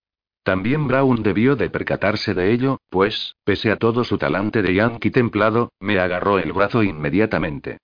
[0.41, 5.11] También Brown debió de percatarse de ello, pues, pese a todo su talante de yankee
[5.11, 7.77] templado, me agarró el brazo inmediatamente.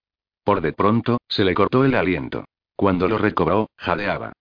[0.43, 2.45] Por de pronto, se le cortó el aliento.
[2.75, 4.33] Cuando lo recobró, jadeaba.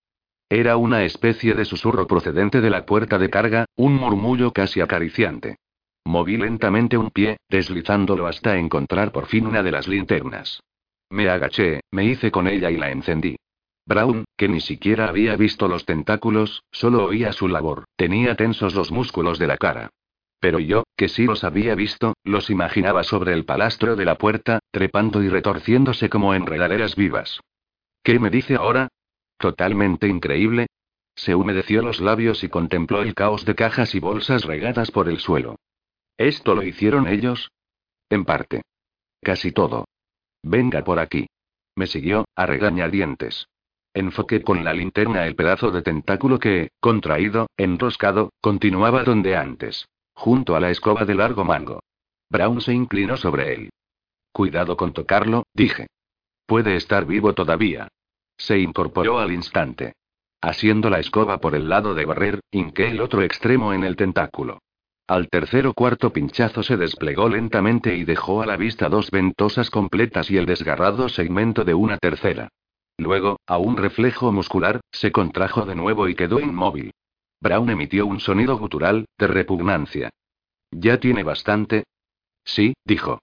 [0.48, 5.56] Era una especie de susurro procedente de la puerta de carga, un murmullo casi acariciante.
[6.04, 10.60] Moví lentamente un pie, deslizándolo hasta encontrar por fin una de las linternas.
[11.10, 13.36] Me agaché, me hice con ella y la encendí.
[13.86, 18.90] Brown, que ni siquiera había visto los tentáculos, solo oía su labor, tenía tensos los
[18.90, 19.90] músculos de la cara.
[20.40, 24.58] Pero yo, que sí los había visto, los imaginaba sobre el palastro de la puerta,
[24.70, 27.40] trepando y retorciéndose como enredaderas vivas.
[28.02, 28.88] ¿Qué me dice ahora?
[29.38, 30.66] Totalmente increíble.
[31.14, 35.18] Se humedeció los labios y contempló el caos de cajas y bolsas regadas por el
[35.18, 35.56] suelo.
[36.16, 37.50] ¿Esto lo hicieron ellos?
[38.10, 38.62] En parte.
[39.20, 39.86] Casi todo.
[40.42, 41.26] Venga por aquí.
[41.76, 43.46] Me siguió, a regañadientes.
[43.94, 49.86] Enfoqué con la linterna el pedazo de tentáculo que, contraído, enroscado, continuaba donde antes.
[50.14, 51.80] Junto a la escoba de largo mango.
[52.30, 53.70] Brown se inclinó sobre él.
[54.32, 55.88] Cuidado con tocarlo, dije.
[56.46, 57.88] Puede estar vivo todavía.
[58.36, 59.92] Se incorporó al instante.
[60.40, 64.58] Haciendo la escoba por el lado de barrer, hinqué el otro extremo en el tentáculo.
[65.06, 69.70] Al tercer o cuarto pinchazo se desplegó lentamente y dejó a la vista dos ventosas
[69.70, 72.48] completas y el desgarrado segmento de una tercera.
[72.98, 76.92] Luego, a un reflejo muscular, se contrajo de nuevo y quedó inmóvil.
[77.40, 80.10] Brown emitió un sonido gutural, de repugnancia.
[80.70, 81.84] ¿Ya tiene bastante?
[82.44, 83.20] Sí, dijo.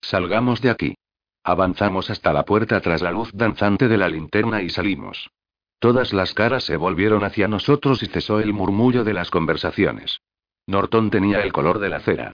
[0.00, 0.94] Salgamos de aquí.
[1.42, 5.30] Avanzamos hasta la puerta tras la luz danzante de la linterna y salimos.
[5.78, 10.20] Todas las caras se volvieron hacia nosotros y cesó el murmullo de las conversaciones.
[10.66, 12.32] Norton tenía el color de la cera.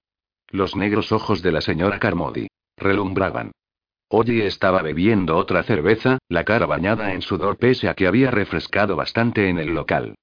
[0.48, 3.52] Los negros ojos de la señora Carmody relumbraban.
[4.08, 8.96] Oye estaba bebiendo otra cerveza, la cara bañada en sudor pese a que había refrescado
[8.96, 10.14] bastante en el local.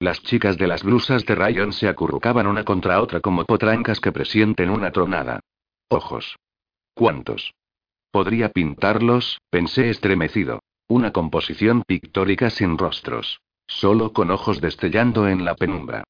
[0.00, 4.12] Las chicas de las blusas de Ryan se acurrucaban una contra otra como potrancas que
[4.12, 5.40] presienten una tronada.
[5.88, 6.36] Ojos.
[6.94, 7.54] ¿Cuántos?
[8.10, 10.60] Podría pintarlos, pensé estremecido.
[10.86, 13.40] Una composición pictórica sin rostros.
[13.66, 16.04] Solo con ojos destellando en la penumbra.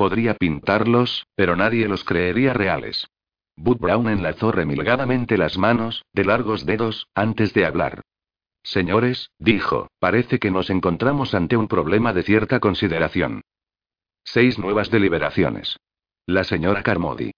[0.00, 3.06] Podría pintarlos, pero nadie los creería reales.
[3.54, 8.00] Bud Brown enlazó remilgadamente las manos, de largos dedos, antes de hablar.
[8.62, 13.42] Señores, dijo, parece que nos encontramos ante un problema de cierta consideración.
[14.24, 15.78] Seis nuevas deliberaciones.
[16.24, 17.32] La señora Carmody.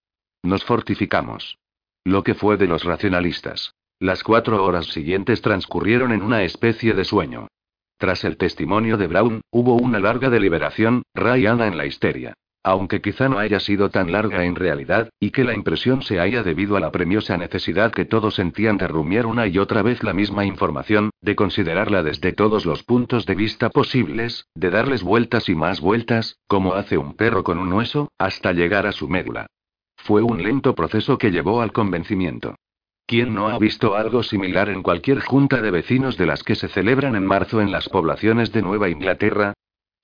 [0.45, 1.59] Nos fortificamos.
[2.05, 3.75] Lo que fue de los racionalistas.
[3.99, 7.49] Las cuatro horas siguientes transcurrieron en una especie de sueño.
[7.99, 12.35] Tras el testimonio de Brown, hubo una larga deliberación, rayada en la histeria.
[12.65, 16.45] Aunque quizá no haya sido tan larga en realidad, y que la impresión se haya
[16.45, 20.13] debido a la premiosa necesidad que todos sentían de rumiar una y otra vez la
[20.13, 25.57] misma información, de considerarla desde todos los puntos de vista posibles, de darles vueltas y
[25.57, 29.47] más vueltas, como hace un perro con un hueso, hasta llegar a su médula.
[29.97, 32.55] Fue un lento proceso que llevó al convencimiento.
[33.07, 36.69] ¿Quién no ha visto algo similar en cualquier junta de vecinos de las que se
[36.69, 39.55] celebran en marzo en las poblaciones de Nueva Inglaterra?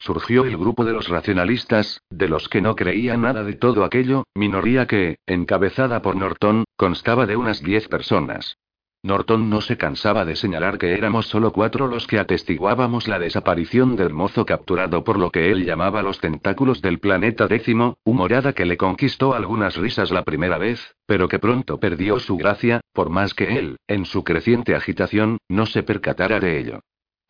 [0.00, 4.24] Surgió el grupo de los racionalistas, de los que no creían nada de todo aquello,
[4.34, 8.56] minoría que, encabezada por Norton, constaba de unas diez personas.
[9.02, 13.94] Norton no se cansaba de señalar que éramos solo cuatro los que atestiguábamos la desaparición
[13.94, 18.66] del mozo capturado por lo que él llamaba los tentáculos del planeta décimo, humorada que
[18.66, 23.34] le conquistó algunas risas la primera vez, pero que pronto perdió su gracia, por más
[23.34, 26.80] que él, en su creciente agitación, no se percatara de ello.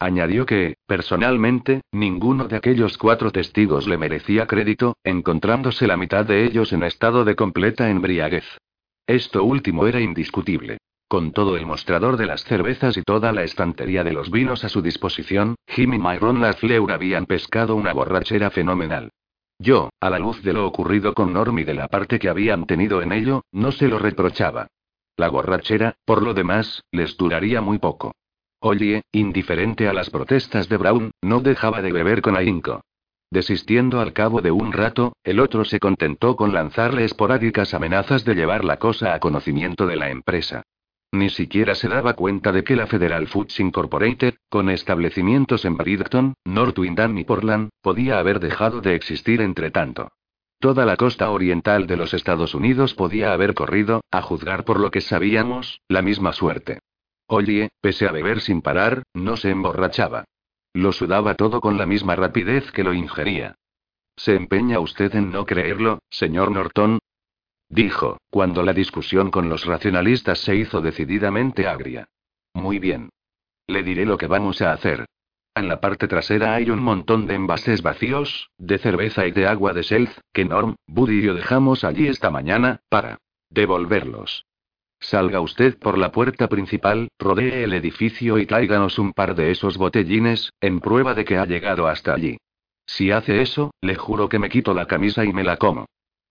[0.00, 6.44] Añadió que, personalmente, ninguno de aquellos cuatro testigos le merecía crédito, encontrándose la mitad de
[6.44, 8.44] ellos en estado de completa embriaguez.
[9.08, 10.78] Esto último era indiscutible.
[11.08, 14.68] Con todo el mostrador de las cervezas y toda la estantería de los vinos a
[14.68, 19.10] su disposición, Jim y Myron Lafleur habían pescado una borrachera fenomenal.
[19.58, 22.66] Yo, a la luz de lo ocurrido con Norm y de la parte que habían
[22.66, 24.68] tenido en ello, no se lo reprochaba.
[25.16, 28.12] La borrachera, por lo demás, les duraría muy poco.
[28.60, 32.80] Oye, indiferente a las protestas de Brown, no dejaba de beber con ahínco.
[33.30, 38.34] Desistiendo al cabo de un rato, el otro se contentó con lanzarle esporádicas amenazas de
[38.34, 40.62] llevar la cosa a conocimiento de la empresa.
[41.12, 46.34] Ni siquiera se daba cuenta de que la Federal Foods Incorporated, con establecimientos en Bridgeton,
[46.44, 50.08] North Windham y Portland, podía haber dejado de existir entre tanto.
[50.58, 54.90] Toda la costa oriental de los Estados Unidos podía haber corrido, a juzgar por lo
[54.90, 56.80] que sabíamos, la misma suerte.
[57.30, 60.24] Oye, pese a beber sin parar, no se emborrachaba.
[60.72, 63.56] Lo sudaba todo con la misma rapidez que lo ingería.
[64.16, 66.98] ¿Se empeña usted en no creerlo, señor Norton?
[67.68, 72.08] Dijo, cuando la discusión con los racionalistas se hizo decididamente agria.
[72.54, 73.10] Muy bien.
[73.66, 75.04] Le diré lo que vamos a hacer.
[75.54, 79.74] En la parte trasera hay un montón de envases vacíos, de cerveza y de agua
[79.74, 83.18] de Self, que Norm, Buddy y yo dejamos allí esta mañana, para
[83.50, 84.46] devolverlos.
[85.00, 89.78] Salga usted por la puerta principal, rodee el edificio y tráiganos un par de esos
[89.78, 92.38] botellines, en prueba de que ha llegado hasta allí.
[92.86, 95.86] Si hace eso, le juro que me quito la camisa y me la como.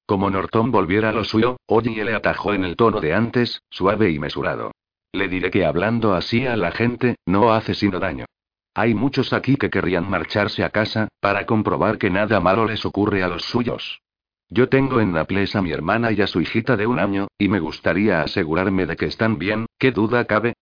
[0.06, 4.10] Como Norton volviera a lo suyo, Oye le atajó en el tono de antes, suave
[4.12, 4.72] y mesurado.
[5.12, 8.26] Le diré que hablando así a la gente, no hace sino daño.
[8.74, 13.24] Hay muchos aquí que querrían marcharse a casa, para comprobar que nada malo les ocurre
[13.24, 14.02] a los suyos.
[14.50, 17.50] Yo tengo en Naples a mi hermana y a su hijita de un año, y
[17.50, 20.54] me gustaría asegurarme de que están bien, ¿qué duda cabe?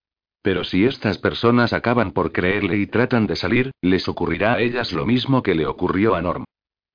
[0.42, 4.92] Pero si estas personas acaban por creerle y tratan de salir, les ocurrirá a ellas
[4.92, 6.46] lo mismo que le ocurrió a Norm.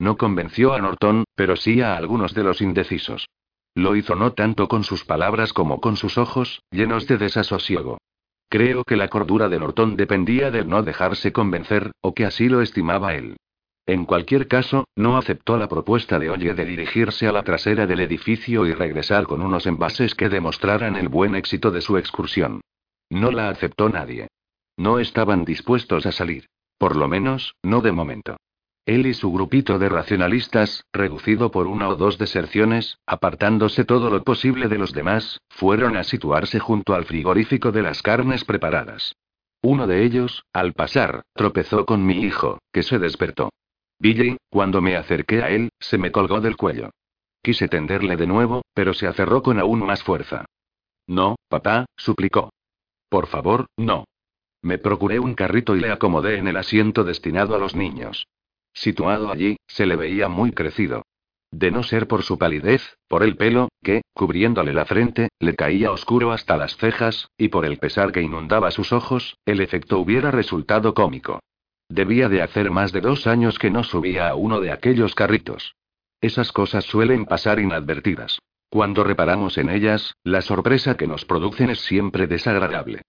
[0.01, 3.29] No convenció a Norton, pero sí a algunos de los indecisos.
[3.75, 7.99] Lo hizo no tanto con sus palabras como con sus ojos, llenos de desasosiego.
[8.49, 12.63] Creo que la cordura de Norton dependía de no dejarse convencer, o que así lo
[12.63, 13.37] estimaba él.
[13.87, 18.01] En cualquier caso, no aceptó la propuesta de Oye de dirigirse a la trasera del
[18.01, 22.61] edificio y regresar con unos envases que demostraran el buen éxito de su excursión.
[23.11, 24.29] No la aceptó nadie.
[24.77, 26.47] No estaban dispuestos a salir.
[26.79, 28.37] Por lo menos, no de momento.
[28.87, 34.25] Él y su grupito de racionalistas, reducido por una o dos deserciones, apartándose todo lo
[34.25, 39.15] posible de los demás, fueron a situarse junto al frigorífico de las carnes preparadas.
[39.63, 43.51] Uno de ellos, al pasar, tropezó con mi hijo, que se despertó.
[44.01, 46.91] Billy, cuando me acerqué a él, se me colgó del cuello.
[47.43, 50.47] Quise tenderle de nuevo, pero se aferró con aún más fuerza.
[51.07, 52.51] No, papá, suplicó.
[53.11, 54.05] Por favor, no.
[54.63, 58.27] Me procuré un carrito y le acomodé en el asiento destinado a los niños.
[58.73, 61.03] Situado allí, se le veía muy crecido.
[61.51, 65.91] De no ser por su palidez, por el pelo, que, cubriéndole la frente, le caía
[65.91, 70.31] oscuro hasta las cejas, y por el pesar que inundaba sus ojos, el efecto hubiera
[70.31, 71.41] resultado cómico.
[71.91, 75.75] Debía de hacer más de dos años que no subía a uno de aquellos carritos.
[76.21, 78.39] Esas cosas suelen pasar inadvertidas.
[78.71, 83.03] Cuando reparamos en ellas, la sorpresa que nos producen es siempre desagradable.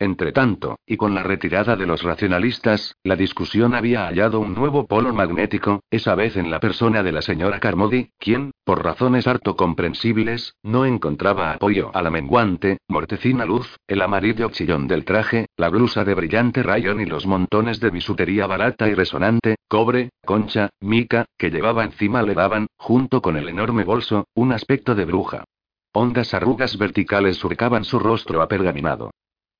[0.00, 5.12] Entretanto, y con la retirada de los racionalistas, la discusión había hallado un nuevo polo
[5.12, 10.54] magnético, esa vez en la persona de la señora Carmody, quien, por razones harto comprensibles,
[10.62, 16.04] no encontraba apoyo a la menguante, mortecina luz, el amarillo chillón del traje, la blusa
[16.04, 21.50] de brillante rayón y los montones de bisutería barata y resonante, cobre, concha, mica, que
[21.50, 25.44] llevaba encima le daban, junto con el enorme bolso, un aspecto de bruja.
[25.92, 29.10] Hondas arrugas verticales surcaban su rostro apergaminado.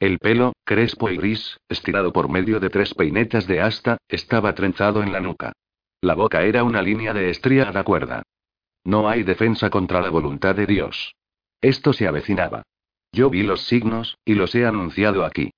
[0.01, 5.03] El pelo, crespo y gris, estirado por medio de tres peinetas de asta, estaba trenzado
[5.03, 5.53] en la nuca.
[6.01, 8.23] La boca era una línea de estriada cuerda.
[8.85, 11.15] No hay defensa contra la voluntad de Dios.
[11.61, 12.63] Esto se avecinaba.
[13.11, 15.51] Yo vi los signos, y los he anunciado aquí.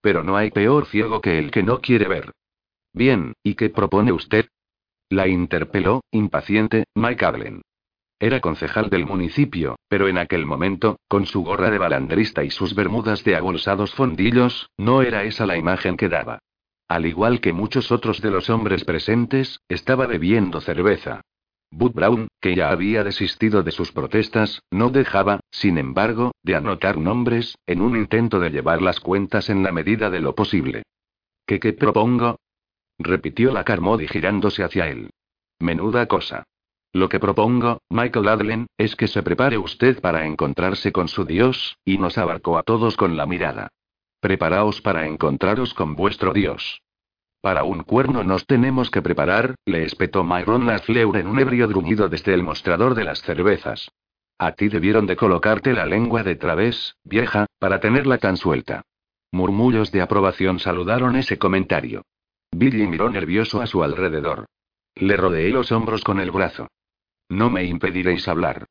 [0.00, 2.32] Pero no hay peor ciego que el que no quiere ver.
[2.92, 4.46] Bien, ¿y qué propone usted?
[5.10, 7.62] La interpeló, impaciente, Mike Adlen.
[8.20, 12.74] Era concejal del municipio, pero en aquel momento, con su gorra de balandrista y sus
[12.74, 16.40] bermudas de abolsados fondillos, no era esa la imagen que daba.
[16.88, 21.20] Al igual que muchos otros de los hombres presentes, estaba bebiendo cerveza.
[21.70, 26.96] Bud Brown, que ya había desistido de sus protestas, no dejaba, sin embargo, de anotar
[26.96, 30.82] nombres, en un intento de llevar las cuentas en la medida de lo posible.
[31.46, 32.40] ¿Qué qué propongo?
[32.98, 35.10] repitió la Carmody girándose hacia él.
[35.60, 36.44] Menuda cosa.
[36.92, 41.76] Lo que propongo, Michael Adlen, es que se prepare usted para encontrarse con su Dios,
[41.84, 43.68] y nos abarcó a todos con la mirada.
[44.20, 46.80] Preparaos para encontraros con vuestro Dios.
[47.40, 52.08] Para un cuerno nos tenemos que preparar, le espetó Myron Lafleur en un ebrio gruñido
[52.08, 53.90] desde el mostrador de las cervezas.
[54.38, 58.82] A ti debieron de colocarte la lengua de través, vieja, para tenerla tan suelta.
[59.30, 62.02] Murmullos de aprobación saludaron ese comentario.
[62.50, 64.46] Billy miró nervioso a su alrededor.
[64.94, 66.66] Le rodeé los hombros con el brazo.
[67.28, 68.66] No me impediréis hablar.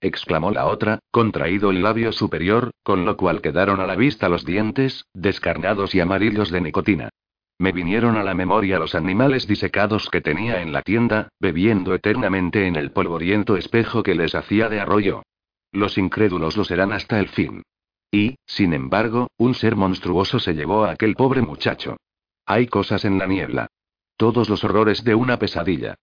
[0.00, 4.44] exclamó la otra, contraído el labio superior, con lo cual quedaron a la vista los
[4.44, 7.10] dientes, descarnados y amarillos de nicotina.
[7.58, 12.66] Me vinieron a la memoria los animales disecados que tenía en la tienda, bebiendo eternamente
[12.66, 15.22] en el polvoriento espejo que les hacía de arroyo.
[15.70, 17.62] Los incrédulos lo serán hasta el fin.
[18.10, 21.96] Y, sin embargo, un ser monstruoso se llevó a aquel pobre muchacho.
[22.44, 23.68] Hay cosas en la niebla.
[24.16, 25.94] Todos los horrores de una pesadilla.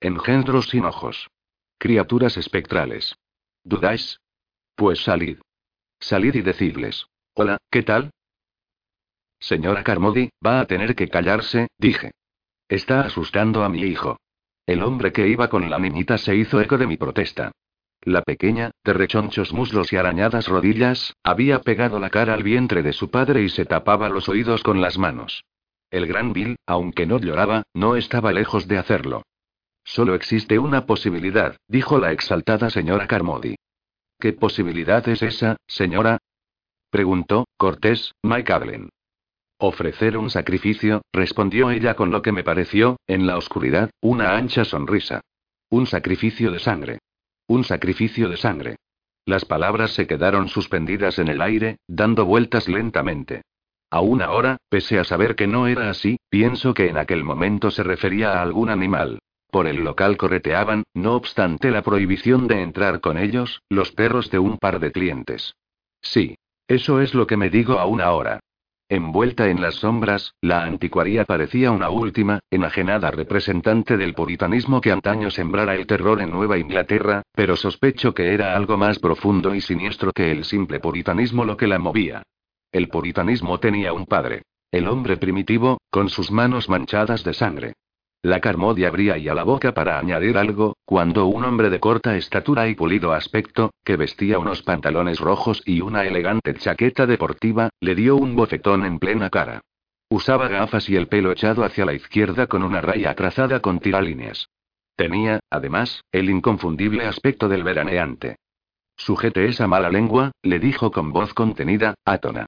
[0.00, 1.28] Engendros sin ojos.
[1.80, 3.14] Criaturas espectrales.
[3.62, 4.20] ¿Dudáis?
[4.74, 5.38] Pues salid.
[6.00, 7.06] Salid y decidles.
[7.34, 8.10] Hola, ¿qué tal?
[9.38, 12.10] Señora Carmody, va a tener que callarse, dije.
[12.68, 14.16] Está asustando a mi hijo.
[14.66, 17.52] El hombre que iba con la niñita se hizo eco de mi protesta.
[18.02, 22.92] La pequeña, de rechonchos muslos y arañadas rodillas, había pegado la cara al vientre de
[22.92, 25.44] su padre y se tapaba los oídos con las manos.
[25.92, 29.22] El gran Bill, aunque no lloraba, no estaba lejos de hacerlo.
[29.88, 33.54] Solo existe una posibilidad, dijo la exaltada señora Carmody.
[34.20, 36.18] ¿Qué posibilidad es esa, señora?
[36.90, 38.90] preguntó, cortés, Mike Adlen.
[39.58, 44.66] Ofrecer un sacrificio, respondió ella con lo que me pareció, en la oscuridad, una ancha
[44.66, 45.22] sonrisa.
[45.70, 46.98] Un sacrificio de sangre.
[47.46, 48.76] Un sacrificio de sangre.
[49.24, 53.40] Las palabras se quedaron suspendidas en el aire, dando vueltas lentamente.
[53.90, 57.82] Aún ahora, pese a saber que no era así, pienso que en aquel momento se
[57.82, 59.20] refería a algún animal.
[59.50, 64.38] Por el local correteaban, no obstante la prohibición de entrar con ellos, los perros de
[64.38, 65.54] un par de clientes.
[66.00, 66.36] Sí.
[66.68, 68.40] Eso es lo que me digo aún ahora.
[68.90, 75.30] Envuelta en las sombras, la anticuaría parecía una última, enajenada representante del puritanismo que antaño
[75.30, 80.12] sembrara el terror en Nueva Inglaterra, pero sospecho que era algo más profundo y siniestro
[80.12, 82.22] que el simple puritanismo lo que la movía.
[82.70, 84.42] El puritanismo tenía un padre.
[84.70, 87.72] El hombre primitivo, con sus manos manchadas de sangre.
[88.22, 92.66] La Carmody abría ya la boca para añadir algo, cuando un hombre de corta estatura
[92.66, 98.16] y pulido aspecto, que vestía unos pantalones rojos y una elegante chaqueta deportiva, le dio
[98.16, 99.60] un bofetón en plena cara.
[100.08, 104.48] Usaba gafas y el pelo echado hacia la izquierda con una raya trazada con tiralíneas.
[104.96, 108.36] Tenía, además, el inconfundible aspecto del veraneante.
[108.96, 112.46] Sujete esa mala lengua, le dijo con voz contenida, átona.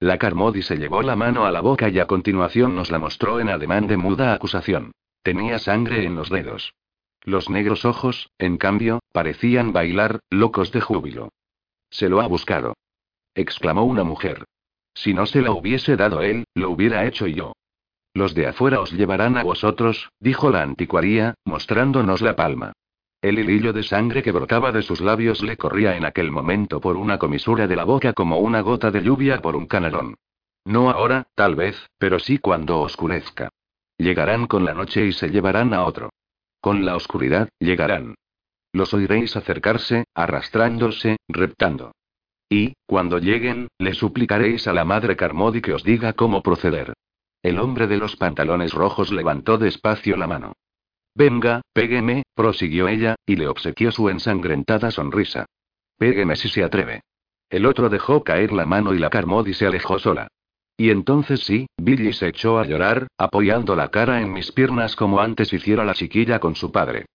[0.00, 3.38] La Carmody se llevó la mano a la boca y a continuación nos la mostró
[3.38, 4.90] en ademán de muda acusación.
[5.24, 6.74] Tenía sangre en los dedos.
[7.22, 11.30] Los negros ojos, en cambio, parecían bailar, locos de júbilo.
[11.88, 12.74] Se lo ha buscado.
[13.34, 14.44] exclamó una mujer.
[14.92, 17.54] Si no se la hubiese dado él, lo hubiera hecho yo.
[18.12, 22.74] Los de afuera os llevarán a vosotros, dijo la anticuaría, mostrándonos la palma.
[23.22, 26.98] El hilillo de sangre que brotaba de sus labios le corría en aquel momento por
[26.98, 30.16] una comisura de la boca como una gota de lluvia por un canalón.
[30.66, 33.48] No ahora, tal vez, pero sí cuando oscurezca.
[33.98, 36.10] Llegarán con la noche y se llevarán a otro.
[36.60, 38.14] Con la oscuridad, llegarán.
[38.72, 41.92] Los oiréis acercarse, arrastrándose, reptando.
[42.48, 46.92] Y, cuando lleguen, le suplicaréis a la madre Carmody que os diga cómo proceder.
[47.42, 50.54] El hombre de los pantalones rojos levantó despacio la mano.
[51.14, 55.46] Venga, pégueme, prosiguió ella, y le obsequió su ensangrentada sonrisa.
[55.96, 57.02] Pégueme si se atreve.
[57.50, 60.28] El otro dejó caer la mano y la Carmody se alejó sola.
[60.76, 65.20] Y entonces sí, Billy se echó a llorar, apoyando la cara en mis piernas como
[65.20, 67.06] antes hiciera la chiquilla con su padre.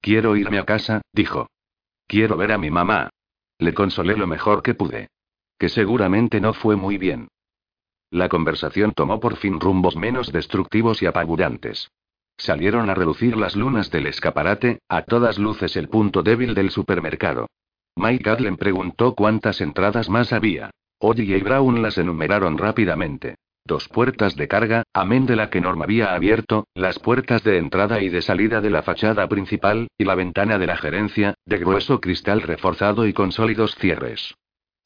[0.00, 1.48] Quiero irme a casa, dijo.
[2.06, 3.10] Quiero ver a mi mamá.
[3.58, 5.08] Le consolé lo mejor que pude.
[5.58, 7.28] Que seguramente no fue muy bien.
[8.10, 11.90] La conversación tomó por fin rumbos menos destructivos y apabullantes.
[12.36, 17.48] Salieron a reducir las lunas del escaparate, a todas luces el punto débil del supermercado.
[17.96, 20.70] Mike Adlen preguntó cuántas entradas más había.
[20.98, 23.36] Oye y Brown las enumeraron rápidamente.
[23.66, 28.00] Dos puertas de carga, amén de la que Norma había abierto, las puertas de entrada
[28.00, 32.00] y de salida de la fachada principal, y la ventana de la gerencia, de grueso
[32.00, 34.34] cristal reforzado y con sólidos cierres.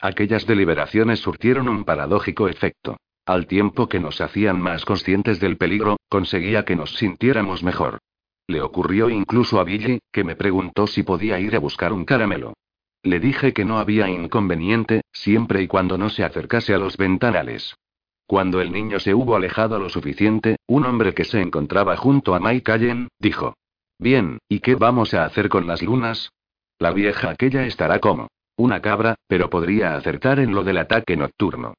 [0.01, 2.97] Aquellas deliberaciones surtieron un paradójico efecto.
[3.27, 7.99] Al tiempo que nos hacían más conscientes del peligro, conseguía que nos sintiéramos mejor.
[8.49, 12.55] Le ocurrió incluso a Billy, que me preguntó si podía ir a buscar un caramelo.
[13.03, 17.75] Le dije que no había inconveniente, siempre y cuando no se acercase a los ventanales.
[18.27, 22.41] Cuando el niño se hubo alejado lo suficiente, un hombre que se encontraba junto a
[22.41, 23.55] Mike Allen, dijo.
[23.99, 26.31] Bien, ¿y qué vamos a hacer con las lunas?
[26.79, 31.75] La vieja aquella estará como una cabra, pero podría acertar en lo del ataque nocturno.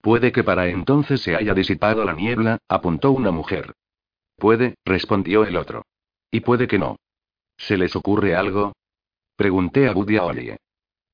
[0.00, 3.72] Puede que para entonces se haya disipado la niebla, apuntó una mujer.
[4.36, 5.84] Puede, respondió el otro.
[6.30, 6.96] Y puede que no.
[7.56, 8.72] ¿Se les ocurre algo?
[9.36, 10.58] Pregunté a Buddy Olie.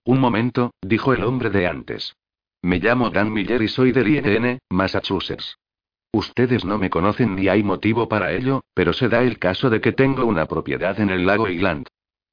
[0.04, 2.14] Un momento, dijo el hombre de antes.
[2.60, 5.56] Me llamo Dan Miller y soy del INN, Massachusetts.
[6.12, 9.80] Ustedes no me conocen ni hay motivo para ello, pero se da el caso de
[9.80, 11.86] que tengo una propiedad en el lago Island.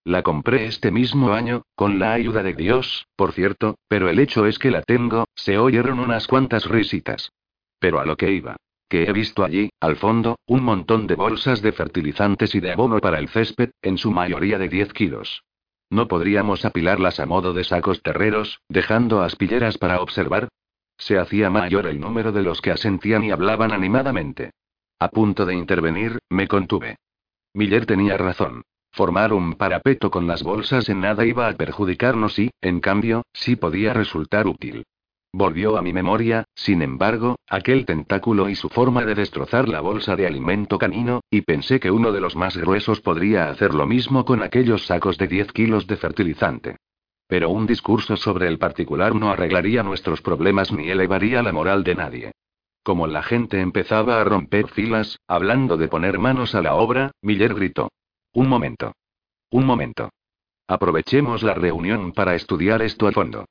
[0.04, 4.46] La compré este mismo año, con la ayuda de Dios, por cierto, pero el hecho
[4.46, 7.32] es que la tengo, se oyeron unas cuantas risitas.
[7.80, 8.58] Pero a lo que iba.
[8.90, 13.00] Que he visto allí, al fondo, un montón de bolsas de fertilizantes y de abono
[13.00, 15.44] para el césped, en su mayoría de 10 kilos.
[15.90, 20.50] ¿No podríamos apilarlas a modo de sacos terreros, dejando aspilleras para observar?
[20.98, 24.52] Se hacía mayor el número de los que asentían y hablaban animadamente.
[25.00, 26.98] A punto de intervenir, me contuve.
[27.54, 28.64] Miller tenía razón.
[28.92, 33.56] Formar un parapeto con las bolsas en nada iba a perjudicarnos y, en cambio, sí
[33.56, 34.86] podía resultar útil.
[35.34, 40.16] Volvió a mi memoria, sin embargo, aquel tentáculo y su forma de destrozar la bolsa
[40.16, 44.26] de alimento canino, y pensé que uno de los más gruesos podría hacer lo mismo
[44.26, 46.78] con aquellos sacos de 10 kilos de fertilizante.
[47.28, 51.96] Pero un discurso sobre el particular no arreglaría nuestros problemas ni elevaría la moral de
[51.96, 52.32] nadie.
[52.84, 57.54] Como la gente empezaba a romper filas, hablando de poner manos a la obra, Miller
[57.54, 57.90] gritó.
[58.34, 58.94] Un momento.
[59.52, 60.10] Un momento.
[60.70, 63.46] Aprovechemos la reunión para estudiar esto a fondo.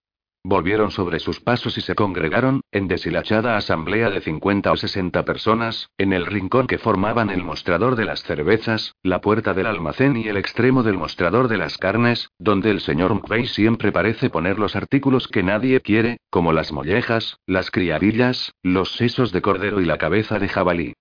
[0.46, 5.90] Volvieron sobre sus pasos y se congregaron, en deshilachada asamblea de 50 o 60 personas,
[5.98, 10.28] en el rincón que formaban el mostrador de las cervezas, la puerta del almacén y
[10.28, 14.76] el extremo del mostrador de las carnes, donde el señor McVeigh siempre parece poner los
[14.76, 19.98] artículos que nadie quiere, como las mollejas, las criadillas, los sesos de cordero y la
[19.98, 20.94] cabeza de jabalí.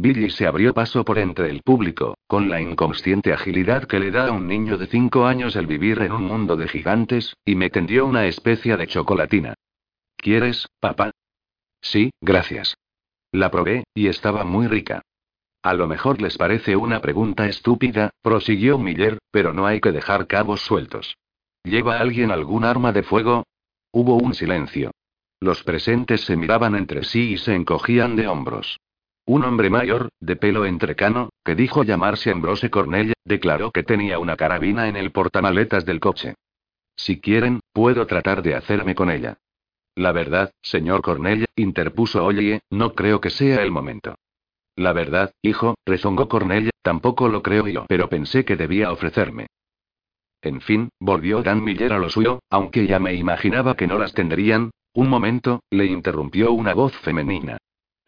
[0.00, 4.28] Billy se abrió paso por entre el público, con la inconsciente agilidad que le da
[4.28, 7.68] a un niño de cinco años el vivir en un mundo de gigantes, y me
[7.68, 9.54] tendió una especie de chocolatina.
[10.16, 11.10] ¿Quieres, papá?
[11.80, 12.76] Sí, gracias.
[13.32, 15.02] La probé, y estaba muy rica.
[15.64, 20.28] A lo mejor les parece una pregunta estúpida, prosiguió Miller, pero no hay que dejar
[20.28, 21.16] cabos sueltos.
[21.64, 23.46] ¿Lleva alguien algún arma de fuego?
[23.90, 24.92] Hubo un silencio.
[25.40, 28.78] Los presentes se miraban entre sí y se encogían de hombros.
[29.28, 34.36] Un hombre mayor, de pelo entrecano, que dijo llamarse Ambrose Cornell, declaró que tenía una
[34.36, 36.34] carabina en el portamaletas del coche.
[36.96, 39.36] Si quieren, puedo tratar de hacerme con ella.
[39.94, 44.14] La verdad, señor Cornell, interpuso Oye, no creo que sea el momento.
[44.76, 49.48] La verdad, hijo, rezongó Cornell, tampoco lo creo yo, pero pensé que debía ofrecerme.
[50.40, 54.14] En fin, volvió Dan Miller a lo suyo, aunque ya me imaginaba que no las
[54.14, 54.70] tendrían.
[54.94, 57.58] Un momento, le interrumpió una voz femenina.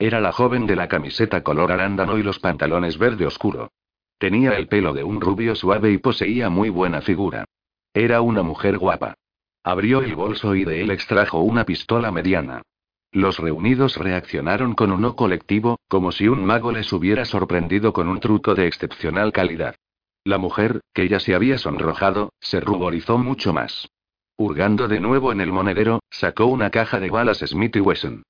[0.01, 3.71] Era la joven de la camiseta color arándano y los pantalones verde oscuro.
[4.17, 7.45] Tenía el pelo de un rubio suave y poseía muy buena figura.
[7.93, 9.13] Era una mujer guapa.
[9.63, 12.63] Abrió el bolso y de él extrajo una pistola mediana.
[13.13, 18.09] Los reunidos reaccionaron con un no colectivo, como si un mago les hubiera sorprendido con
[18.09, 19.75] un truco de excepcional calidad.
[20.25, 23.91] La mujer, que ya se había sonrojado, se ruborizó mucho más.
[24.39, 28.23] Hurgando de nuevo en el monedero, sacó una caja de balas Smith Wesson.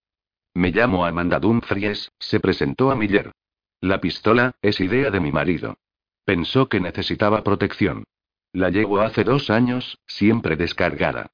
[0.54, 3.32] Me llamo Amanda Dumfries, se presentó a Miller.
[3.80, 5.78] La pistola, es idea de mi marido.
[6.24, 8.04] Pensó que necesitaba protección.
[8.52, 11.30] La llevo hace dos años, siempre descargada.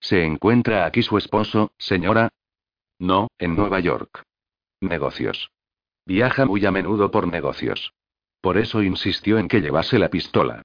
[0.00, 2.30] ¿Se encuentra aquí su esposo, señora?
[2.98, 4.22] No, en Nueva York.
[4.80, 5.50] Negocios.
[6.06, 7.92] Viaja muy a menudo por negocios.
[8.40, 10.62] Por eso insistió en que llevase la pistola.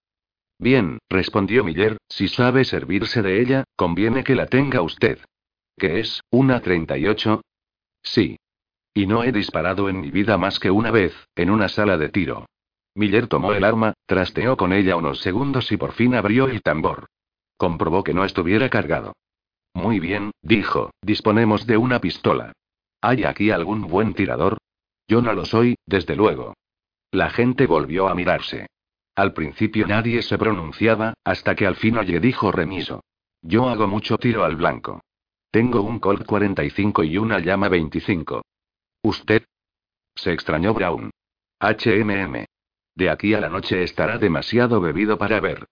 [0.60, 5.20] Bien, respondió Miller, si sabe servirse de ella, conviene que la tenga usted.
[5.78, 7.42] ¿Qué es, una 38?
[8.12, 8.38] Sí.
[8.94, 12.10] Y no he disparado en mi vida más que una vez, en una sala de
[12.10, 12.46] tiro.
[12.96, 17.06] Miller tomó el arma, trasteó con ella unos segundos y por fin abrió el tambor.
[17.58, 19.14] Comprobó que no estuviera cargado.
[19.74, 22.54] Muy bien, dijo, disponemos de una pistola.
[23.02, 24.58] ¿Hay aquí algún buen tirador?
[25.08, 26.56] Yo no lo soy, desde luego.
[27.12, 28.68] La gente volvió a mirarse.
[29.16, 33.04] Al principio nadie se pronunciaba, hasta que al fin Oye dijo remiso.
[33.42, 35.02] Yo hago mucho tiro al blanco.
[35.58, 38.44] Tengo un Colt 45 y una llama 25.
[39.02, 39.44] ¿Usted?
[40.14, 41.10] Se extrañó Brown.
[41.60, 42.46] HMM.
[42.94, 45.66] De aquí a la noche estará demasiado bebido para ver.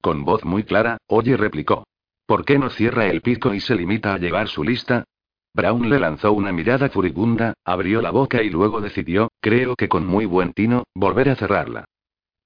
[0.00, 1.82] Con voz muy clara, Oye replicó.
[2.24, 5.02] ¿Por qué no cierra el pico y se limita a llevar su lista?
[5.52, 10.06] Brown le lanzó una mirada furibunda, abrió la boca y luego decidió, creo que con
[10.06, 11.86] muy buen tino, volver a cerrarla.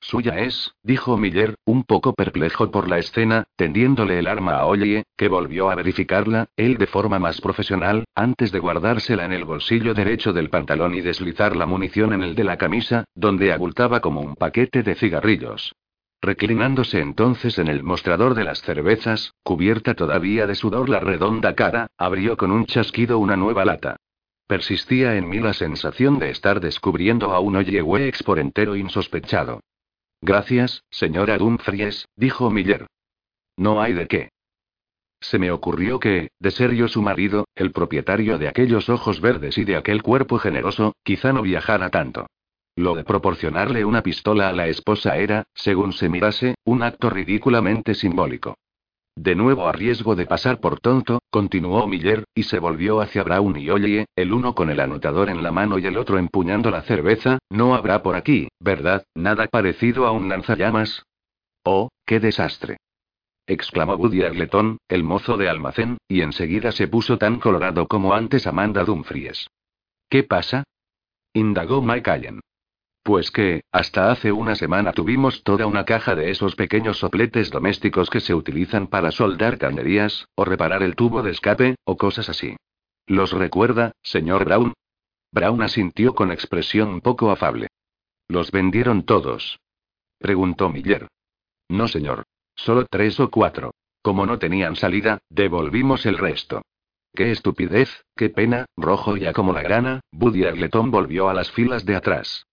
[0.09, 5.02] Suya es, dijo Miller, un poco perplejo por la escena, tendiéndole el arma a Oye,
[5.17, 9.94] que volvió a verificarla, él de forma más profesional, antes de guardársela en el bolsillo
[9.94, 14.20] derecho del pantalón y deslizar la munición en el de la camisa, donde abultaba como
[14.20, 15.75] un paquete de cigarrillos.
[16.23, 21.89] Reclinándose entonces en el mostrador de las cervezas, cubierta todavía de sudor la redonda cara,
[21.99, 23.97] abrió con un chasquido una nueva lata.
[24.47, 29.62] Persistía en mí la sensación de estar descubriendo a un Oyewex por entero insospechado.
[30.20, 32.86] Gracias, señora Dumfries, dijo Miller.
[33.57, 34.28] No hay de qué.
[35.20, 39.57] Se me ocurrió que, de ser yo su marido, el propietario de aquellos ojos verdes
[39.59, 42.27] y de aquel cuerpo generoso, quizá no viajara tanto.
[42.77, 47.95] Lo de proporcionarle una pistola a la esposa era, según se mirase, un acto ridículamente
[47.95, 48.57] simbólico.
[49.17, 53.57] De nuevo a riesgo de pasar por tonto, continuó Miller, y se volvió hacia Brown
[53.57, 56.83] y Oye, el uno con el anotador en la mano y el otro empuñando la
[56.83, 59.05] cerveza, no habrá por aquí, ¿verdad?
[59.15, 61.03] Nada parecido a un lanzallamas.
[61.65, 62.77] Oh, qué desastre.
[63.47, 68.47] exclamó Woody Arleton, el mozo de almacén, y enseguida se puso tan colorado como antes
[68.47, 69.49] Amanda Dumfries.
[70.11, 70.65] ¿Qué pasa?
[71.33, 72.41] indagó Mike Allen.
[73.07, 78.10] Pues que, hasta hace una semana tuvimos toda una caja de esos pequeños sopletes domésticos
[78.10, 82.57] que se utilizan para soldar cañerías, o reparar el tubo de escape, o cosas así.
[83.07, 84.73] ¿Los recuerda, señor Brown?
[85.31, 87.68] Brown asintió con expresión poco afable.
[88.26, 89.60] ¿Los vendieron todos?
[90.18, 91.07] Preguntó Miller.
[91.68, 92.25] No, señor.
[92.57, 93.70] Solo tres o cuatro.
[94.02, 96.62] Como no tenían salida, devolvimos el resto.
[97.15, 98.02] ¡Qué estupidez!
[98.17, 98.67] ¡Qué pena!
[98.76, 102.45] Rojo ya como la grana, Buddy Arleton volvió a las filas de atrás.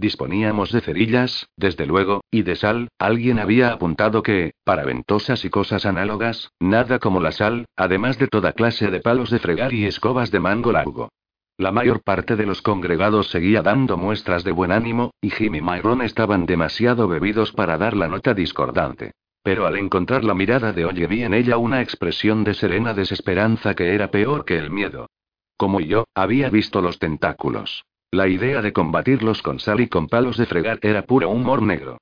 [0.00, 5.50] Disponíamos de cerillas, desde luego, y de sal, alguien había apuntado que, para ventosas y
[5.50, 9.84] cosas análogas, nada como la sal, además de toda clase de palos de fregar y
[9.84, 11.10] escobas de mango largo.
[11.58, 15.60] La mayor parte de los congregados seguía dando muestras de buen ánimo, y Jim y
[15.60, 19.12] Myron estaban demasiado bebidos para dar la nota discordante.
[19.42, 23.74] Pero al encontrar la mirada de Oye vi en ella una expresión de serena desesperanza
[23.74, 25.10] que era peor que el miedo.
[25.58, 27.84] Como yo, había visto los tentáculos.
[28.12, 31.98] La idea de combatirlos con sal y con palos de fregar era puro humor negro.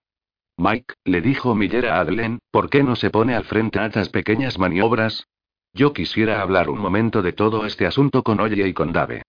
[0.56, 4.08] Mike, le dijo Miller a Adlen, ¿por qué no se pone al frente a estas
[4.08, 5.26] pequeñas maniobras?
[5.74, 9.22] Yo quisiera hablar un momento de todo este asunto con Oye y con Dave.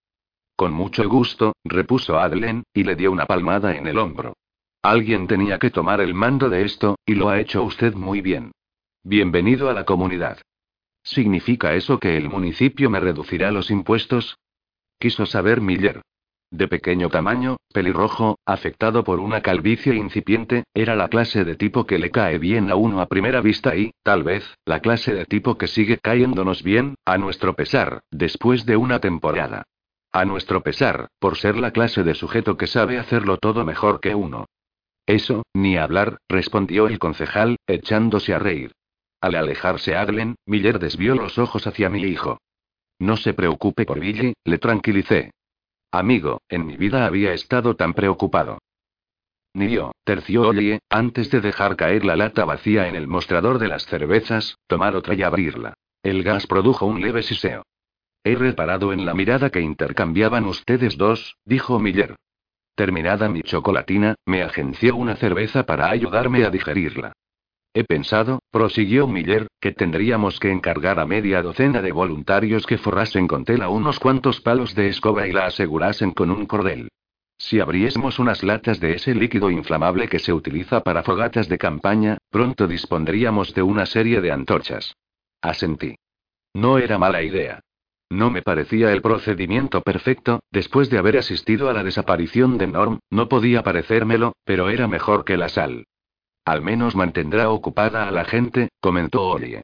[0.55, 4.37] Con mucho gusto, repuso Adlen, y le dio una palmada en el hombro.
[4.81, 8.53] Alguien tenía que tomar el mando de esto, y lo ha hecho usted muy bien.
[9.03, 10.39] Bienvenido a la comunidad.
[11.03, 14.37] ¿Significa eso que el municipio me reducirá los impuestos?
[14.97, 16.01] Quiso saber Miller.
[16.51, 21.99] De pequeño tamaño, pelirrojo, afectado por una calvicie incipiente, era la clase de tipo que
[21.99, 25.59] le cae bien a uno a primera vista y, tal vez, la clase de tipo
[25.59, 29.63] que sigue cayéndonos bien, a nuestro pesar, después de una temporada.
[30.11, 34.15] A nuestro pesar, por ser la clase de sujeto que sabe hacerlo todo mejor que
[34.15, 34.47] uno.
[35.05, 38.71] Eso, ni hablar, respondió el concejal, echándose a reír.
[39.21, 42.39] Al alejarse Aglen, Miller desvió los ojos hacia mi hijo.
[42.97, 45.31] No se preocupe por Billy, le tranquilicé.
[45.91, 48.59] Amigo, en mi vida había estado tan preocupado.
[49.53, 53.67] Ni yo, terció Oye, antes de dejar caer la lata vacía en el mostrador de
[53.67, 55.73] las cervezas, tomar otra y abrirla.
[56.03, 57.63] El gas produjo un leve siseo.
[58.23, 62.15] He reparado en la mirada que intercambiaban ustedes dos, dijo Miller.
[62.75, 67.13] Terminada mi chocolatina, me agenció una cerveza para ayudarme a digerirla.
[67.79, 73.25] He pensado, prosiguió Miller, que tendríamos que encargar a media docena de voluntarios que forrasen
[73.25, 76.89] con tela unos cuantos palos de escoba y la asegurasen con un cordel.
[77.37, 82.17] Si abriésemos unas latas de ese líquido inflamable que se utiliza para fogatas de campaña,
[82.29, 84.97] pronto dispondríamos de una serie de antorchas.
[85.41, 85.95] Asentí.
[86.53, 87.61] No era mala idea.
[88.09, 92.99] No me parecía el procedimiento perfecto, después de haber asistido a la desaparición de Norm,
[93.09, 95.85] no podía parecérmelo, pero era mejor que la sal.
[96.49, 99.61] Al menos mantendrá ocupada a la gente, comentó Olie.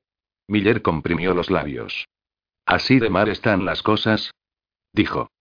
[0.48, 2.08] Miller comprimió los labios.
[2.64, 4.30] ¿Así de mal están las cosas?
[4.94, 5.32] Dijo.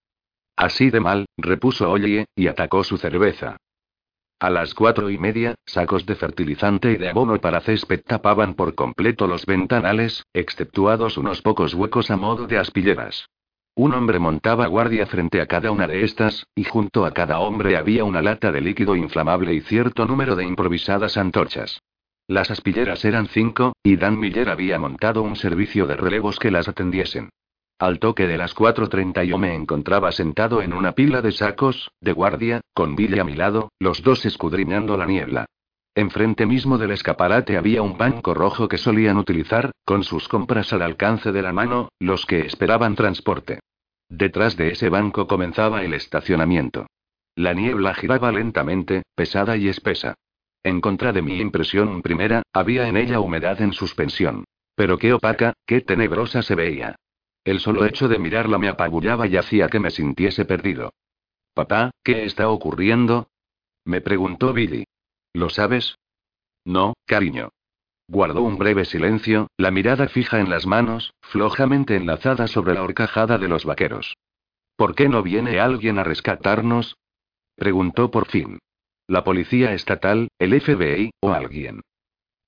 [0.57, 3.59] Así de mal, repuso Olie, y atacó su cerveza.
[4.41, 8.75] A las cuatro y media, sacos de fertilizante y de abono para césped tapaban por
[8.75, 13.29] completo los ventanales, exceptuados unos pocos huecos a modo de aspilleras.
[13.77, 17.77] Un hombre montaba guardia frente a cada una de estas, y junto a cada hombre
[17.77, 21.83] había una lata de líquido inflamable y cierto número de improvisadas antorchas.
[22.29, 26.69] Las aspilleras eran cinco, y Dan Miller había montado un servicio de relevos que las
[26.69, 27.31] atendiesen.
[27.81, 32.13] Al toque de las 4.30 yo me encontraba sentado en una pila de sacos, de
[32.13, 35.47] guardia, con Billy a mi lado, los dos escudriñando la niebla.
[35.97, 40.83] Enfrente mismo del escaparate había un banco rojo que solían utilizar, con sus compras al
[40.83, 43.61] alcance de la mano, los que esperaban transporte.
[44.09, 46.87] Detrás de ese banco comenzaba el estacionamiento.
[47.37, 50.15] La niebla giraba lentamente, pesada y espesa.
[50.65, 54.45] En contra de mi impresión primera, había en ella humedad en suspensión.
[54.75, 56.97] Pero qué opaca, qué tenebrosa se veía.
[57.45, 60.93] El solo hecho de mirarla me apabullaba y hacía que me sintiese perdido.
[61.55, 63.29] Papá, ¿qué está ocurriendo?
[63.85, 64.85] Me preguntó Billy.
[65.35, 65.97] ¿Lo sabes?
[66.65, 67.51] No, cariño.
[68.09, 73.37] Guardó un breve silencio, la mirada fija en las manos, flojamente enlazada sobre la horcajada
[73.39, 74.15] de los vaqueros.
[74.77, 76.97] ¿Por qué no viene alguien a rescatarnos?
[77.57, 78.59] Preguntó por fin.
[79.07, 81.83] ¿La policía estatal, el FBI, o alguien?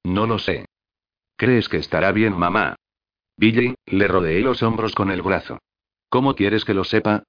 [0.05, 0.67] No lo sé.
[1.37, 2.77] ¿Crees que estará bien, mamá?
[3.37, 5.59] Billy, le rodeé los hombros con el brazo.
[6.09, 7.25] ¿Cómo quieres que lo sepa?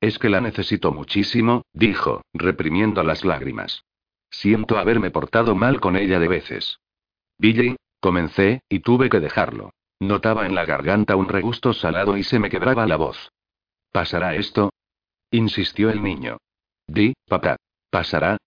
[0.00, 3.82] Es que la necesito muchísimo, dijo, reprimiendo las lágrimas.
[4.30, 6.80] Siento haberme portado mal con ella de veces.
[7.38, 9.72] Billy, comencé, y tuve que dejarlo.
[10.00, 13.32] Notaba en la garganta un regusto salado y se me quebraba la voz.
[13.92, 14.70] ¿Pasará esto?
[15.30, 16.38] insistió el niño.
[16.86, 17.56] Di, papá.
[17.90, 18.38] ¿Pasará?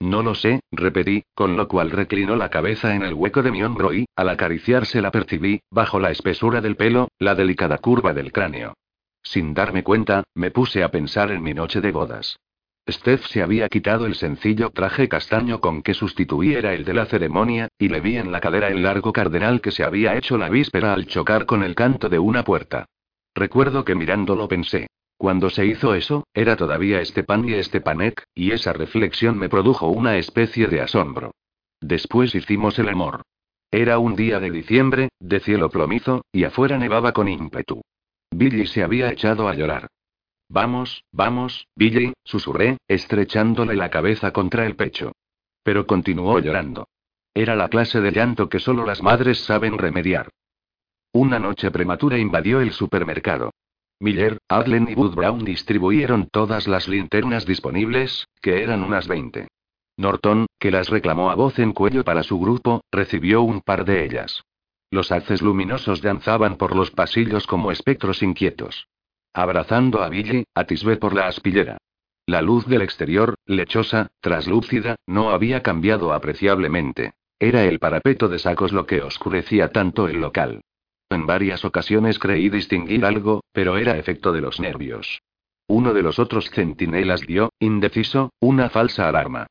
[0.00, 3.62] No lo sé, repetí, con lo cual reclinó la cabeza en el hueco de mi
[3.62, 8.32] hombro y, al acariciarse la percibí, bajo la espesura del pelo, la delicada curva del
[8.32, 8.74] cráneo.
[9.22, 12.38] Sin darme cuenta, me puse a pensar en mi noche de bodas.
[12.90, 17.68] Steph se había quitado el sencillo traje castaño con que sustituía el de la ceremonia,
[17.78, 20.92] y le vi en la cadera el largo cardenal que se había hecho la víspera
[20.92, 22.86] al chocar con el canto de una puerta.
[23.34, 24.88] Recuerdo que mirándolo pensé,
[25.20, 30.16] cuando se hizo eso, era todavía Stepan y Stepanek, y esa reflexión me produjo una
[30.16, 31.32] especie de asombro.
[31.78, 33.20] Después hicimos el amor.
[33.70, 37.82] Era un día de diciembre, de cielo plomizo, y afuera nevaba con ímpetu.
[38.30, 39.88] Billy se había echado a llorar.
[40.52, 45.12] Vamos, vamos, Billy, susurré, estrechándole la cabeza contra el pecho.
[45.62, 46.88] Pero continuó llorando.
[47.32, 50.28] Era la clase de llanto que solo las madres saben remediar.
[51.12, 53.52] Una noche prematura invadió el supermercado.
[54.00, 59.46] Miller, Adlen y Wood Brown distribuyeron todas las linternas disponibles, que eran unas 20.
[59.98, 64.04] Norton, que las reclamó a voz en cuello para su grupo, recibió un par de
[64.04, 64.42] ellas.
[64.90, 68.88] Los haces luminosos danzaban por los pasillos como espectros inquietos.
[69.32, 71.78] Abrazando a Billy, atisbé por la aspillera.
[72.26, 77.12] La luz del exterior, lechosa, traslúcida, no había cambiado apreciablemente.
[77.38, 80.60] Era el parapeto de sacos lo que oscurecía tanto el local.
[81.08, 85.22] En varias ocasiones creí distinguir algo, pero era efecto de los nervios.
[85.66, 89.46] Uno de los otros centinelas dio, indeciso, una falsa alarma.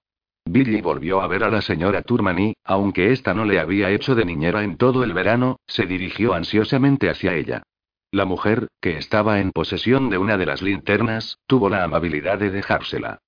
[0.45, 4.15] Billy volvió a ver a la señora Turman y, aunque ésta no le había hecho
[4.15, 7.63] de niñera en todo el verano, se dirigió ansiosamente hacia ella.
[8.11, 12.49] La mujer, que estaba en posesión de una de las linternas, tuvo la amabilidad de
[12.49, 13.19] dejársela.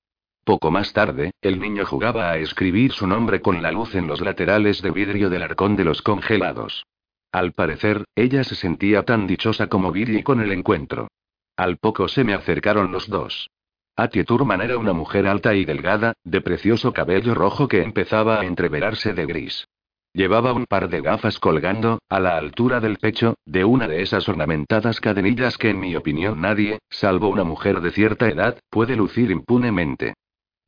[0.44, 4.22] Poco más tarde, el niño jugaba a escribir su nombre con la luz en los
[4.22, 6.88] laterales de vidrio del arcón de los congelados.
[7.32, 11.10] Al parecer, ella se sentía tan dichosa como Billy con el encuentro.
[11.56, 13.52] Al poco se me acercaron los dos.
[13.96, 18.46] Atie Turman era una mujer alta y delgada, de precioso cabello rojo que empezaba a
[18.46, 19.68] entreverarse de gris.
[20.14, 24.28] Llevaba un par de gafas colgando, a la altura del pecho, de una de esas
[24.28, 29.32] ornamentadas cadenillas que en mi opinión nadie, salvo una mujer de cierta edad, puede lucir
[29.32, 30.16] impunemente.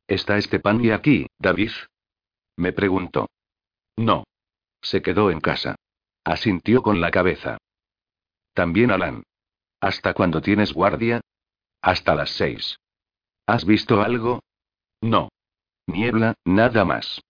[0.06, 1.70] ¿Está este y aquí, David?
[2.56, 3.28] Me preguntó.
[3.96, 4.24] No.
[4.80, 5.76] Se quedó en casa.
[6.24, 7.58] Asintió con la cabeza.
[8.54, 9.24] También Alan.
[9.80, 11.20] ¿Hasta cuándo tienes guardia?
[11.82, 12.78] Hasta las seis.
[13.46, 14.40] ¿Has visto algo?
[15.02, 15.28] No.
[15.86, 17.20] Niebla, nada más.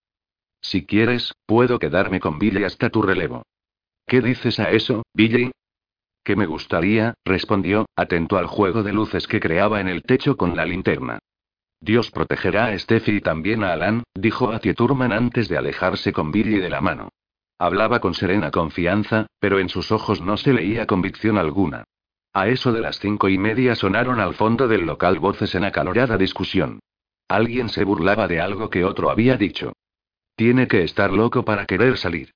[0.64, 3.42] Si quieres, puedo quedarme con Billy hasta tu relevo.
[4.06, 5.52] ¿Qué dices a eso, Billy?
[6.24, 10.56] Que me gustaría, respondió, atento al juego de luces que creaba en el techo con
[10.56, 11.18] la linterna.
[11.80, 16.32] Dios protegerá a Steffi y también a Alan, dijo a Turman antes de alejarse con
[16.32, 17.10] Billy de la mano.
[17.58, 21.84] Hablaba con serena confianza, pero en sus ojos no se leía convicción alguna.
[22.32, 26.16] A eso de las cinco y media sonaron al fondo del local voces en acalorada
[26.16, 26.80] discusión.
[27.28, 29.74] Alguien se burlaba de algo que otro había dicho.
[30.36, 32.32] Tiene que estar loco para querer salir.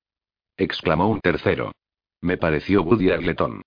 [0.57, 1.71] exclamó un tercero.
[2.21, 3.61] Me pareció Woody Arleton.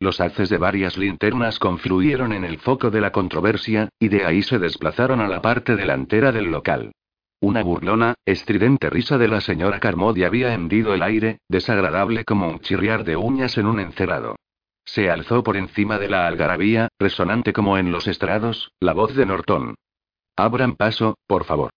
[0.00, 4.42] Los haces de varias linternas confluyeron en el foco de la controversia, y de ahí
[4.42, 6.92] se desplazaron a la parte delantera del local.
[7.40, 12.60] Una burlona, estridente risa de la señora Carmody había hendido el aire, desagradable como un
[12.60, 14.36] chirriar de uñas en un encerado.
[14.84, 19.26] Se alzó por encima de la algarabía, resonante como en los estrados, la voz de
[19.26, 19.74] Norton.
[20.36, 21.70] Abran paso, por favor.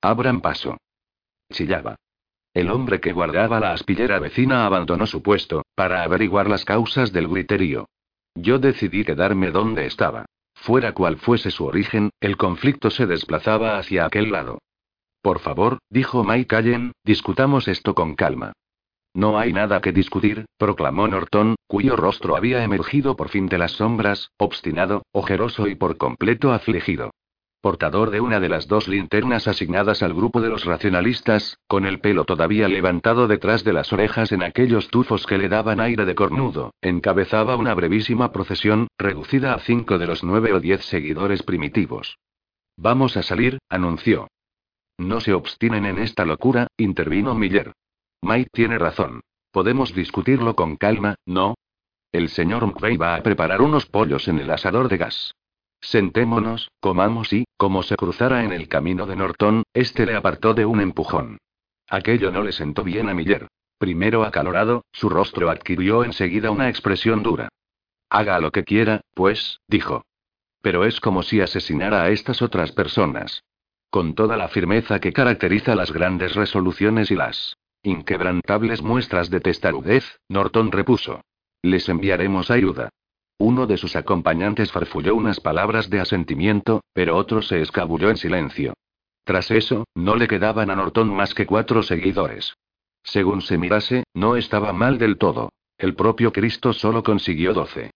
[0.00, 0.78] Abran paso.
[1.52, 1.96] Chillaba.
[2.52, 7.28] El hombre que guardaba la aspillera vecina abandonó su puesto, para averiguar las causas del
[7.28, 7.86] griterío.
[8.34, 10.26] Yo decidí quedarme donde estaba.
[10.54, 14.58] Fuera cual fuese su origen, el conflicto se desplazaba hacia aquel lado.
[15.22, 18.52] Por favor, dijo Mike Allen, discutamos esto con calma.
[19.14, 23.72] No hay nada que discutir, proclamó Norton, cuyo rostro había emergido por fin de las
[23.72, 27.10] sombras, obstinado, ojeroso y por completo afligido.
[27.62, 32.00] Portador de una de las dos linternas asignadas al grupo de los racionalistas, con el
[32.00, 36.16] pelo todavía levantado detrás de las orejas en aquellos tufos que le daban aire de
[36.16, 42.18] cornudo, encabezaba una brevísima procesión, reducida a cinco de los nueve o diez seguidores primitivos.
[42.76, 44.26] Vamos a salir, anunció.
[44.98, 47.74] No se obstinen en esta locura, intervino Miller.
[48.22, 49.20] Mike tiene razón.
[49.52, 51.54] Podemos discutirlo con calma, ¿no?
[52.10, 55.32] El señor McVeigh va a preparar unos pollos en el asador de gas.
[55.82, 60.64] Sentémonos, comamos y, como se cruzara en el camino de Norton, este le apartó de
[60.64, 61.38] un empujón.
[61.88, 63.48] Aquello no le sentó bien a Miller.
[63.78, 67.48] Primero acalorado, su rostro adquirió enseguida una expresión dura.
[68.08, 70.04] Haga lo que quiera, pues, dijo.
[70.60, 73.42] Pero es como si asesinara a estas otras personas.
[73.90, 80.20] Con toda la firmeza que caracteriza las grandes resoluciones y las inquebrantables muestras de testarudez,
[80.28, 81.22] Norton repuso.
[81.60, 82.90] Les enviaremos ayuda.
[83.44, 88.74] Uno de sus acompañantes farfulló unas palabras de asentimiento, pero otro se escabulló en silencio.
[89.24, 92.54] Tras eso, no le quedaban a Norton más que cuatro seguidores.
[93.02, 95.50] Según se mirase, no estaba mal del todo.
[95.76, 97.90] El propio Cristo solo consiguió doce.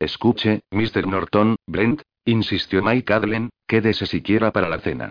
[0.00, 1.06] Escuche, Mr.
[1.06, 5.10] Norton, Brent, insistió Mike Adlen, quédese siquiera para la cena.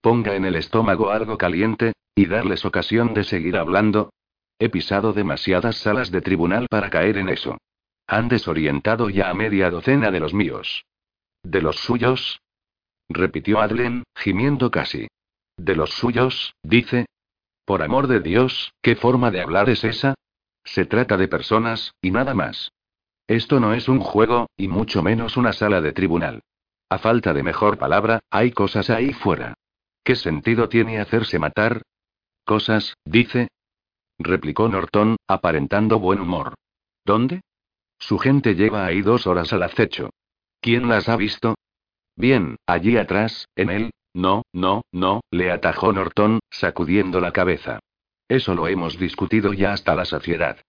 [0.00, 4.10] Ponga en el estómago algo caliente, y darles ocasión de seguir hablando.
[4.58, 7.58] He pisado demasiadas salas de tribunal para caer en eso.
[8.10, 10.84] Han desorientado ya a media docena de los míos.
[11.44, 12.42] ¿De los suyos?
[13.08, 15.06] repitió Adlen, gimiendo casi.
[15.56, 16.56] ¿De los suyos?
[16.64, 17.06] dice.
[17.64, 20.14] Por amor de Dios, ¿qué forma de hablar es esa?
[20.64, 22.72] Se trata de personas, y nada más.
[23.28, 26.40] Esto no es un juego, y mucho menos una sala de tribunal.
[26.88, 29.54] A falta de mejor palabra, hay cosas ahí fuera.
[30.02, 31.82] ¿Qué sentido tiene hacerse matar?
[32.44, 33.46] Cosas, dice.
[34.18, 36.54] Replicó Norton, aparentando buen humor.
[37.04, 37.42] ¿Dónde?
[38.00, 40.10] Su gente lleva ahí dos horas al acecho.
[40.60, 41.54] ¿Quién las ha visto?
[42.16, 43.90] Bien, allí atrás, en él.
[44.12, 47.78] No, no, no, le atajó Norton, sacudiendo la cabeza.
[48.28, 50.60] Eso lo hemos discutido ya hasta la saciedad.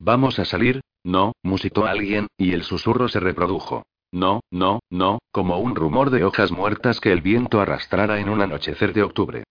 [0.00, 0.80] ¿Vamos a salir?
[1.04, 3.84] No, musitó alguien, y el susurro se reprodujo.
[4.10, 8.40] No, no, no, como un rumor de hojas muertas que el viento arrastrara en un
[8.40, 9.44] anochecer de octubre.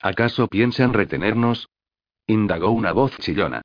[0.00, 1.68] ¿Acaso piensan retenernos?
[2.26, 3.62] indagó una voz chillona.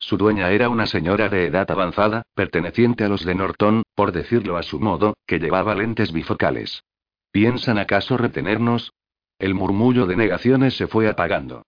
[0.00, 4.56] Su dueña era una señora de edad avanzada, perteneciente a los de Norton, por decirlo
[4.56, 6.82] a su modo, que llevaba lentes bifocales.
[7.30, 8.92] ¿Piensan acaso retenernos?
[9.38, 11.64] El murmullo de negaciones se fue apagando.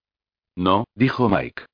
[0.56, 1.64] No, dijo Mike.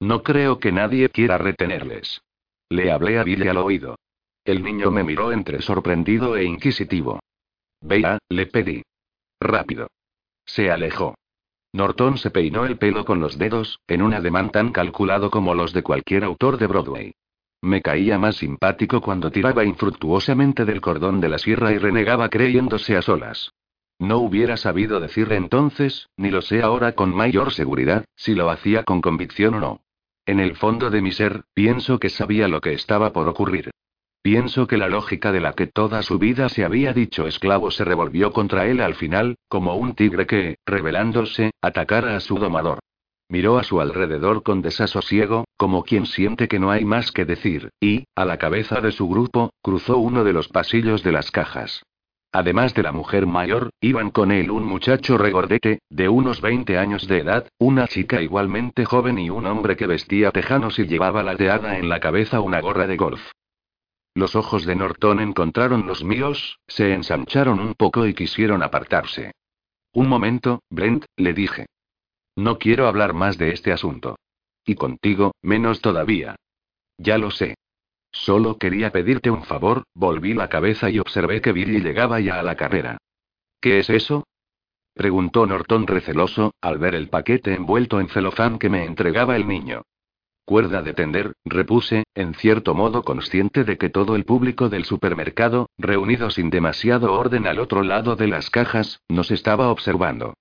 [0.00, 2.22] No creo que nadie quiera retenerles.
[2.70, 3.96] Le hablé a Billy al oído.
[4.44, 7.20] El niño me miró entre sorprendido e inquisitivo.
[7.80, 8.82] Vea, le pedí.
[9.40, 9.88] Rápido.
[10.44, 11.14] Se alejó.
[11.72, 15.72] Norton se peinó el pelo con los dedos, en un ademán tan calculado como los
[15.72, 17.14] de cualquier autor de Broadway.
[17.60, 22.96] Me caía más simpático cuando tiraba infructuosamente del cordón de la sierra y renegaba creyéndose
[22.96, 23.52] a solas.
[23.98, 28.84] No hubiera sabido decirle entonces, ni lo sé ahora con mayor seguridad, si lo hacía
[28.84, 29.80] con convicción o no.
[30.24, 33.70] En el fondo de mi ser, pienso que sabía lo que estaba por ocurrir.
[34.22, 37.84] Pienso que la lógica de la que toda su vida se había dicho esclavo se
[37.84, 42.80] revolvió contra él al final, como un tigre que, rebelándose, atacara a su domador.
[43.30, 47.70] Miró a su alrededor con desasosiego, como quien siente que no hay más que decir,
[47.78, 51.82] y, a la cabeza de su grupo, cruzó uno de los pasillos de las cajas.
[52.32, 57.06] Además de la mujer mayor, iban con él un muchacho regordete, de unos 20 años
[57.06, 61.78] de edad, una chica igualmente joven y un hombre que vestía tejanos y llevaba ladeada
[61.78, 63.20] en la cabeza una gorra de golf.
[64.18, 69.30] Los ojos de Norton encontraron los míos, se ensancharon un poco y quisieron apartarse.
[69.92, 71.66] Un momento, Brent, le dije.
[72.34, 74.18] No quiero hablar más de este asunto.
[74.64, 76.34] Y contigo, menos todavía.
[76.96, 77.54] Ya lo sé.
[78.10, 82.42] Solo quería pedirte un favor, volví la cabeza y observé que Billy llegaba ya a
[82.42, 82.98] la carrera.
[83.60, 84.26] ¿Qué es eso?
[84.94, 89.82] preguntó Norton receloso, al ver el paquete envuelto en celofán que me entregaba el niño.
[90.48, 95.68] Cuerda de tender, repuse, en cierto modo consciente de que todo el público del supermercado,
[95.76, 100.32] reunido sin demasiado orden al otro lado de las cajas, nos estaba observando.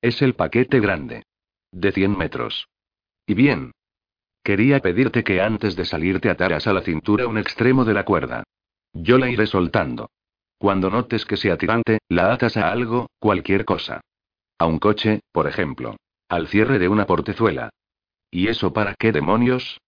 [0.00, 1.24] Es el paquete grande.
[1.72, 2.68] De 100 metros.
[3.26, 3.72] Y bien.
[4.44, 8.04] Quería pedirte que antes de salir te ataras a la cintura un extremo de la
[8.04, 8.44] cuerda.
[8.92, 10.10] Yo la iré soltando.
[10.58, 14.00] Cuando notes que sea tirante, la atas a algo, cualquier cosa.
[14.60, 15.96] A un coche, por ejemplo.
[16.28, 17.70] Al cierre de una portezuela.
[18.36, 19.80] ¿Y eso para qué demonios?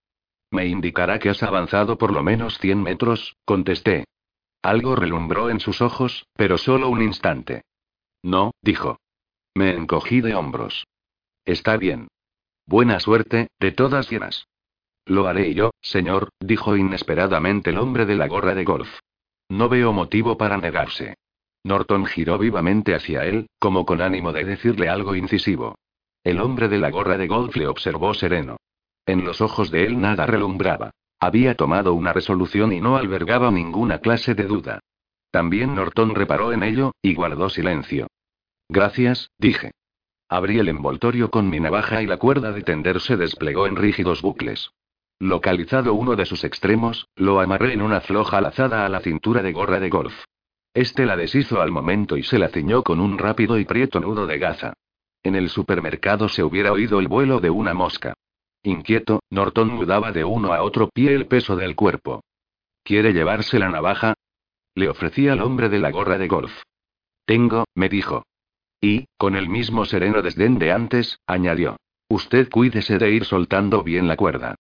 [0.51, 4.07] Me indicará que has avanzado por lo menos 100 metros, contesté.
[4.62, 7.60] Algo relumbró en sus ojos, pero solo un instante.
[8.23, 9.01] No, dijo.
[9.55, 10.86] Me encogí de hombros.
[11.44, 12.09] Está bien.
[12.65, 14.47] Buena suerte, de todas llenas.
[15.05, 18.89] Lo haré yo, señor, dijo inesperadamente el hombre de la gorra de golf.
[19.51, 21.17] No veo motivo para negarse.
[21.65, 25.75] Norton giró vivamente hacia él, como con ánimo de decirle algo incisivo.
[26.24, 28.56] El hombre de la gorra de golf le observó sereno.
[29.06, 30.90] En los ojos de él nada relumbraba.
[31.20, 34.80] Había tomado una resolución y no albergaba ninguna clase de duda.
[35.30, 38.06] También Norton reparó en ello, y guardó silencio.
[38.68, 39.72] Gracias, dije.
[40.28, 44.20] Abrí el envoltorio con mi navaja y la cuerda de tender se desplegó en rígidos
[44.20, 44.70] bucles.
[45.18, 49.52] Localizado uno de sus extremos, lo amarré en una floja lazada a la cintura de
[49.52, 50.14] gorra de golf.
[50.74, 54.26] Este la deshizo al momento y se la ciñó con un rápido y prieto nudo
[54.26, 54.74] de gaza.
[55.22, 58.14] En el supermercado se hubiera oído el vuelo de una mosca.
[58.62, 62.22] Inquieto, Norton mudaba de uno a otro pie el peso del cuerpo.
[62.82, 64.14] ¿Quiere llevarse la navaja?
[64.74, 66.62] Le ofrecí al hombre de la gorra de golf.
[67.24, 68.24] Tengo, me dijo.
[68.80, 71.76] Y, con el mismo sereno desdén de antes, añadió.
[72.08, 74.55] Usted cuídese de ir soltando bien la cuerda.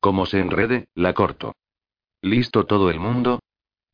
[0.00, 1.54] Como se enrede, la corto.
[2.20, 3.40] ¿Listo todo el mundo?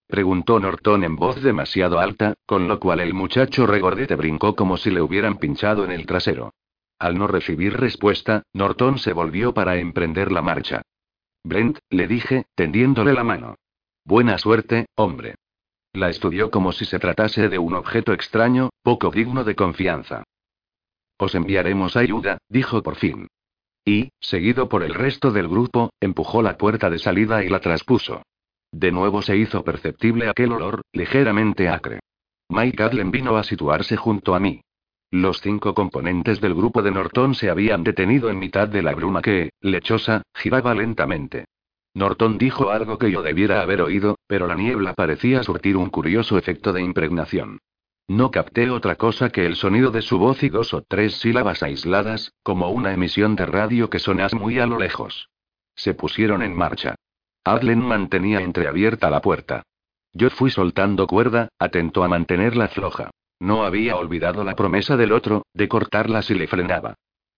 [0.08, 4.90] Preguntó Norton en voz demasiado alta, con lo cual el muchacho regordete brincó como si
[4.90, 6.54] le hubieran pinchado en el trasero.
[6.98, 10.80] Al no recibir respuesta, Norton se volvió para emprender la marcha.
[11.44, 13.56] Brent, le dije, tendiéndole la mano.
[14.02, 15.34] Buena suerte, hombre.
[15.92, 20.24] La estudió como si se tratase de un objeto extraño, poco digno de confianza.
[21.18, 23.28] Os enviaremos ayuda, dijo por fin.
[23.84, 28.22] Y, seguido por el resto del grupo, empujó la puerta de salida y la traspuso.
[28.72, 32.00] De nuevo se hizo perceptible aquel olor, ligeramente acre.
[32.48, 34.62] Mike Adlen vino a situarse junto a mí.
[35.10, 39.22] Los cinco componentes del grupo de Norton se habían detenido en mitad de la bruma
[39.22, 41.46] que, lechosa, giraba lentamente.
[41.94, 46.36] Norton dijo algo que yo debiera haber oído, pero la niebla parecía surtir un curioso
[46.36, 47.58] efecto de impregnación.
[48.06, 51.62] No capté otra cosa que el sonido de su voz y dos o tres sílabas
[51.62, 55.28] aisladas, como una emisión de radio que sonase muy a lo lejos.
[55.74, 56.94] Se pusieron en marcha.
[57.44, 59.62] Adlen mantenía entreabierta la puerta.
[60.12, 63.10] Yo fui soltando cuerda, atento a mantenerla floja.
[63.40, 66.94] No había olvidado la promesa del otro, de cortarla si le frenaba.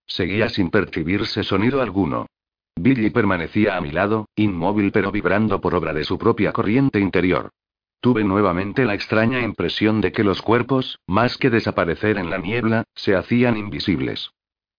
[0.07, 2.27] Seguía sin percibirse sonido alguno.
[2.75, 7.51] Billy permanecía a mi lado, inmóvil pero vibrando por obra de su propia corriente interior.
[7.99, 12.85] Tuve nuevamente la extraña impresión de que los cuerpos, más que desaparecer en la niebla,
[12.95, 14.31] se hacían invisibles.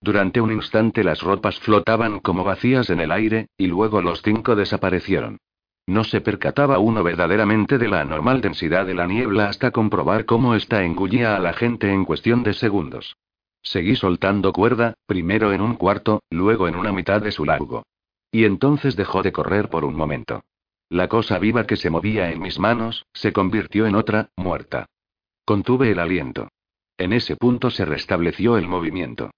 [0.02, 4.56] Durante un instante las ropas flotaban como vacías en el aire, y luego los cinco
[4.56, 5.38] desaparecieron.
[5.86, 10.56] No se percataba uno verdaderamente de la anormal densidad de la niebla hasta comprobar cómo
[10.56, 13.16] esta engullía a la gente en cuestión de segundos.
[13.62, 17.84] Seguí soltando cuerda, primero en un cuarto, luego en una mitad de su largo.
[18.32, 20.42] Y entonces dejó de correr por un momento.
[20.88, 24.86] La cosa viva que se movía en mis manos, se convirtió en otra, muerta.
[25.44, 26.48] Contuve el aliento.
[26.98, 29.30] En ese punto se restableció el movimiento.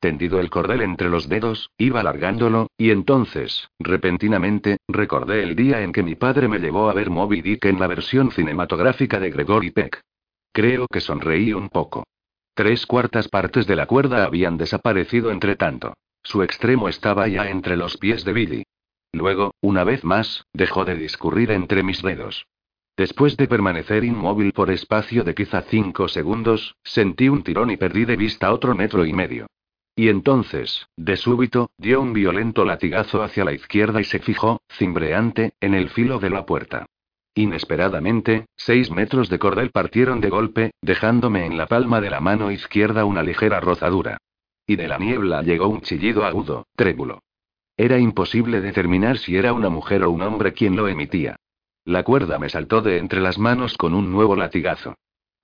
[0.00, 5.92] Tendido el cordel entre los dedos, iba alargándolo, y entonces, repentinamente, recordé el día en
[5.92, 9.72] que mi padre me llevó a ver Moby Dick en la versión cinematográfica de Gregory
[9.72, 10.00] Peck.
[10.52, 12.04] Creo que sonreí un poco.
[12.54, 15.92] Tres cuartas partes de la cuerda habían desaparecido entre tanto.
[16.22, 18.62] Su extremo estaba ya entre los pies de Billy.
[19.12, 22.46] Luego, una vez más, dejó de discurrir entre mis dedos.
[22.96, 28.06] Después de permanecer inmóvil por espacio de quizá cinco segundos, sentí un tirón y perdí
[28.06, 29.46] de vista otro metro y medio.
[30.00, 35.52] Y entonces, de súbito, dio un violento latigazo hacia la izquierda y se fijó, cimbreante,
[35.60, 36.86] en el filo de la puerta.
[37.34, 42.50] Inesperadamente, seis metros de cordel partieron de golpe, dejándome en la palma de la mano
[42.50, 44.16] izquierda una ligera rozadura.
[44.66, 47.22] Y de la niebla llegó un chillido agudo, trémulo.
[47.76, 51.36] Era imposible determinar si era una mujer o un hombre quien lo emitía.
[51.84, 54.94] La cuerda me saltó de entre las manos con un nuevo latigazo.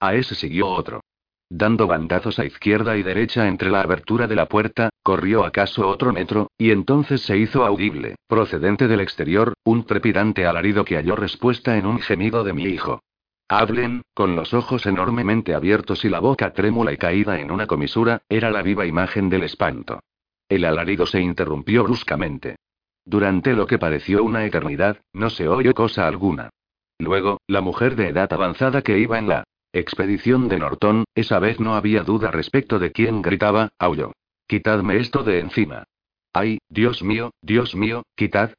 [0.01, 1.02] A ese siguió otro.
[1.49, 6.12] Dando bandazos a izquierda y derecha entre la abertura de la puerta, corrió acaso otro
[6.12, 11.76] metro, y entonces se hizo audible, procedente del exterior, un trepidante alarido que halló respuesta
[11.76, 13.00] en un gemido de mi hijo.
[13.49, 18.23] Hablen, con los ojos enormemente abiertos y la boca trémula y caída en una comisura,
[18.28, 20.00] era la viva imagen del espanto.
[20.49, 22.57] El alarido se interrumpió bruscamente.
[23.05, 26.50] Durante lo que pareció una eternidad, no se oyó cosa alguna.
[26.99, 29.44] Luego, la mujer de edad avanzada que iba en la
[29.78, 34.12] expedición de Norton, esa vez no había duda respecto de quién gritaba, aulló.
[34.46, 35.84] Quitadme esto de encima.
[36.32, 38.52] Ay, Dios mío, Dios mío, quitad.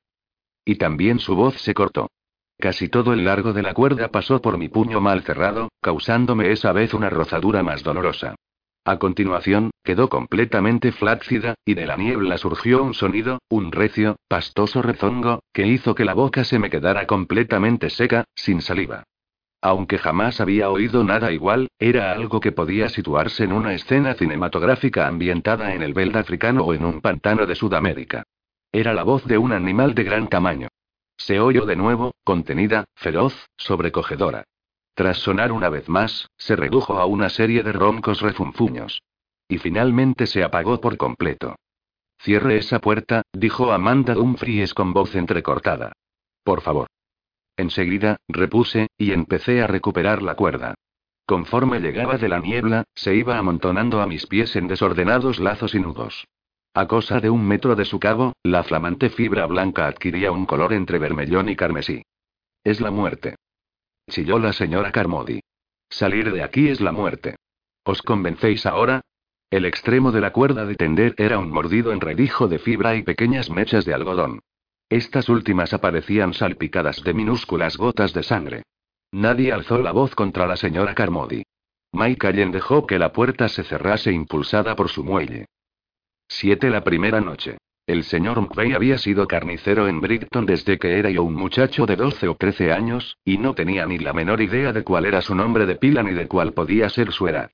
[0.66, 2.10] Y también su voz se cortó.
[2.60, 6.72] Casi todo el largo de la cuerda pasó por mi puño mal cerrado, causándome esa
[6.72, 8.36] vez una rozadura más dolorosa.
[8.84, 14.82] A continuación, quedó completamente flácida, y de la niebla surgió un sonido, un recio, pastoso
[14.82, 19.04] rezongo, que hizo que la boca se me quedara completamente seca, sin saliva.
[19.62, 25.08] Aunque jamás había oído nada igual, era algo que podía situarse en una escena cinematográfica
[25.08, 28.24] ambientada en el veld africano o en un pantano de Sudamérica.
[28.72, 30.68] Era la voz de un animal de gran tamaño.
[31.18, 34.44] Se oyó de nuevo, contenida, feroz, sobrecogedora.
[34.94, 39.02] Tras sonar una vez más, se redujo a una serie de roncos refunfuños.
[39.48, 41.56] Y finalmente se apagó por completo.
[42.20, 45.94] Cierre esa puerta, dijo Amanda Dumfries con voz entrecortada.
[46.44, 46.88] Por favor.
[47.58, 50.76] Enseguida, repuse, y empecé a recuperar la cuerda.
[51.26, 55.80] Conforme llegaba de la niebla, se iba amontonando a mis pies en desordenados lazos y
[55.80, 56.26] nudos.
[56.74, 60.74] A cosa de un metro de su cabo, la flamante fibra blanca adquiría un color
[60.74, 62.04] entre vermellón y carmesí.
[62.64, 63.36] Es la muerte.
[64.10, 65.42] Chilló la señora Carmody.
[65.90, 67.36] Salir de aquí es la muerte.
[67.84, 69.02] ¿Os convencéis ahora?
[69.50, 73.50] El extremo de la cuerda de tender era un mordido enredijo de fibra y pequeñas
[73.50, 74.42] mechas de algodón.
[74.90, 78.64] Estas últimas aparecían salpicadas de minúsculas gotas de sangre.
[79.12, 81.44] Nadie alzó la voz contra la señora Carmody.
[81.92, 85.48] Mike Allen dejó que la puerta se cerrase impulsada por su muelle.
[86.30, 86.70] 7.
[86.70, 87.58] La primera noche.
[87.86, 91.96] El señor McVeigh había sido carnicero en Brighton desde que era yo un muchacho de
[91.96, 95.36] 12 o 13 años, y no tenía ni la menor idea de cuál era su
[95.36, 97.50] nombre de pila ni de cuál podía ser su edad.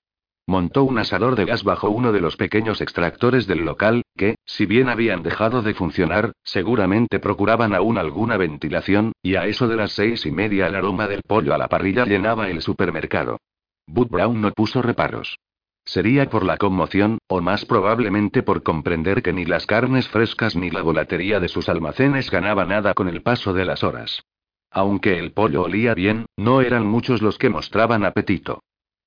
[0.45, 4.65] Montó un asador de gas bajo uno de los pequeños extractores del local, que, si
[4.65, 9.93] bien habían dejado de funcionar, seguramente procuraban aún alguna ventilación, y a eso de las
[9.93, 13.37] seis y media el aroma del pollo a la parrilla llenaba el supermercado.
[13.87, 15.37] Bud Brown no puso reparos.
[15.85, 20.69] Sería por la conmoción, o más probablemente por comprender que ni las carnes frescas ni
[20.69, 24.23] la volatería de sus almacenes ganaba nada con el paso de las horas.
[24.71, 28.61] Aunque el pollo olía bien, no eran muchos los que mostraban apetito.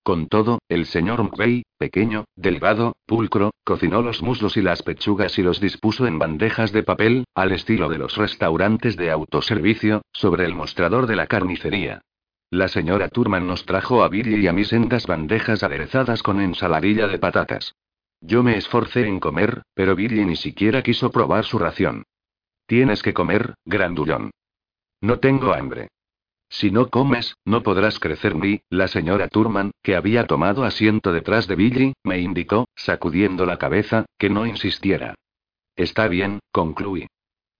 [0.07, 5.43] Con todo, el señor McVeigh, pequeño, delgado, pulcro, cocinó los muslos y las pechugas y
[5.43, 10.55] los dispuso en bandejas de papel, al estilo de los restaurantes de autoservicio, sobre el
[10.55, 12.03] mostrador de la carnicería.
[12.51, 17.09] La señora Turman nos trajo a Billy y a mí sendas bandejas aderezadas con ensaladilla
[17.09, 17.75] de patatas.
[18.21, 22.05] Yo me esforcé en comer, pero Billy ni siquiera quiso probar su ración.
[22.69, 24.31] Tienes que comer, grandullón.
[25.01, 25.89] No tengo hambre.
[26.49, 31.49] Si no comes, no podrás crecer ni, la señora Turman, que había tomado asiento detrás
[31.49, 35.15] de Billy, me indicó, sacudiendo la cabeza, que no insistiera.
[35.75, 37.07] Está bien, concluí.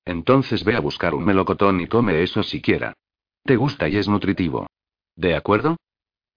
[0.05, 2.95] Entonces ve a buscar un melocotón y come eso siquiera.
[3.45, 4.67] Te gusta y es nutritivo.
[5.17, 5.77] ¿De acuerdo?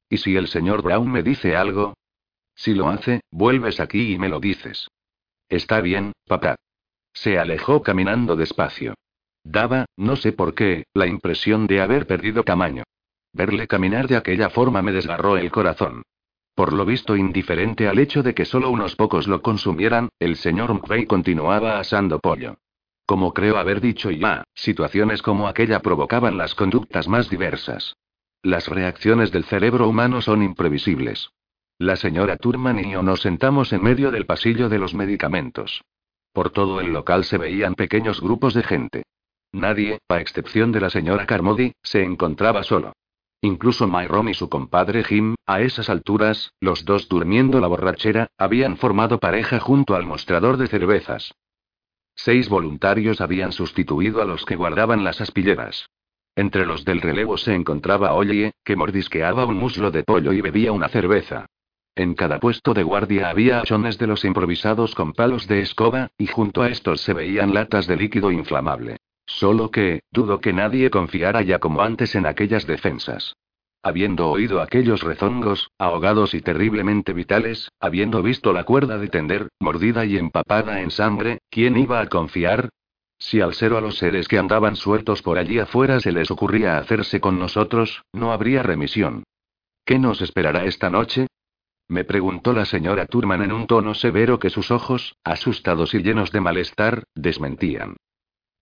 [0.09, 1.93] ¿Y si el señor Brown me dice algo?
[2.55, 4.87] Si lo hace, vuelves aquí y me lo dices.
[5.47, 6.55] Está bien, papá.
[7.13, 8.95] Se alejó caminando despacio.
[9.51, 12.83] Daba, no sé por qué, la impresión de haber perdido tamaño.
[13.33, 16.03] Verle caminar de aquella forma me desgarró el corazón.
[16.53, 20.71] Por lo visto indiferente al hecho de que solo unos pocos lo consumieran, el señor
[20.71, 22.57] McVeigh continuaba asando pollo.
[23.07, 27.95] Como creo haber dicho ya, situaciones como aquella provocaban las conductas más diversas.
[28.43, 31.31] Las reacciones del cerebro humano son imprevisibles.
[31.79, 35.81] La señora Turman y yo nos sentamos en medio del pasillo de los medicamentos.
[36.33, 39.05] Por todo el local se veían pequeños grupos de gente.
[39.51, 42.93] Nadie, a excepción de la señora Carmody, se encontraba solo.
[43.41, 48.77] Incluso Myron y su compadre Jim, a esas alturas, los dos durmiendo la borrachera, habían
[48.77, 51.33] formado pareja junto al mostrador de cervezas.
[52.15, 55.89] Seis voluntarios habían sustituido a los que guardaban las aspilleras.
[56.35, 60.73] Entre los del relevo se encontraba Ollie, que mordisqueaba un muslo de pollo y bebía
[60.73, 61.45] una cerveza.
[61.95, 66.27] En cada puesto de guardia había achones de los improvisados con palos de escoba, y
[66.27, 68.97] junto a estos se veían latas de líquido inflamable.
[69.29, 73.35] Solo que, dudo que nadie confiara ya como antes en aquellas defensas.
[73.83, 80.03] Habiendo oído aquellos rezongos, ahogados y terriblemente vitales, habiendo visto la cuerda de tender, mordida
[80.03, 82.69] y empapada en sangre, ¿quién iba a confiar?
[83.19, 86.79] Si al ser a los seres que andaban sueltos por allí afuera se les ocurría
[86.79, 89.23] hacerse con nosotros, no habría remisión.
[89.85, 91.27] ¿Qué nos esperará esta noche?
[91.87, 96.31] Me preguntó la señora Turman en un tono severo que sus ojos, asustados y llenos
[96.31, 97.95] de malestar, desmentían.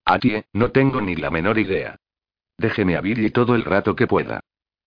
[0.07, 1.97] Atie, no tengo ni la menor idea.
[2.57, 4.39] Déjeme a Billy todo el rato que pueda.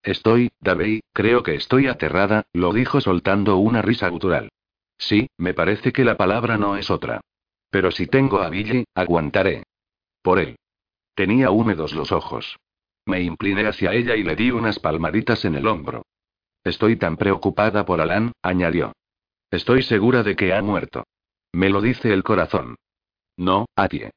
[0.03, 4.49] Estoy, Davey, creo que estoy aterrada, lo dijo soltando una risa gutural.
[4.97, 7.21] Sí, me parece que la palabra no es otra.
[7.69, 9.65] Pero si tengo a Billy, aguantaré.
[10.23, 10.57] Por él.
[11.15, 12.57] Tenía húmedos los ojos.
[13.05, 16.07] Me incliné hacia ella y le di unas palmaditas en el hombro.
[16.65, 18.95] Estoy tan preocupada por Alan, añadió.
[19.51, 21.05] Estoy segura de que ha muerto.
[21.53, 22.77] Me lo dice el corazón.
[23.37, 24.13] No, Atie.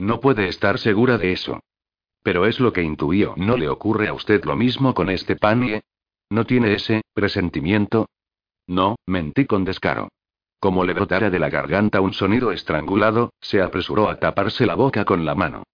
[0.00, 1.60] No puede estar segura de eso.
[2.22, 3.34] Pero es lo que intuyo.
[3.36, 5.82] ¿No le ocurre a usted lo mismo con este panie?
[6.30, 8.08] ¿No tiene ese presentimiento?
[8.66, 10.08] No, mentí con descaro.
[10.58, 15.04] Como le brotara de la garganta un sonido estrangulado, se apresuró a taparse la boca
[15.04, 15.64] con la mano.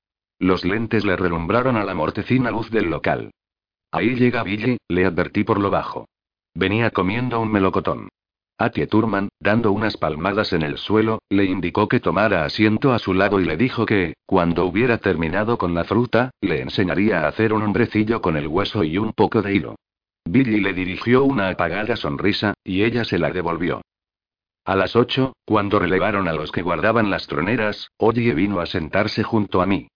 [0.40, 3.30] Los lentes le relumbraron a la mortecina luz del local.
[3.92, 6.08] Ahí llega Billy, le advertí por lo bajo.
[6.52, 8.08] Venía comiendo un melocotón.
[8.59, 13.12] Atie Turman, dando unas palmadas en el suelo, le indicó que tomara asiento a su
[13.12, 17.52] lado y le dijo que, cuando hubiera terminado con la fruta, le enseñaría a hacer
[17.52, 19.76] un hombrecillo con el hueso y un poco de hilo.
[20.25, 23.83] Billy le dirigió una apagada sonrisa, y ella se la devolvió.
[24.65, 29.23] A las ocho, cuando relevaron a los que guardaban las troneras, Oye vino a sentarse
[29.23, 29.89] junto a mí.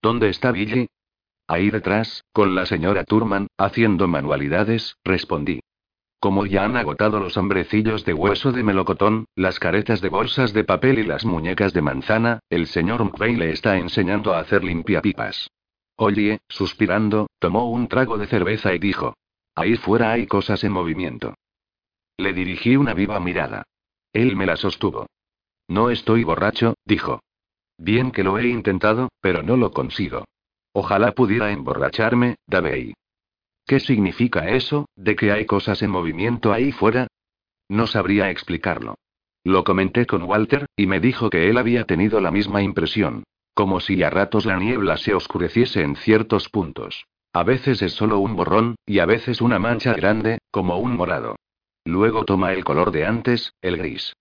[0.00, 0.88] ¿Dónde está Billy?
[1.46, 5.60] Ahí detrás, con la señora Turman, haciendo manualidades, respondí.
[6.20, 10.64] Como ya han agotado los hombrecillos de hueso de melocotón, las caretas de bolsas de
[10.64, 15.48] papel y las muñecas de manzana, el señor McVeigh le está enseñando a hacer limpiapipas.
[15.96, 19.14] Oye, suspirando, tomó un trago de cerveza y dijo:
[19.54, 21.34] Ahí fuera hay cosas en movimiento.
[22.16, 23.64] Le dirigí una viva mirada.
[24.12, 25.06] Él me la sostuvo.
[25.68, 27.20] No estoy borracho, dijo.
[27.76, 30.24] Bien que lo he intentado, pero no lo consigo.
[30.72, 32.94] Ojalá pudiera emborracharme, Davey.
[33.68, 37.06] ¿Qué significa eso, de que hay cosas en movimiento ahí fuera?
[37.68, 38.94] No sabría explicarlo.
[39.44, 43.24] Lo comenté con Walter, y me dijo que él había tenido la misma impresión.
[43.52, 47.04] Como si a ratos la niebla se oscureciese en ciertos puntos.
[47.34, 51.36] A veces es solo un borrón, y a veces una mancha grande, como un morado.
[51.84, 54.14] Luego toma el color de antes, el gris.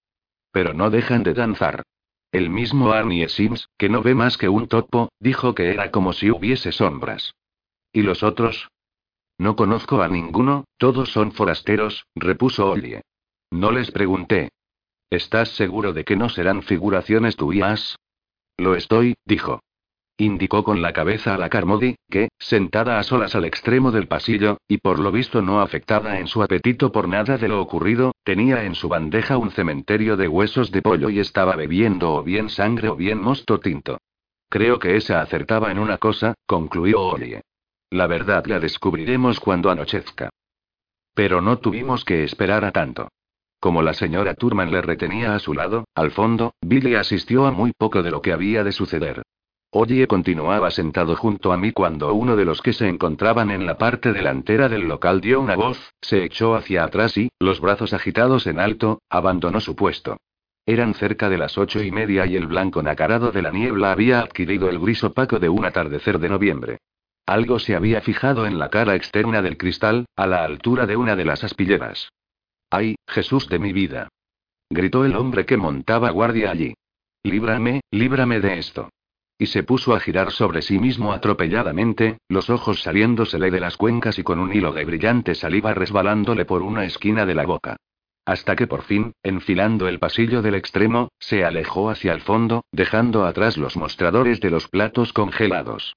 [0.51, 1.83] Pero no dejan de danzar.
[2.33, 6.11] El mismo Arnie Sims, que no ve más que un topo, dijo que era como
[6.11, 7.33] si hubiese sombras.
[7.93, 8.67] ¿Y los otros?
[9.39, 13.01] No conozco a ninguno, todos son forasteros, repuso Ollie.
[13.51, 14.49] No les pregunté.
[15.09, 17.95] ¿Estás seguro de que no serán figuraciones tuyas?
[18.57, 19.61] Lo estoy, dijo.
[20.17, 24.57] Indicó con la cabeza a la Carmody, que, sentada a solas al extremo del pasillo,
[24.67, 28.63] y por lo visto no afectada en su apetito por nada de lo ocurrido, tenía
[28.63, 32.89] en su bandeja un cementerio de huesos de pollo y estaba bebiendo o bien sangre
[32.89, 33.99] o bien mosto tinto.
[34.49, 37.41] Creo que esa acertaba en una cosa, concluyó Ollie.
[37.89, 40.29] La verdad la descubriremos cuando anochezca.
[41.13, 43.07] Pero no tuvimos que esperar a tanto.
[43.59, 47.71] Como la señora Turman le retenía a su lado, al fondo, Billy asistió a muy
[47.71, 49.23] poco de lo que había de suceder.
[49.71, 53.77] Oye continuaba sentado junto a mí cuando uno de los que se encontraban en la
[53.77, 58.47] parte delantera del local dio una voz, se echó hacia atrás y, los brazos agitados
[58.47, 60.17] en alto, abandonó su puesto.
[60.65, 64.19] Eran cerca de las ocho y media y el blanco nacarado de la niebla había
[64.19, 66.77] adquirido el gris opaco de un atardecer de noviembre.
[67.27, 71.17] Algo se había fijado en la cara externa del cristal, a la altura de una
[71.17, 72.09] de las aspilleras.
[72.69, 74.07] ¡Ay, Jesús de mi vida!
[74.69, 76.73] gritó el hombre que montaba guardia allí.
[77.23, 78.89] Líbrame, líbrame de esto.
[79.37, 84.17] Y se puso a girar sobre sí mismo atropelladamente, los ojos saliéndosele de las cuencas
[84.19, 87.75] y con un hilo de brillante saliva resbalándole por una esquina de la boca.
[88.23, 93.25] Hasta que por fin, enfilando el pasillo del extremo, se alejó hacia el fondo, dejando
[93.25, 95.93] atrás los mostradores de los platos congelados.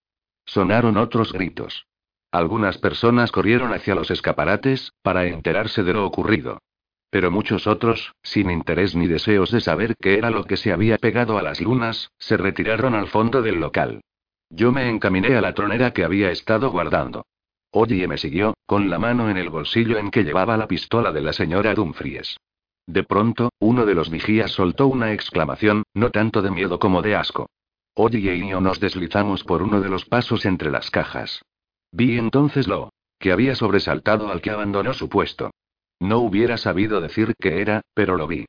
[0.50, 1.86] Sonaron otros gritos.
[2.32, 6.58] Algunas personas corrieron hacia los escaparates, para enterarse de lo ocurrido.
[7.08, 10.98] Pero muchos otros, sin interés ni deseos de saber qué era lo que se había
[10.98, 14.00] pegado a las lunas, se retiraron al fondo del local.
[14.48, 17.26] Yo me encaminé a la tronera que había estado guardando.
[17.70, 21.20] Oye me siguió, con la mano en el bolsillo en que llevaba la pistola de
[21.20, 22.36] la señora Dumfries.
[22.88, 27.14] De pronto, uno de los vigías soltó una exclamación, no tanto de miedo como de
[27.14, 27.46] asco.
[28.02, 31.42] Oye y yo nos deslizamos por uno de los pasos entre las cajas.
[31.92, 35.50] Vi entonces lo que había sobresaltado al que abandonó su puesto.
[36.00, 38.46] No hubiera sabido decir qué era, pero lo vi.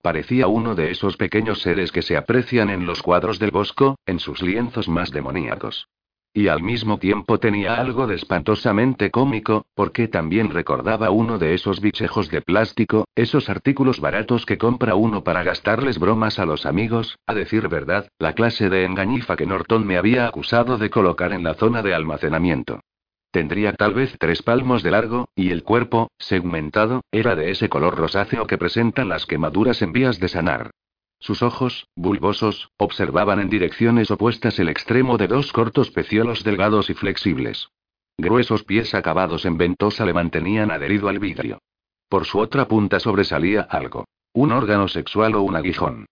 [0.00, 4.18] Parecía uno de esos pequeños seres que se aprecian en los cuadros del Bosco, en
[4.18, 5.88] sus lienzos más demoníacos.
[6.36, 11.80] Y al mismo tiempo tenía algo de espantosamente cómico, porque también recordaba uno de esos
[11.80, 17.18] bichejos de plástico, esos artículos baratos que compra uno para gastarles bromas a los amigos,
[17.26, 21.42] a decir verdad, la clase de engañifa que Norton me había acusado de colocar en
[21.42, 22.80] la zona de almacenamiento.
[23.30, 27.96] Tendría tal vez tres palmos de largo, y el cuerpo, segmentado, era de ese color
[27.96, 30.70] rosáceo que presentan las quemaduras en vías de sanar.
[31.18, 36.94] Sus ojos, bulbosos, observaban en direcciones opuestas el extremo de dos cortos peciolos delgados y
[36.94, 37.68] flexibles.
[38.18, 41.58] Gruesos pies acabados en ventosa le mantenían adherido al vidrio.
[42.08, 44.04] Por su otra punta sobresalía algo.
[44.32, 46.06] Un órgano sexual o un aguijón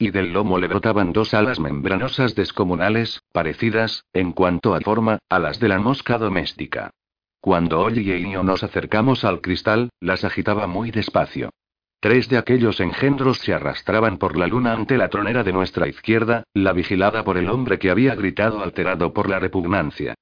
[0.00, 5.38] y del lomo le brotaban dos alas membranosas descomunales, parecidas, en cuanto a forma, a
[5.38, 6.90] las de la mosca doméstica.
[7.38, 11.50] Cuando Ollie y yo nos acercamos al cristal, las agitaba muy despacio.
[12.00, 16.44] Tres de aquellos engendros se arrastraban por la luna ante la tronera de nuestra izquierda,
[16.54, 20.14] la vigilada por el hombre que había gritado alterado por la repugnancia.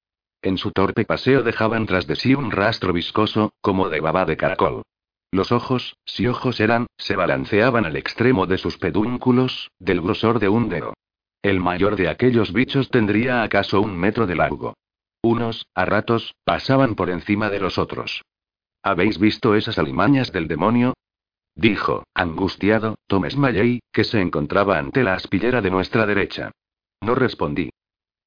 [0.43, 4.37] En su torpe paseo dejaban tras de sí un rastro viscoso, como de baba de
[4.37, 4.83] caracol.
[5.31, 10.49] Los ojos, si ojos eran, se balanceaban al extremo de sus pedúnculos, del grosor de
[10.49, 10.95] un dedo.
[11.43, 14.75] El mayor de aquellos bichos tendría acaso un metro de largo.
[15.23, 18.23] Unos, a ratos, pasaban por encima de los otros.
[18.83, 20.95] ¿Habéis visto esas alimañas del demonio?
[21.59, 26.53] Dijo, angustiado, Thomas Malley, que se encontraba ante la aspillera de nuestra derecha.
[27.01, 27.71] No respondí.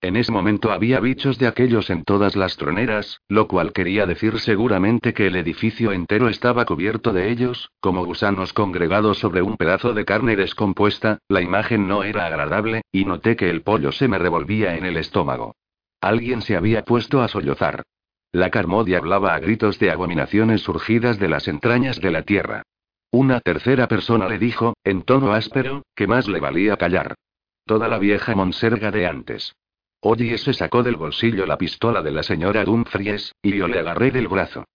[0.01, 4.37] En ese momento había bichos de aquellos en todas las troneras, lo cual quería decir
[4.39, 9.93] seguramente que el edificio entero estaba cubierto de ellos, como gusanos congregados sobre un pedazo
[9.93, 14.17] de carne descompuesta, la imagen no era agradable, y noté que el pollo se me
[14.17, 15.55] revolvía en el estómago.
[16.01, 17.83] Alguien se había puesto a sollozar.
[18.33, 22.63] La Carmodia hablaba a gritos de abominaciones surgidas de las entrañas de la tierra.
[23.11, 27.15] Una tercera persona le dijo, en tono áspero, que más le valía callar.
[27.65, 29.53] Toda la vieja monserga de antes.
[29.99, 34.11] Oye se sacó del bolsillo la pistola de la señora Dumfries, y yo le agarré
[34.11, 34.65] del brazo.